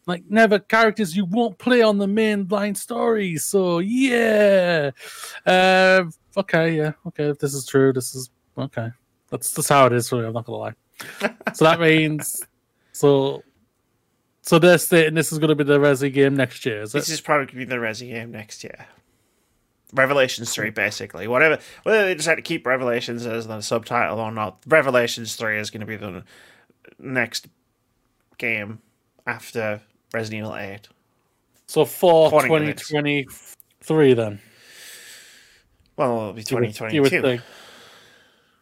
Like 0.06 0.24
never 0.28 0.58
characters 0.58 1.16
you 1.16 1.24
won't 1.24 1.58
play 1.58 1.82
on 1.82 1.98
the 1.98 2.06
main 2.06 2.46
line 2.48 2.74
story. 2.74 3.36
So 3.36 3.78
yeah, 3.78 4.90
uh, 5.46 6.04
okay, 6.36 6.76
yeah, 6.76 6.92
okay. 7.06 7.24
If 7.30 7.38
this 7.38 7.54
is 7.54 7.66
true, 7.66 7.92
this 7.92 8.14
is 8.14 8.30
okay. 8.58 8.88
That's 9.30 9.50
that's 9.52 9.68
how 9.68 9.86
it 9.86 9.92
is 9.92 10.08
for 10.08 10.16
me. 10.16 10.26
I'm 10.26 10.32
not 10.32 10.44
gonna 10.46 10.58
lie. 10.58 10.74
so 11.54 11.64
that 11.64 11.80
means 11.80 12.42
so 12.92 13.42
so 14.42 14.58
they're 14.58 14.78
stating 14.78 15.14
this 15.14 15.32
is 15.32 15.38
going 15.38 15.48
to 15.48 15.54
be 15.54 15.64
the 15.64 15.78
Resi 15.78 16.12
game 16.12 16.36
next 16.36 16.66
year. 16.66 16.82
Is 16.82 16.92
This 16.92 17.08
it? 17.08 17.14
is 17.14 17.20
probably 17.22 17.46
going 17.46 17.54
to 17.54 17.56
be 17.60 17.64
the 17.64 17.76
Resi 17.76 18.10
game 18.10 18.30
next 18.30 18.62
year. 18.62 18.86
Revelations 19.94 20.52
3, 20.52 20.68
basically. 20.68 21.26
Whatever, 21.28 21.58
whether 21.84 22.04
they 22.04 22.14
decide 22.14 22.34
to 22.34 22.42
keep 22.42 22.66
Revelations 22.66 23.24
as 23.24 23.46
the 23.46 23.62
subtitle 23.62 24.20
or 24.20 24.30
not, 24.30 24.58
Revelations 24.66 25.36
3 25.36 25.58
is 25.58 25.70
going 25.70 25.80
to 25.80 25.86
be 25.86 25.96
the 25.96 26.24
next 26.98 27.48
game 28.36 28.80
after 29.26 29.80
Resident 30.14 30.40
Evil 30.44 30.56
8. 30.56 30.88
So 31.66 31.84
for 31.84 32.28
According 32.28 32.68
to 32.68 32.74
2023 32.74 34.14
then. 34.14 34.40
Well, 35.96 36.10
it'll 36.16 36.32
be 36.32 36.40
You 36.40 36.44
2022. 36.44 36.94
you 36.94 37.02
would 37.02 37.10
think. 37.10 37.42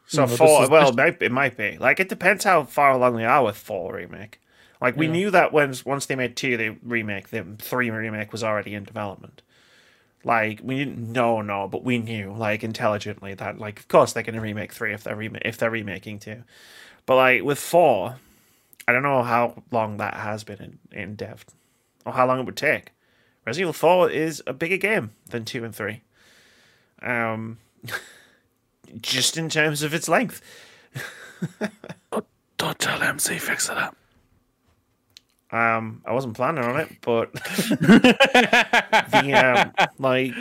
So 0.06 0.24
hmm, 0.24 0.30
No, 0.30 0.36
four, 0.36 0.62
is- 0.64 0.70
well, 0.70 0.88
it 0.90 0.96
might, 0.96 1.22
it 1.22 1.32
might 1.32 1.56
be. 1.56 1.78
Like, 1.78 2.00
it 2.00 2.08
depends 2.08 2.44
how 2.44 2.64
far 2.64 2.92
along 2.92 3.16
they 3.16 3.24
are 3.24 3.44
with 3.44 3.56
four 3.56 3.94
remake. 3.94 4.40
Like, 4.80 4.96
we 4.96 5.06
Yeah. 5.06 5.12
knew 5.12 5.30
that 5.30 5.52
when 5.52 5.74
once 5.84 6.06
they 6.06 6.16
made 6.16 6.36
two, 6.36 6.56
they 6.56 6.70
remake, 6.82 7.28
the 7.30 7.44
three 7.58 7.88
remake 7.90 8.32
was 8.32 8.42
already 8.42 8.74
in 8.74 8.84
development. 8.84 9.42
Like, 10.24 10.60
we 10.62 10.76
didn't 10.78 11.10
know, 11.12 11.40
no, 11.42 11.66
but 11.68 11.82
we 11.84 11.98
knew, 11.98 12.32
like, 12.32 12.62
intelligently 12.62 13.34
that, 13.34 13.58
like, 13.58 13.78
of 13.80 13.88
course 13.88 14.12
they're 14.12 14.22
going 14.22 14.34
to 14.34 14.40
remake 14.40 14.72
three 14.72 14.92
if 14.92 15.02
they're 15.04 15.16
rema- 15.16 15.40
if 15.44 15.56
they're 15.56 15.70
remaking 15.70 16.18
two. 16.18 16.42
But 17.06 17.16
like 17.16 17.42
with 17.42 17.58
four, 17.58 18.16
I 18.86 18.92
don't 18.92 19.02
know 19.02 19.22
how 19.22 19.62
long 19.70 19.98
that 19.98 20.14
has 20.14 20.44
been 20.44 20.78
in, 20.92 20.98
in 20.98 21.14
dev, 21.14 21.44
or 22.04 22.12
how 22.12 22.26
long 22.26 22.40
it 22.40 22.46
would 22.46 22.56
take. 22.56 22.90
Resident 23.46 23.62
Evil 23.62 23.72
Four 23.72 24.10
is 24.10 24.42
a 24.46 24.52
bigger 24.52 24.76
game 24.76 25.12
than 25.30 25.44
two 25.44 25.64
and 25.64 25.74
three. 25.74 26.02
Um, 27.00 27.58
just 29.00 29.36
in 29.36 29.48
terms 29.48 29.82
of 29.82 29.94
its 29.94 30.08
length. 30.08 30.40
Don't 32.58 32.78
tell 32.78 33.02
MC 33.02 33.38
fix 33.38 33.68
it 33.68 33.76
up. 33.76 33.96
Um, 35.50 36.00
I 36.06 36.12
wasn't 36.12 36.34
planning 36.34 36.64
on 36.64 36.80
it, 36.80 36.88
but 37.02 37.32
the 37.34 39.32
um, 39.76 39.86
like 39.98 40.32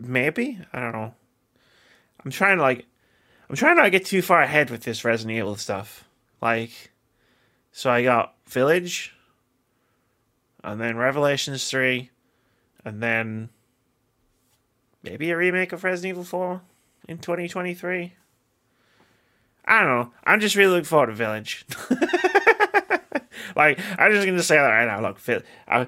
maybe 0.00 0.58
I 0.72 0.80
don't 0.80 0.92
know. 0.92 1.14
I'm 2.24 2.30
trying 2.32 2.56
to 2.56 2.62
like, 2.62 2.86
I'm 3.48 3.56
trying 3.56 3.76
not 3.76 3.84
to 3.84 3.90
get 3.90 4.06
too 4.06 4.22
far 4.22 4.42
ahead 4.42 4.70
with 4.70 4.82
this 4.82 5.04
Resident 5.04 5.38
Evil 5.38 5.56
stuff. 5.56 6.04
Like, 6.40 6.92
so 7.72 7.90
I 7.90 8.02
got 8.02 8.34
Village, 8.46 9.14
and 10.64 10.80
then 10.80 10.96
Revelations 10.96 11.68
three, 11.68 12.10
and 12.84 13.02
then 13.02 13.50
maybe 15.02 15.30
a 15.30 15.36
remake 15.36 15.72
of 15.72 15.84
Resident 15.84 16.10
Evil 16.10 16.24
four 16.24 16.62
in 17.08 17.18
2023. 17.18 18.14
I 19.64 19.80
don't 19.80 19.88
know. 19.88 20.12
I'm 20.24 20.40
just 20.40 20.56
really 20.56 20.72
looking 20.72 20.84
forward 20.84 21.06
to 21.06 21.12
Village. 21.12 21.64
like 23.56 23.78
I'm 23.98 24.12
just 24.12 24.26
gonna 24.26 24.42
say 24.42 24.56
that 24.56 24.66
right 24.66 24.86
now. 24.86 25.00
Look, 25.00 25.20
I, 25.68 25.86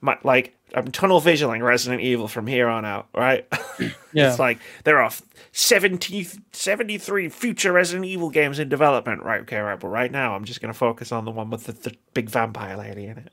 my 0.00 0.18
like 0.22 0.55
I'm 0.74 0.90
tunnel 0.90 1.20
visioning 1.20 1.62
Resident 1.62 2.02
Evil 2.02 2.28
from 2.28 2.46
here 2.46 2.68
on 2.68 2.84
out. 2.84 3.08
Right? 3.14 3.46
Yeah. 4.12 4.30
it's 4.30 4.38
like 4.38 4.58
there 4.84 5.02
are 5.02 5.10
70, 5.52 6.26
73 6.52 7.28
future 7.28 7.70
Resident 7.70 8.06
Evil 8.06 8.30
games 8.30 8.58
in 8.58 8.70
development. 8.70 9.22
Right? 9.22 9.42
Okay, 9.42 9.58
right. 9.58 9.78
But 9.78 9.88
right 9.88 10.10
now, 10.10 10.34
I'm 10.34 10.44
just 10.44 10.62
gonna 10.62 10.72
focus 10.72 11.12
on 11.12 11.26
the 11.26 11.30
one 11.30 11.50
with 11.50 11.64
the, 11.64 11.72
the 11.72 11.94
big 12.14 12.30
vampire 12.30 12.78
lady 12.78 13.06
in 13.08 13.18
it. 13.18 13.30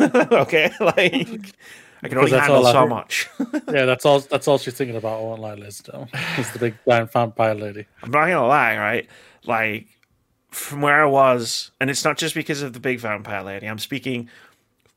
okay, 0.32 0.70
like. 0.78 1.56
I 2.00 2.08
can 2.08 2.18
only 2.18 2.30
handle 2.30 2.64
all 2.64 2.72
so 2.72 2.86
much. 2.86 3.28
yeah, 3.72 3.84
that's 3.86 4.06
all. 4.06 4.20
That's 4.20 4.46
all 4.46 4.58
she's 4.58 4.74
thinking 4.74 4.94
about. 4.94 5.20
Won't 5.20 5.40
lie, 5.40 5.54
Liz. 5.54 5.80
Though, 5.80 6.06
is 6.38 6.52
the 6.52 6.60
big 6.60 6.74
giant 6.88 7.10
vampire 7.10 7.56
lady. 7.56 7.86
I'm 8.04 8.12
not 8.12 8.26
gonna 8.26 8.46
lie, 8.46 8.78
right? 8.78 9.08
Like 9.44 9.88
from 10.50 10.80
where 10.80 11.02
I 11.02 11.06
was, 11.06 11.72
and 11.80 11.90
it's 11.90 12.04
not 12.04 12.18
just 12.18 12.36
because 12.36 12.62
of 12.62 12.72
the 12.72 12.80
big 12.80 13.00
vampire 13.00 13.42
lady. 13.42 13.66
I'm 13.66 13.78
speaking 13.80 14.30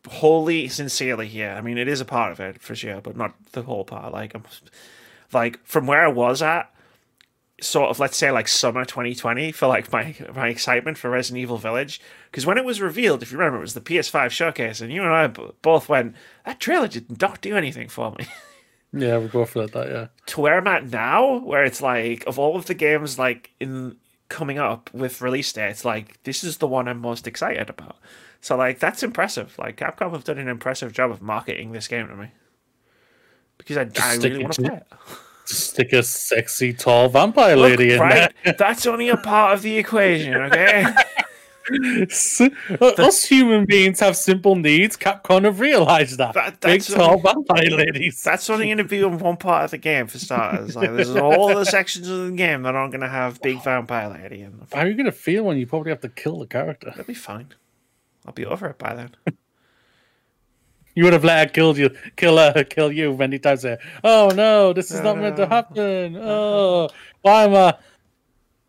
wholly 0.10 0.68
sincerely 0.68 1.28
here. 1.28 1.52
I 1.58 1.62
mean, 1.62 1.78
it 1.78 1.88
is 1.88 2.02
a 2.02 2.06
part 2.06 2.32
of 2.32 2.40
it 2.40 2.62
for 2.62 2.76
sure, 2.76 3.02
but 3.02 3.16
not 3.18 3.34
the 3.52 3.62
whole 3.64 3.84
part. 3.86 4.14
Like, 4.14 4.34
I'm 4.36 4.44
like 5.34 5.64
from 5.66 5.88
where 5.88 6.04
I 6.04 6.10
was 6.10 6.42
at, 6.42 6.72
sort 7.62 7.90
of 7.92 8.00
let's 8.00 8.18
say 8.18 8.32
like 8.32 8.48
summer 8.48 8.84
2020 8.86 9.52
for 9.52 9.68
like 9.68 9.92
my 9.92 10.16
my 10.36 10.48
excitement 10.48 10.98
for 10.98 11.10
Resident 11.10 11.42
Evil 11.42 11.58
Village. 11.58 12.02
Because 12.32 12.46
when 12.46 12.58
it 12.58 12.66
was 12.66 12.82
revealed, 12.82 13.22
if 13.22 13.32
you 13.32 13.38
remember, 13.38 13.58
it 13.60 13.62
was 13.62 13.74
the 13.76 13.82
PS5 13.82 14.30
showcase, 14.32 14.82
and 14.82 14.92
you 14.92 15.04
and 15.04 15.14
I 15.14 15.28
b- 15.28 15.52
both 15.62 15.88
went, 15.90 16.16
that 16.46 16.60
trailer 16.60 16.88
did 16.88 17.22
not 17.22 17.42
do 17.42 17.56
anything 17.56 17.88
for 17.88 18.12
me. 18.12 18.26
Yeah, 18.94 19.20
we 19.20 19.28
both 19.28 19.56
read 19.56 19.72
that. 19.72 19.88
Yeah. 19.88 20.08
to 20.26 20.42
where 20.42 20.58
I'm 20.58 20.68
at 20.68 20.90
now, 20.90 21.38
where 21.38 21.64
it's 21.64 21.82
like 21.82 22.26
of 22.28 22.38
all 22.38 22.58
of 22.58 22.66
the 22.66 22.74
games 22.74 23.18
like 23.18 23.52
in 23.58 23.96
coming 24.32 24.58
up 24.58 24.92
with 24.94 25.22
release 25.22 25.52
dates, 25.52 25.86
like 25.86 26.24
this 26.24 26.44
is 26.44 26.58
the 26.58 26.68
one 26.68 26.88
I'm 26.88 27.00
most 27.00 27.28
excited 27.28 27.70
about. 27.70 27.98
So 28.40 28.56
like 28.56 28.80
that's 28.80 29.04
impressive. 29.04 29.56
Like 29.60 29.78
Capcom 29.78 30.14
have 30.14 30.24
done 30.24 30.40
an 30.40 30.48
impressive 30.48 30.94
job 30.94 31.12
of 31.12 31.22
marketing 31.22 31.74
this 31.74 31.88
game 31.88 32.08
to 32.08 32.16
me 32.16 32.30
because 33.58 33.78
I, 33.78 33.90
I 34.02 34.16
really 34.16 34.42
want 34.42 34.54
to 34.54 34.62
play 34.64 34.76
it. 34.78 34.88
Stick 35.46 35.92
a 35.92 36.02
sexy 36.02 36.72
tall 36.72 37.10
vampire 37.10 37.58
Look, 37.58 37.78
lady 37.78 37.94
in 37.94 38.00
right, 38.00 38.34
that's 38.58 38.86
only 38.86 39.10
a 39.10 39.18
part 39.18 39.54
of 39.54 39.62
the 39.62 39.78
equation. 39.78 40.34
Okay, 40.34 40.84
there. 40.84 40.96
Uh, 42.82 42.86
us 42.98 43.24
human 43.26 43.66
beings 43.66 44.00
have 44.00 44.16
simple 44.18 44.56
needs. 44.56 44.98
Capcom 44.98 45.44
have 45.46 45.60
realized 45.60 46.18
that. 46.18 46.34
That- 46.34 46.60
Big 46.62 46.84
tall 46.84 47.20
vampire 47.20 47.70
ladies. 47.70 48.24
that's 48.24 48.50
only 48.50 48.66
going 48.66 48.78
to 48.78 48.84
be 48.84 49.04
on 49.04 49.18
one 49.20 49.38
part 49.38 49.66
of 49.66 49.72
the 49.72 49.78
game 49.78 50.08
for 50.08 50.20
starters. 50.20 50.76
Like 50.76 50.92
there's 50.92 51.16
all 51.16 51.48
the 51.56 51.66
sections 51.66 52.08
of 52.10 52.26
the 52.26 52.32
game 52.32 52.64
that 52.64 52.76
aren't 52.76 52.92
going 52.92 53.02
to 53.02 53.10
have 53.10 53.42
big 53.42 53.64
vampire 53.64 54.10
lady 54.10 54.42
in 54.42 54.58
them. 54.58 54.68
How 54.72 54.82
are 54.82 54.88
you 54.88 54.96
gonna 54.96 55.12
feel 55.12 55.44
when 55.44 55.58
you 55.58 55.66
probably 55.68 55.92
have 55.92 56.02
to 56.02 56.10
kill 56.10 56.40
the 56.40 56.48
character? 56.48 56.90
It'll 56.90 57.04
be 57.06 57.14
fine. 57.14 57.50
I'll 58.26 58.34
be 58.34 58.46
over 58.46 58.68
it 58.68 58.78
by 58.78 58.94
then. 58.96 59.16
You 60.94 61.06
would 61.06 61.14
have 61.14 61.24
let 61.24 61.48
her 61.48 61.54
kill 61.54 61.78
you, 61.78 61.90
kill 62.18 62.38
her, 62.38 62.66
kill 62.66 62.92
you 62.92 63.16
many 63.16 63.40
times. 63.40 63.62
There. 63.62 63.80
Oh 64.04 64.30
no, 64.36 64.74
this 64.74 64.92
is 64.92 65.00
not 65.00 65.18
meant 65.18 65.38
to 65.38 65.48
happen. 65.48 66.18
Oh, 66.20 66.90
why 67.22 67.46
am 67.46 67.56
I 67.56 67.76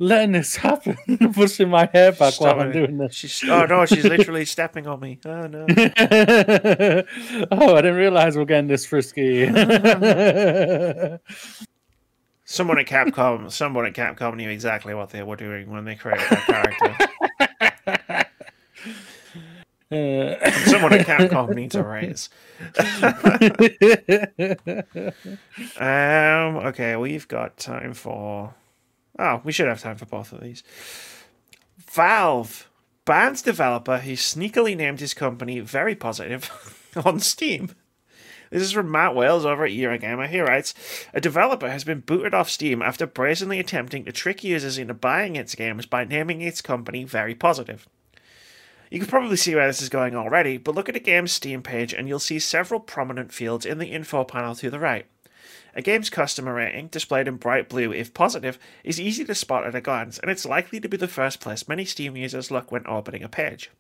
letting 0.02 0.32
this 0.32 0.56
happen? 0.56 0.98
Pushing 1.32 1.70
my 1.70 1.88
hair 1.92 2.10
back 2.12 2.34
Stop 2.34 2.56
while 2.56 2.66
I'm 2.66 2.72
doing 2.72 2.98
this. 2.98 3.14
She's 3.14 3.42
oh 3.48 3.64
no, 3.64 3.86
she's 3.86 4.04
literally 4.12 4.44
stepping 4.44 4.86
on 4.86 5.00
me. 5.00 5.18
Oh 5.24 5.46
no. 5.46 5.64
oh, 5.68 5.74
I 7.76 7.80
didn't 7.80 7.96
realize 7.96 8.36
we're 8.36 8.44
getting 8.44 8.68
this 8.68 8.84
frisky. 8.84 9.46
Someone 12.44 12.78
at 12.78 12.86
Capcom, 12.86 13.50
someone 13.50 13.86
at 13.86 13.94
Capcom 13.94 14.36
knew 14.36 14.50
exactly 14.50 14.92
what 14.92 15.08
they 15.10 15.22
were 15.22 15.36
doing 15.36 15.70
when 15.70 15.84
they 15.84 15.94
created 15.94 16.26
that 16.28 16.46
character. 16.46 16.96
Uh, 19.90 20.36
someone 20.64 20.92
at 20.94 21.06
Capcom 21.06 21.54
needs 21.54 21.74
a 21.74 21.82
raise. 21.82 22.28
Um. 25.78 26.56
Okay, 26.66 26.96
we've 26.96 27.28
got 27.28 27.56
time 27.58 27.94
for. 27.94 28.54
Oh, 29.18 29.40
we 29.44 29.52
should 29.52 29.68
have 29.68 29.80
time 29.80 29.97
for 29.97 30.06
both 30.06 30.32
of 30.32 30.40
these. 30.40 30.62
Valve 31.78 32.68
bans 33.05 33.43
developer 33.43 33.98
who 33.98 34.12
sneakily 34.12 34.76
named 34.76 35.01
his 35.01 35.14
company 35.14 35.60
Very 35.60 35.94
Positive 35.94 36.90
on 37.05 37.20
Steam. 37.20 37.74
This 38.51 38.62
is 38.62 38.72
from 38.72 38.90
Matt 38.90 39.14
Wales 39.14 39.47
over 39.47 39.64
at 39.64 39.72
Eurogamer. 39.72 40.28
He 40.28 40.40
writes 40.40 40.74
A 41.14 41.20
developer 41.20 41.70
has 41.70 41.84
been 41.84 42.01
booted 42.01 42.34
off 42.34 42.51
Steam 42.51 42.82
after 42.82 43.06
brazenly 43.06 43.59
attempting 43.59 44.05
to 44.05 44.12
trick 44.12 44.44
users 44.44 44.76
into 44.76 44.93
buying 44.93 45.36
its 45.36 45.55
games 45.55 45.86
by 45.86 46.05
naming 46.05 46.43
its 46.43 46.60
company 46.60 47.05
Very 47.05 47.34
Positive. 47.34 47.89
You 48.90 48.98
can 48.98 49.09
probably 49.09 49.39
see 49.39 49.55
where 49.55 49.66
this 49.66 49.80
is 49.80 49.89
going 49.89 50.14
already, 50.14 50.59
but 50.59 50.74
look 50.74 50.90
at 50.90 50.97
a 50.97 51.01
game's 51.01 51.32
Steam 51.32 51.62
page 51.62 51.94
and 51.94 52.09
you'll 52.09 52.18
see 52.18 52.39
several 52.39 52.78
prominent 52.78 53.32
fields 53.32 53.64
in 53.64 53.78
the 53.78 53.86
info 53.86 54.22
panel 54.22 54.55
to 54.56 54.68
the 54.68 54.78
right. 54.78 55.06
A 55.74 55.82
game's 55.82 56.11
customer 56.11 56.55
rating, 56.55 56.89
displayed 56.89 57.28
in 57.28 57.36
bright 57.36 57.69
blue 57.69 57.93
if 57.93 58.12
positive, 58.12 58.59
is 58.85 59.01
easy 59.01 59.24
to 59.24 59.35
spot 59.35 59.66
at 59.66 59.74
a 59.74 59.81
glance, 59.81 60.19
and 60.19 60.31
it's 60.31 60.44
likely 60.44 60.81
to 60.81 60.89
be 60.89 60.97
the 60.97 61.09
first 61.09 61.40
place 61.40 61.69
many 61.69 61.85
Steam 61.85 62.16
users 62.16 62.51
look 62.51 62.70
when 62.70 62.86
opening 62.86 63.23
a 63.23 63.28
page. 63.28 63.70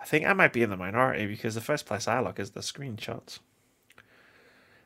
I 0.00 0.04
think 0.04 0.26
I 0.26 0.32
might 0.32 0.52
be 0.52 0.62
in 0.62 0.70
the 0.70 0.76
minority 0.76 1.26
because 1.26 1.54
the 1.54 1.60
first 1.60 1.86
place 1.86 2.08
I 2.08 2.20
look 2.20 2.40
is 2.40 2.50
the 2.50 2.60
screenshots. 2.60 3.38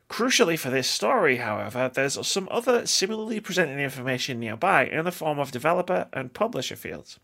Crucially 0.09 0.57
for 0.59 0.69
this 0.69 0.87
story, 0.87 1.37
however, 1.37 1.89
there's 1.91 2.27
some 2.27 2.47
other 2.51 2.85
similarly 2.85 3.39
presented 3.39 3.79
information 3.79 4.39
nearby 4.39 4.85
in 4.85 5.03
the 5.03 5.11
form 5.11 5.39
of 5.39 5.51
developer 5.51 6.07
and 6.13 6.33
publisher 6.33 6.75
fields. 6.75 7.19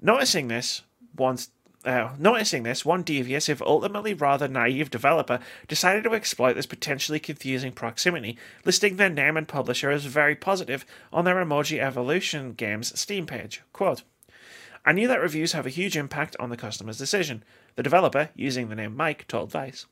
Noticing 0.00 0.48
this, 0.48 0.82
once 1.16 1.48
uh, 1.84 2.10
noticing 2.18 2.62
this, 2.62 2.84
one 2.84 3.02
devious, 3.02 3.48
if 3.48 3.60
ultimately 3.62 4.14
rather 4.14 4.46
naive 4.46 4.90
developer 4.90 5.40
decided 5.66 6.04
to 6.04 6.14
exploit 6.14 6.54
this 6.54 6.66
potentially 6.66 7.18
confusing 7.18 7.72
proximity, 7.72 8.38
listing 8.64 8.96
their 8.96 9.10
name 9.10 9.36
and 9.36 9.48
publisher 9.48 9.90
as 9.90 10.04
very 10.04 10.36
positive 10.36 10.84
on 11.12 11.24
their 11.24 11.44
Emoji 11.44 11.80
Evolution 11.80 12.52
game's 12.52 12.98
Steam 12.98 13.26
page. 13.26 13.62
Quote, 13.72 14.02
I 14.84 14.92
knew 14.92 15.06
that 15.08 15.20
reviews 15.20 15.52
have 15.52 15.66
a 15.66 15.70
huge 15.70 15.96
impact 15.96 16.36
on 16.40 16.50
the 16.50 16.56
customer's 16.56 16.98
decision. 16.98 17.44
The 17.76 17.82
developer, 17.82 18.30
using 18.34 18.68
the 18.68 18.74
name 18.74 18.96
Mike, 18.96 19.26
told 19.28 19.50
Vice. 19.50 19.86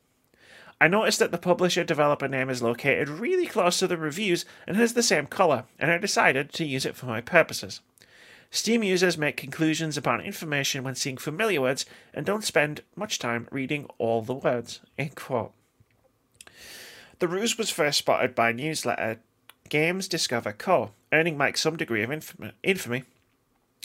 I 0.80 0.88
noticed 0.88 1.18
that 1.18 1.30
the 1.30 1.38
publisher 1.38 1.84
developer 1.84 2.26
name 2.26 2.48
is 2.48 2.62
located 2.62 3.08
really 3.08 3.46
close 3.46 3.78
to 3.78 3.86
the 3.86 3.98
reviews 3.98 4.44
and 4.66 4.76
has 4.76 4.94
the 4.94 5.02
same 5.02 5.26
colour, 5.26 5.64
and 5.78 5.90
I 5.90 5.98
decided 5.98 6.52
to 6.54 6.64
use 6.64 6.86
it 6.86 6.96
for 6.96 7.06
my 7.06 7.20
purposes. 7.20 7.80
Steam 8.52 8.82
users 8.82 9.16
make 9.16 9.36
conclusions 9.36 9.96
upon 9.96 10.20
information 10.20 10.82
when 10.82 10.96
seeing 10.96 11.16
familiar 11.16 11.60
words 11.60 11.86
and 12.12 12.26
don't 12.26 12.42
spend 12.42 12.82
much 12.96 13.20
time 13.20 13.46
reading 13.52 13.86
all 13.98 14.22
the 14.22 14.34
words. 14.34 14.80
End 14.98 15.14
quote. 15.14 15.52
The 17.20 17.28
ruse 17.28 17.56
was 17.56 17.70
first 17.70 17.98
spotted 17.98 18.34
by 18.34 18.50
newsletter 18.50 19.20
Games 19.68 20.08
Discover 20.08 20.54
Co., 20.54 20.90
earning 21.12 21.36
Mike 21.36 21.56
some 21.56 21.76
degree 21.76 22.02
of 22.02 22.10
infamy, 22.64 23.04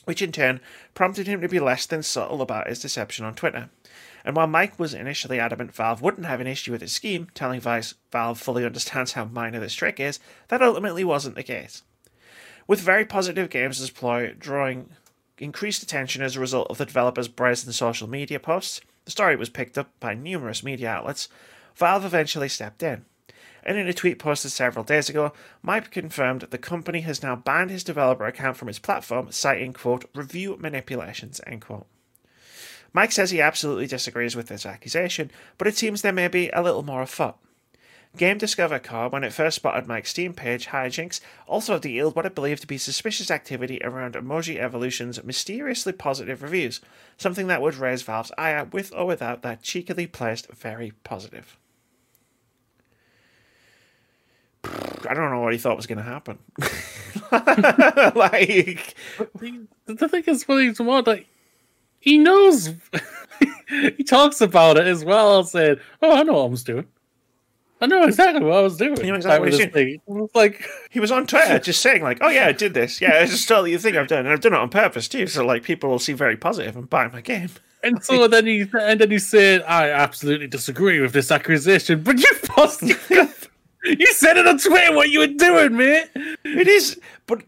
which 0.06 0.22
in 0.24 0.32
turn 0.32 0.60
prompted 0.96 1.28
him 1.28 1.42
to 1.42 1.48
be 1.48 1.60
less 1.60 1.86
than 1.86 2.02
subtle 2.02 2.42
about 2.42 2.68
his 2.68 2.80
deception 2.80 3.24
on 3.24 3.36
Twitter. 3.36 3.70
And 4.24 4.36
while 4.36 4.48
Mike 4.48 4.80
was 4.80 4.96
initially 4.96 5.40
adamant 5.40 5.76
Valve 5.76 6.02
wouldn't 6.02 6.26
have 6.26 6.42
an 6.42 6.48
issue 6.48 6.72
with 6.72 6.82
his 6.82 6.92
scheme, 6.92 7.28
telling 7.36 7.62
Vice 7.62 7.94
Valve 8.12 8.40
fully 8.40 8.66
understands 8.66 9.12
how 9.12 9.26
minor 9.26 9.60
this 9.60 9.76
trick 9.76 10.00
is, 10.00 10.20
that 10.48 10.64
ultimately 10.64 11.04
wasn't 11.04 11.36
the 11.36 11.44
case 11.44 11.84
with 12.68 12.82
very 12.82 13.06
positive 13.06 13.50
games 13.50 13.80
as 13.82 13.90
ploy 13.90 14.34
drawing 14.38 14.90
increased 15.38 15.84
attention 15.84 16.22
as 16.22 16.36
a 16.36 16.40
result 16.40 16.68
of 16.70 16.78
the 16.78 16.86
developer's 16.86 17.28
brazen 17.28 17.74
social 17.74 18.10
media 18.10 18.40
posts. 18.40 18.82
The 19.06 19.12
story 19.12 19.36
was 19.36 19.50
picked 19.50 19.78
up 19.78 19.92
by 20.00 20.14
numerous 20.14 20.64
media 20.64 20.90
outlets. 20.90 21.30
Valve 21.76 22.06
eventually 22.06 22.50
stepped 22.50 22.82
in. 22.82 23.06
And 23.64 23.78
in 23.78 23.88
a 23.88 23.94
tweet 23.94 24.20
posted 24.20 24.52
several 24.52 24.86
days 24.86 25.10
ago, 25.10 25.34
Mike 25.64 25.92
confirmed 25.92 26.42
the 26.42 26.58
company 26.58 27.02
has 27.02 27.24
now 27.24 27.36
banned 27.36 27.72
his 27.72 27.84
developer 27.84 28.26
account 28.26 28.58
from 28.58 28.70
its 28.70 28.80
platform, 28.80 29.32
citing, 29.32 29.74
quote, 29.74 30.06
review 30.14 30.56
manipulations, 30.60 31.42
end 31.48 31.62
quote. 31.62 31.88
Mike 32.94 33.12
says 33.12 33.32
he 33.32 33.42
absolutely 33.42 33.88
disagrees 33.88 34.36
with 34.36 34.48
this 34.48 34.66
accusation, 34.66 35.32
but 35.58 35.68
it 35.68 35.76
seems 35.76 36.02
there 36.02 36.14
may 36.14 36.28
be 36.28 36.50
a 36.52 36.62
little 36.62 36.84
more 36.84 37.02
afoot. 37.02 37.36
Game 38.18 38.38
Discover 38.38 38.80
Co., 38.80 39.10
when 39.10 39.24
it 39.24 39.34
first 39.34 39.56
spotted 39.56 39.88
Mike's 39.88 40.10
Steam 40.10 40.34
page, 40.34 40.68
Hijinks, 40.68 41.20
also 41.48 41.78
dealed 41.80 42.16
what 42.16 42.26
it 42.26 42.36
believed 42.36 42.62
to 42.62 42.68
be 42.68 42.78
suspicious 42.78 43.30
activity 43.30 43.80
around 43.84 44.16
Emoji 44.16 44.58
Evolution's 44.58 45.24
mysteriously 45.24 45.94
positive 45.94 46.42
reviews, 46.42 46.82
something 47.18 47.48
that 47.48 47.62
would 47.62 47.76
raise 47.76 48.02
Valve's 48.02 48.32
ire 48.38 48.66
with 48.66 48.94
or 48.96 49.06
without 49.06 49.42
that 49.42 49.62
cheekily 49.62 50.08
placed 50.08 50.52
very 50.52 50.94
positive. 51.04 51.58
I 54.64 55.14
don't 55.14 55.30
know 55.30 55.42
what 55.42 55.54
he 55.54 55.60
thought 55.60 55.78
was 55.78 55.88
going 55.88 56.00
to 56.00 56.04
happen. 56.04 56.40
like, 58.16 58.96
the 59.86 60.08
thing 60.10 60.24
is, 60.26 60.44
to 60.44 60.84
what 60.84 61.06
like 61.08 61.28
he 62.00 62.18
knows. 62.18 62.74
he 63.70 64.04
talks 64.04 64.42
about 64.42 64.78
it 64.78 64.88
as 64.88 65.04
well, 65.04 65.44
saying, 65.44 65.78
"Oh, 66.02 66.16
I 66.16 66.24
know 66.24 66.34
what 66.34 66.46
I 66.46 66.50
was 66.50 66.64
doing." 66.64 66.86
I 67.82 67.88
know 67.88 68.04
exactly 68.04 68.44
what 68.44 68.56
I 68.56 68.62
was 68.62 68.78
doing. 68.78 68.98
You 68.98 69.08
know 69.08 69.16
exactly 69.16 69.52
what 69.52 69.74
doing. 69.74 70.02
Was 70.06 70.30
like 70.36 70.66
he 70.90 71.00
was 71.00 71.12
on 71.12 71.28
Twitter 71.28 71.60
just 71.60 71.82
saying 71.82 72.02
like, 72.04 72.20
"Oh 72.22 72.30
yeah, 72.30 72.48
I 72.48 72.52
did 72.54 72.74
this. 72.74 73.02
Yeah, 73.02 73.22
it's 73.22 73.32
just 73.32 73.48
totally 73.48 73.76
the 73.76 73.82
thing 73.82 73.98
I've 73.98 74.08
done, 74.08 74.20
and 74.20 74.30
I've 74.30 74.42
done 74.42 74.54
it 74.54 74.60
on 74.60 74.70
purpose 74.70 75.08
too. 75.08 75.28
So 75.28 75.46
like, 75.46 75.64
people 75.64 75.90
will 75.90 76.00
see 76.00 76.14
very 76.14 76.38
positive 76.38 76.76
and 76.76 76.90
buy 76.90 77.08
my 77.10 77.22
game." 77.22 77.50
And 77.84 78.04
so 78.04 78.28
then 78.28 78.46
he 78.46 78.66
and 78.80 79.02
then 79.02 79.12
he 79.12 79.20
said, 79.20 79.64
"I 79.64 79.90
absolutely 79.90 80.48
disagree 80.48 81.02
with 81.02 81.12
this 81.12 81.32
accusation." 81.32 82.02
But 82.04 82.20
you 82.20 82.32
posted, 82.44 82.98
you 83.10 84.14
said 84.14 84.38
it 84.38 84.48
on 84.48 84.58
Twitter 84.58 84.96
what 84.96 85.10
you 85.10 85.20
were 85.20 85.28
doing, 85.28 85.76
man. 85.76 86.08
It 86.44 86.68
is, 86.68 87.00
but 87.28 87.44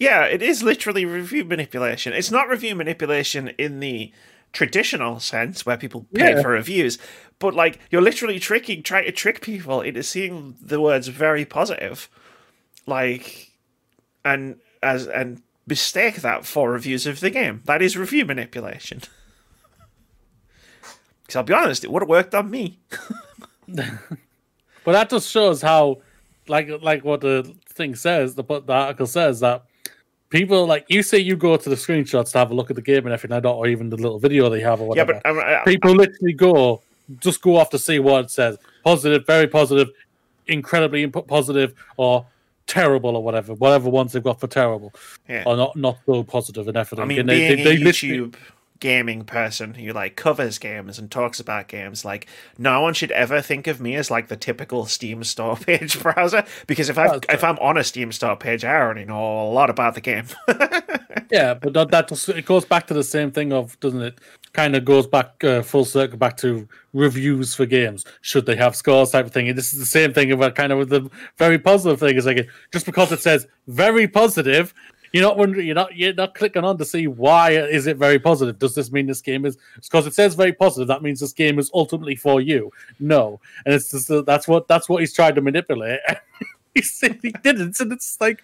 yeah, 0.00 0.24
it 0.24 0.42
is 0.42 0.64
literally 0.64 1.04
review 1.04 1.44
manipulation. 1.44 2.12
It's 2.12 2.30
not 2.30 2.48
review 2.48 2.74
manipulation 2.74 3.48
in 3.56 3.78
the 3.78 4.12
traditional 4.52 5.20
sense 5.20 5.64
where 5.64 5.76
people 5.76 6.06
pay 6.14 6.34
yeah. 6.34 6.42
for 6.42 6.50
reviews, 6.50 6.98
but 7.40 7.54
like 7.54 7.80
you're 7.90 8.02
literally 8.02 8.38
tricking, 8.38 8.84
trying 8.84 9.06
to 9.06 9.12
trick 9.12 9.40
people 9.40 9.80
into 9.80 10.04
seeing 10.04 10.54
the 10.60 10.80
words 10.80 11.08
very 11.08 11.44
positive, 11.44 12.08
like, 12.86 13.50
and 14.24 14.60
as 14.82 15.08
and 15.08 15.42
mistake 15.66 16.16
that 16.16 16.44
for 16.44 16.70
reviews 16.70 17.06
of 17.06 17.18
the 17.20 17.30
game. 17.30 17.62
That 17.64 17.82
is 17.82 17.96
review 17.96 18.24
manipulation. 18.24 19.00
Because 21.22 21.36
I'll 21.36 21.44
be 21.44 21.54
honest, 21.54 21.84
it 21.84 21.92
would 21.92 22.02
have 22.02 22.08
worked 22.08 22.34
on 22.34 22.50
me. 22.50 22.80
but 23.68 23.86
that 24.84 25.10
just 25.10 25.30
shows 25.30 25.62
how, 25.62 25.98
like, 26.48 26.68
like 26.82 27.04
what 27.04 27.20
the 27.20 27.54
thing 27.68 27.94
says, 27.94 28.34
the 28.34 28.42
the 28.42 28.72
article 28.72 29.06
says 29.06 29.38
that 29.38 29.62
people 30.30 30.66
like 30.66 30.86
you 30.88 31.04
say 31.04 31.18
you 31.18 31.36
go 31.36 31.56
to 31.56 31.68
the 31.68 31.76
screenshots 31.76 32.32
to 32.32 32.38
have 32.38 32.50
a 32.50 32.54
look 32.54 32.68
at 32.68 32.74
the 32.74 32.82
game 32.82 33.06
and 33.06 33.12
everything 33.12 33.36
I 33.36 33.38
don't, 33.38 33.54
or 33.54 33.68
even 33.68 33.90
the 33.90 33.96
little 33.96 34.18
video 34.18 34.48
they 34.48 34.58
have 34.58 34.80
or 34.80 34.88
whatever. 34.88 35.20
Yeah, 35.24 35.62
but 35.62 35.66
people 35.66 35.92
literally 35.92 36.32
go 36.32 36.82
just 37.18 37.42
go 37.42 37.56
off 37.56 37.70
to 37.70 37.78
see 37.78 37.98
what 37.98 38.24
it 38.24 38.30
says. 38.30 38.58
Positive, 38.84 39.26
very 39.26 39.46
positive, 39.46 39.90
incredibly 40.46 41.06
positive, 41.06 41.74
or 41.96 42.26
terrible 42.66 43.16
or 43.16 43.22
whatever. 43.22 43.54
Whatever 43.54 43.90
ones 43.90 44.12
they've 44.12 44.22
got 44.22 44.40
for 44.40 44.46
terrible, 44.46 44.94
yeah. 45.28 45.42
or 45.46 45.56
not 45.56 45.76
not 45.76 45.98
so 46.06 46.22
positive 46.22 46.68
and 46.68 46.76
everything. 46.76 47.02
I 47.02 47.06
mean, 47.06 47.18
and 47.20 47.28
being 47.28 47.56
they, 47.56 47.76
they, 47.76 47.76
they 47.76 47.92
YouTube 47.92 48.34
gaming 48.80 49.24
person 49.24 49.74
who 49.74 49.92
like 49.92 50.16
covers 50.16 50.58
games 50.58 50.98
and 50.98 51.10
talks 51.10 51.38
about 51.38 51.68
games 51.68 52.04
like 52.04 52.26
no 52.58 52.80
one 52.80 52.94
should 52.94 53.12
ever 53.12 53.42
think 53.42 53.66
of 53.66 53.80
me 53.80 53.94
as 53.94 54.10
like 54.10 54.28
the 54.28 54.36
typical 54.36 54.86
steam 54.86 55.22
store 55.22 55.56
page 55.66 56.00
browser 56.02 56.44
because 56.66 56.88
if 56.88 56.98
i 56.98 57.18
if 57.28 57.44
i'm 57.44 57.58
on 57.58 57.76
a 57.76 57.84
steam 57.84 58.10
store 58.10 58.36
page 58.36 58.64
i 58.64 58.74
already 58.74 59.04
know 59.04 59.42
a 59.42 59.50
lot 59.50 59.70
about 59.70 59.94
the 59.94 60.00
game. 60.00 60.26
Yeah 61.30 61.54
but 61.54 61.72
that, 61.74 61.90
that 61.90 62.08
just, 62.08 62.28
it 62.28 62.44
goes 62.44 62.64
back 62.64 62.86
to 62.88 62.94
the 62.94 63.04
same 63.04 63.30
thing 63.30 63.52
of 63.52 63.78
doesn't 63.80 64.02
it? 64.02 64.18
Kind 64.52 64.74
of 64.74 64.84
goes 64.84 65.06
back 65.06 65.42
uh, 65.44 65.62
full 65.62 65.84
circle 65.84 66.18
back 66.18 66.36
to 66.38 66.68
reviews 66.92 67.54
for 67.54 67.66
games. 67.66 68.04
Should 68.20 68.46
they 68.46 68.56
have 68.56 68.74
scores 68.74 69.10
type 69.10 69.26
of 69.26 69.32
thing? 69.32 69.48
And 69.48 69.56
this 69.56 69.72
is 69.72 69.78
the 69.78 69.86
same 69.86 70.12
thing 70.12 70.32
about 70.32 70.56
kind 70.56 70.72
of 70.72 70.78
with 70.78 70.88
the 70.88 71.08
very 71.38 71.58
positive 71.58 72.00
thing. 72.00 72.16
Is 72.16 72.26
like 72.26 72.48
just 72.72 72.86
because 72.86 73.12
it 73.12 73.20
says 73.20 73.46
very 73.68 74.08
positive 74.08 74.74
you're 75.12 75.24
not 75.24 75.36
wondering. 75.36 75.66
You're 75.66 75.74
not. 75.74 75.96
You're 75.96 76.14
not 76.14 76.34
clicking 76.34 76.64
on 76.64 76.78
to 76.78 76.84
see 76.84 77.06
why 77.06 77.50
is 77.50 77.86
it 77.86 77.96
very 77.96 78.18
positive. 78.18 78.58
Does 78.58 78.74
this 78.74 78.92
mean 78.92 79.06
this 79.06 79.20
game 79.20 79.44
is? 79.44 79.58
Because 79.76 80.06
it 80.06 80.14
says 80.14 80.34
very 80.34 80.52
positive. 80.52 80.88
That 80.88 81.02
means 81.02 81.20
this 81.20 81.32
game 81.32 81.58
is 81.58 81.70
ultimately 81.74 82.16
for 82.16 82.40
you. 82.40 82.70
No, 82.98 83.40
and 83.64 83.74
it's 83.74 83.90
just, 83.90 84.10
that's 84.26 84.46
what 84.46 84.68
that's 84.68 84.88
what 84.88 85.00
he's 85.00 85.12
trying 85.12 85.34
to 85.34 85.40
manipulate. 85.40 86.00
he 86.74 86.82
said 86.82 87.18
he 87.22 87.32
didn't, 87.42 87.80
and 87.80 87.92
it's 87.92 88.20
like, 88.20 88.42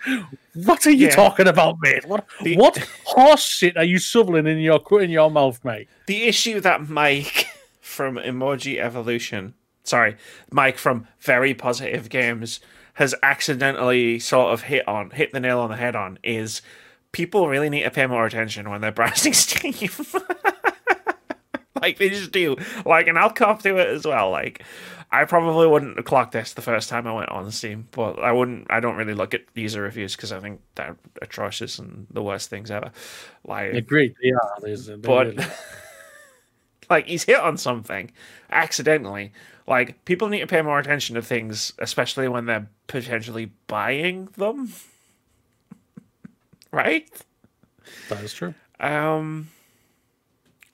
what 0.55 0.87
are 0.87 0.91
you 0.91 1.07
yeah. 1.07 1.15
talking 1.15 1.47
about, 1.47 1.77
mate? 1.81 2.05
What 2.07 2.27
the, 2.43 2.57
what 2.57 2.79
horse 3.05 3.45
shit 3.45 3.77
are 3.77 3.85
you 3.85 3.99
shoveling 3.99 4.47
in 4.47 4.59
your 4.59 4.83
in 5.01 5.11
your 5.11 5.31
mouth, 5.31 5.65
mate? 5.65 5.89
The 6.07 6.25
issue 6.25 6.61
that 6.61 6.89
Mike 6.89 7.47
from 7.81 8.17
Emoji 8.17 8.79
Evolution, 8.81 9.55
sorry, 9.85 10.17
Mike 10.51 10.79
from 10.79 11.07
Very 11.21 11.55
Positive 11.55 12.09
Games 12.09 12.61
has 12.97 13.15
accidentally 13.23 14.19
sort 14.19 14.53
of 14.53 14.63
hit 14.63 14.87
on 14.89 15.11
hit 15.11 15.33
the 15.33 15.41
nail 15.41 15.61
on 15.61 15.71
the 15.71 15.77
head 15.77 15.95
on 15.95 16.19
is 16.25 16.63
people 17.13 17.47
really 17.47 17.71
need 17.71 17.83
to 17.83 17.91
pay 17.91 18.07
more 18.07 18.27
attention 18.27 18.69
when 18.69 18.81
they're 18.81 18.93
browsing 18.93 19.33
Steam. 19.35 19.75
like 21.81 21.99
they 21.99 22.09
just 22.09 22.33
do. 22.33 22.57
Like, 22.85 23.07
and 23.07 23.19
I'll 23.19 23.31
cop 23.31 23.63
to 23.63 23.77
it 23.77 23.89
as 23.89 24.07
well. 24.07 24.31
Like, 24.31 24.63
I 25.13 25.25
probably 25.25 25.67
wouldn't 25.67 25.97
have 25.97 26.07
clocked 26.07 26.33
this 26.33 26.55
the 26.55 26.63
first 26.63 26.89
time 26.89 27.07
I 27.07 27.13
went 27.13 27.29
on 27.29 27.51
Steam, 27.51 27.87
but 27.91 28.19
I 28.19 28.33
wouldn't. 28.33 28.67
I 28.71 28.81
don't 28.81 28.97
really 28.97 29.15
look 29.15 29.35
at 29.35 29.43
user 29.55 29.83
reviews 29.83 30.17
because 30.17 30.33
I 30.33 30.41
think 30.41 30.61
they're 30.75 30.97
atrocious 31.21 31.79
and 31.79 32.07
the 32.11 32.23
worst 32.23 32.49
things 32.49 32.71
ever. 32.71 32.93
Like, 33.45 33.75
agreed. 33.75 34.15
Yeah, 34.23 34.39
but 35.03 35.27
really... 35.27 35.45
like 36.89 37.07
he's 37.07 37.25
hit 37.25 37.39
on 37.39 37.57
something 37.57 38.11
accidentally 38.51 39.33
like 39.67 40.05
people 40.05 40.29
need 40.29 40.41
to 40.41 40.47
pay 40.47 40.63
more 40.63 40.79
attention 40.79 41.17
to 41.17 41.23
things, 41.23 41.73
especially 41.79 42.29
when 42.29 42.47
they're 42.47 42.69
potentially 42.87 43.51
buying 43.67 44.29
them. 44.37 44.73
right? 46.71 47.09
That 48.09 48.23
is 48.23 48.33
true. 48.33 48.55
Um 48.79 49.49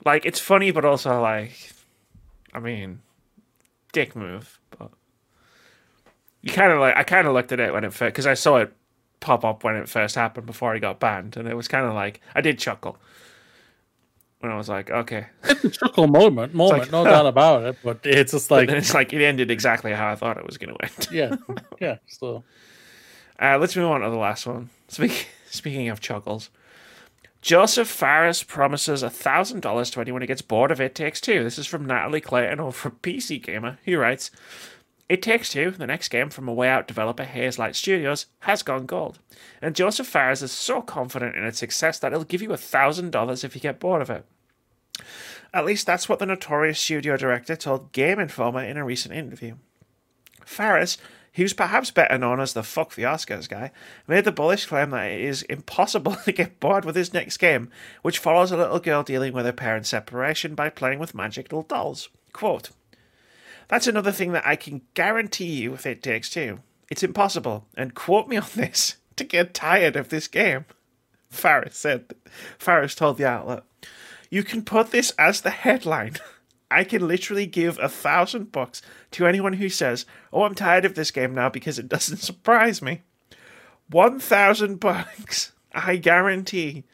like 0.04 0.26
it's 0.26 0.40
funny 0.40 0.70
but 0.72 0.84
also 0.84 1.20
like 1.20 1.72
I 2.52 2.60
mean 2.60 3.00
dick 3.92 4.14
move, 4.16 4.58
but 4.78 4.90
you 6.42 6.52
kind 6.52 6.72
of 6.72 6.78
like 6.78 6.96
I 6.96 7.04
kind 7.04 7.26
of 7.26 7.34
looked 7.34 7.52
at 7.52 7.60
it 7.60 7.72
when 7.72 7.84
it 7.84 7.92
first 7.92 8.12
because 8.12 8.26
I 8.26 8.34
saw 8.34 8.58
it 8.58 8.72
pop 9.20 9.44
up 9.44 9.64
when 9.64 9.76
it 9.76 9.88
first 9.88 10.16
happened 10.16 10.46
before 10.46 10.74
he 10.74 10.80
got 10.80 11.00
banned, 11.00 11.36
and 11.36 11.48
it 11.48 11.56
was 11.56 11.68
kind 11.68 11.86
of 11.86 11.94
like 11.94 12.20
I 12.34 12.40
did 12.40 12.58
chuckle 12.58 12.98
when 14.42 14.50
I 14.50 14.56
was 14.56 14.68
like, 14.68 14.90
okay, 14.90 15.26
it's 15.44 15.64
a 15.64 15.70
chuckle 15.70 16.08
moment, 16.08 16.52
moment, 16.54 16.82
like, 16.82 16.92
no 16.92 17.04
doubt 17.10 17.26
about 17.26 17.62
it. 17.62 17.76
But 17.84 18.00
it's 18.02 18.32
just 18.32 18.50
like 18.50 18.68
it's 18.68 18.92
like 18.92 19.12
it 19.12 19.22
ended 19.22 19.50
exactly 19.52 19.92
how 19.92 20.10
I 20.10 20.16
thought 20.16 20.36
it 20.36 20.44
was 20.44 20.58
going 20.58 20.74
to 20.74 20.84
end. 20.84 21.08
yeah, 21.12 21.36
yeah. 21.80 21.96
So, 22.06 22.42
uh, 23.40 23.58
let's 23.58 23.76
move 23.76 23.90
on 23.90 24.00
to 24.00 24.10
the 24.10 24.16
last 24.16 24.46
one. 24.46 24.70
Speak, 24.88 25.28
speaking 25.48 25.88
of 25.88 26.00
chuckles, 26.00 26.50
Josef 27.40 27.86
Fares 27.86 28.42
promises 28.42 29.02
$1,000 29.04 29.92
to 29.92 30.00
anyone 30.00 30.22
who 30.22 30.26
gets 30.26 30.42
bored 30.42 30.72
of 30.72 30.80
It 30.80 30.94
Takes 30.94 31.20
Two. 31.20 31.44
This 31.44 31.58
is 31.58 31.66
from 31.66 31.86
Natalie 31.86 32.20
Clayton 32.20 32.58
over 32.58 32.90
PC 32.90 33.40
Gamer, 33.42 33.78
who 33.84 33.96
writes 33.96 34.32
It 35.08 35.22
Takes 35.22 35.50
Two, 35.50 35.70
the 35.70 35.86
next 35.86 36.08
game 36.08 36.30
from 36.30 36.48
a 36.48 36.52
way 36.52 36.68
out 36.68 36.88
developer 36.88 37.24
Hazelight 37.24 37.76
Studios, 37.76 38.26
has 38.40 38.64
gone 38.64 38.86
gold. 38.86 39.20
And 39.60 39.76
Josef 39.76 40.06
Fares 40.06 40.42
is 40.42 40.50
so 40.50 40.82
confident 40.82 41.36
in 41.36 41.44
its 41.44 41.58
success 41.58 42.00
that 42.00 42.10
he'll 42.10 42.24
give 42.24 42.42
you 42.42 42.48
$1,000 42.48 43.44
if 43.44 43.54
you 43.54 43.60
get 43.60 43.78
bored 43.80 44.02
of 44.02 44.10
it. 44.10 44.24
At 45.54 45.64
least 45.64 45.86
that's 45.86 46.08
what 46.08 46.18
the 46.18 46.26
notorious 46.26 46.80
studio 46.80 47.16
director 47.16 47.56
told 47.56 47.92
Game 47.92 48.18
Informer 48.18 48.64
in 48.64 48.76
a 48.76 48.84
recent 48.84 49.14
interview. 49.14 49.56
Fares 50.44 50.98
who's 51.34 51.54
perhaps 51.54 51.90
better 51.90 52.18
known 52.18 52.40
as 52.40 52.52
the 52.52 52.62
fuck 52.62 52.94
the 52.94 53.04
Oscars 53.04 53.48
guy, 53.48 53.70
made 54.06 54.24
the 54.24 54.32
bullish 54.32 54.66
claim 54.66 54.90
that 54.90 55.10
it 55.10 55.20
is 55.20 55.42
impossible 55.42 56.14
to 56.24 56.32
get 56.32 56.60
bored 56.60 56.84
with 56.84 56.96
his 56.96 57.12
next 57.12 57.38
game, 57.38 57.70
which 58.02 58.18
follows 58.18 58.52
a 58.52 58.56
little 58.56 58.78
girl 58.78 59.02
dealing 59.02 59.32
with 59.32 59.46
her 59.46 59.52
parents' 59.52 59.88
separation 59.88 60.54
by 60.54 60.68
playing 60.68 60.98
with 60.98 61.14
magical 61.14 61.62
dolls. 61.62 62.08
Quote, 62.32 62.70
That's 63.68 63.86
another 63.86 64.12
thing 64.12 64.32
that 64.32 64.46
I 64.46 64.56
can 64.56 64.82
guarantee 64.94 65.62
you 65.62 65.74
if 65.74 65.86
it 65.86 66.02
takes 66.02 66.30
two. 66.30 66.60
It's 66.90 67.02
impossible, 67.02 67.66
and 67.76 67.94
quote 67.94 68.28
me 68.28 68.36
on 68.36 68.46
this, 68.54 68.96
to 69.16 69.24
get 69.24 69.54
tired 69.54 69.96
of 69.96 70.10
this 70.10 70.28
game. 70.28 70.66
Fares 71.30 71.76
said. 71.76 72.14
Fares 72.58 72.94
told 72.94 73.16
the 73.16 73.26
outlet. 73.26 73.62
You 74.32 74.42
can 74.42 74.62
put 74.64 74.92
this 74.92 75.10
as 75.18 75.42
the 75.42 75.50
headline. 75.50 76.16
I 76.70 76.84
can 76.84 77.06
literally 77.06 77.44
give 77.44 77.78
a 77.78 77.88
thousand 77.90 78.50
bucks 78.50 78.80
to 79.10 79.26
anyone 79.26 79.52
who 79.52 79.68
says, 79.68 80.06
"Oh, 80.32 80.44
I'm 80.44 80.54
tired 80.54 80.86
of 80.86 80.94
this 80.94 81.10
game 81.10 81.34
now 81.34 81.50
because 81.50 81.78
it 81.78 81.86
doesn't 81.90 82.16
surprise 82.16 82.80
me." 82.80 83.02
One 83.90 84.18
thousand 84.18 84.80
bucks, 84.80 85.52
I 85.74 85.96
guarantee. 85.96 86.84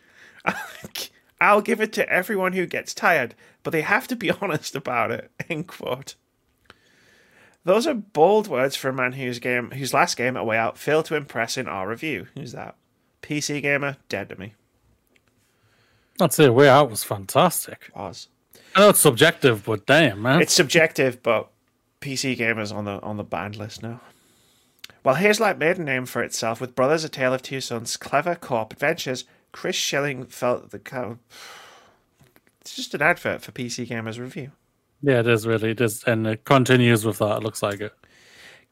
I'll 1.41 1.61
give 1.61 1.81
it 1.81 1.93
to 1.93 2.09
everyone 2.09 2.55
who 2.55 2.67
gets 2.67 2.93
tired, 2.93 3.37
but 3.63 3.71
they 3.71 3.83
have 3.83 4.09
to 4.09 4.17
be 4.17 4.33
honest 4.33 4.75
about 4.75 5.13
it. 5.13 5.31
End 5.49 5.69
quote. 5.69 6.17
Those 7.63 7.87
are 7.87 7.95
bold 7.95 8.49
words 8.49 8.75
for 8.75 8.89
a 8.89 8.93
man 8.93 9.13
whose 9.13 9.39
game, 9.39 9.71
whose 9.71 9.95
last 9.95 10.17
game, 10.17 10.37
A 10.37 10.43
Way 10.43 10.59
Out, 10.59 10.77
failed 10.77 11.05
to 11.05 11.15
impress 11.15 11.57
in 11.57 11.69
our 11.69 11.89
review. 11.89 12.27
Who's 12.35 12.51
that? 12.51 12.75
PC 13.23 13.63
gamer, 13.63 13.99
dead 14.09 14.29
to 14.31 14.37
me. 14.37 14.55
I'd 16.21 16.33
say 16.33 16.49
Way 16.49 16.69
Out 16.69 16.91
was 16.91 17.05
fantastic. 17.05 17.91
Was. 17.95 18.29
I 18.75 18.81
know 18.81 18.89
it's 18.91 19.01
subjective, 19.01 19.65
but 19.65 19.87
damn, 19.87 20.23
man. 20.23 20.41
It's 20.41 20.53
subjective, 20.53 21.23
but 21.23 21.51
PC 22.01 22.37
Gamer's 22.37 22.73
on 22.73 22.85
the 22.85 23.01
on 23.03 23.17
the 23.17 23.25
banned 23.25 23.57
list 23.57 23.83
now. 23.83 24.01
While 25.03 25.17
Hazelight 25.17 25.59
made 25.59 25.79
a 25.79 25.83
name 25.83 26.07
for 26.07 26.23
itself 26.23 26.61
with 26.61 26.75
Brothers: 26.75 27.05
A 27.05 27.09
Tale 27.09 27.35
of 27.35 27.43
Two 27.43 27.61
Sons' 27.61 27.97
clever 27.97 28.35
co-op 28.35 28.73
adventures, 28.73 29.25
Chris 29.53 29.77
Schilling 29.77 30.27
felt 30.27 30.71
the 30.71 30.79
cow. 30.79 31.19
It's 32.61 32.77
just 32.77 32.95
an 32.95 33.03
advert 33.03 33.43
for 33.43 33.53
PC 33.53 33.89
Gamer's 33.89 34.21
review. 34.21 34.53
Yeah, 35.03 35.21
it 35.21 35.29
is 35.29 35.47
really. 35.47 35.71
It 35.71 35.81
is, 35.81 36.05
and 36.05 36.27
it 36.27 36.45
continues 36.45 37.05
with 37.05 37.19
that. 37.19 37.39
It 37.39 37.43
looks 37.43 37.63
like 37.63 37.81
it. 37.81 37.93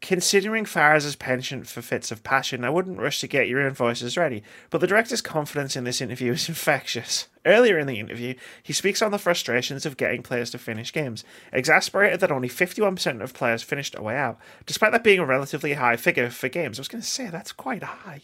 Considering 0.03 0.67
Fares's 0.67 1.17
penchant 1.17 1.67
for 1.67 1.81
fits 1.81 2.13
of 2.13 2.23
passion, 2.23 2.65
I 2.65 2.71
wouldn't 2.71 2.99
rush 2.99 3.19
to 3.21 3.27
get 3.27 3.49
your 3.49 3.67
invoices 3.67 4.17
ready, 4.17 4.43
but 4.69 4.81
the 4.81 4.87
director's 4.87 5.23
confidence 5.23 5.75
in 5.75 5.85
this 5.85 6.03
interview 6.03 6.33
is 6.33 6.49
infectious. 6.51 7.29
Earlier 7.47 7.79
in 7.79 7.87
the 7.87 7.99
interview, 7.99 8.35
he 8.63 8.73
speaks 8.73 9.01
on 9.01 9.11
the 9.11 9.19
frustrations 9.19 9.87
of 9.87 9.97
getting 9.97 10.23
players 10.23 10.51
to 10.51 10.59
finish 10.59 10.93
games, 10.93 11.25
exasperated 11.51 12.21
that 12.21 12.31
only 12.31 12.49
51% 12.49 13.23
of 13.23 13.33
players 13.33 13.63
finished 13.63 13.95
a 13.97 14.03
way 14.03 14.17
out, 14.17 14.39
despite 14.67 14.93
that 14.93 15.05
being 15.05 15.21
a 15.21 15.27
relatively 15.27 15.75
high 15.75 15.97
figure 15.97 16.29
for 16.29 16.49
games. 16.49 16.79
I 16.79 16.83
was 16.83 16.89
going 16.89 17.03
to 17.03 17.09
say, 17.09 17.29
that's 17.29 17.53
quite 17.53 17.83
high. 17.83 18.23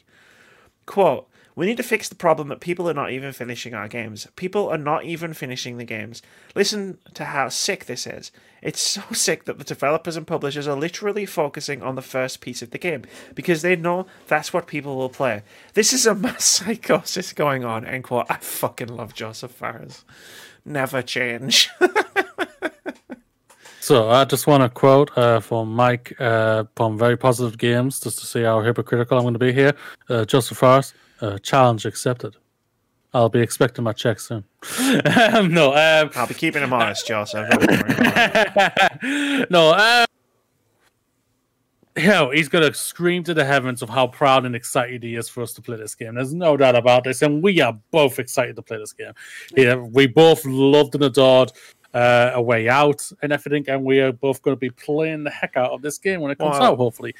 Quote, 0.85 1.29
we 1.55 1.67
need 1.67 1.77
to 1.77 1.83
fix 1.83 2.09
the 2.09 2.15
problem 2.15 2.49
that 2.49 2.61
people 2.61 2.89
are 2.89 2.95
not 2.95 3.11
even 3.11 3.33
finishing 3.33 3.75
our 3.75 3.89
games. 3.89 4.27
People 4.37 4.69
are 4.69 4.79
not 4.79 5.05
even 5.05 5.35
finishing 5.35 5.77
the 5.77 5.85
games. 5.85 6.23
Listen 6.55 6.99
to 7.15 7.27
how 7.27 7.49
sick 7.49 7.85
this 7.85 8.07
is. 8.07 8.33
It's 8.63 8.81
so 8.81 9.03
sick 9.13 9.45
that 9.45 9.59
the 9.59 9.65
developers 9.65 10.17
and 10.17 10.27
publishers 10.27 10.67
are 10.67 10.77
literally 10.77 11.27
focusing 11.27 11.83
on 11.83 11.95
the 11.95 12.03
first 12.03 12.41
piece 12.41 12.63
of 12.63 12.71
the 12.71 12.79
game 12.79 13.03
because 13.35 13.63
they 13.63 13.77
know 13.77 14.07
that's 14.29 14.53
what 14.53 14.67
people 14.67 14.97
will 14.97 15.11
play. 15.11 15.43
This 15.75 15.93
is 15.93 16.07
a 16.07 16.15
mass 16.15 16.45
psychosis 16.45 17.33
going 17.33 17.65
on. 17.65 17.85
End 17.85 18.05
quote. 18.05 18.27
I 18.31 18.37
fucking 18.37 18.89
love 18.89 19.15
Josef 19.15 19.51
Fares. 19.51 20.05
Never 20.65 21.03
change. 21.03 21.69
so 23.81 24.11
I 24.11 24.25
just 24.25 24.47
want 24.47 24.63
to 24.63 24.69
quote 24.69 25.17
uh, 25.19 25.41
from 25.41 25.75
Mike 25.75 26.15
uh, 26.21 26.65
from 26.77 26.97
Very 26.97 27.17
Positive 27.17 27.59
Games, 27.59 27.99
just 27.99 28.21
to 28.21 28.27
see 28.27 28.43
how 28.43 28.61
hypocritical 28.61 29.19
I'm 29.19 29.25
going 29.25 29.35
to 29.35 29.41
be 29.41 29.53
here. 29.53 29.75
Uh, 30.09 30.25
Josef 30.25 30.57
Fares, 30.57 30.95
uh, 31.23 31.39
challenge 31.39 31.87
accepted. 31.87 32.37
I'll 33.15 33.29
be 33.29 33.41
expecting 33.41 33.85
my 33.85 33.93
check 33.93 34.21
soon. 34.21 34.45
um, 35.33 35.53
no, 35.55 35.73
um, 35.73 36.11
I'll 36.15 36.27
be 36.27 36.35
keeping 36.35 36.63
him 36.63 36.73
honest, 36.73 37.07
Josef. 37.07 37.49
no, 39.51 39.71
uh, 39.71 40.07
you 41.97 42.07
know, 42.07 42.31
he's 42.31 42.49
going 42.49 42.67
to 42.67 42.77
scream 42.77 43.23
to 43.25 43.35
the 43.35 43.45
heavens 43.45 43.83
of 43.83 43.91
how 43.91 44.07
proud 44.07 44.47
and 44.47 44.57
excited 44.57 45.03
he 45.03 45.15
is 45.15 45.29
for 45.29 45.43
us 45.43 45.53
to 45.55 45.63
play 45.63 45.77
this 45.77 45.95
game. 45.95 46.15
There's 46.15 46.33
no 46.33 46.57
doubt 46.57 46.75
about 46.75 47.05
this, 47.05 47.21
and 47.21 47.43
we 47.43 47.61
are 47.61 47.79
both 47.91 48.19
excited 48.19 48.57
to 48.57 48.63
play 48.63 48.79
this 48.79 48.95
game. 48.95 49.13
Yeah, 49.55 49.75
we 49.75 50.07
both 50.07 50.47
loved 50.47 50.95
and 50.95 51.05
adored 51.05 51.53
uh, 51.93 52.31
A 52.35 52.41
Way 52.41 52.71
Out 52.71 53.13
and 53.21 53.31
everything, 53.31 53.69
and 53.69 53.85
we 53.85 54.01
are 54.01 54.13
both 54.13 54.41
going 54.41 54.57
to 54.57 54.61
be 54.61 54.71
playing 54.71 55.25
the 55.25 55.31
heck 55.31 55.59
out 55.59 55.73
of 55.73 55.83
this 55.83 55.99
game 55.99 56.23
when 56.23 56.33
it 56.33 56.39
comes 56.39 56.57
out, 56.57 56.79
hopefully. 56.79 57.15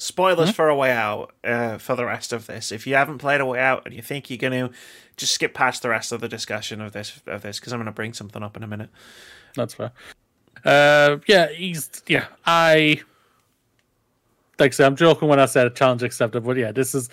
Spoilers 0.00 0.48
mm-hmm. 0.48 0.56
for 0.56 0.70
A 0.70 0.74
Way 0.74 0.92
Out 0.92 1.34
uh, 1.44 1.76
for 1.76 1.94
the 1.94 2.06
rest 2.06 2.32
of 2.32 2.46
this. 2.46 2.72
If 2.72 2.86
you 2.86 2.94
haven't 2.94 3.18
played 3.18 3.42
A 3.42 3.44
Way 3.44 3.60
Out 3.60 3.82
and 3.84 3.94
you 3.94 4.00
think 4.00 4.30
you're 4.30 4.38
going 4.38 4.54
to 4.54 4.74
just 5.18 5.34
skip 5.34 5.52
past 5.52 5.82
the 5.82 5.90
rest 5.90 6.10
of 6.10 6.22
the 6.22 6.28
discussion 6.28 6.80
of 6.80 6.92
this 6.92 7.20
of 7.26 7.42
this 7.42 7.60
because 7.60 7.74
I'm 7.74 7.80
going 7.80 7.84
to 7.84 7.92
bring 7.92 8.14
something 8.14 8.42
up 8.42 8.56
in 8.56 8.62
a 8.62 8.66
minute. 8.66 8.88
That's 9.56 9.74
fair. 9.74 9.92
Uh, 10.64 11.18
yeah, 11.26 11.48
he's 11.48 11.90
yeah. 12.06 12.28
I 12.46 13.02
like 14.58 14.72
I 14.72 14.74
said, 14.74 14.86
I'm 14.86 14.96
joking 14.96 15.28
when 15.28 15.38
I 15.38 15.44
said 15.44 15.66
a 15.66 15.70
challenge 15.70 16.02
accepted, 16.02 16.44
but 16.44 16.56
yeah, 16.56 16.72
this 16.72 16.94
is. 16.94 17.10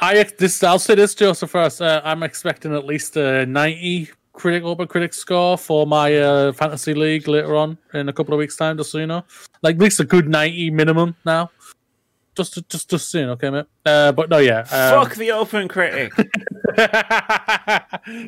I 0.00 0.24
this 0.24 0.64
I'll 0.64 0.80
say 0.80 0.96
this 0.96 1.14
Josef 1.14 1.48
Fares. 1.48 1.80
Uh, 1.80 2.00
I'm 2.02 2.24
expecting 2.24 2.74
at 2.74 2.84
least 2.84 3.16
a 3.16 3.46
90 3.46 4.10
critic 4.36 4.62
open 4.62 4.86
critic 4.86 5.12
score 5.14 5.58
for 5.58 5.86
my 5.86 6.14
uh, 6.14 6.52
fantasy 6.52 6.94
league 6.94 7.26
later 7.26 7.56
on 7.56 7.76
in 7.94 8.08
a 8.08 8.12
couple 8.12 8.34
of 8.34 8.38
weeks 8.38 8.54
time 8.56 8.76
just 8.76 8.92
so 8.92 8.98
you 8.98 9.06
know. 9.06 9.24
Like 9.62 9.76
at 9.76 9.82
least 9.82 9.98
a 9.98 10.04
good 10.04 10.28
90 10.28 10.70
minimum 10.70 11.16
now. 11.24 11.50
Just 12.36 12.68
just 12.68 12.90
just 12.90 13.08
soon 13.08 13.30
okay 13.30 13.48
mate? 13.50 13.64
Uh, 13.84 14.12
but 14.12 14.28
no 14.28 14.38
yeah 14.38 14.60
um... 14.60 15.04
fuck 15.04 15.14
the 15.16 15.32
open 15.32 15.68
critic. 15.68 16.12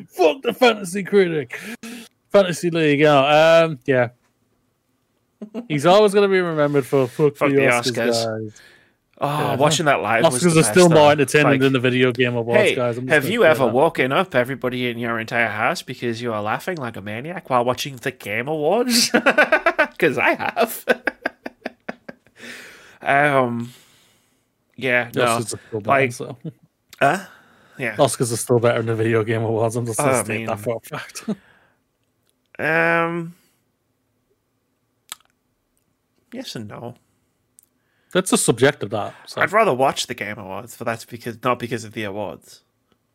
Fuck 0.09 0.41
the 0.41 0.55
fantasy 0.57 1.03
critic. 1.03 1.59
Fantasy 2.31 2.71
league 2.71 2.99
yeah 2.99 3.61
um 3.63 3.79
yeah. 3.85 4.09
He's 5.67 5.85
always 5.85 6.13
going 6.13 6.27
to 6.27 6.31
be 6.31 6.41
remembered 6.41 6.85
for 6.85 7.07
fuck, 7.07 7.35
fuck 7.35 7.49
the, 7.49 7.55
the 7.55 7.61
oscars, 7.61 8.25
oscars. 8.25 8.53
Oh, 9.21 9.57
watching 9.57 9.85
that 9.87 10.01
live 10.01 10.23
Oscars 10.23 10.55
are 10.55 10.63
still 10.63 10.87
more 10.87 11.11
entertaining 11.11 11.51
like, 11.51 11.59
than 11.59 11.73
the 11.73 11.79
video 11.79 12.13
game 12.13 12.35
awards, 12.35 12.61
hey, 12.61 12.75
guys. 12.75 12.97
have 13.09 13.29
you 13.29 13.43
ever 13.43 13.65
that. 13.65 13.73
woken 13.73 14.13
up 14.13 14.33
everybody 14.33 14.89
in 14.89 14.97
your 14.97 15.19
entire 15.19 15.49
house 15.49 15.81
because 15.81 16.21
you 16.21 16.31
are 16.31 16.41
laughing 16.41 16.77
like 16.77 16.95
a 16.95 17.01
maniac 17.01 17.49
while 17.49 17.65
watching 17.65 17.97
the 17.97 18.11
game 18.11 18.47
awards? 18.47 19.11
Because 19.99 20.17
I 20.17 20.33
have. 20.35 20.85
um, 23.01 23.73
yeah, 24.77 25.11
no, 25.13 25.43
like, 25.83 26.13
so. 26.13 26.37
uh, 27.01 27.25
yeah, 27.77 27.97
Oscars 27.97 28.31
are 28.31 28.37
still 28.37 28.59
better 28.59 28.77
than 28.77 28.87
the 28.87 28.95
video 28.95 29.25
game 29.25 29.41
awards. 29.41 29.75
I'm 29.75 29.85
just 29.85 29.99
oh, 29.99 30.23
saying 30.23 30.45
that 30.45 30.59
for 30.59 30.77
a 30.77 30.79
fact. 30.79 31.25
um, 32.59 33.35
yes 36.31 36.55
and 36.55 36.69
no. 36.69 36.95
That's 38.11 38.33
a 38.33 38.37
subjective 38.37 38.89
that. 38.89 39.13
So. 39.27 39.41
I'd 39.41 39.51
rather 39.51 39.73
watch 39.73 40.07
the 40.07 40.15
Game 40.15 40.37
Awards, 40.37 40.75
but 40.77 40.85
that's 40.85 41.05
because 41.05 41.37
not 41.43 41.59
because 41.59 41.83
of 41.83 41.93
the 41.93 42.03
awards. 42.03 42.63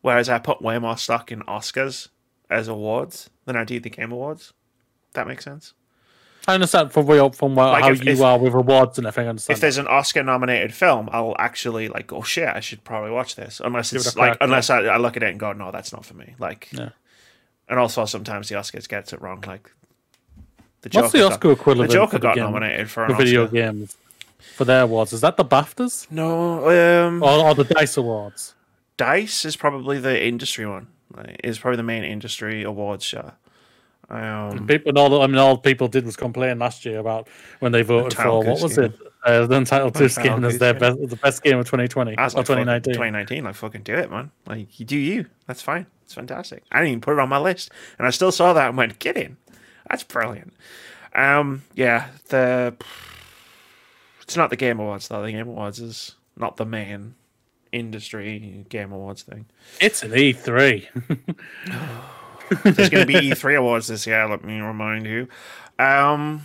Whereas 0.01 0.29
I 0.29 0.39
put 0.39 0.61
way 0.61 0.77
more 0.79 0.97
stock 0.97 1.31
in 1.31 1.41
Oscars 1.41 2.09
as 2.49 2.67
awards 2.67 3.29
than 3.45 3.55
I 3.55 3.63
do 3.63 3.79
the 3.79 3.89
Game 3.89 4.11
Awards. 4.11 4.53
That 5.13 5.27
makes 5.27 5.43
sense. 5.43 5.73
I 6.47 6.53
understand 6.53 6.91
from 6.91 7.09
up 7.09 7.35
from 7.35 7.55
like 7.55 7.83
how 7.83 7.91
if, 7.91 8.05
you 8.05 8.11
if, 8.11 8.21
are 8.21 8.37
with 8.37 8.53
awards 8.53 8.99
and 8.99 9.07
everything. 9.07 9.27
I 9.27 9.29
understand 9.31 9.57
if 9.57 9.61
there's 9.61 9.79
an 9.79 9.87
Oscar-nominated 9.87 10.73
film, 10.75 11.09
I'll 11.11 11.35
actually 11.39 11.87
like, 11.87 12.13
oh 12.13 12.21
shit, 12.21 12.47
I 12.47 12.59
should 12.59 12.83
probably 12.83 13.09
watch 13.09 13.35
this. 13.35 13.59
Unless 13.63 13.93
it's 13.93 14.15
like, 14.15 14.37
unless 14.39 14.69
I, 14.69 14.81
I, 14.83 14.97
look 14.97 15.17
at 15.17 15.23
it 15.23 15.31
and 15.31 15.39
go, 15.39 15.53
no, 15.53 15.71
that's 15.71 15.91
not 15.91 16.05
for 16.05 16.13
me. 16.13 16.35
Like, 16.37 16.69
yeah. 16.71 16.89
and 17.67 17.79
also 17.79 18.05
sometimes 18.05 18.49
the 18.49 18.55
Oscars 18.55 18.87
gets 18.87 19.11
it 19.11 19.21
wrong. 19.21 19.43
Like, 19.47 19.71
the 20.81 20.89
Joker 20.89 21.03
What's 21.05 21.13
the 21.13 21.25
Oscar 21.25 21.47
got, 21.47 21.59
equivalent? 21.59 21.89
The 21.89 21.95
Joker 21.95 22.19
got 22.19 22.35
game, 22.35 22.43
nominated 22.43 22.91
for 22.91 23.07
the 23.07 23.15
video 23.15 23.47
games 23.47 23.97
for 24.39 24.65
their 24.65 24.83
awards. 24.83 25.13
Is 25.13 25.21
that 25.21 25.37
the 25.37 25.45
BAFTAs? 25.45 26.11
No, 26.11 26.69
um, 26.69 27.23
or, 27.23 27.47
or 27.47 27.55
the 27.55 27.63
Dice 27.63 27.97
Awards. 27.97 28.55
Dice 28.97 29.45
is 29.45 29.55
probably 29.55 29.99
the 29.99 30.25
industry 30.25 30.65
one. 30.65 30.87
Like, 31.15 31.39
is 31.43 31.59
probably 31.59 31.77
the 31.77 31.83
main 31.83 32.03
industry 32.03 32.63
awards 32.63 33.03
show. 33.05 33.31
Um, 34.09 34.67
People, 34.67 34.89
and 34.89 34.97
all 34.97 35.21
I 35.21 35.27
mean, 35.27 35.37
all 35.37 35.57
people 35.57 35.87
did 35.87 36.05
was 36.05 36.15
complain 36.15 36.59
last 36.59 36.85
year 36.85 36.99
about 36.99 37.27
when 37.59 37.71
they 37.71 37.81
voted 37.81 38.13
for 38.13 38.43
what 38.43 38.61
was 38.61 38.75
Game. 38.75 38.85
it? 38.85 38.99
Uh, 39.25 39.47
the 39.47 39.55
Untitled 39.55 39.95
Goose 39.95 40.15
Untitled 40.17 40.41
Game 40.41 40.47
as 40.47 40.59
their 40.59 40.75
best, 40.75 41.09
the 41.09 41.15
best 41.15 41.41
game 41.41 41.57
of 41.57 41.65
2020 41.65 42.11
I 42.11 42.13
or 42.13 42.23
like, 42.25 42.31
fucking 42.33 42.43
2019. 42.43 42.93
2019, 42.93 43.43
like 43.43 43.55
fucking 43.55 43.81
do 43.81 43.95
it, 43.95 44.11
man. 44.11 44.29
Like 44.45 44.79
you 44.79 44.85
do 44.85 44.97
you. 44.97 45.25
That's 45.47 45.63
fine. 45.63 45.87
It's 46.03 46.13
fantastic. 46.13 46.63
I 46.71 46.79
didn't 46.79 46.89
even 46.89 47.01
put 47.01 47.13
it 47.13 47.19
on 47.19 47.29
my 47.29 47.39
list, 47.39 47.71
and 47.97 48.05
I 48.05 48.11
still 48.11 48.31
saw 48.31 48.53
that 48.53 48.69
and 48.69 48.77
went, 48.77 48.99
"Get 48.99 49.17
in." 49.17 49.37
That's 49.89 50.03
brilliant. 50.03 50.53
Um, 51.15 51.63
yeah, 51.73 52.09
the 52.27 52.75
it's 54.25 54.35
not 54.35 54.49
the 54.49 54.55
Game 54.55 54.79
Awards 54.79 55.07
though. 55.07 55.21
The 55.21 55.31
Game 55.31 55.47
Awards 55.47 55.79
is 55.79 56.15
not 56.35 56.57
the 56.57 56.65
main 56.65 57.13
industry 57.71 58.65
Game 58.69 58.91
Awards 58.91 59.21
thing. 59.21 59.45
It's 59.79 60.01
an 60.01 60.13
E 60.15 60.33
E3. 60.33 60.87
There's 62.63 62.89
going 62.89 63.05
to 63.05 63.05
be 63.05 63.29
E3 63.29 63.57
awards 63.57 63.87
this 63.87 64.05
year. 64.05 64.27
Let 64.27 64.43
me 64.43 64.59
remind 64.59 65.05
you. 65.05 65.27
Um, 65.79 66.43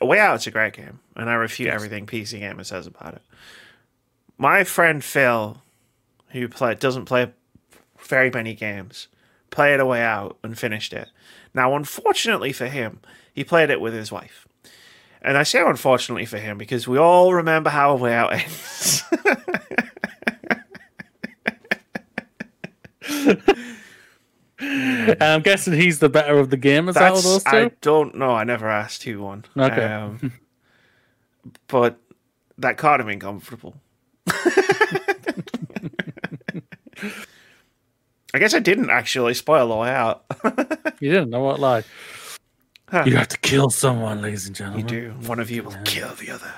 A 0.00 0.06
Way 0.06 0.18
Out's 0.18 0.46
a 0.46 0.50
great 0.50 0.74
game, 0.74 1.00
and 1.14 1.28
I 1.30 1.34
refute 1.34 1.70
everything 1.70 2.06
PC 2.06 2.40
Gamer 2.40 2.64
says 2.64 2.86
about 2.86 3.14
it. 3.14 3.22
My 4.38 4.64
friend 4.64 5.02
Phil, 5.02 5.58
who 6.30 6.48
play, 6.48 6.74
doesn't 6.74 7.06
play 7.06 7.32
very 8.00 8.30
many 8.30 8.54
games, 8.54 9.08
played 9.50 9.80
A 9.80 9.86
Way 9.86 10.02
Out 10.02 10.38
and 10.42 10.58
finished 10.58 10.92
it. 10.92 11.08
Now, 11.54 11.74
unfortunately 11.74 12.52
for 12.52 12.66
him, 12.66 13.00
he 13.32 13.44
played 13.44 13.70
it 13.70 13.80
with 13.80 13.94
his 13.94 14.12
wife. 14.12 14.45
And 15.22 15.36
I 15.36 15.42
say 15.42 15.60
unfortunately 15.60 16.26
for 16.26 16.38
him 16.38 16.58
because 16.58 16.86
we 16.86 16.98
all 16.98 17.34
remember 17.34 17.70
how 17.70 17.92
A 17.92 17.96
Way 17.96 18.14
Out 18.14 18.32
ends. 18.32 19.02
and 24.58 25.22
I'm 25.22 25.42
guessing 25.42 25.74
he's 25.74 25.98
the 25.98 26.08
better 26.08 26.38
of 26.38 26.50
the 26.50 26.56
gamers 26.56 26.96
out 26.96 27.16
of 27.16 27.22
those 27.22 27.44
two. 27.44 27.50
I 27.50 27.70
don't 27.80 28.14
know. 28.14 28.30
I 28.30 28.44
never 28.44 28.68
asked 28.68 29.02
who 29.02 29.20
won. 29.20 29.44
Okay. 29.56 29.84
Um, 29.84 30.32
but 31.68 31.98
that 32.58 32.76
caught 32.76 33.00
him 33.00 33.08
uncomfortable. 33.08 33.76
I 38.34 38.38
guess 38.38 38.54
I 38.54 38.58
didn't 38.58 38.90
actually 38.90 39.34
spoil 39.34 39.68
the 39.68 39.76
way 39.76 39.90
out. 39.90 40.24
You 41.00 41.10
didn't 41.10 41.30
know 41.30 41.40
what 41.40 41.60
like. 41.60 41.84
Huh. 42.88 43.02
You 43.06 43.16
have 43.16 43.28
to 43.28 43.38
kill 43.38 43.68
someone, 43.70 44.22
ladies 44.22 44.46
and 44.46 44.54
gentlemen. 44.54 44.88
you 44.88 45.00
do. 45.00 45.10
One 45.26 45.40
of 45.40 45.50
you 45.50 45.64
will 45.64 45.76
kill 45.84 46.14
the 46.14 46.30
other. 46.30 46.52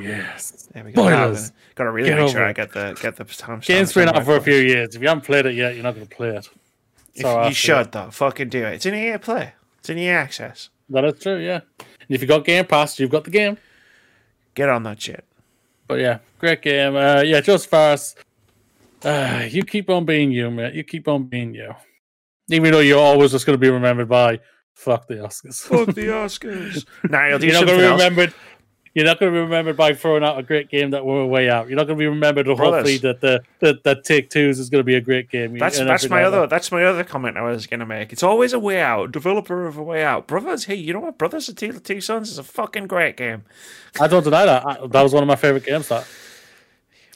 Yes. 0.00 0.68
There 0.72 0.84
we 0.84 0.92
go. 0.92 1.02
Now 1.08 1.08
I'm 1.08 1.14
Spoilers. 1.34 1.40
gonna- 1.50 1.52
Gotta 1.74 1.90
really 1.90 2.08
Get 2.10 2.18
make 2.18 2.30
sure 2.30 2.44
I 2.46 2.50
it. 2.50 2.56
get 2.56 2.72
the 2.72 2.98
get 3.00 3.16
the 3.16 3.24
time. 3.24 3.60
Game's 3.60 3.92
been 3.92 4.08
out 4.08 4.24
for 4.24 4.36
a 4.36 4.40
few 4.40 4.54
years. 4.56 4.94
If 4.94 5.02
you 5.02 5.08
haven't 5.08 5.24
played 5.24 5.46
it 5.46 5.54
yet, 5.54 5.74
you're 5.74 5.82
not 5.82 5.94
going 5.94 6.06
to 6.06 6.14
play 6.16 6.36
it. 6.36 6.48
So 7.16 7.46
you 7.46 7.54
should 7.54 7.90
though. 7.92 8.10
Fucking 8.10 8.48
do 8.50 8.64
it. 8.64 8.74
It's 8.74 8.86
an 8.86 8.94
EA 8.94 9.18
play. 9.18 9.52
It's 9.80 9.88
an 9.90 9.98
EA 9.98 10.10
access. 10.10 10.68
That 10.90 11.04
is 11.04 11.18
true, 11.20 11.38
yeah. 11.38 11.60
And 11.78 12.10
if 12.10 12.20
you 12.20 12.28
got 12.28 12.44
Game 12.44 12.66
Pass, 12.66 12.98
you've 13.00 13.10
got 13.10 13.24
the 13.24 13.30
game. 13.30 13.56
Get 14.54 14.68
on 14.68 14.82
that 14.84 15.00
shit. 15.00 15.24
But 15.88 16.00
yeah, 16.00 16.18
great 16.38 16.60
game. 16.62 16.94
Uh, 16.94 17.22
yeah, 17.22 17.40
just 17.40 17.68
fast. 17.68 18.18
Uh, 19.02 19.46
you 19.48 19.64
keep 19.64 19.88
on 19.90 20.04
being 20.04 20.30
you, 20.30 20.50
mate. 20.50 20.74
You 20.74 20.84
keep 20.84 21.08
on 21.08 21.24
being 21.24 21.54
you. 21.54 21.74
Even 22.50 22.72
though 22.72 22.80
you're 22.80 23.00
always 23.00 23.32
just 23.32 23.46
going 23.46 23.54
to 23.54 23.60
be 23.60 23.70
remembered 23.70 24.08
by 24.08 24.38
fuck 24.74 25.06
the 25.08 25.14
Oscars. 25.14 25.60
Fuck 25.62 25.94
the 25.94 26.06
Oscars. 26.08 26.84
nah, 27.10 27.26
you'll 27.28 27.38
do 27.38 27.46
you're 27.46 27.54
not 27.54 27.66
going 27.66 27.78
to 27.78 27.82
be 27.82 27.88
else. 27.88 28.00
remembered. 28.00 28.34
You're 28.94 29.06
not 29.06 29.18
going 29.18 29.32
to 29.32 29.36
be 29.36 29.40
remembered 29.40 29.74
by 29.78 29.94
throwing 29.94 30.22
out 30.22 30.38
a 30.38 30.42
great 30.42 30.68
game 30.68 30.90
that 30.90 31.06
were 31.06 31.24
way 31.24 31.48
out. 31.48 31.66
You're 31.66 31.78
not 31.78 31.86
going 31.86 31.98
to 31.98 32.02
be 32.02 32.06
remembered 32.06 32.44
Brothers. 32.44 32.64
hopefully 32.66 32.98
that 32.98 33.22
the 33.22 33.40
that, 33.60 33.84
that 33.84 34.04
Take 34.04 34.28
twos 34.28 34.58
is 34.58 34.68
going 34.68 34.80
to 34.80 34.84
be 34.84 34.96
a 34.96 35.00
great 35.00 35.30
game. 35.30 35.56
That's 35.56 35.78
that's 35.78 36.10
my 36.10 36.16
like 36.18 36.26
other 36.26 36.46
that's 36.46 36.70
my 36.70 36.84
other 36.84 37.02
comment 37.02 37.38
I 37.38 37.42
was 37.42 37.66
gonna 37.66 37.86
make. 37.86 38.12
It's 38.12 38.22
always 38.22 38.52
a 38.52 38.58
way 38.58 38.82
out. 38.82 39.10
Developer 39.10 39.66
of 39.66 39.78
a 39.78 39.82
way 39.82 40.04
out. 40.04 40.26
Brothers, 40.26 40.66
hey, 40.66 40.74
you 40.74 40.92
know 40.92 41.00
what? 41.00 41.16
Brothers 41.16 41.48
of 41.48 41.56
Two, 41.56 41.72
Two 41.72 42.02
Sons 42.02 42.30
is 42.30 42.36
a 42.36 42.42
fucking 42.42 42.86
great 42.86 43.16
game. 43.16 43.44
I 43.98 44.08
don't 44.08 44.24
deny 44.24 44.44
that. 44.44 44.66
I, 44.66 44.86
that 44.88 45.02
was 45.02 45.14
one 45.14 45.22
of 45.22 45.26
my 45.26 45.36
favorite 45.36 45.64
games. 45.64 45.88
That 45.88 46.06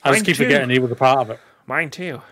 I 0.03 0.09
Mine 0.13 0.15
just 0.15 0.27
keep 0.27 0.37
too. 0.39 0.45
forgetting 0.45 0.71
he 0.71 0.79
was 0.79 0.91
a 0.91 0.97
part 0.97 1.19
of 1.19 1.29
it. 1.29 1.41
Mine 1.67 1.91
too. 1.91 2.23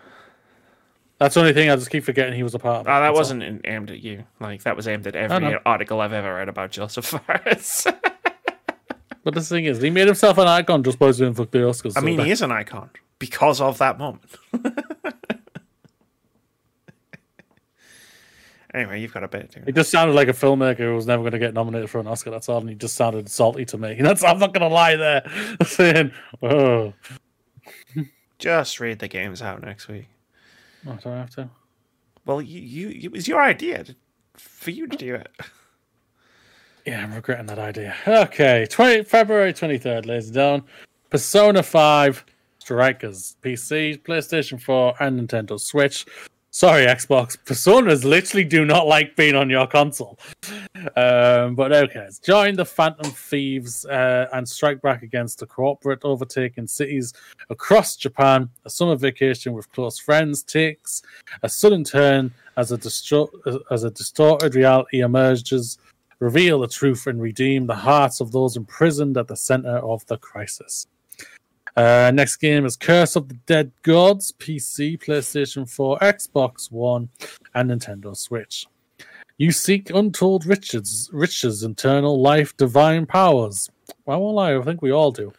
That's 1.17 1.33
the 1.35 1.39
only 1.39 1.53
thing 1.53 1.69
I 1.69 1.75
just 1.75 1.89
keep 1.89 2.03
forgetting 2.03 2.33
he 2.33 2.43
was 2.43 2.55
a 2.55 2.59
part 2.59 2.81
of. 2.81 2.87
it. 2.87 2.89
Oh, 2.89 2.93
that 2.93 2.99
That's 3.07 3.17
wasn't 3.17 3.43
in- 3.43 3.61
aimed 3.63 3.89
at 3.89 4.01
you. 4.01 4.25
Like 4.39 4.63
that 4.63 4.75
was 4.75 4.87
aimed 4.87 5.07
at 5.07 5.15
every 5.15 5.57
article 5.65 6.01
I've 6.01 6.11
ever 6.13 6.35
read 6.35 6.49
about 6.49 6.71
Josef 6.71 7.05
Fares. 7.27 7.87
But 9.23 9.33
the 9.33 9.41
thing 9.41 9.65
is, 9.65 9.81
he 9.81 9.89
made 9.89 10.07
himself 10.07 10.37
an 10.37 10.47
icon 10.47 10.83
just 10.83 10.99
by 10.99 11.11
doing 11.11 11.33
fuck 11.33 11.51
the 11.51 11.59
Oscars. 11.59 11.95
I 11.97 12.01
so 12.01 12.05
mean, 12.05 12.17
that- 12.17 12.25
he 12.25 12.31
is 12.31 12.41
an 12.41 12.51
icon 12.51 12.89
because 13.17 13.61
of 13.61 13.77
that 13.77 13.97
moment. 13.97 14.29
anyway, 18.73 19.01
you've 19.01 19.13
got 19.13 19.23
a 19.23 19.27
bit. 19.27 19.55
He 19.65 19.71
just 19.71 19.89
sounded 19.91 20.13
like 20.13 20.27
a 20.27 20.33
filmmaker 20.33 20.79
who 20.79 20.95
was 20.95 21.07
never 21.07 21.21
going 21.23 21.31
to 21.33 21.39
get 21.39 21.53
nominated 21.53 21.89
for 21.89 21.99
an 21.99 22.07
Oscar. 22.07 22.29
That's 22.31 22.49
all, 22.49 22.59
and 22.59 22.69
he 22.69 22.75
just 22.75 22.95
sounded 22.95 23.29
salty 23.29 23.65
to 23.65 23.77
me. 23.77 23.95
That's 23.99 24.23
I'm 24.23 24.39
not 24.39 24.53
going 24.53 24.67
to 24.69 24.73
lie 24.73 24.95
there, 24.95 25.23
saying, 25.65 26.11
"Oh, 26.43 26.93
Just 28.37 28.79
read 28.79 28.99
the 28.99 29.07
games 29.07 29.41
out 29.41 29.61
next 29.61 29.87
week. 29.87 30.07
Oh 30.87 30.97
I 31.05 31.17
have 31.17 31.29
to?" 31.31 31.49
Well, 32.25 32.41
you, 32.41 32.59
you 32.59 32.89
it 32.89 33.11
was 33.11 33.27
your 33.27 33.41
idea 33.41 33.83
to, 33.83 33.95
for 34.35 34.71
you 34.71 34.87
to 34.87 34.97
do 34.97 35.15
it. 35.15 35.29
Yeah, 36.85 37.03
I'm 37.03 37.15
regretting 37.15 37.47
that 37.47 37.57
idea. 37.57 37.95
Okay, 38.07 38.67
20, 38.69 39.05
February 39.05 39.53
23rd, 39.53 40.05
ladies 40.05 40.27
and 40.27 40.35
gentlemen. 40.35 40.67
Persona 41.09 41.63
5 41.63 42.25
Strikers, 42.59 43.37
PC, 43.41 44.03
PlayStation 44.03 44.61
4, 44.61 44.93
and 44.99 45.19
Nintendo 45.19 45.59
Switch. 45.59 46.05
Sorry, 46.55 46.85
Xbox. 46.85 47.37
Personas 47.37 48.05
literally 48.05 48.45
do 48.45 48.63
not 48.63 48.87
like 48.87 49.17
being 49.17 49.35
on 49.35 49.49
your 49.49 49.67
console. 49.67 50.17
Um, 50.95 51.53
but 51.53 51.73
okay, 51.73 52.07
join 52.23 52.55
the 52.55 52.63
Phantom 52.63 53.11
Thieves 53.11 53.85
uh, 53.85 54.29
and 54.31 54.47
strike 54.47 54.81
back 54.81 55.03
against 55.03 55.39
the 55.39 55.47
corporate 55.47 55.99
overtaking 56.05 56.67
cities 56.67 57.11
across 57.49 57.97
Japan. 57.97 58.49
A 58.63 58.69
summer 58.69 58.95
vacation 58.95 59.51
with 59.51 59.69
close 59.73 59.99
friends 59.99 60.43
takes 60.43 61.01
a 61.43 61.49
sudden 61.49 61.83
turn 61.83 62.31
as 62.55 62.71
a, 62.71 62.77
distro- 62.77 63.59
as 63.69 63.83
a 63.83 63.91
distorted 63.91 64.55
reality 64.55 65.01
emerges 65.01 65.77
reveal 66.19 66.61
the 66.61 66.69
truth 66.69 67.05
and 67.05 67.21
redeem 67.21 67.67
the 67.67 67.75
hearts 67.75 68.21
of 68.21 68.31
those 68.31 68.55
imprisoned 68.55 69.17
at 69.17 69.27
the 69.27 69.35
center 69.35 69.79
of 69.79 70.05
the 70.05 70.17
crisis. 70.19 70.87
Uh, 71.75 72.11
next 72.13 72.37
game 72.37 72.65
is 72.65 72.77
Curse 72.77 73.15
of 73.15 73.27
the 73.27 73.35
Dead 73.45 73.71
Gods, 73.83 74.33
PC, 74.39 74.97
PlayStation 75.03 75.69
4, 75.69 75.99
Xbox 75.99 76.71
One, 76.71 77.09
and 77.53 77.69
Nintendo 77.69 78.15
Switch. 78.15 78.65
You 79.37 79.51
seek 79.51 79.89
untold 79.89 80.45
riches, 80.45 81.09
riches, 81.11 81.63
internal 81.63 82.21
life, 82.21 82.55
divine 82.55 83.05
powers. 83.05 83.69
Well, 84.05 84.17
I 84.17 84.19
won't 84.19 84.35
lie, 84.35 84.55
I 84.55 84.61
think 84.61 84.81
we 84.81 84.91
all 84.91 85.11
do. 85.11 85.33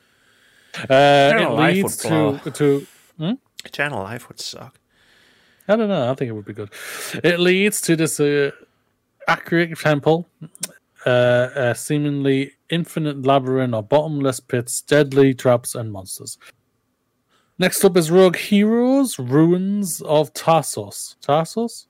Uh, 0.91 1.33
it 1.41 1.51
leads 1.53 1.97
to, 1.99 2.39
to 2.53 2.87
Eternal 3.65 4.03
Life 4.03 4.29
would 4.29 4.41
suck. 4.41 4.79
I 5.69 5.77
don't 5.77 5.89
know. 5.89 6.11
I 6.11 6.15
think 6.15 6.29
it 6.29 6.33
would 6.33 6.45
be 6.45 6.53
good. 6.53 6.71
It 7.25 7.41
leads 7.41 7.81
to 7.83 7.97
this 7.97 8.21
uh, 8.21 8.51
accurate 9.27 9.77
temple, 9.79 10.29
uh, 11.05 11.49
a 11.55 11.75
seemingly 11.75 12.53
infinite 12.71 13.25
labyrinth 13.25 13.75
of 13.75 13.89
bottomless 13.89 14.41
pits, 14.41 14.83
deadly 14.83 15.35
traps, 15.35 15.75
and 15.75 15.93
monsters. 15.93 16.39
Next 17.59 17.85
up 17.85 17.97
is 17.97 18.11
Rogue 18.11 18.37
Heroes: 18.37 19.19
Ruins 19.19 20.03
of 20.03 20.33
Tasos. 20.35 21.17
Tasos. 21.21 21.87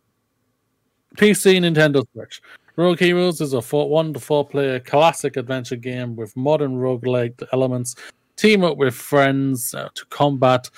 PC, 1.17 1.59
Nintendo 1.59 2.05
Switch. 2.13 2.43
Rogue 2.77 2.99
Heroes 2.99 3.41
is 3.41 3.55
a 3.55 3.63
four, 3.63 3.89
one 3.89 4.13
to 4.13 4.21
four 4.21 4.47
player 4.47 4.79
classic 4.79 5.37
adventure 5.37 5.77
game 5.77 6.15
with 6.15 6.37
modern 6.37 6.77
roguelike 6.77 7.43
elements. 7.53 7.95
Team 8.37 8.65
up 8.65 8.77
with 8.77 8.95
friends 8.95 9.75
uh, 9.75 9.89
to 9.95 10.05
combat 10.07 10.69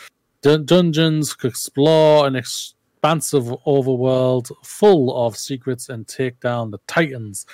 dun- 0.43 0.65
dungeons, 0.65 1.37
explore 1.43 2.27
an 2.27 2.37
expansive 2.37 3.45
overworld 3.67 4.51
full 4.65 5.27
of 5.27 5.37
secrets, 5.37 5.89
and 5.89 6.07
take 6.07 6.39
down 6.41 6.71
the 6.71 6.79
titans 6.87 7.47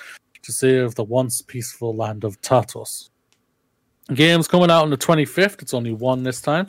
to 0.45 0.51
save 0.51 0.95
the 0.95 1.03
once 1.03 1.41
peaceful 1.41 1.95
land 1.95 2.23
of 2.23 2.39
Tasos. 2.41 3.09
Game's 4.13 4.47
coming 4.47 4.69
out 4.69 4.83
on 4.83 4.91
the 4.91 4.97
25th. 4.97 5.63
It's 5.63 5.73
only 5.73 5.91
one 5.91 6.21
this 6.21 6.39
time. 6.39 6.67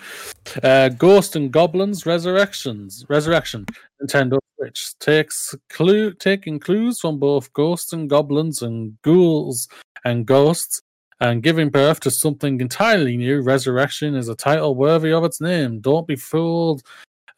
Uh, 0.63 0.89
Ghost 0.89 1.37
and 1.37 1.53
Goblins 1.53 2.07
Resurrections. 2.07 3.05
Resurrection. 3.09 3.67
Nintendo 4.03 4.39
Switch 4.57 4.99
takes 5.01 5.55
clue 5.69 6.13
taking 6.15 6.59
clues 6.59 6.99
from 6.99 7.19
both 7.19 7.53
ghosts 7.53 7.93
and 7.93 8.09
goblins 8.09 8.63
and 8.63 8.97
ghouls 9.03 9.69
and 10.07 10.25
ghosts 10.25 10.81
and 11.21 11.43
giving 11.43 11.69
birth 11.69 12.01
to 12.01 12.11
something 12.11 12.59
entirely 12.61 13.19
new. 13.19 13.43
Resurrection 13.43 14.15
is 14.15 14.31
a 14.31 14.35
title 14.35 14.75
worthy 14.75 15.13
of 15.13 15.25
its 15.25 15.41
name. 15.41 15.81
Don't 15.81 16.07
be 16.07 16.17
fooled. 16.17 16.83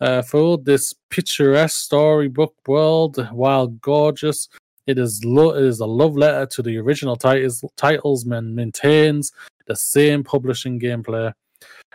Uh, 0.01 0.23
fooled. 0.23 0.65
This 0.65 0.94
picturesque 1.10 1.77
storybook 1.77 2.55
world, 2.69 3.28
while 3.32 3.66
gorgeous, 3.66 4.48
it 4.89 4.98
is 4.98 5.23
lo- 5.24 5.55
it 5.55 5.65
is 5.65 5.81
a 5.81 5.86
love 5.86 6.16
letter 6.16 6.47
to 6.47 6.62
the 6.62 6.78
original 6.78 7.15
titles. 7.15 7.62
Titles 7.77 8.24
and 8.27 8.56
maintains 8.56 9.32
the 9.66 9.77
same 9.77 10.24
publishing 10.24 10.81
gameplay, 10.81 11.32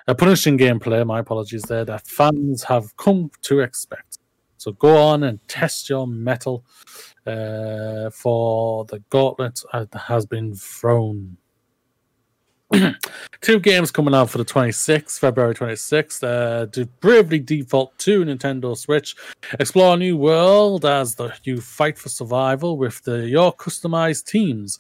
uh, 0.07 0.14
punishing 0.14 0.57
gameplay. 0.57 1.06
My 1.06 1.20
apologies 1.20 1.64
there. 1.64 1.84
That 1.84 2.06
fans 2.07 2.64
have 2.64 2.95
come 2.98 3.32
to 3.41 3.61
expect. 3.61 4.20
So 4.57 4.72
go 4.74 4.95
on 4.95 5.24
and 5.24 5.45
test 5.48 5.90
your 5.90 6.07
metal 6.07 6.64
uh, 7.26 8.11
for 8.11 8.86
the 8.86 8.99
gauntlet 9.10 9.60
that 9.74 9.94
has 9.95 10.26
been 10.26 10.53
thrown. 10.56 11.38
Two 13.41 13.60
games 13.60 13.91
coming 13.91 14.14
out 14.14 14.30
for 14.30 14.38
the 14.38 14.45
26th, 14.45 15.20
February 15.20 15.54
26th. 15.54 16.24
Uh, 16.24 16.66
to 16.68 16.86
Bravely 17.02 17.40
Default 17.40 17.98
2 18.00 18.26
Nintendo 18.26 18.76
Switch. 18.76 19.16
Explore 19.60 19.94
a 19.94 19.98
new 19.98 20.18
world 20.18 20.86
as 20.86 21.16
the, 21.16 21.34
you 21.44 21.62
fight 21.62 21.98
for 21.98 22.10
survival 22.10 22.78
with 22.78 23.04
the, 23.04 23.28
your 23.28 23.54
customized 23.54 24.26
teams. 24.26 24.80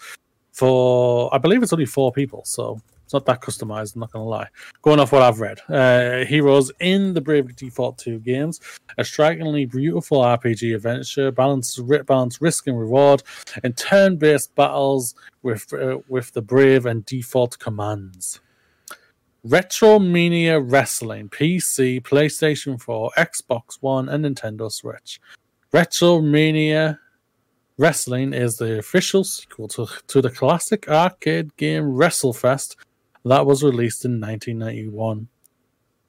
For 0.51 1.33
I 1.33 1.37
believe 1.37 1.63
it's 1.63 1.73
only 1.73 1.85
four 1.85 2.11
people, 2.11 2.43
so 2.45 2.79
not 3.13 3.25
that 3.25 3.41
customized. 3.41 3.95
I'm 3.95 4.01
not 4.01 4.11
gonna 4.11 4.25
lie. 4.25 4.47
Going 4.81 4.99
off 4.99 5.11
what 5.11 5.21
I've 5.21 5.39
read, 5.39 5.59
uh, 5.69 6.25
heroes 6.25 6.71
in 6.79 7.13
the 7.13 7.21
Bravely 7.21 7.53
Default 7.53 7.97
2 7.99 8.19
games, 8.19 8.59
a 8.97 9.03
strikingly 9.03 9.65
beautiful 9.65 10.19
RPG 10.19 10.75
adventure, 10.75 11.31
balance 11.31 11.79
balance 12.05 12.41
risk 12.41 12.67
and 12.67 12.79
reward, 12.79 13.23
and 13.63 13.77
turn-based 13.77 14.55
battles 14.55 15.15
with 15.41 15.71
uh, 15.73 15.99
with 16.07 16.33
the 16.33 16.41
brave 16.41 16.85
and 16.85 17.05
default 17.05 17.57
commands. 17.59 18.41
Retromania 19.45 20.63
Wrestling, 20.65 21.27
PC, 21.27 22.01
PlayStation 22.01 22.81
4, 22.81 23.11
Xbox 23.17 23.77
One, 23.81 24.07
and 24.07 24.23
Nintendo 24.23 24.71
Switch. 24.71 25.19
Retromania 25.73 26.97
Wrestling 27.77 28.33
is 28.33 28.57
the 28.57 28.77
official 28.77 29.23
sequel 29.23 29.67
to, 29.69 29.87
to 30.07 30.21
the 30.21 30.29
classic 30.29 30.87
arcade 30.87 31.57
game 31.57 31.83
WrestleFest 31.83 32.75
that 33.25 33.45
was 33.45 33.63
released 33.63 34.05
in 34.05 34.19
1991 34.19 35.27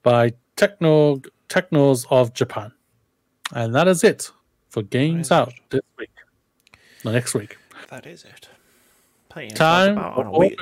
by 0.03 0.33
Techno 0.55 1.21
Technos 1.49 2.05
of 2.09 2.33
Japan. 2.33 2.71
And 3.53 3.73
that 3.75 3.87
is 3.87 4.03
it 4.03 4.31
for 4.69 4.81
games 4.81 5.31
out 5.31 5.53
this 5.69 5.81
week. 5.97 6.09
No, 7.03 7.11
next 7.11 7.33
week. 7.33 7.57
That 7.89 8.05
is 8.05 8.23
it. 8.23 8.49
Plenty 9.29 9.49
to 9.49 9.55
Time 9.55 9.95
talk 9.95 9.97
about 10.05 10.15
for 10.15 10.21
on 10.21 10.27
a 10.33 10.37
week- 10.39 10.59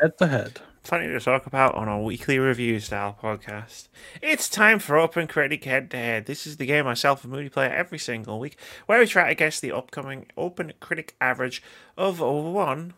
head 0.00 0.18
to 0.18 0.26
head. 0.26 0.60
plenty 0.82 1.06
to 1.08 1.18
talk 1.18 1.46
about 1.46 1.74
on 1.74 1.88
our 1.88 2.00
weekly 2.00 2.38
review 2.38 2.78
style 2.78 3.16
podcast. 3.20 3.88
It's 4.20 4.48
time 4.48 4.78
for 4.78 4.96
OpenCritic 4.96 5.64
Head 5.64 5.90
to 5.92 5.96
Head. 5.96 6.26
This 6.26 6.46
is 6.46 6.58
the 6.58 6.66
game 6.66 6.84
myself 6.84 7.24
and 7.24 7.32
Moody 7.32 7.48
play 7.48 7.66
every 7.68 7.98
single 7.98 8.38
week, 8.38 8.58
where 8.86 9.00
we 9.00 9.06
try 9.06 9.28
to 9.28 9.34
guess 9.34 9.58
the 9.58 9.72
upcoming 9.72 10.26
OpenCritic 10.36 11.10
average 11.20 11.62
of 11.96 12.20
over 12.20 12.50
one 12.50 12.92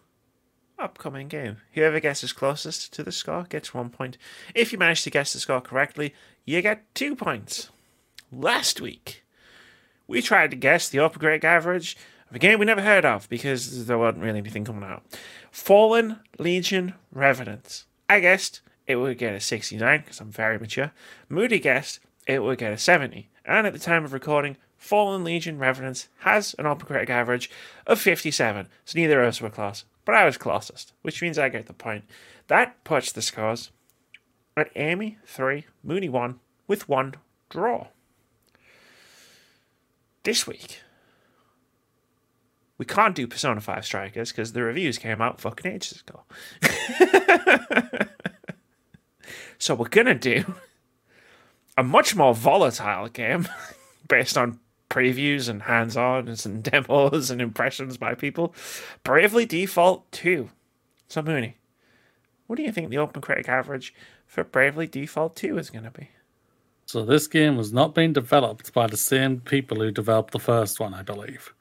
upcoming 0.79 1.29
game. 1.29 1.59
Whoever 1.73 2.01
guesses 2.01 2.33
closest 2.33 2.93
to 2.95 3.03
the 3.03 3.13
score 3.13 3.45
gets 3.49 3.75
one 3.75 3.91
point. 3.91 4.17
If 4.55 4.73
you 4.73 4.79
manage 4.79 5.03
to 5.03 5.11
guess 5.11 5.33
the 5.33 5.41
score 5.41 5.61
correctly, 5.61 6.15
you 6.45 6.63
get 6.63 6.95
two 6.95 7.17
points. 7.17 7.71
Last 8.31 8.81
week, 8.81 9.25
we 10.07 10.23
tried 10.23 10.51
to 10.51 10.57
guess 10.57 10.89
the 10.89 10.99
OpenCritic 10.99 11.45
average 11.45 11.97
of 12.31 12.37
a 12.37 12.39
game 12.39 12.59
we 12.59 12.67
never 12.67 12.83
heard 12.83 13.05
of 13.05 13.29
because 13.29 13.87
there 13.87 13.99
wasn't 13.99 14.23
really 14.23 14.39
anything 14.39 14.65
coming 14.65 14.89
out. 14.89 15.03
Fallen 15.51 16.21
Legion 16.39 16.95
Revenants. 17.13 17.85
I 18.09 18.21
guessed 18.21 18.61
it 18.87 18.97
would 18.97 19.19
get 19.19 19.35
a 19.35 19.41
69 19.41 20.01
because 20.01 20.21
I'm 20.21 20.31
very 20.31 20.59
mature. 20.59 20.93
Moody 21.29 21.59
guessed 21.59 22.01
it 22.27 22.43
would 22.43 22.59
get 22.59 22.73
a 22.73 22.79
70. 22.79 23.29
And 23.45 23.67
at 23.67 23.73
the 23.73 23.79
time 23.79 24.05
of 24.05 24.13
recording, 24.13 24.57
Fallen 24.77 25.25
Legion 25.25 25.59
Revenants 25.59 26.09
has 26.19 26.55
an 26.59 26.65
OpenCritic 26.65 27.11
average 27.11 27.51
of 27.87 28.01
57. 28.01 28.69
So 28.85 28.99
neither 28.99 29.23
of 29.23 29.29
us 29.29 29.41
were 29.41 29.51
close. 29.51 29.85
But 30.09 30.17
I 30.17 30.25
was 30.25 30.39
closest, 30.39 30.95
which 31.03 31.21
means 31.21 31.39
I 31.39 31.51
get 31.51 31.67
the 31.67 31.75
point. 31.75 32.05
That 32.47 32.83
puts 32.83 33.13
the 33.13 33.21
scores 33.21 33.73
at 34.57 34.71
Amy 34.75 35.19
3, 35.27 35.67
Moody 35.85 36.09
1, 36.09 36.41
with 36.67 36.89
one 36.89 37.17
draw. 37.51 37.89
This 40.23 40.47
week, 40.47 40.81
we 42.79 42.87
can't 42.87 43.15
do 43.15 43.27
Persona 43.27 43.61
5 43.61 43.85
Strikers 43.85 44.33
because 44.33 44.55
the 44.55 44.63
reviews 44.63 44.97
came 44.97 45.21
out 45.21 45.43
fucking 45.43 45.71
ages 45.71 46.03
ago. 46.09 46.23
so 49.59 49.75
we're 49.75 49.89
gonna 49.89 50.15
do 50.15 50.55
a 51.77 51.83
much 51.83 52.17
more 52.17 52.35
volatile 52.35 53.09
game 53.09 53.47
based 54.09 54.39
on 54.39 54.59
previews 54.91 55.49
and 55.49 55.63
hands-on 55.63 56.29
and 56.29 56.63
demos 56.71 57.31
and 57.31 57.41
impressions 57.41 57.97
by 57.97 58.15
people. 58.15 58.55
Bravely 59.05 59.47
Default 59.47 60.11
2. 60.13 60.51
So 61.09 61.23
Mooney, 61.23 61.57
what 62.47 62.57
do 62.57 62.63
you 62.63 62.73
think 62.73 62.91
the 62.91 62.97
OpenCritic 62.97 63.49
average 63.49 63.95
for 64.27 64.45
Bravely 64.45 64.87
Default 64.87 65.37
2 65.37 65.59
is 65.59 65.71
gonna 65.71 65.91
be? 65.91 66.11
So 66.87 67.05
this 67.05 67.27
game 67.27 67.57
was 67.57 67.73
not 67.73 67.95
being 67.95 68.15
developed 68.15 68.73
by 68.73 68.87
the 68.87 68.97
same 68.97 69.41
people 69.41 69.79
who 69.79 69.91
developed 69.91 70.33
the 70.33 70.39
first 70.39 70.81
one, 70.81 70.95
I 70.95 71.03
believe. 71.03 71.53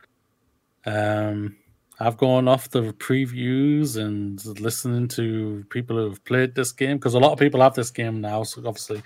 Um, 0.86 1.58
I've 2.00 2.16
gone 2.16 2.48
off 2.48 2.70
the 2.70 2.94
previews 2.94 3.98
and 3.98 4.44
listening 4.62 5.10
to 5.10 5.66
people 5.70 5.98
who 5.98 6.10
have 6.10 6.24
played 6.24 6.56
this 6.56 6.72
game 6.72 6.98
because 6.98 7.14
a 7.14 7.20
lot 7.20 7.34
of 7.34 7.40
people 7.40 7.62
have 7.62 7.74
this 7.74 7.92
game 7.92 8.22
now. 8.22 8.44
So 8.44 8.62
obviously, 8.66 9.02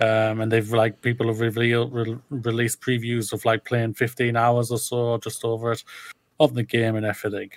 um, 0.00 0.40
and 0.40 0.50
they've 0.50 0.72
like 0.72 1.00
people 1.02 1.26
have 1.28 1.40
revealed 1.40 1.92
re- 1.92 2.18
released 2.30 2.80
previews 2.80 3.32
of 3.32 3.44
like 3.44 3.64
playing 3.64 3.94
15 3.94 4.36
hours 4.36 4.70
or 4.70 4.78
so 4.78 5.18
just 5.18 5.44
over 5.44 5.72
it 5.72 5.84
of 6.40 6.54
the 6.54 6.62
game 6.62 6.96
and 6.96 7.06
everything. 7.06 7.50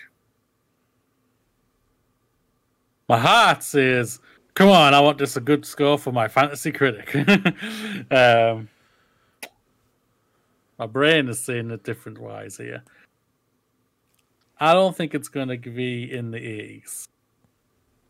My 3.07 3.19
heart 3.19 3.63
says, 3.63 4.19
"Come 4.53 4.69
on, 4.69 4.93
I 4.93 4.99
want 4.99 5.17
this 5.17 5.37
a 5.37 5.41
good 5.41 5.65
score 5.65 5.97
for 5.97 6.11
my 6.11 6.27
fantasy 6.27 6.71
critic." 6.71 7.15
um, 8.11 8.69
my 10.77 10.87
brain 10.87 11.29
is 11.29 11.39
saying 11.39 11.71
it 11.71 11.83
different 11.83 12.19
wise 12.19 12.57
here. 12.57 12.83
I 14.59 14.73
don't 14.73 14.95
think 14.95 15.13
it's 15.13 15.27
going 15.27 15.49
to 15.49 15.57
be 15.57 16.11
in 16.11 16.31
the 16.31 16.39
80s, 16.39 17.07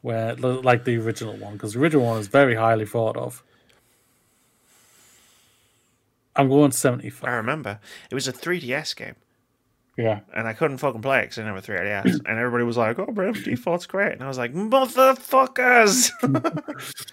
where 0.02 0.35
like 0.35 0.85
the 0.85 0.97
original 0.97 1.35
one, 1.38 1.53
because 1.53 1.73
the 1.73 1.80
original 1.80 2.06
one 2.06 2.19
is 2.19 2.27
very 2.27 2.56
highly 2.56 2.85
thought 2.85 3.18
of. 3.18 3.43
I'm 6.36 6.49
going 6.49 6.72
75. 6.72 7.30
I 7.30 7.34
remember 7.36 7.80
it 8.10 8.16
was 8.16 8.28
a 8.28 8.34
3DS 8.34 8.95
game. 8.95 9.16
Yeah. 9.98 10.22
and 10.34 10.48
I 10.48 10.53
couldn't 10.53 10.80
fucking 10.80 11.02
play 11.02 11.20
it 11.20 11.24
because 11.24 11.40
I 11.40 11.44
didn't 11.44 11.64
3DS. 11.64 12.22
and 12.26 12.38
everybody 12.38 12.64
was 12.66 12.76
like, 12.78 12.99
"Oh, 12.99 13.06
Bravely 13.06 13.44
Default's 13.44 13.86
great," 13.86 14.14
and 14.14 14.24
I 14.24 14.28
was 14.28 14.38
like, 14.38 14.53
"Motherfuckers!" 14.53 16.12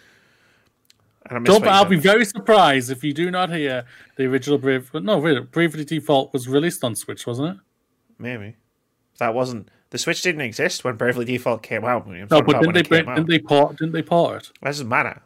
Don't, 1.45 1.67
I'll 1.67 1.85
be 1.85 1.97
very 1.97 2.25
surprised 2.25 2.91
if 2.91 3.05
you 3.05 3.15
do 3.15 3.31
not 3.31 3.51
hear 3.51 3.85
the 4.17 4.25
original 4.25 4.59
Brave. 4.59 4.93
No, 4.93 5.21
really, 5.21 5.41
Bravely 5.41 5.85
Default 5.85 6.33
was 6.33 6.49
released 6.49 6.83
on 6.83 6.97
Switch, 6.97 7.27
wasn't 7.27 7.57
it? 7.57 7.63
Maybe 8.19 8.57
that 9.19 9.35
wasn't 9.35 9.69
the 9.91 9.99
Switch 9.99 10.23
didn't 10.23 10.41
exist 10.41 10.85
when 10.85 10.97
Bravely 10.97 11.25
Default 11.25 11.63
came 11.63 11.85
out. 11.85 12.07
I'm 12.07 12.27
No, 12.31 12.43
but 12.43 12.61
didn't 12.61 12.75
they, 12.75 12.83
didn't 12.83 13.29
they 13.29 13.39
port? 13.39 13.77
Didn't 13.77 13.93
they 13.93 14.03
port 14.03 14.43
it? 14.43 14.51
That 14.61 14.69
doesn't 14.69 14.89
matter. 14.89 15.23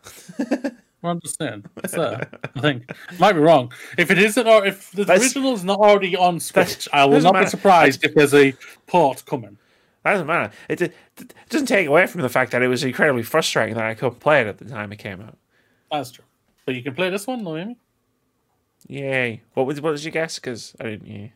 I'm 1.07 1.21
just 1.21 1.39
saying. 1.39 1.65
It's 1.79 1.93
there. 1.93 2.29
I 2.57 2.61
think. 2.61 2.91
Might 3.19 3.33
be 3.35 3.41
wrong. 3.41 3.73
If 3.99 4.11
it 4.11 4.19
isn't, 4.19 4.47
or 4.47 4.65
if 4.67 4.91
the 4.93 5.05
That's- 5.05 5.23
original 5.25 5.55
is 5.55 5.65
not 5.65 5.79
already 5.79 6.17
on 6.17 6.41
Switch, 6.41 6.89
I 6.93 7.05
will 7.05 7.13
doesn't 7.15 7.33
matter. 7.33 7.45
be 7.47 7.51
surprised 7.51 8.05
if 8.05 8.15
there's 8.15 8.35
a 8.35 8.55
port 8.87 9.25
coming. 9.27 9.59
That 10.05 10.13
doesn't 10.13 10.27
matter. 10.27 10.53
It, 10.69 10.81
it, 10.83 10.95
it 11.19 11.35
doesn't 11.49 11.67
take 11.67 11.89
away 11.89 12.07
from 12.07 12.21
the 12.21 12.29
fact 12.29 12.53
that 12.53 12.63
it 12.63 12.69
was 12.69 12.85
incredibly 12.85 13.25
frustrating 13.25 13.75
that 13.75 13.85
I 13.85 13.95
couldn't 13.95 14.21
play 14.21 14.41
it 14.41 14.47
at 14.47 14.59
the 14.59 14.65
time 14.65 14.93
it 14.93 14.99
came 14.99 15.21
out. 15.21 15.37
That's 15.91 16.13
true. 16.13 16.25
But 16.65 16.75
you 16.77 16.83
can 16.83 16.95
play 16.95 17.11
this 17.11 17.27
one, 17.27 17.43
Noemi. 17.43 17.77
Yay! 18.89 19.43
What 19.55 19.67
was 19.67 19.81
what 19.81 19.91
was 19.93 20.05
your 20.05 20.13
guess? 20.13 20.37
Because 20.39 20.77
I 20.81 20.85
didn't 20.85 21.07
hear. 21.07 21.33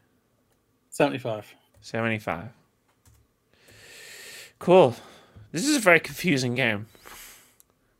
75. 0.91 1.53
75. 1.81 2.49
Cool. 4.59 4.95
This 5.53 5.67
is 5.67 5.77
a 5.77 5.81
very 5.81 6.01
confusing 6.01 6.55
game. 6.55 6.87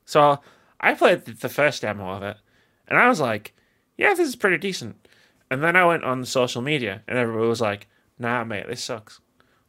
So 0.05 0.39
I 0.81 0.95
played 0.95 1.25
the- 1.27 1.49
first 1.49 1.83
demo 1.83 2.11
of 2.11 2.23
it, 2.23 2.37
and 2.89 2.99
I 2.99 3.09
was 3.09 3.21
like, 3.21 3.55
"Yeah, 3.97 4.15
this 4.15 4.29
is 4.29 4.37
pretty 4.37 4.59
decent." 4.59 4.97
And 5.51 5.63
then 5.63 5.77
I 5.77 5.85
went 5.85 6.05
on 6.05 6.25
social 6.25 6.63
media, 6.63 7.03
and 7.09 7.19
everybody 7.19 7.49
was 7.49 7.61
like, 7.61 7.89
"Nah, 8.19 8.45
mate, 8.45 8.67
this 8.69 8.83
sucks." 8.83 9.21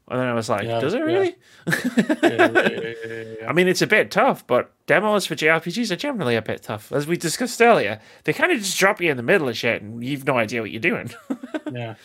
And 0.08 0.20
then 0.20 0.28
I 0.28 0.34
was 0.34 0.50
like, 0.50 0.64
Yeah, 0.64 0.80
"Does 0.80 0.94
it 0.94 1.04
really?" 1.04 1.36
Yeah, 1.68 2.94
yeah. 3.42 3.48
I 3.50 3.54
mean, 3.54 3.68
it's 3.68 3.82
a 3.82 3.88
bit 3.88 4.12
tough, 4.12 4.46
but 4.46 4.72
demos 4.86 5.26
for 5.26 5.36
JRPGs 5.36 5.92
are 5.92 5.96
generally 5.96 6.36
a 6.36 6.42
bit 6.42 6.64
tough. 6.64 6.92
As 6.92 7.08
we 7.08 7.16
discussed 7.18 7.62
earlier, 7.62 8.00
they 8.26 8.34
kind 8.34 8.52
of 8.52 8.60
just 8.60 8.78
drop 8.78 9.00
you 9.00 9.10
in 9.10 9.18
the 9.18 9.24
middle 9.24 9.48
of 9.48 9.58
shit, 9.58 9.82
and 9.82 10.04
you've 10.04 10.26
no 10.26 10.38
idea 10.38 10.62
what 10.62 10.72
you're 10.72 10.82
doing. 10.82 11.12
yeah. 11.72 11.96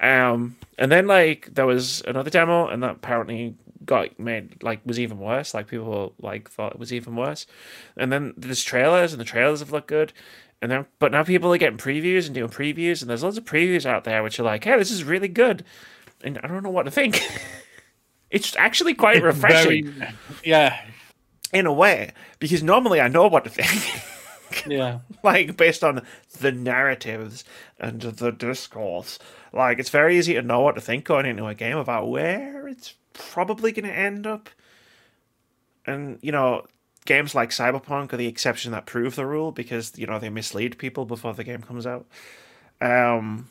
Um, 0.00 0.56
and 0.78 0.90
then 0.90 1.06
like 1.06 1.54
there 1.54 1.66
was 1.66 2.02
another 2.06 2.30
demo, 2.30 2.66
and 2.66 2.82
that 2.82 2.96
apparently 2.96 3.54
got 3.84 4.18
made 4.18 4.62
like 4.62 4.80
was 4.84 4.98
even 4.98 5.18
worse. 5.18 5.54
Like 5.54 5.68
people 5.68 6.14
like 6.20 6.50
thought 6.50 6.72
it 6.72 6.78
was 6.78 6.92
even 6.92 7.16
worse. 7.16 7.46
And 7.96 8.12
then 8.12 8.34
there's 8.36 8.64
trailers, 8.64 9.12
and 9.12 9.20
the 9.20 9.24
trailers 9.24 9.60
have 9.60 9.72
looked 9.72 9.88
good. 9.88 10.12
And 10.62 10.70
then, 10.70 10.86
but 10.98 11.12
now 11.12 11.24
people 11.24 11.52
are 11.52 11.58
getting 11.58 11.78
previews 11.78 12.26
and 12.26 12.34
doing 12.34 12.50
previews, 12.50 13.00
and 13.00 13.08
there's 13.08 13.22
lots 13.22 13.38
of 13.38 13.44
previews 13.44 13.86
out 13.86 14.04
there 14.04 14.22
which 14.22 14.38
are 14.38 14.42
like, 14.44 14.64
"Hey, 14.64 14.76
this 14.78 14.90
is 14.90 15.04
really 15.04 15.28
good," 15.28 15.64
and 16.22 16.38
I 16.42 16.48
don't 16.48 16.62
know 16.62 16.70
what 16.70 16.84
to 16.84 16.90
think. 16.90 17.22
it's 18.30 18.56
actually 18.56 18.94
quite 18.94 19.22
refreshing 19.22 19.90
Very, 19.90 20.12
yeah. 20.44 20.80
in 21.52 21.66
a 21.66 21.72
way 21.72 22.12
because 22.38 22.62
normally 22.62 23.00
I 23.00 23.08
know 23.08 23.26
what 23.26 23.44
to 23.44 23.50
think. 23.50 24.02
Yeah. 24.66 25.00
like 25.22 25.56
based 25.56 25.82
on 25.84 26.02
the 26.40 26.52
narratives 26.52 27.44
and 27.78 28.00
the 28.00 28.32
discourse. 28.32 29.18
Like 29.52 29.78
it's 29.78 29.90
very 29.90 30.16
easy 30.18 30.34
to 30.34 30.42
know 30.42 30.60
what 30.60 30.74
to 30.76 30.80
think 30.80 31.04
going 31.04 31.26
into 31.26 31.46
a 31.46 31.54
game 31.54 31.76
about 31.76 32.08
where 32.08 32.68
it's 32.68 32.94
probably 33.12 33.72
going 33.72 33.86
to 33.86 33.92
end 33.96 34.26
up. 34.26 34.48
And 35.86 36.18
you 36.22 36.32
know, 36.32 36.66
games 37.06 37.34
like 37.34 37.50
Cyberpunk 37.50 38.12
are 38.12 38.16
the 38.16 38.26
exception 38.26 38.72
that 38.72 38.86
prove 38.86 39.16
the 39.16 39.26
rule 39.26 39.52
because 39.52 39.98
you 39.98 40.06
know 40.06 40.18
they 40.18 40.30
mislead 40.30 40.78
people 40.78 41.04
before 41.04 41.34
the 41.34 41.44
game 41.44 41.62
comes 41.62 41.86
out. 41.86 42.06
Um, 42.80 43.48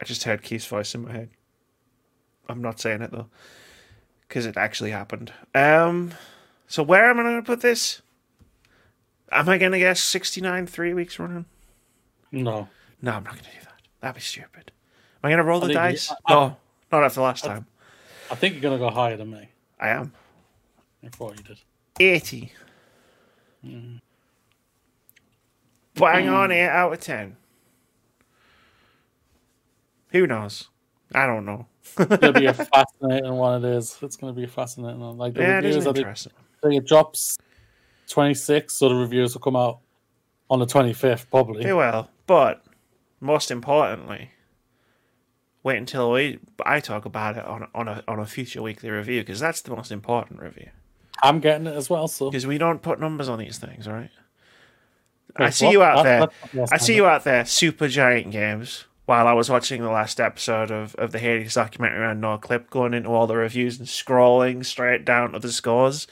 I 0.00 0.04
just 0.04 0.24
heard 0.24 0.42
Keith's 0.42 0.66
voice 0.66 0.94
in 0.94 1.04
my 1.04 1.12
head. 1.12 1.30
I'm 2.48 2.62
not 2.62 2.80
saying 2.80 3.02
it 3.02 3.12
though, 3.12 3.28
because 4.28 4.46
it 4.46 4.56
actually 4.56 4.90
happened. 4.90 5.32
Um, 5.54 6.12
so 6.66 6.82
where 6.82 7.10
am 7.10 7.20
I 7.20 7.22
going 7.22 7.36
to 7.36 7.42
put 7.42 7.60
this? 7.60 8.02
Am 9.30 9.48
I 9.48 9.58
going 9.58 9.72
to 9.72 9.78
guess 9.78 10.00
69 10.02 10.66
three 10.66 10.92
weeks 10.92 11.18
running? 11.18 11.44
No. 12.32 12.68
No, 13.00 13.12
I'm 13.12 13.24
not 13.24 13.34
going 13.34 13.44
to 13.44 13.50
do 13.50 13.60
that. 13.62 13.80
That'd 14.00 14.16
be 14.16 14.20
stupid. 14.20 14.72
Am 15.22 15.28
I 15.28 15.30
going 15.30 15.38
to 15.38 15.44
roll 15.44 15.60
the 15.60 15.72
dice? 15.72 16.10
I- 16.10 16.32
no, 16.32 16.56
not 16.90 17.04
after 17.04 17.20
last 17.20 17.44
time. 17.44 17.66
I 18.30 18.36
think 18.36 18.54
you're 18.54 18.62
gonna 18.62 18.78
go 18.78 18.90
higher 18.90 19.16
than 19.16 19.30
me. 19.30 19.48
I 19.78 19.88
am. 19.88 20.12
I 21.04 21.08
thought 21.08 21.36
you 21.36 21.42
did. 21.42 21.58
80. 21.98 22.52
Bang 25.94 26.26
hmm. 26.26 26.32
on 26.32 26.52
8 26.52 26.68
out 26.68 26.92
of 26.92 27.00
10. 27.00 27.36
Who 30.10 30.26
knows? 30.26 30.68
I 31.12 31.26
don't 31.26 31.44
know. 31.44 31.66
It'll 31.98 32.32
be 32.32 32.46
a 32.46 32.54
fascinating 32.72 33.34
one. 33.34 33.64
It 33.64 33.76
is. 33.76 33.98
It's 34.00 34.16
gonna 34.16 34.32
be 34.32 34.44
a 34.44 34.48
fascinating 34.48 35.00
one. 35.00 35.18
Like 35.18 35.34
the 35.34 35.42
yeah, 35.42 35.58
it 35.58 35.64
is 35.64 35.76
reviews, 35.76 35.86
I 35.86 35.92
think, 35.92 35.98
interesting. 35.98 36.32
I 36.62 36.68
think 36.68 36.82
it 36.82 36.86
drops 36.86 37.36
26, 38.08 38.72
so 38.74 38.88
the 38.88 38.94
reviews 38.94 39.34
will 39.34 39.40
come 39.40 39.56
out 39.56 39.80
on 40.48 40.60
the 40.60 40.66
25th, 40.66 41.28
probably. 41.30 41.64
They 41.64 41.72
will. 41.72 42.08
But 42.26 42.62
most 43.20 43.50
importantly, 43.50 44.30
wait 45.62 45.76
until 45.78 46.10
we 46.12 46.38
I 46.64 46.80
talk 46.80 47.04
about 47.04 47.36
it 47.36 47.44
on, 47.44 47.68
on, 47.74 47.88
a, 47.88 48.02
on 48.08 48.18
a 48.18 48.26
future 48.26 48.62
weekly 48.62 48.90
review 48.90 49.20
because 49.22 49.40
that's 49.40 49.60
the 49.62 49.74
most 49.74 49.90
important 49.92 50.40
review. 50.40 50.68
I'm 51.22 51.40
getting 51.40 51.66
it 51.66 51.76
as 51.76 51.90
well. 51.90 52.08
So 52.08 52.30
Because 52.30 52.46
we 52.46 52.56
don't 52.58 52.80
put 52.82 52.98
numbers 52.98 53.28
on 53.28 53.38
these 53.38 53.58
things, 53.58 53.86
right? 53.86 54.10
I 55.36 55.50
see 55.50 55.66
what? 55.66 55.72
you 55.72 55.82
out 55.82 56.02
That- 56.04 56.32
there. 56.52 56.66
I 56.72 56.76
see 56.78 56.96
you 56.96 57.06
out 57.06 57.24
there, 57.24 57.44
Supergiant 57.44 58.32
Games. 58.32 58.84
While 59.06 59.26
I 59.26 59.32
was 59.32 59.50
watching 59.50 59.82
the 59.82 59.90
last 59.90 60.20
episode 60.20 60.70
of, 60.70 60.94
of 60.94 61.10
the 61.10 61.18
Hades 61.18 61.54
documentary 61.54 62.06
on 62.06 62.20
Noclip, 62.20 62.70
going 62.70 62.94
into 62.94 63.08
all 63.08 63.26
the 63.26 63.34
reviews 63.36 63.78
and 63.80 63.88
scrolling 63.88 64.64
straight 64.64 65.04
down 65.04 65.32
to 65.32 65.40
the 65.40 65.50
scores. 65.50 66.06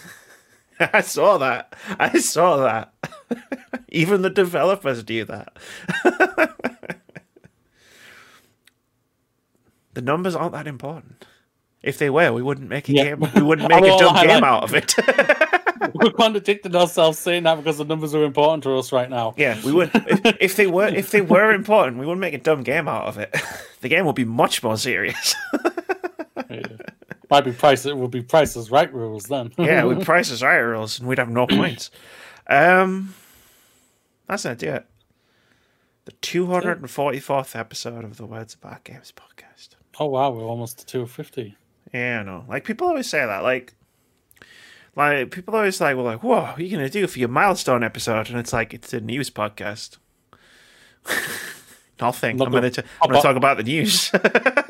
I 0.80 1.00
saw 1.00 1.38
that. 1.38 1.74
I 1.98 2.18
saw 2.18 2.56
that. 2.56 2.92
Even 3.90 4.22
the 4.22 4.30
developers 4.30 5.04
do 5.04 5.24
that. 5.26 5.56
the 9.98 10.02
numbers 10.02 10.36
aren't 10.36 10.52
that 10.52 10.68
important. 10.68 11.24
If 11.82 11.98
they 11.98 12.08
were, 12.08 12.32
we 12.32 12.40
wouldn't 12.42 12.68
make 12.68 12.88
a 12.88 12.92
Yeah. 12.92 13.04
game. 13.16 13.20
We 13.34 13.42
wouldn't 13.42 13.68
make 13.74 13.82
a 13.82 13.98
dumb 13.98 14.14
game 14.14 14.42
highlight- 14.42 14.42
out 14.44 14.62
of 14.62 14.74
it. 14.74 14.94
We're 15.94 16.10
contradicting 16.10 16.74
ourselves 16.76 17.18
saying 17.18 17.44
that 17.44 17.56
because 17.56 17.78
the 17.78 17.84
numbers 17.84 18.14
are 18.14 18.22
important 18.24 18.62
to 18.64 18.76
us 18.78 18.90
right 18.92 19.08
now. 19.08 19.34
Yeah, 19.36 19.60
we 19.64 19.72
would. 19.72 19.90
If, 19.94 20.36
if 20.40 20.56
they 20.56 20.66
were, 20.66 20.86
if 20.88 21.10
they 21.12 21.20
were 21.20 21.52
important, 21.52 21.98
we 21.98 22.06
wouldn't 22.06 22.20
make 22.20 22.34
a 22.34 22.38
dumb 22.38 22.62
game 22.62 22.86
out 22.88 23.06
of 23.06 23.18
it. 23.18 23.34
The 23.80 23.88
game 23.88 24.04
would 24.06 24.16
be 24.16 24.24
much 24.24 24.60
more 24.64 24.76
serious. 24.76 25.36
Yeah. 26.50 26.62
Might 27.30 27.44
be 27.44 27.52
price. 27.52 27.86
It 27.86 27.96
would 27.96 28.10
be 28.10 28.22
prices 28.22 28.72
right 28.72 28.92
rules 28.92 29.26
then. 29.26 29.52
yeah, 29.56 29.84
with 29.84 30.04
prices 30.04 30.42
right 30.42 30.56
rules, 30.58 30.98
and 30.98 31.08
we'd 31.08 31.18
have 31.18 31.28
no 31.30 31.46
points. 31.46 31.90
Um, 32.50 33.14
that's 34.26 34.42
do 34.42 34.70
it. 34.70 34.86
The 36.06 36.12
two 36.12 36.46
hundred 36.46 36.80
and 36.80 36.90
forty-fourth 36.90 37.54
episode 37.54 38.04
of 38.04 38.16
the 38.16 38.24
Words 38.26 38.54
About 38.54 38.82
Games 38.84 39.12
podcast. 39.14 39.76
Oh 39.98 40.06
wow, 40.06 40.30
we're 40.30 40.44
almost 40.44 40.78
to 40.80 40.86
250. 40.86 41.56
Yeah, 41.92 42.20
I 42.20 42.22
know. 42.22 42.44
Like 42.48 42.64
people 42.64 42.88
always 42.88 43.08
say 43.08 43.24
that. 43.24 43.42
Like, 43.42 43.74
like 44.96 45.30
people 45.30 45.54
always 45.54 45.80
like, 45.80 45.96
well, 45.96 46.04
like, 46.04 46.22
whoa, 46.22 46.42
what 46.42 46.58
are 46.58 46.62
you 46.62 46.70
gonna 46.70 46.90
do 46.90 47.06
for 47.06 47.18
your 47.18 47.28
milestone 47.28 47.82
episode? 47.82 48.28
And 48.30 48.38
it's 48.38 48.52
like 48.52 48.74
it's 48.74 48.92
a 48.92 49.00
news 49.00 49.30
podcast. 49.30 49.98
Nothing. 52.00 52.36
Not 52.36 52.46
I'm 52.46 52.52
gonna, 52.52 52.70
gonna 52.70 52.82
t- 52.82 52.88
I'm 53.02 53.10
gonna 53.10 53.22
talk 53.22 53.36
about 53.36 53.56
the 53.56 53.64
news. 53.64 54.10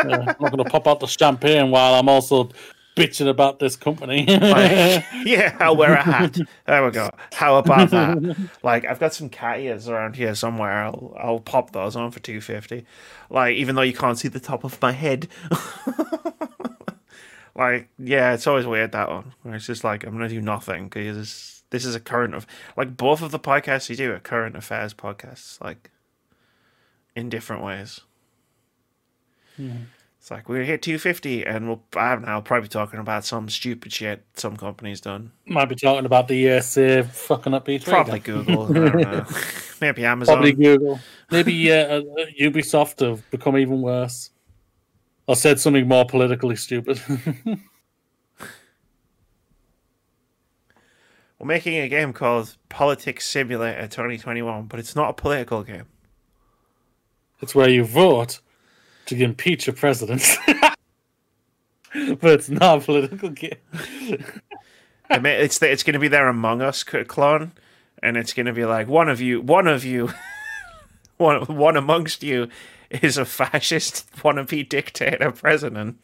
Yeah, 0.06 0.18
I'm 0.20 0.26
not 0.26 0.38
going 0.38 0.58
to 0.58 0.64
pop 0.64 0.86
out 0.86 1.00
the 1.00 1.08
champagne 1.08 1.72
while 1.72 1.94
I'm 1.94 2.08
also 2.08 2.50
bitching 2.98 3.28
about 3.28 3.58
this 3.58 3.76
company. 3.76 4.26
Like, 4.48 5.04
yeah, 5.24 5.56
I'll 5.60 5.76
wear 5.76 5.94
a 5.94 6.02
hat. 6.02 6.38
There 6.66 6.84
we 6.84 6.90
go. 6.90 7.10
How 7.32 7.56
about 7.56 7.90
that? 7.90 8.48
Like, 8.62 8.84
I've 8.84 8.98
got 8.98 9.14
some 9.14 9.28
cat 9.28 9.60
ears 9.60 9.88
around 9.88 10.16
here 10.16 10.34
somewhere. 10.34 10.84
I'll 10.84 11.14
I'll 11.18 11.40
pop 11.40 11.72
those 11.72 11.96
on 11.96 12.10
for 12.10 12.20
two 12.20 12.40
fifty. 12.40 12.84
Like, 13.30 13.56
even 13.56 13.74
though 13.74 13.82
you 13.82 13.92
can't 13.92 14.18
see 14.18 14.28
the 14.28 14.40
top 14.40 14.64
of 14.64 14.80
my 14.80 14.92
head. 14.92 15.28
like, 17.54 17.88
yeah, 17.98 18.34
it's 18.34 18.46
always 18.46 18.66
weird 18.66 18.92
that 18.92 19.08
one. 19.08 19.34
It's 19.46 19.66
just 19.66 19.84
like 19.84 20.04
I'm 20.04 20.12
gonna 20.12 20.28
do 20.28 20.40
nothing 20.40 20.88
because 20.88 21.62
this 21.70 21.84
is 21.84 21.94
a 21.94 22.00
current 22.00 22.34
of 22.34 22.46
like 22.76 22.96
both 22.96 23.22
of 23.22 23.30
the 23.30 23.38
podcasts 23.38 23.90
you 23.90 23.96
do 23.96 24.12
are 24.12 24.20
current 24.20 24.56
affairs 24.56 24.94
podcasts, 24.94 25.60
like 25.60 25.90
in 27.14 27.28
different 27.28 27.62
ways. 27.62 28.00
It's 30.28 30.30
like 30.30 30.46
we're 30.46 30.64
hit 30.64 30.82
250, 30.82 31.46
and 31.46 31.68
we'll 31.68 31.82
I 31.96 32.12
don't 32.12 32.20
know, 32.20 32.32
I'll 32.32 32.42
probably 32.42 32.64
be 32.64 32.68
talking 32.68 33.00
about 33.00 33.24
some 33.24 33.48
stupid 33.48 33.90
shit 33.90 34.26
some 34.34 34.58
company's 34.58 35.00
done. 35.00 35.32
Might 35.46 35.70
be 35.70 35.74
talking 35.74 36.04
about 36.04 36.28
the 36.28 36.48
ESA 36.50 37.04
fucking 37.04 37.54
up 37.54 37.66
E3. 37.66 37.84
Probably. 37.86 38.18
Google. 38.18 38.64
I 38.64 38.72
don't 38.74 39.00
know. 39.00 39.26
Maybe 39.80 40.04
Amazon. 40.04 40.34
Probably 40.34 40.52
Google. 40.52 41.00
Maybe 41.30 41.72
uh, 41.72 41.76
uh, 41.76 42.02
Ubisoft 42.38 43.00
have 43.00 43.30
become 43.30 43.56
even 43.56 43.80
worse. 43.80 44.28
Or 45.26 45.34
said 45.34 45.60
something 45.60 45.88
more 45.88 46.04
politically 46.04 46.56
stupid. 46.56 47.00
We're 51.38 51.46
making 51.46 51.76
a 51.76 51.88
game 51.88 52.12
called 52.12 52.54
Politics 52.68 53.26
Simulator 53.26 53.86
2021, 53.88 54.66
but 54.66 54.78
it's 54.78 54.94
not 54.94 55.08
a 55.08 55.14
political 55.14 55.62
game. 55.62 55.86
it's 57.40 57.54
where 57.54 57.70
you 57.70 57.84
vote 57.84 58.40
to 59.08 59.22
impeach 59.24 59.68
a 59.68 59.72
president. 59.72 60.36
but 60.46 60.76
it's 62.30 62.48
not 62.48 62.78
a 62.78 62.80
political 62.84 63.30
game. 63.30 63.56
I 65.10 65.18
mean, 65.18 65.32
it's 65.40 65.60
it's 65.62 65.82
going 65.82 65.94
to 65.94 65.98
be 65.98 66.08
their 66.08 66.28
Among 66.28 66.60
Us 66.62 66.82
clone, 66.84 67.52
and 68.02 68.16
it's 68.16 68.32
going 68.32 68.46
to 68.46 68.52
be 68.52 68.64
like 68.64 68.88
one 68.88 69.08
of 69.08 69.20
you, 69.20 69.40
one 69.40 69.66
of 69.66 69.84
you, 69.84 70.10
one 71.16 71.42
one 71.46 71.76
amongst 71.76 72.22
you 72.22 72.48
is 72.90 73.18
a 73.18 73.24
fascist 73.24 74.10
wannabe 74.16 74.68
dictator 74.68 75.30
president. 75.32 75.96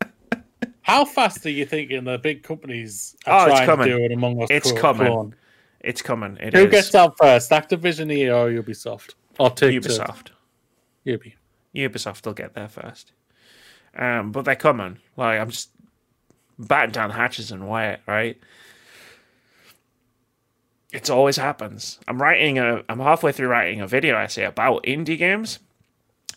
How 0.82 1.04
fast 1.04 1.46
are 1.46 1.50
you 1.50 1.64
thinking 1.64 2.04
the 2.04 2.18
big 2.18 2.42
companies 2.42 3.16
Oh, 3.26 3.30
are 3.32 3.50
it's 3.50 3.60
coming. 3.60 3.86
to 3.88 3.98
do 3.98 4.04
it 4.04 4.12
among 4.12 4.42
us? 4.42 4.48
It's 4.50 4.72
clo- 4.72 4.80
coming. 4.80 5.06
clone? 5.06 5.34
It's 5.80 6.02
coming. 6.02 6.36
It 6.40 6.54
Who 6.54 6.64
is 6.66 6.70
gets 6.70 6.94
out 6.94 7.14
first? 7.18 7.50
Activision, 7.50 8.12
EA, 8.12 8.30
or 8.30 8.50
Ubisoft? 8.50 9.14
Or 9.38 9.50
Take 9.50 9.80
Ubisoft. 9.80 10.30
Ubi. 11.04 11.30
Ubisoft 11.30 11.34
will 11.74 12.32
get 12.34 12.54
there 12.54 12.68
first. 12.68 13.12
Um, 13.96 14.32
but 14.32 14.44
they're 14.44 14.56
coming. 14.56 14.98
Like 15.16 15.40
I'm 15.40 15.50
just 15.50 15.70
batting 16.58 16.92
down 16.92 17.10
hatches 17.10 17.50
and 17.50 17.68
wait, 17.68 17.98
right? 18.06 18.38
It's 20.92 21.10
always 21.10 21.36
happens. 21.36 21.98
I'm 22.06 22.20
writing 22.20 22.58
a 22.58 22.82
I'm 22.88 23.00
halfway 23.00 23.32
through 23.32 23.48
writing 23.48 23.80
a 23.80 23.86
video 23.86 24.16
essay 24.16 24.44
about 24.44 24.84
indie 24.84 25.18
games, 25.18 25.58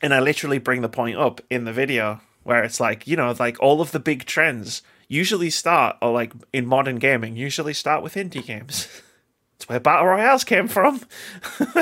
and 0.01 0.13
I 0.13 0.19
literally 0.19 0.59
bring 0.59 0.81
the 0.81 0.89
point 0.89 1.17
up 1.17 1.41
in 1.49 1.65
the 1.65 1.73
video 1.73 2.21
where 2.43 2.63
it's 2.63 2.79
like, 2.79 3.07
you 3.07 3.17
know, 3.17 3.35
like 3.39 3.59
all 3.59 3.81
of 3.81 3.91
the 3.91 3.99
big 3.99 4.25
trends 4.25 4.83
usually 5.07 5.49
start 5.49 5.97
or 6.01 6.11
like 6.11 6.31
in 6.53 6.65
modern 6.65 6.97
gaming, 6.97 7.35
usually 7.35 7.73
start 7.73 8.03
with 8.03 8.15
indie 8.15 8.45
games. 8.45 8.87
It's 9.57 9.69
where 9.69 9.79
battle 9.79 10.07
royales 10.07 10.43
came 10.43 10.67
from. 10.67 10.99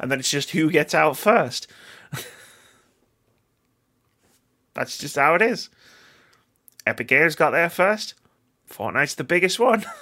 and 0.00 0.10
then 0.10 0.18
it's 0.18 0.30
just 0.30 0.50
who 0.50 0.68
gets 0.68 0.92
out 0.92 1.16
first. 1.16 1.68
That's 4.78 4.96
just 4.96 5.16
how 5.16 5.34
it 5.34 5.42
is. 5.42 5.70
Epic 6.86 7.08
Games 7.08 7.34
got 7.34 7.50
there 7.50 7.68
first. 7.68 8.14
Fortnite's 8.70 9.16
the 9.16 9.24
biggest 9.24 9.58
one. 9.58 9.84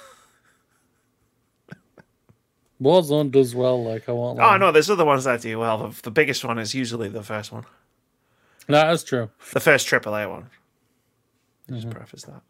Warzone 2.81 3.31
does 3.31 3.55
well, 3.55 3.83
like 3.83 4.07
I 4.07 4.11
want. 4.11 4.39
Oh 4.39 4.55
no, 4.57 4.71
there's 4.71 4.91
other 4.91 5.03
ones 5.03 5.23
that 5.23 5.41
do 5.41 5.57
well. 5.57 5.89
The, 5.89 6.01
the 6.03 6.11
biggest 6.11 6.45
one 6.45 6.59
is 6.59 6.75
usually 6.75 7.09
the 7.09 7.23
first 7.23 7.51
one, 7.51 7.65
that 8.67 8.93
is 8.93 9.03
true. 9.03 9.31
the 9.51 9.59
first 9.59 9.87
AAA 9.87 10.29
one. 10.29 10.43
Mm-hmm. 10.43 11.75
Just 11.75 11.89
preface 11.89 12.23
that. 12.25 12.43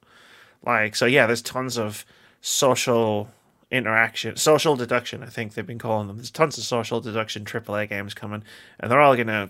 Like 0.66 0.98
so, 0.98 1.06
yeah. 1.06 1.28
There's 1.28 1.42
tons 1.42 1.78
of 1.78 2.06
social 2.42 3.30
interaction, 3.72 4.36
social 4.36 4.76
deduction. 4.76 5.24
I 5.24 5.28
think 5.28 5.54
they've 5.54 5.66
been 5.66 5.80
calling 5.80 6.08
them. 6.08 6.18
There's 6.18 6.32
tons 6.32 6.58
of 6.58 6.66
social 6.66 7.00
deduction 7.00 7.46
AAA 7.46 7.88
games 7.88 8.14
coming, 8.14 8.44
and 8.82 8.92
they're 8.92 9.00
all 9.00 9.16
gonna 9.16 9.50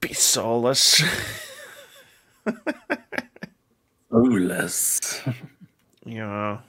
be 0.00 0.12
soulless. 0.12 1.02
Know, 6.04 6.60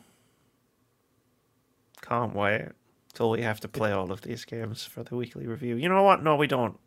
can't 2.01 2.35
wait 2.35 2.69
till 3.13 3.29
we 3.31 3.41
have 3.41 3.59
to 3.61 3.67
play 3.67 3.91
all 3.91 4.11
of 4.11 4.21
these 4.21 4.45
games 4.45 4.85
for 4.85 5.03
the 5.03 5.15
weekly 5.15 5.47
review. 5.47 5.75
You 5.75 5.89
know 5.89 6.03
what? 6.03 6.23
No, 6.23 6.35
we 6.35 6.47
don't. 6.47 6.77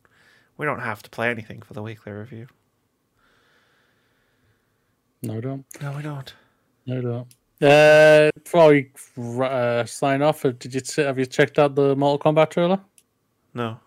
We 0.56 0.66
don't 0.66 0.80
have 0.80 1.02
to 1.02 1.10
play 1.10 1.30
anything 1.30 1.62
for 1.62 1.74
the 1.74 1.82
weekly 1.82 2.12
review. 2.12 2.46
No, 5.22 5.34
we 5.34 5.40
don't. 5.40 5.64
No, 5.80 5.92
we 5.96 6.02
don't. 6.02 6.34
No, 6.86 6.96
we 6.96 7.02
don't. 7.02 7.26
Uh, 7.62 8.30
before 8.42 8.68
we 8.68 8.90
uh, 9.42 9.84
sign 9.84 10.22
off, 10.22 10.42
did 10.42 10.74
you 10.74 10.80
have 11.04 11.18
you 11.18 11.26
checked 11.26 11.58
out 11.58 11.74
the 11.74 11.96
Mortal 11.96 12.32
Kombat 12.32 12.50
trailer 12.50 12.78
No. 13.54 13.78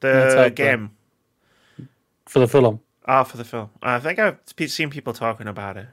The 0.00 0.50
game. 0.54 0.80
there. 0.80 0.90
For 2.32 2.38
the 2.38 2.48
film? 2.48 2.80
Ah, 3.04 3.24
for 3.24 3.36
the 3.36 3.44
film. 3.44 3.68
I 3.82 3.98
think 3.98 4.18
I've 4.18 4.38
seen 4.68 4.88
people 4.88 5.12
talking 5.12 5.46
about 5.46 5.76
it. 5.76 5.86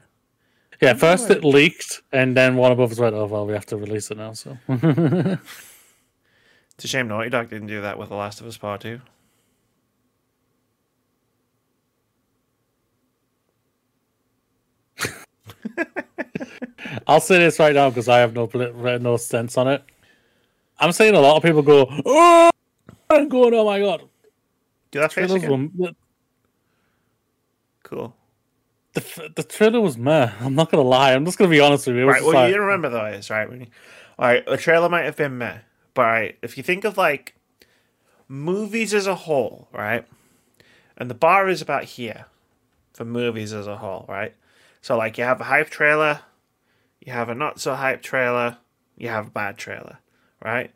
Yeah, 0.80 0.94
first 0.94 1.28
it 1.28 1.44
leaked, 1.44 2.00
and 2.12 2.34
then 2.34 2.56
Warner 2.56 2.76
Bros 2.76 2.98
went, 2.98 3.14
"Oh 3.14 3.26
well, 3.26 3.46
we 3.46 3.52
have 3.52 3.66
to 3.66 3.76
release 3.76 4.10
it 4.10 4.16
now." 4.16 4.32
So 4.32 4.56
It's 4.68 5.38
a 6.78 6.88
shame 6.88 7.08
Naughty 7.08 7.28
Dog 7.28 7.50
didn't 7.50 7.66
do 7.66 7.82
that 7.82 7.98
with 7.98 8.08
The 8.08 8.14
Last 8.14 8.40
of 8.40 8.46
Us 8.46 8.56
Part 8.56 8.80
2. 8.80 9.02
I'll 17.06 17.20
say 17.20 17.38
this 17.38 17.58
right 17.58 17.74
now 17.74 17.90
because 17.90 18.08
I 18.08 18.20
have 18.20 18.32
no 18.32 18.48
no 18.96 19.18
sense 19.18 19.58
on 19.58 19.68
it. 19.68 19.84
I'm 20.78 20.92
seeing 20.92 21.14
a 21.14 21.20
lot 21.20 21.36
of 21.36 21.42
people 21.42 21.60
go, 21.60 21.86
"Oh," 22.06 22.48
and 23.10 23.30
going, 23.30 23.52
"Oh 23.52 23.66
my 23.66 23.78
god!" 23.78 24.04
Do 24.90 25.00
that 25.00 25.12
face 25.12 25.26
Trailers 25.26 25.44
again? 25.44 25.70
were- 25.76 25.90
Cool. 27.90 28.14
the 28.94 29.32
the 29.34 29.42
trailer 29.42 29.80
was 29.80 29.98
meh. 29.98 30.30
I'm 30.40 30.54
not 30.54 30.70
gonna 30.70 30.84
lie. 30.84 31.12
I'm 31.12 31.24
just 31.24 31.36
gonna 31.38 31.50
be 31.50 31.60
honest 31.60 31.86
with 31.88 31.96
you. 31.96 32.08
Right, 32.08 32.22
well, 32.22 32.34
like- 32.34 32.54
you 32.54 32.60
remember 32.60 32.88
though 32.88 33.06
is 33.06 33.28
right. 33.30 33.50
You, 33.50 33.66
all 34.18 34.26
right, 34.28 34.46
the 34.46 34.56
trailer 34.56 34.88
might 34.88 35.04
have 35.04 35.16
been 35.16 35.36
meh, 35.38 35.58
but 35.94 36.02
right, 36.02 36.38
if 36.40 36.56
you 36.56 36.62
think 36.62 36.84
of 36.84 36.96
like 36.96 37.34
movies 38.28 38.94
as 38.94 39.06
a 39.06 39.14
whole, 39.14 39.68
right, 39.72 40.06
and 40.96 41.10
the 41.10 41.14
bar 41.14 41.48
is 41.48 41.60
about 41.60 41.84
here 41.84 42.26
for 42.94 43.04
movies 43.04 43.52
as 43.52 43.66
a 43.66 43.76
whole, 43.78 44.06
right. 44.08 44.34
So 44.82 44.96
like 44.96 45.18
you 45.18 45.24
have 45.24 45.40
a 45.40 45.44
hype 45.44 45.70
trailer, 45.70 46.20
you 47.00 47.12
have 47.12 47.28
a 47.28 47.34
not 47.34 47.60
so 47.60 47.74
hype 47.74 48.02
trailer, 48.02 48.58
you 48.96 49.08
have 49.08 49.26
a 49.28 49.30
bad 49.30 49.56
trailer, 49.58 49.98
right. 50.44 50.70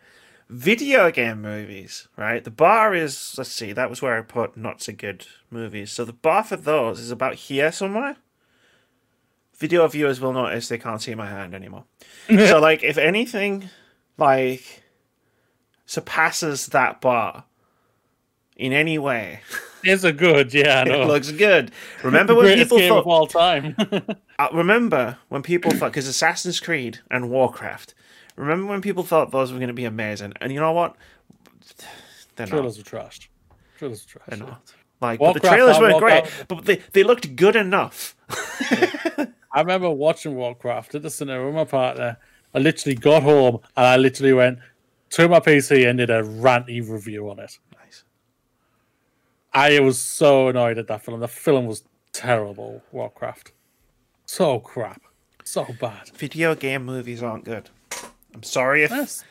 Video 0.48 1.10
game 1.10 1.40
movies, 1.40 2.08
right? 2.16 2.44
The 2.44 2.50
bar 2.50 2.94
is 2.94 3.34
let's 3.38 3.50
see, 3.50 3.72
that 3.72 3.90
was 3.90 4.02
where 4.02 4.18
I 4.18 4.22
put 4.22 4.56
not 4.56 4.82
so 4.82 4.92
good 4.92 5.26
movies. 5.50 5.90
So 5.90 6.04
the 6.04 6.12
bar 6.12 6.44
for 6.44 6.56
those 6.56 7.00
is 7.00 7.10
about 7.10 7.34
here 7.34 7.72
somewhere 7.72 8.16
video 9.56 9.86
viewers 9.88 10.20
will 10.20 10.32
notice 10.32 10.68
they 10.68 10.78
can't 10.78 11.00
see 11.00 11.14
my 11.14 11.26
hand 11.26 11.54
anymore. 11.54 11.84
so 12.28 12.60
like 12.60 12.82
if 12.82 12.98
anything 12.98 13.70
like 14.18 14.82
surpasses 15.86 16.68
that 16.68 17.00
bar 17.00 17.44
in 18.56 18.72
any 18.72 18.98
way, 18.98 19.40
it's 19.84 20.04
a 20.04 20.12
good, 20.12 20.52
yeah. 20.52 20.84
I 20.86 20.90
it 21.02 21.06
looks 21.06 21.30
good. 21.30 21.70
Remember 22.02 22.34
when 22.34 22.56
people 22.56 22.78
thought 22.78 23.06
all 23.06 23.26
time. 23.26 23.76
uh, 24.38 24.48
remember 24.52 25.18
when 25.28 25.42
people 25.42 25.70
thought 25.70 25.92
because 25.92 26.08
Assassin's 26.08 26.60
Creed 26.60 27.00
and 27.10 27.30
Warcraft. 27.30 27.94
Remember 28.36 28.66
when 28.66 28.80
people 28.82 29.04
thought 29.04 29.30
those 29.30 29.52
were 29.52 29.58
going 29.58 29.68
to 29.68 29.74
be 29.74 29.84
amazing, 29.84 30.32
and 30.40 30.52
you 30.52 30.60
know 30.60 30.72
what? 30.72 30.96
They're 32.36 32.46
not. 32.46 32.50
trailers 32.50 32.78
were 32.78 32.84
trashed. 32.84 33.28
Trailers 33.78 34.06
were 34.14 34.20
They're 34.28 34.38
trashed. 34.38 34.48
not. 34.48 34.72
Like, 35.00 35.20
the 35.20 35.40
trailers 35.40 35.76
uh, 35.76 35.80
weren't 35.80 35.98
great, 35.98 36.24
out- 36.24 36.30
but 36.48 36.64
they, 36.64 36.76
they 36.92 37.02
looked 37.04 37.36
good 37.36 37.56
enough. 37.56 38.16
I 39.52 39.60
remember 39.60 39.90
watching 39.90 40.34
Warcraft 40.34 40.94
at 40.94 41.02
the 41.02 41.10
cinema 41.10 41.44
with 41.46 41.54
my 41.54 41.64
partner. 41.64 42.16
I 42.54 42.58
literally 42.58 42.94
got 42.96 43.22
home 43.22 43.58
and 43.76 43.86
I 43.86 43.96
literally 43.96 44.32
went 44.32 44.58
to 45.10 45.28
my 45.28 45.40
PC 45.40 45.88
and 45.88 45.98
did 45.98 46.10
a 46.10 46.22
ranty 46.22 46.88
review 46.88 47.28
on 47.30 47.38
it. 47.38 47.58
Nice. 47.78 48.04
I 49.52 49.78
was 49.80 50.00
so 50.00 50.48
annoyed 50.48 50.78
at 50.78 50.86
that 50.88 51.04
film. 51.04 51.20
The 51.20 51.28
film 51.28 51.66
was 51.66 51.84
terrible. 52.12 52.82
Warcraft, 52.92 53.52
so 54.26 54.58
crap, 54.60 55.02
so 55.44 55.66
bad. 55.80 56.08
Video 56.14 56.54
game 56.54 56.84
movies 56.84 57.22
aren't 57.22 57.44
good. 57.44 57.70
I'm 58.34 58.42
sorry 58.42 58.82
if 58.82 58.90
Yes. 58.90 59.24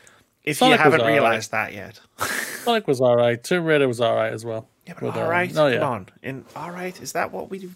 if 0.44 0.58
Sonic 0.58 0.80
you 0.80 0.84
haven't 0.84 1.06
realized 1.06 1.52
that 1.52 1.74
yet. 1.74 2.00
Sonic 2.64 2.88
was 2.88 3.02
all 3.02 3.16
right. 3.16 3.42
Tomb 3.44 3.66
Raider 3.66 3.88
was 3.88 4.00
all 4.02 4.16
right 4.16 4.32
as 4.32 4.46
well. 4.46 4.68
Yeah, 4.88 4.94
but 5.00 5.16
all 5.16 5.24
um, 5.24 5.30
right, 5.30 5.52
oh, 5.52 5.56
come 5.56 5.74
yeah. 5.74 5.82
on. 5.82 6.10
In 6.22 6.46
all 6.56 6.72
right, 6.72 7.00
is 7.02 7.14
that 7.14 7.32
what 7.32 7.50
we 7.50 7.60
do? 7.60 7.72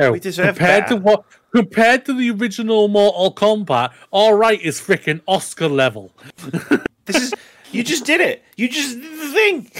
Oh, 0.00 0.12
We 0.12 0.20
deserve 0.20 0.56
compared 0.56 0.84
better. 0.84 0.94
to 0.94 1.00
what 1.00 1.24
compared 1.54 2.04
to 2.06 2.14
the 2.14 2.30
original 2.30 2.88
Mortal 2.88 3.34
Kombat, 3.34 3.92
all 4.10 4.34
right 4.34 4.60
is 4.60 4.80
freaking 4.80 5.20
Oscar 5.26 5.68
level. 5.68 6.12
This 7.04 7.16
is 7.22 7.34
you 7.72 7.82
just 7.82 8.04
did 8.04 8.20
it. 8.20 8.44
You 8.56 8.68
just 8.68 9.00
did 9.00 9.18
the 9.18 9.32
thing. 9.32 9.70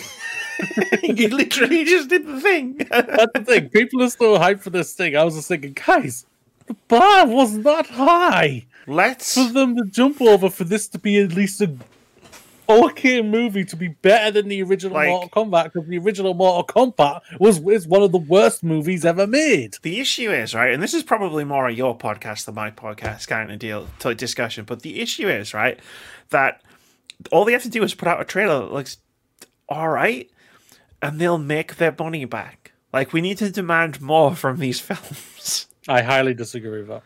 you 1.19 1.29
literally 1.29 1.85
just 1.85 2.09
did 2.09 2.27
the 2.27 2.41
thing. 2.41 2.79
That's 2.91 3.33
the 3.35 3.45
thing. 3.45 3.69
People 3.69 4.03
are 4.03 4.09
so 4.09 4.39
hyped 4.39 4.61
for 4.61 4.71
this 4.71 4.95
thing. 4.95 5.15
I 5.15 5.25
was 5.25 5.35
just 5.35 5.49
thinking, 5.49 5.75
guys, 5.75 6.25
the 6.67 6.75
bar 6.89 7.27
wasn't 7.27 7.67
high 7.87 8.65
Let's 8.89 9.35
for 9.35 9.53
them 9.53 9.77
to 9.77 9.85
jump 9.85 10.21
over 10.21 10.49
for 10.51 10.65
this 10.65 10.89
to 10.89 10.99
be 10.99 11.19
at 11.19 11.33
least 11.33 11.61
a 11.61 11.73
okay 12.71 13.23
movie 13.23 13.65
to 13.65 13.77
be 13.77 13.89
better 13.89 14.31
than 14.31 14.49
the 14.49 14.63
original 14.63 14.95
Like- 14.97 15.09
Mortal 15.09 15.29
Kombat 15.45 15.65
because 15.73 15.89
the 15.89 15.99
original 15.99 16.35
Mortal 16.35 16.65
Kombat 16.67 17.21
was 17.39 17.59
is 17.67 17.87
one 17.87 18.03
of 18.03 18.13
the 18.13 18.19
worst 18.19 18.63
movies 18.63 19.05
ever 19.05 19.27
made. 19.27 19.77
the 19.83 20.01
issue 20.01 20.31
is 20.31 20.55
right, 20.55 20.73
and 20.75 20.83
this 20.83 20.93
is 20.95 21.03
probably 21.03 21.45
more 21.45 21.67
a 21.69 21.73
your 21.73 21.97
podcast 21.97 22.45
than 22.45 22.55
my 22.55 22.71
podcast 22.71 23.27
kind 23.29 23.51
of 23.51 23.59
deal 23.59 23.87
to 24.01 24.15
discussion. 24.15 24.65
But 24.65 24.83
the 24.83 25.01
issue 25.01 25.29
is 25.29 25.55
right 25.55 25.79
that 26.31 26.61
all 27.33 27.45
they 27.45 27.53
have 27.53 27.63
to 27.63 27.71
do 27.71 27.83
is 27.83 27.95
put 27.95 28.07
out 28.09 28.21
a 28.21 28.25
trailer 28.25 28.61
that 28.61 28.73
looks 28.73 28.99
all 29.69 29.89
right, 29.89 30.31
and 31.03 31.19
they'll 31.19 31.39
make 31.39 31.77
their 31.77 31.95
money 31.99 32.25
back. 32.27 32.73
Like 32.93 33.13
we 33.15 33.21
need 33.23 33.39
to 33.39 33.51
demand 33.51 34.01
more 34.03 34.35
from 34.43 34.59
these 34.59 34.79
films. 34.81 35.67
I 35.89 36.03
highly 36.03 36.35
disagree 36.35 36.81
with 36.81 36.89
that. 36.89 37.03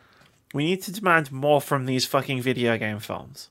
We 0.53 0.65
need 0.65 0.83
to 0.83 0.93
demand 0.93 1.33
more 1.33 1.61
from 1.61 1.87
these 1.87 2.05
fucking 2.05 2.43
video 2.43 2.77
game 2.79 2.99
films. 2.99 3.49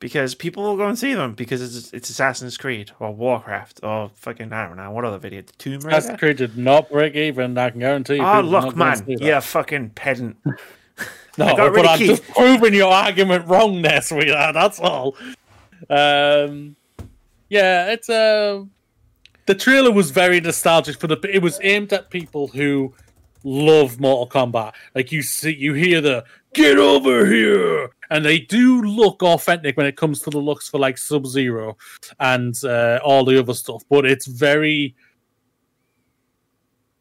Because 0.00 0.36
people 0.36 0.62
will 0.62 0.76
go 0.76 0.86
and 0.86 0.96
see 0.96 1.12
them 1.12 1.34
because 1.34 1.60
it's, 1.60 1.92
it's 1.92 2.08
Assassin's 2.08 2.56
Creed 2.56 2.92
or 3.00 3.12
Warcraft 3.12 3.80
or 3.82 4.12
fucking 4.14 4.52
I 4.52 4.68
don't 4.68 4.76
know 4.76 4.92
what 4.92 5.04
other 5.04 5.18
video 5.18 5.42
The 5.42 5.52
Tomb 5.54 5.80
Raider. 5.80 5.88
Assassin's 5.88 6.20
Creed 6.20 6.36
did 6.36 6.56
not 6.56 6.88
break 6.88 7.16
even. 7.16 7.58
I 7.58 7.70
can 7.70 7.80
guarantee 7.80 8.16
you. 8.16 8.22
Oh 8.24 8.40
look, 8.40 8.76
man, 8.76 9.04
yeah, 9.08 9.40
fucking 9.40 9.90
pedant. 9.90 10.36
No, 11.38 11.56
got 11.56 11.72
but 11.72 11.86
I'm 11.86 11.98
just 12.00 12.24
proving 12.30 12.74
your 12.74 12.92
argument 12.92 13.46
wrong 13.46 13.80
there, 13.80 14.02
sweetheart. 14.02 14.54
That's 14.54 14.80
all. 14.80 15.14
Um, 15.88 16.74
yeah, 17.48 17.92
it's 17.92 18.10
uh, 18.10 18.64
the 19.46 19.54
trailer 19.54 19.92
was 19.92 20.10
very 20.10 20.40
nostalgic 20.40 20.98
for 20.98 21.06
the. 21.06 21.16
It 21.32 21.40
was 21.40 21.60
aimed 21.62 21.92
at 21.92 22.10
people 22.10 22.48
who 22.48 22.92
love 23.44 24.00
Mortal 24.00 24.28
Kombat. 24.28 24.72
Like 24.94 25.12
you 25.12 25.22
see, 25.22 25.54
you 25.54 25.74
hear 25.74 26.00
the 26.00 26.24
"Get 26.54 26.78
over 26.78 27.26
here," 27.26 27.90
and 28.10 28.24
they 28.24 28.38
do 28.38 28.82
look 28.82 29.22
authentic 29.22 29.76
when 29.76 29.86
it 29.86 29.96
comes 29.96 30.20
to 30.22 30.30
the 30.30 30.38
looks 30.38 30.68
for 30.68 30.78
like 30.78 30.98
Sub 30.98 31.26
Zero 31.26 31.76
and 32.20 32.54
uh, 32.64 33.00
all 33.04 33.24
the 33.24 33.38
other 33.38 33.54
stuff. 33.54 33.82
But 33.88 34.06
it's 34.06 34.26
very 34.26 34.94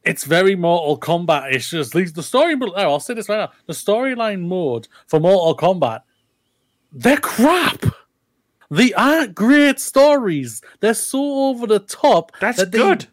it's 0.04 0.24
very 0.24 0.56
Mortal 0.56 1.00
Kombat. 1.00 1.54
It's 1.54 1.70
just 1.70 1.94
the 1.94 2.24
story. 2.24 2.56
Oh, 2.60 2.74
I'll 2.76 3.00
say 3.00 3.14
this 3.14 3.30
right 3.30 3.38
now: 3.38 3.52
the 3.66 3.74
storyline 3.74 4.48
mode 4.48 4.88
for 5.08 5.20
Mortal 5.20 5.56
Kombat, 5.56 6.02
they're 6.92 7.18
crap. 7.18 7.84
They 8.70 8.94
aren't 8.94 9.34
great 9.34 9.80
stories. 9.80 10.62
They're 10.82 10.94
so 10.94 11.50
over 11.50 11.68
the 11.68 11.80
top. 11.80 12.34
That's 12.42 12.60
that 12.60 12.72
good 12.72 13.08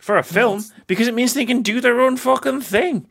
for 0.00 0.16
a 0.18 0.22
film 0.22 0.64
because 0.86 1.06
it 1.08 1.14
means 1.14 1.34
they 1.34 1.46
can 1.46 1.62
do 1.62 1.80
their 1.80 2.00
own 2.00 2.16
fucking 2.16 2.62
thing. 2.62 3.06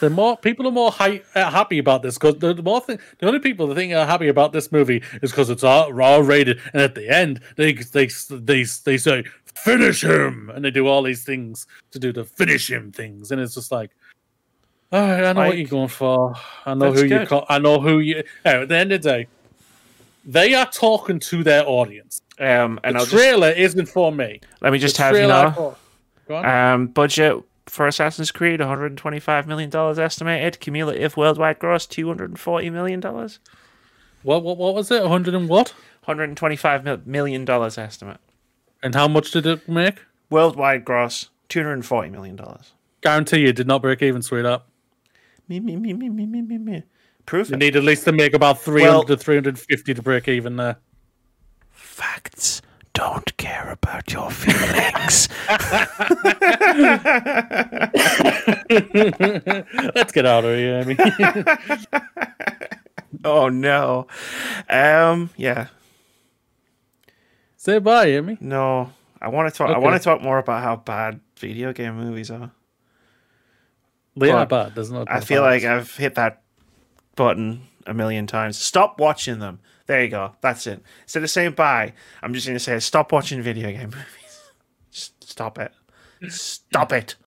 The 0.00 0.08
more 0.08 0.38
people 0.38 0.66
are 0.66 0.72
more 0.72 0.90
hi- 0.90 1.22
uh, 1.34 1.50
happy 1.50 1.78
about 1.78 2.02
this 2.02 2.16
because 2.16 2.38
the, 2.38 2.54
the 2.54 2.62
more 2.62 2.80
thing, 2.80 2.98
the 3.18 3.26
only 3.26 3.40
people 3.40 3.66
that 3.66 3.74
think 3.74 3.92
are 3.92 4.06
happy 4.06 4.28
about 4.28 4.52
this 4.52 4.72
movie 4.72 5.02
is 5.22 5.30
because 5.30 5.50
it's 5.50 5.62
all 5.62 5.92
raw 5.92 6.16
rated, 6.16 6.58
and 6.72 6.80
at 6.80 6.94
the 6.94 7.08
end 7.14 7.40
they 7.56 7.74
they 7.74 8.06
they 8.30 8.64
they 8.84 8.96
say 8.96 9.24
finish 9.44 10.02
him, 10.02 10.50
and 10.54 10.64
they 10.64 10.70
do 10.70 10.86
all 10.86 11.02
these 11.02 11.24
things 11.24 11.66
to 11.90 11.98
do 11.98 12.10
the 12.10 12.24
finish 12.24 12.70
him 12.70 12.90
things, 12.90 13.30
and 13.32 13.40
it's 13.40 13.54
just 13.54 13.70
like, 13.70 13.90
all 14.92 15.00
right, 15.02 15.24
I 15.24 15.32
know 15.34 15.46
what 15.48 15.58
you're 15.58 15.68
going 15.68 15.88
for. 15.88 16.34
I 16.64 16.72
know 16.72 16.86
that's 16.90 17.02
who 17.02 17.06
you 17.08 17.18
good. 17.18 17.28
call. 17.28 17.44
I 17.50 17.58
know 17.58 17.80
who 17.80 17.98
you. 17.98 18.22
Anyway, 18.46 18.62
at 18.62 18.68
the 18.70 18.76
end 18.76 18.92
of 18.92 19.02
the 19.02 19.08
day, 19.10 19.26
they 20.24 20.54
are 20.54 20.70
talking 20.70 21.18
to 21.20 21.42
their 21.44 21.68
audience. 21.68 22.22
Um, 22.38 22.80
and 22.82 22.94
The 22.96 23.00
I'll 23.00 23.04
just 23.04 23.10
trailer 23.10 23.50
isn't 23.50 23.86
for 23.90 24.10
me. 24.10 24.40
let 24.62 24.72
me 24.72 24.78
just 24.78 24.96
The 24.96 25.02
have 25.02 25.14
you 25.16 25.26
trailer 25.26 25.50
know. 25.54 25.76
For- 26.36 26.42
Go 26.42 26.48
on. 26.48 26.72
Um, 26.74 26.86
budget 26.88 27.36
for 27.66 27.86
Assassin's 27.86 28.30
Creed: 28.30 28.60
125 28.60 29.46
million 29.46 29.70
dollars 29.70 29.98
estimated. 29.98 30.60
Cumulative 30.60 31.16
worldwide 31.16 31.58
gross: 31.58 31.86
240 31.86 32.70
million 32.70 33.00
dollars. 33.00 33.38
what, 34.22 34.42
what 34.42 34.56
what 34.56 34.74
was 34.74 34.90
it? 34.90 35.02
100 35.02 35.34
and 35.34 35.48
what? 35.48 35.70
125 36.04 36.84
mil- 36.84 37.00
million 37.04 37.44
dollars 37.44 37.76
estimate. 37.78 38.18
And 38.82 38.94
how 38.94 39.06
much 39.08 39.30
did 39.32 39.46
it 39.46 39.68
make? 39.68 40.00
Worldwide 40.30 40.84
gross: 40.84 41.28
240 41.48 42.10
million 42.10 42.36
dollars. 42.36 42.72
Guarantee 43.02 43.40
you 43.40 43.52
did 43.52 43.66
not 43.66 43.82
break 43.82 44.02
even, 44.02 44.22
sweetheart. 44.22 44.62
Me 45.48 45.58
me 45.60 45.76
me 45.76 45.92
me 45.92 46.08
me 46.08 46.26
me 46.26 46.42
me 46.42 46.58
me. 46.58 46.82
Prove 47.26 47.48
You 47.50 47.54
it. 47.54 47.58
need 47.58 47.76
at 47.76 47.82
least 47.84 48.04
to 48.04 48.12
make 48.12 48.34
about 48.34 48.60
300 48.60 48.90
Well- 48.92 49.02
to 49.04 49.16
350 49.16 49.94
to 49.94 50.02
break 50.02 50.28
even 50.28 50.56
there. 50.56 50.76
Facts 51.70 52.62
don't 52.92 53.36
care 53.36 53.70
about 53.70 54.12
your 54.12 54.30
feelings. 54.30 55.28
Let's 59.94 60.12
get 60.12 60.26
out 60.26 60.44
of 60.44 60.56
here, 60.56 60.80
Amy. 60.80 60.96
oh 63.24 63.48
no. 63.48 64.06
Um. 64.68 65.30
Yeah. 65.36 65.68
Say 67.56 67.78
bye, 67.78 68.06
Amy. 68.06 68.38
No. 68.40 68.92
I 69.20 69.28
want 69.28 69.52
to 69.52 69.56
talk. 69.56 69.70
I 69.70 69.78
want 69.78 70.00
to 70.00 70.04
talk 70.04 70.22
more 70.22 70.38
about 70.38 70.62
how 70.62 70.76
bad 70.76 71.20
video 71.36 71.72
game 71.72 71.96
movies 71.96 72.30
are. 72.30 72.50
They 74.16 74.30
are 74.30 74.46
bad. 74.46 74.74
There's 74.74 74.90
no. 74.90 75.04
I 75.06 75.20
feel 75.20 75.42
like 75.42 75.64
I've 75.64 75.94
hit 75.96 76.14
that 76.16 76.42
button 77.16 77.62
a 77.86 77.94
million 77.94 78.26
times. 78.26 78.56
Stop 78.56 78.98
watching 78.98 79.38
them. 79.38 79.60
There 79.90 80.04
you 80.04 80.08
go. 80.08 80.36
That's 80.40 80.68
it. 80.68 80.84
Instead 81.02 81.24
of 81.24 81.30
saying 81.30 81.54
bye, 81.54 81.94
I'm 82.22 82.32
just 82.32 82.46
going 82.46 82.54
to 82.54 82.62
say 82.62 82.78
stop 82.78 83.10
watching 83.10 83.42
video 83.42 83.72
game 83.72 83.90
movies. 83.90 84.40
Stop 84.92 85.58
it. 85.58 85.72
Stop 86.28 86.92
it. 86.92 87.16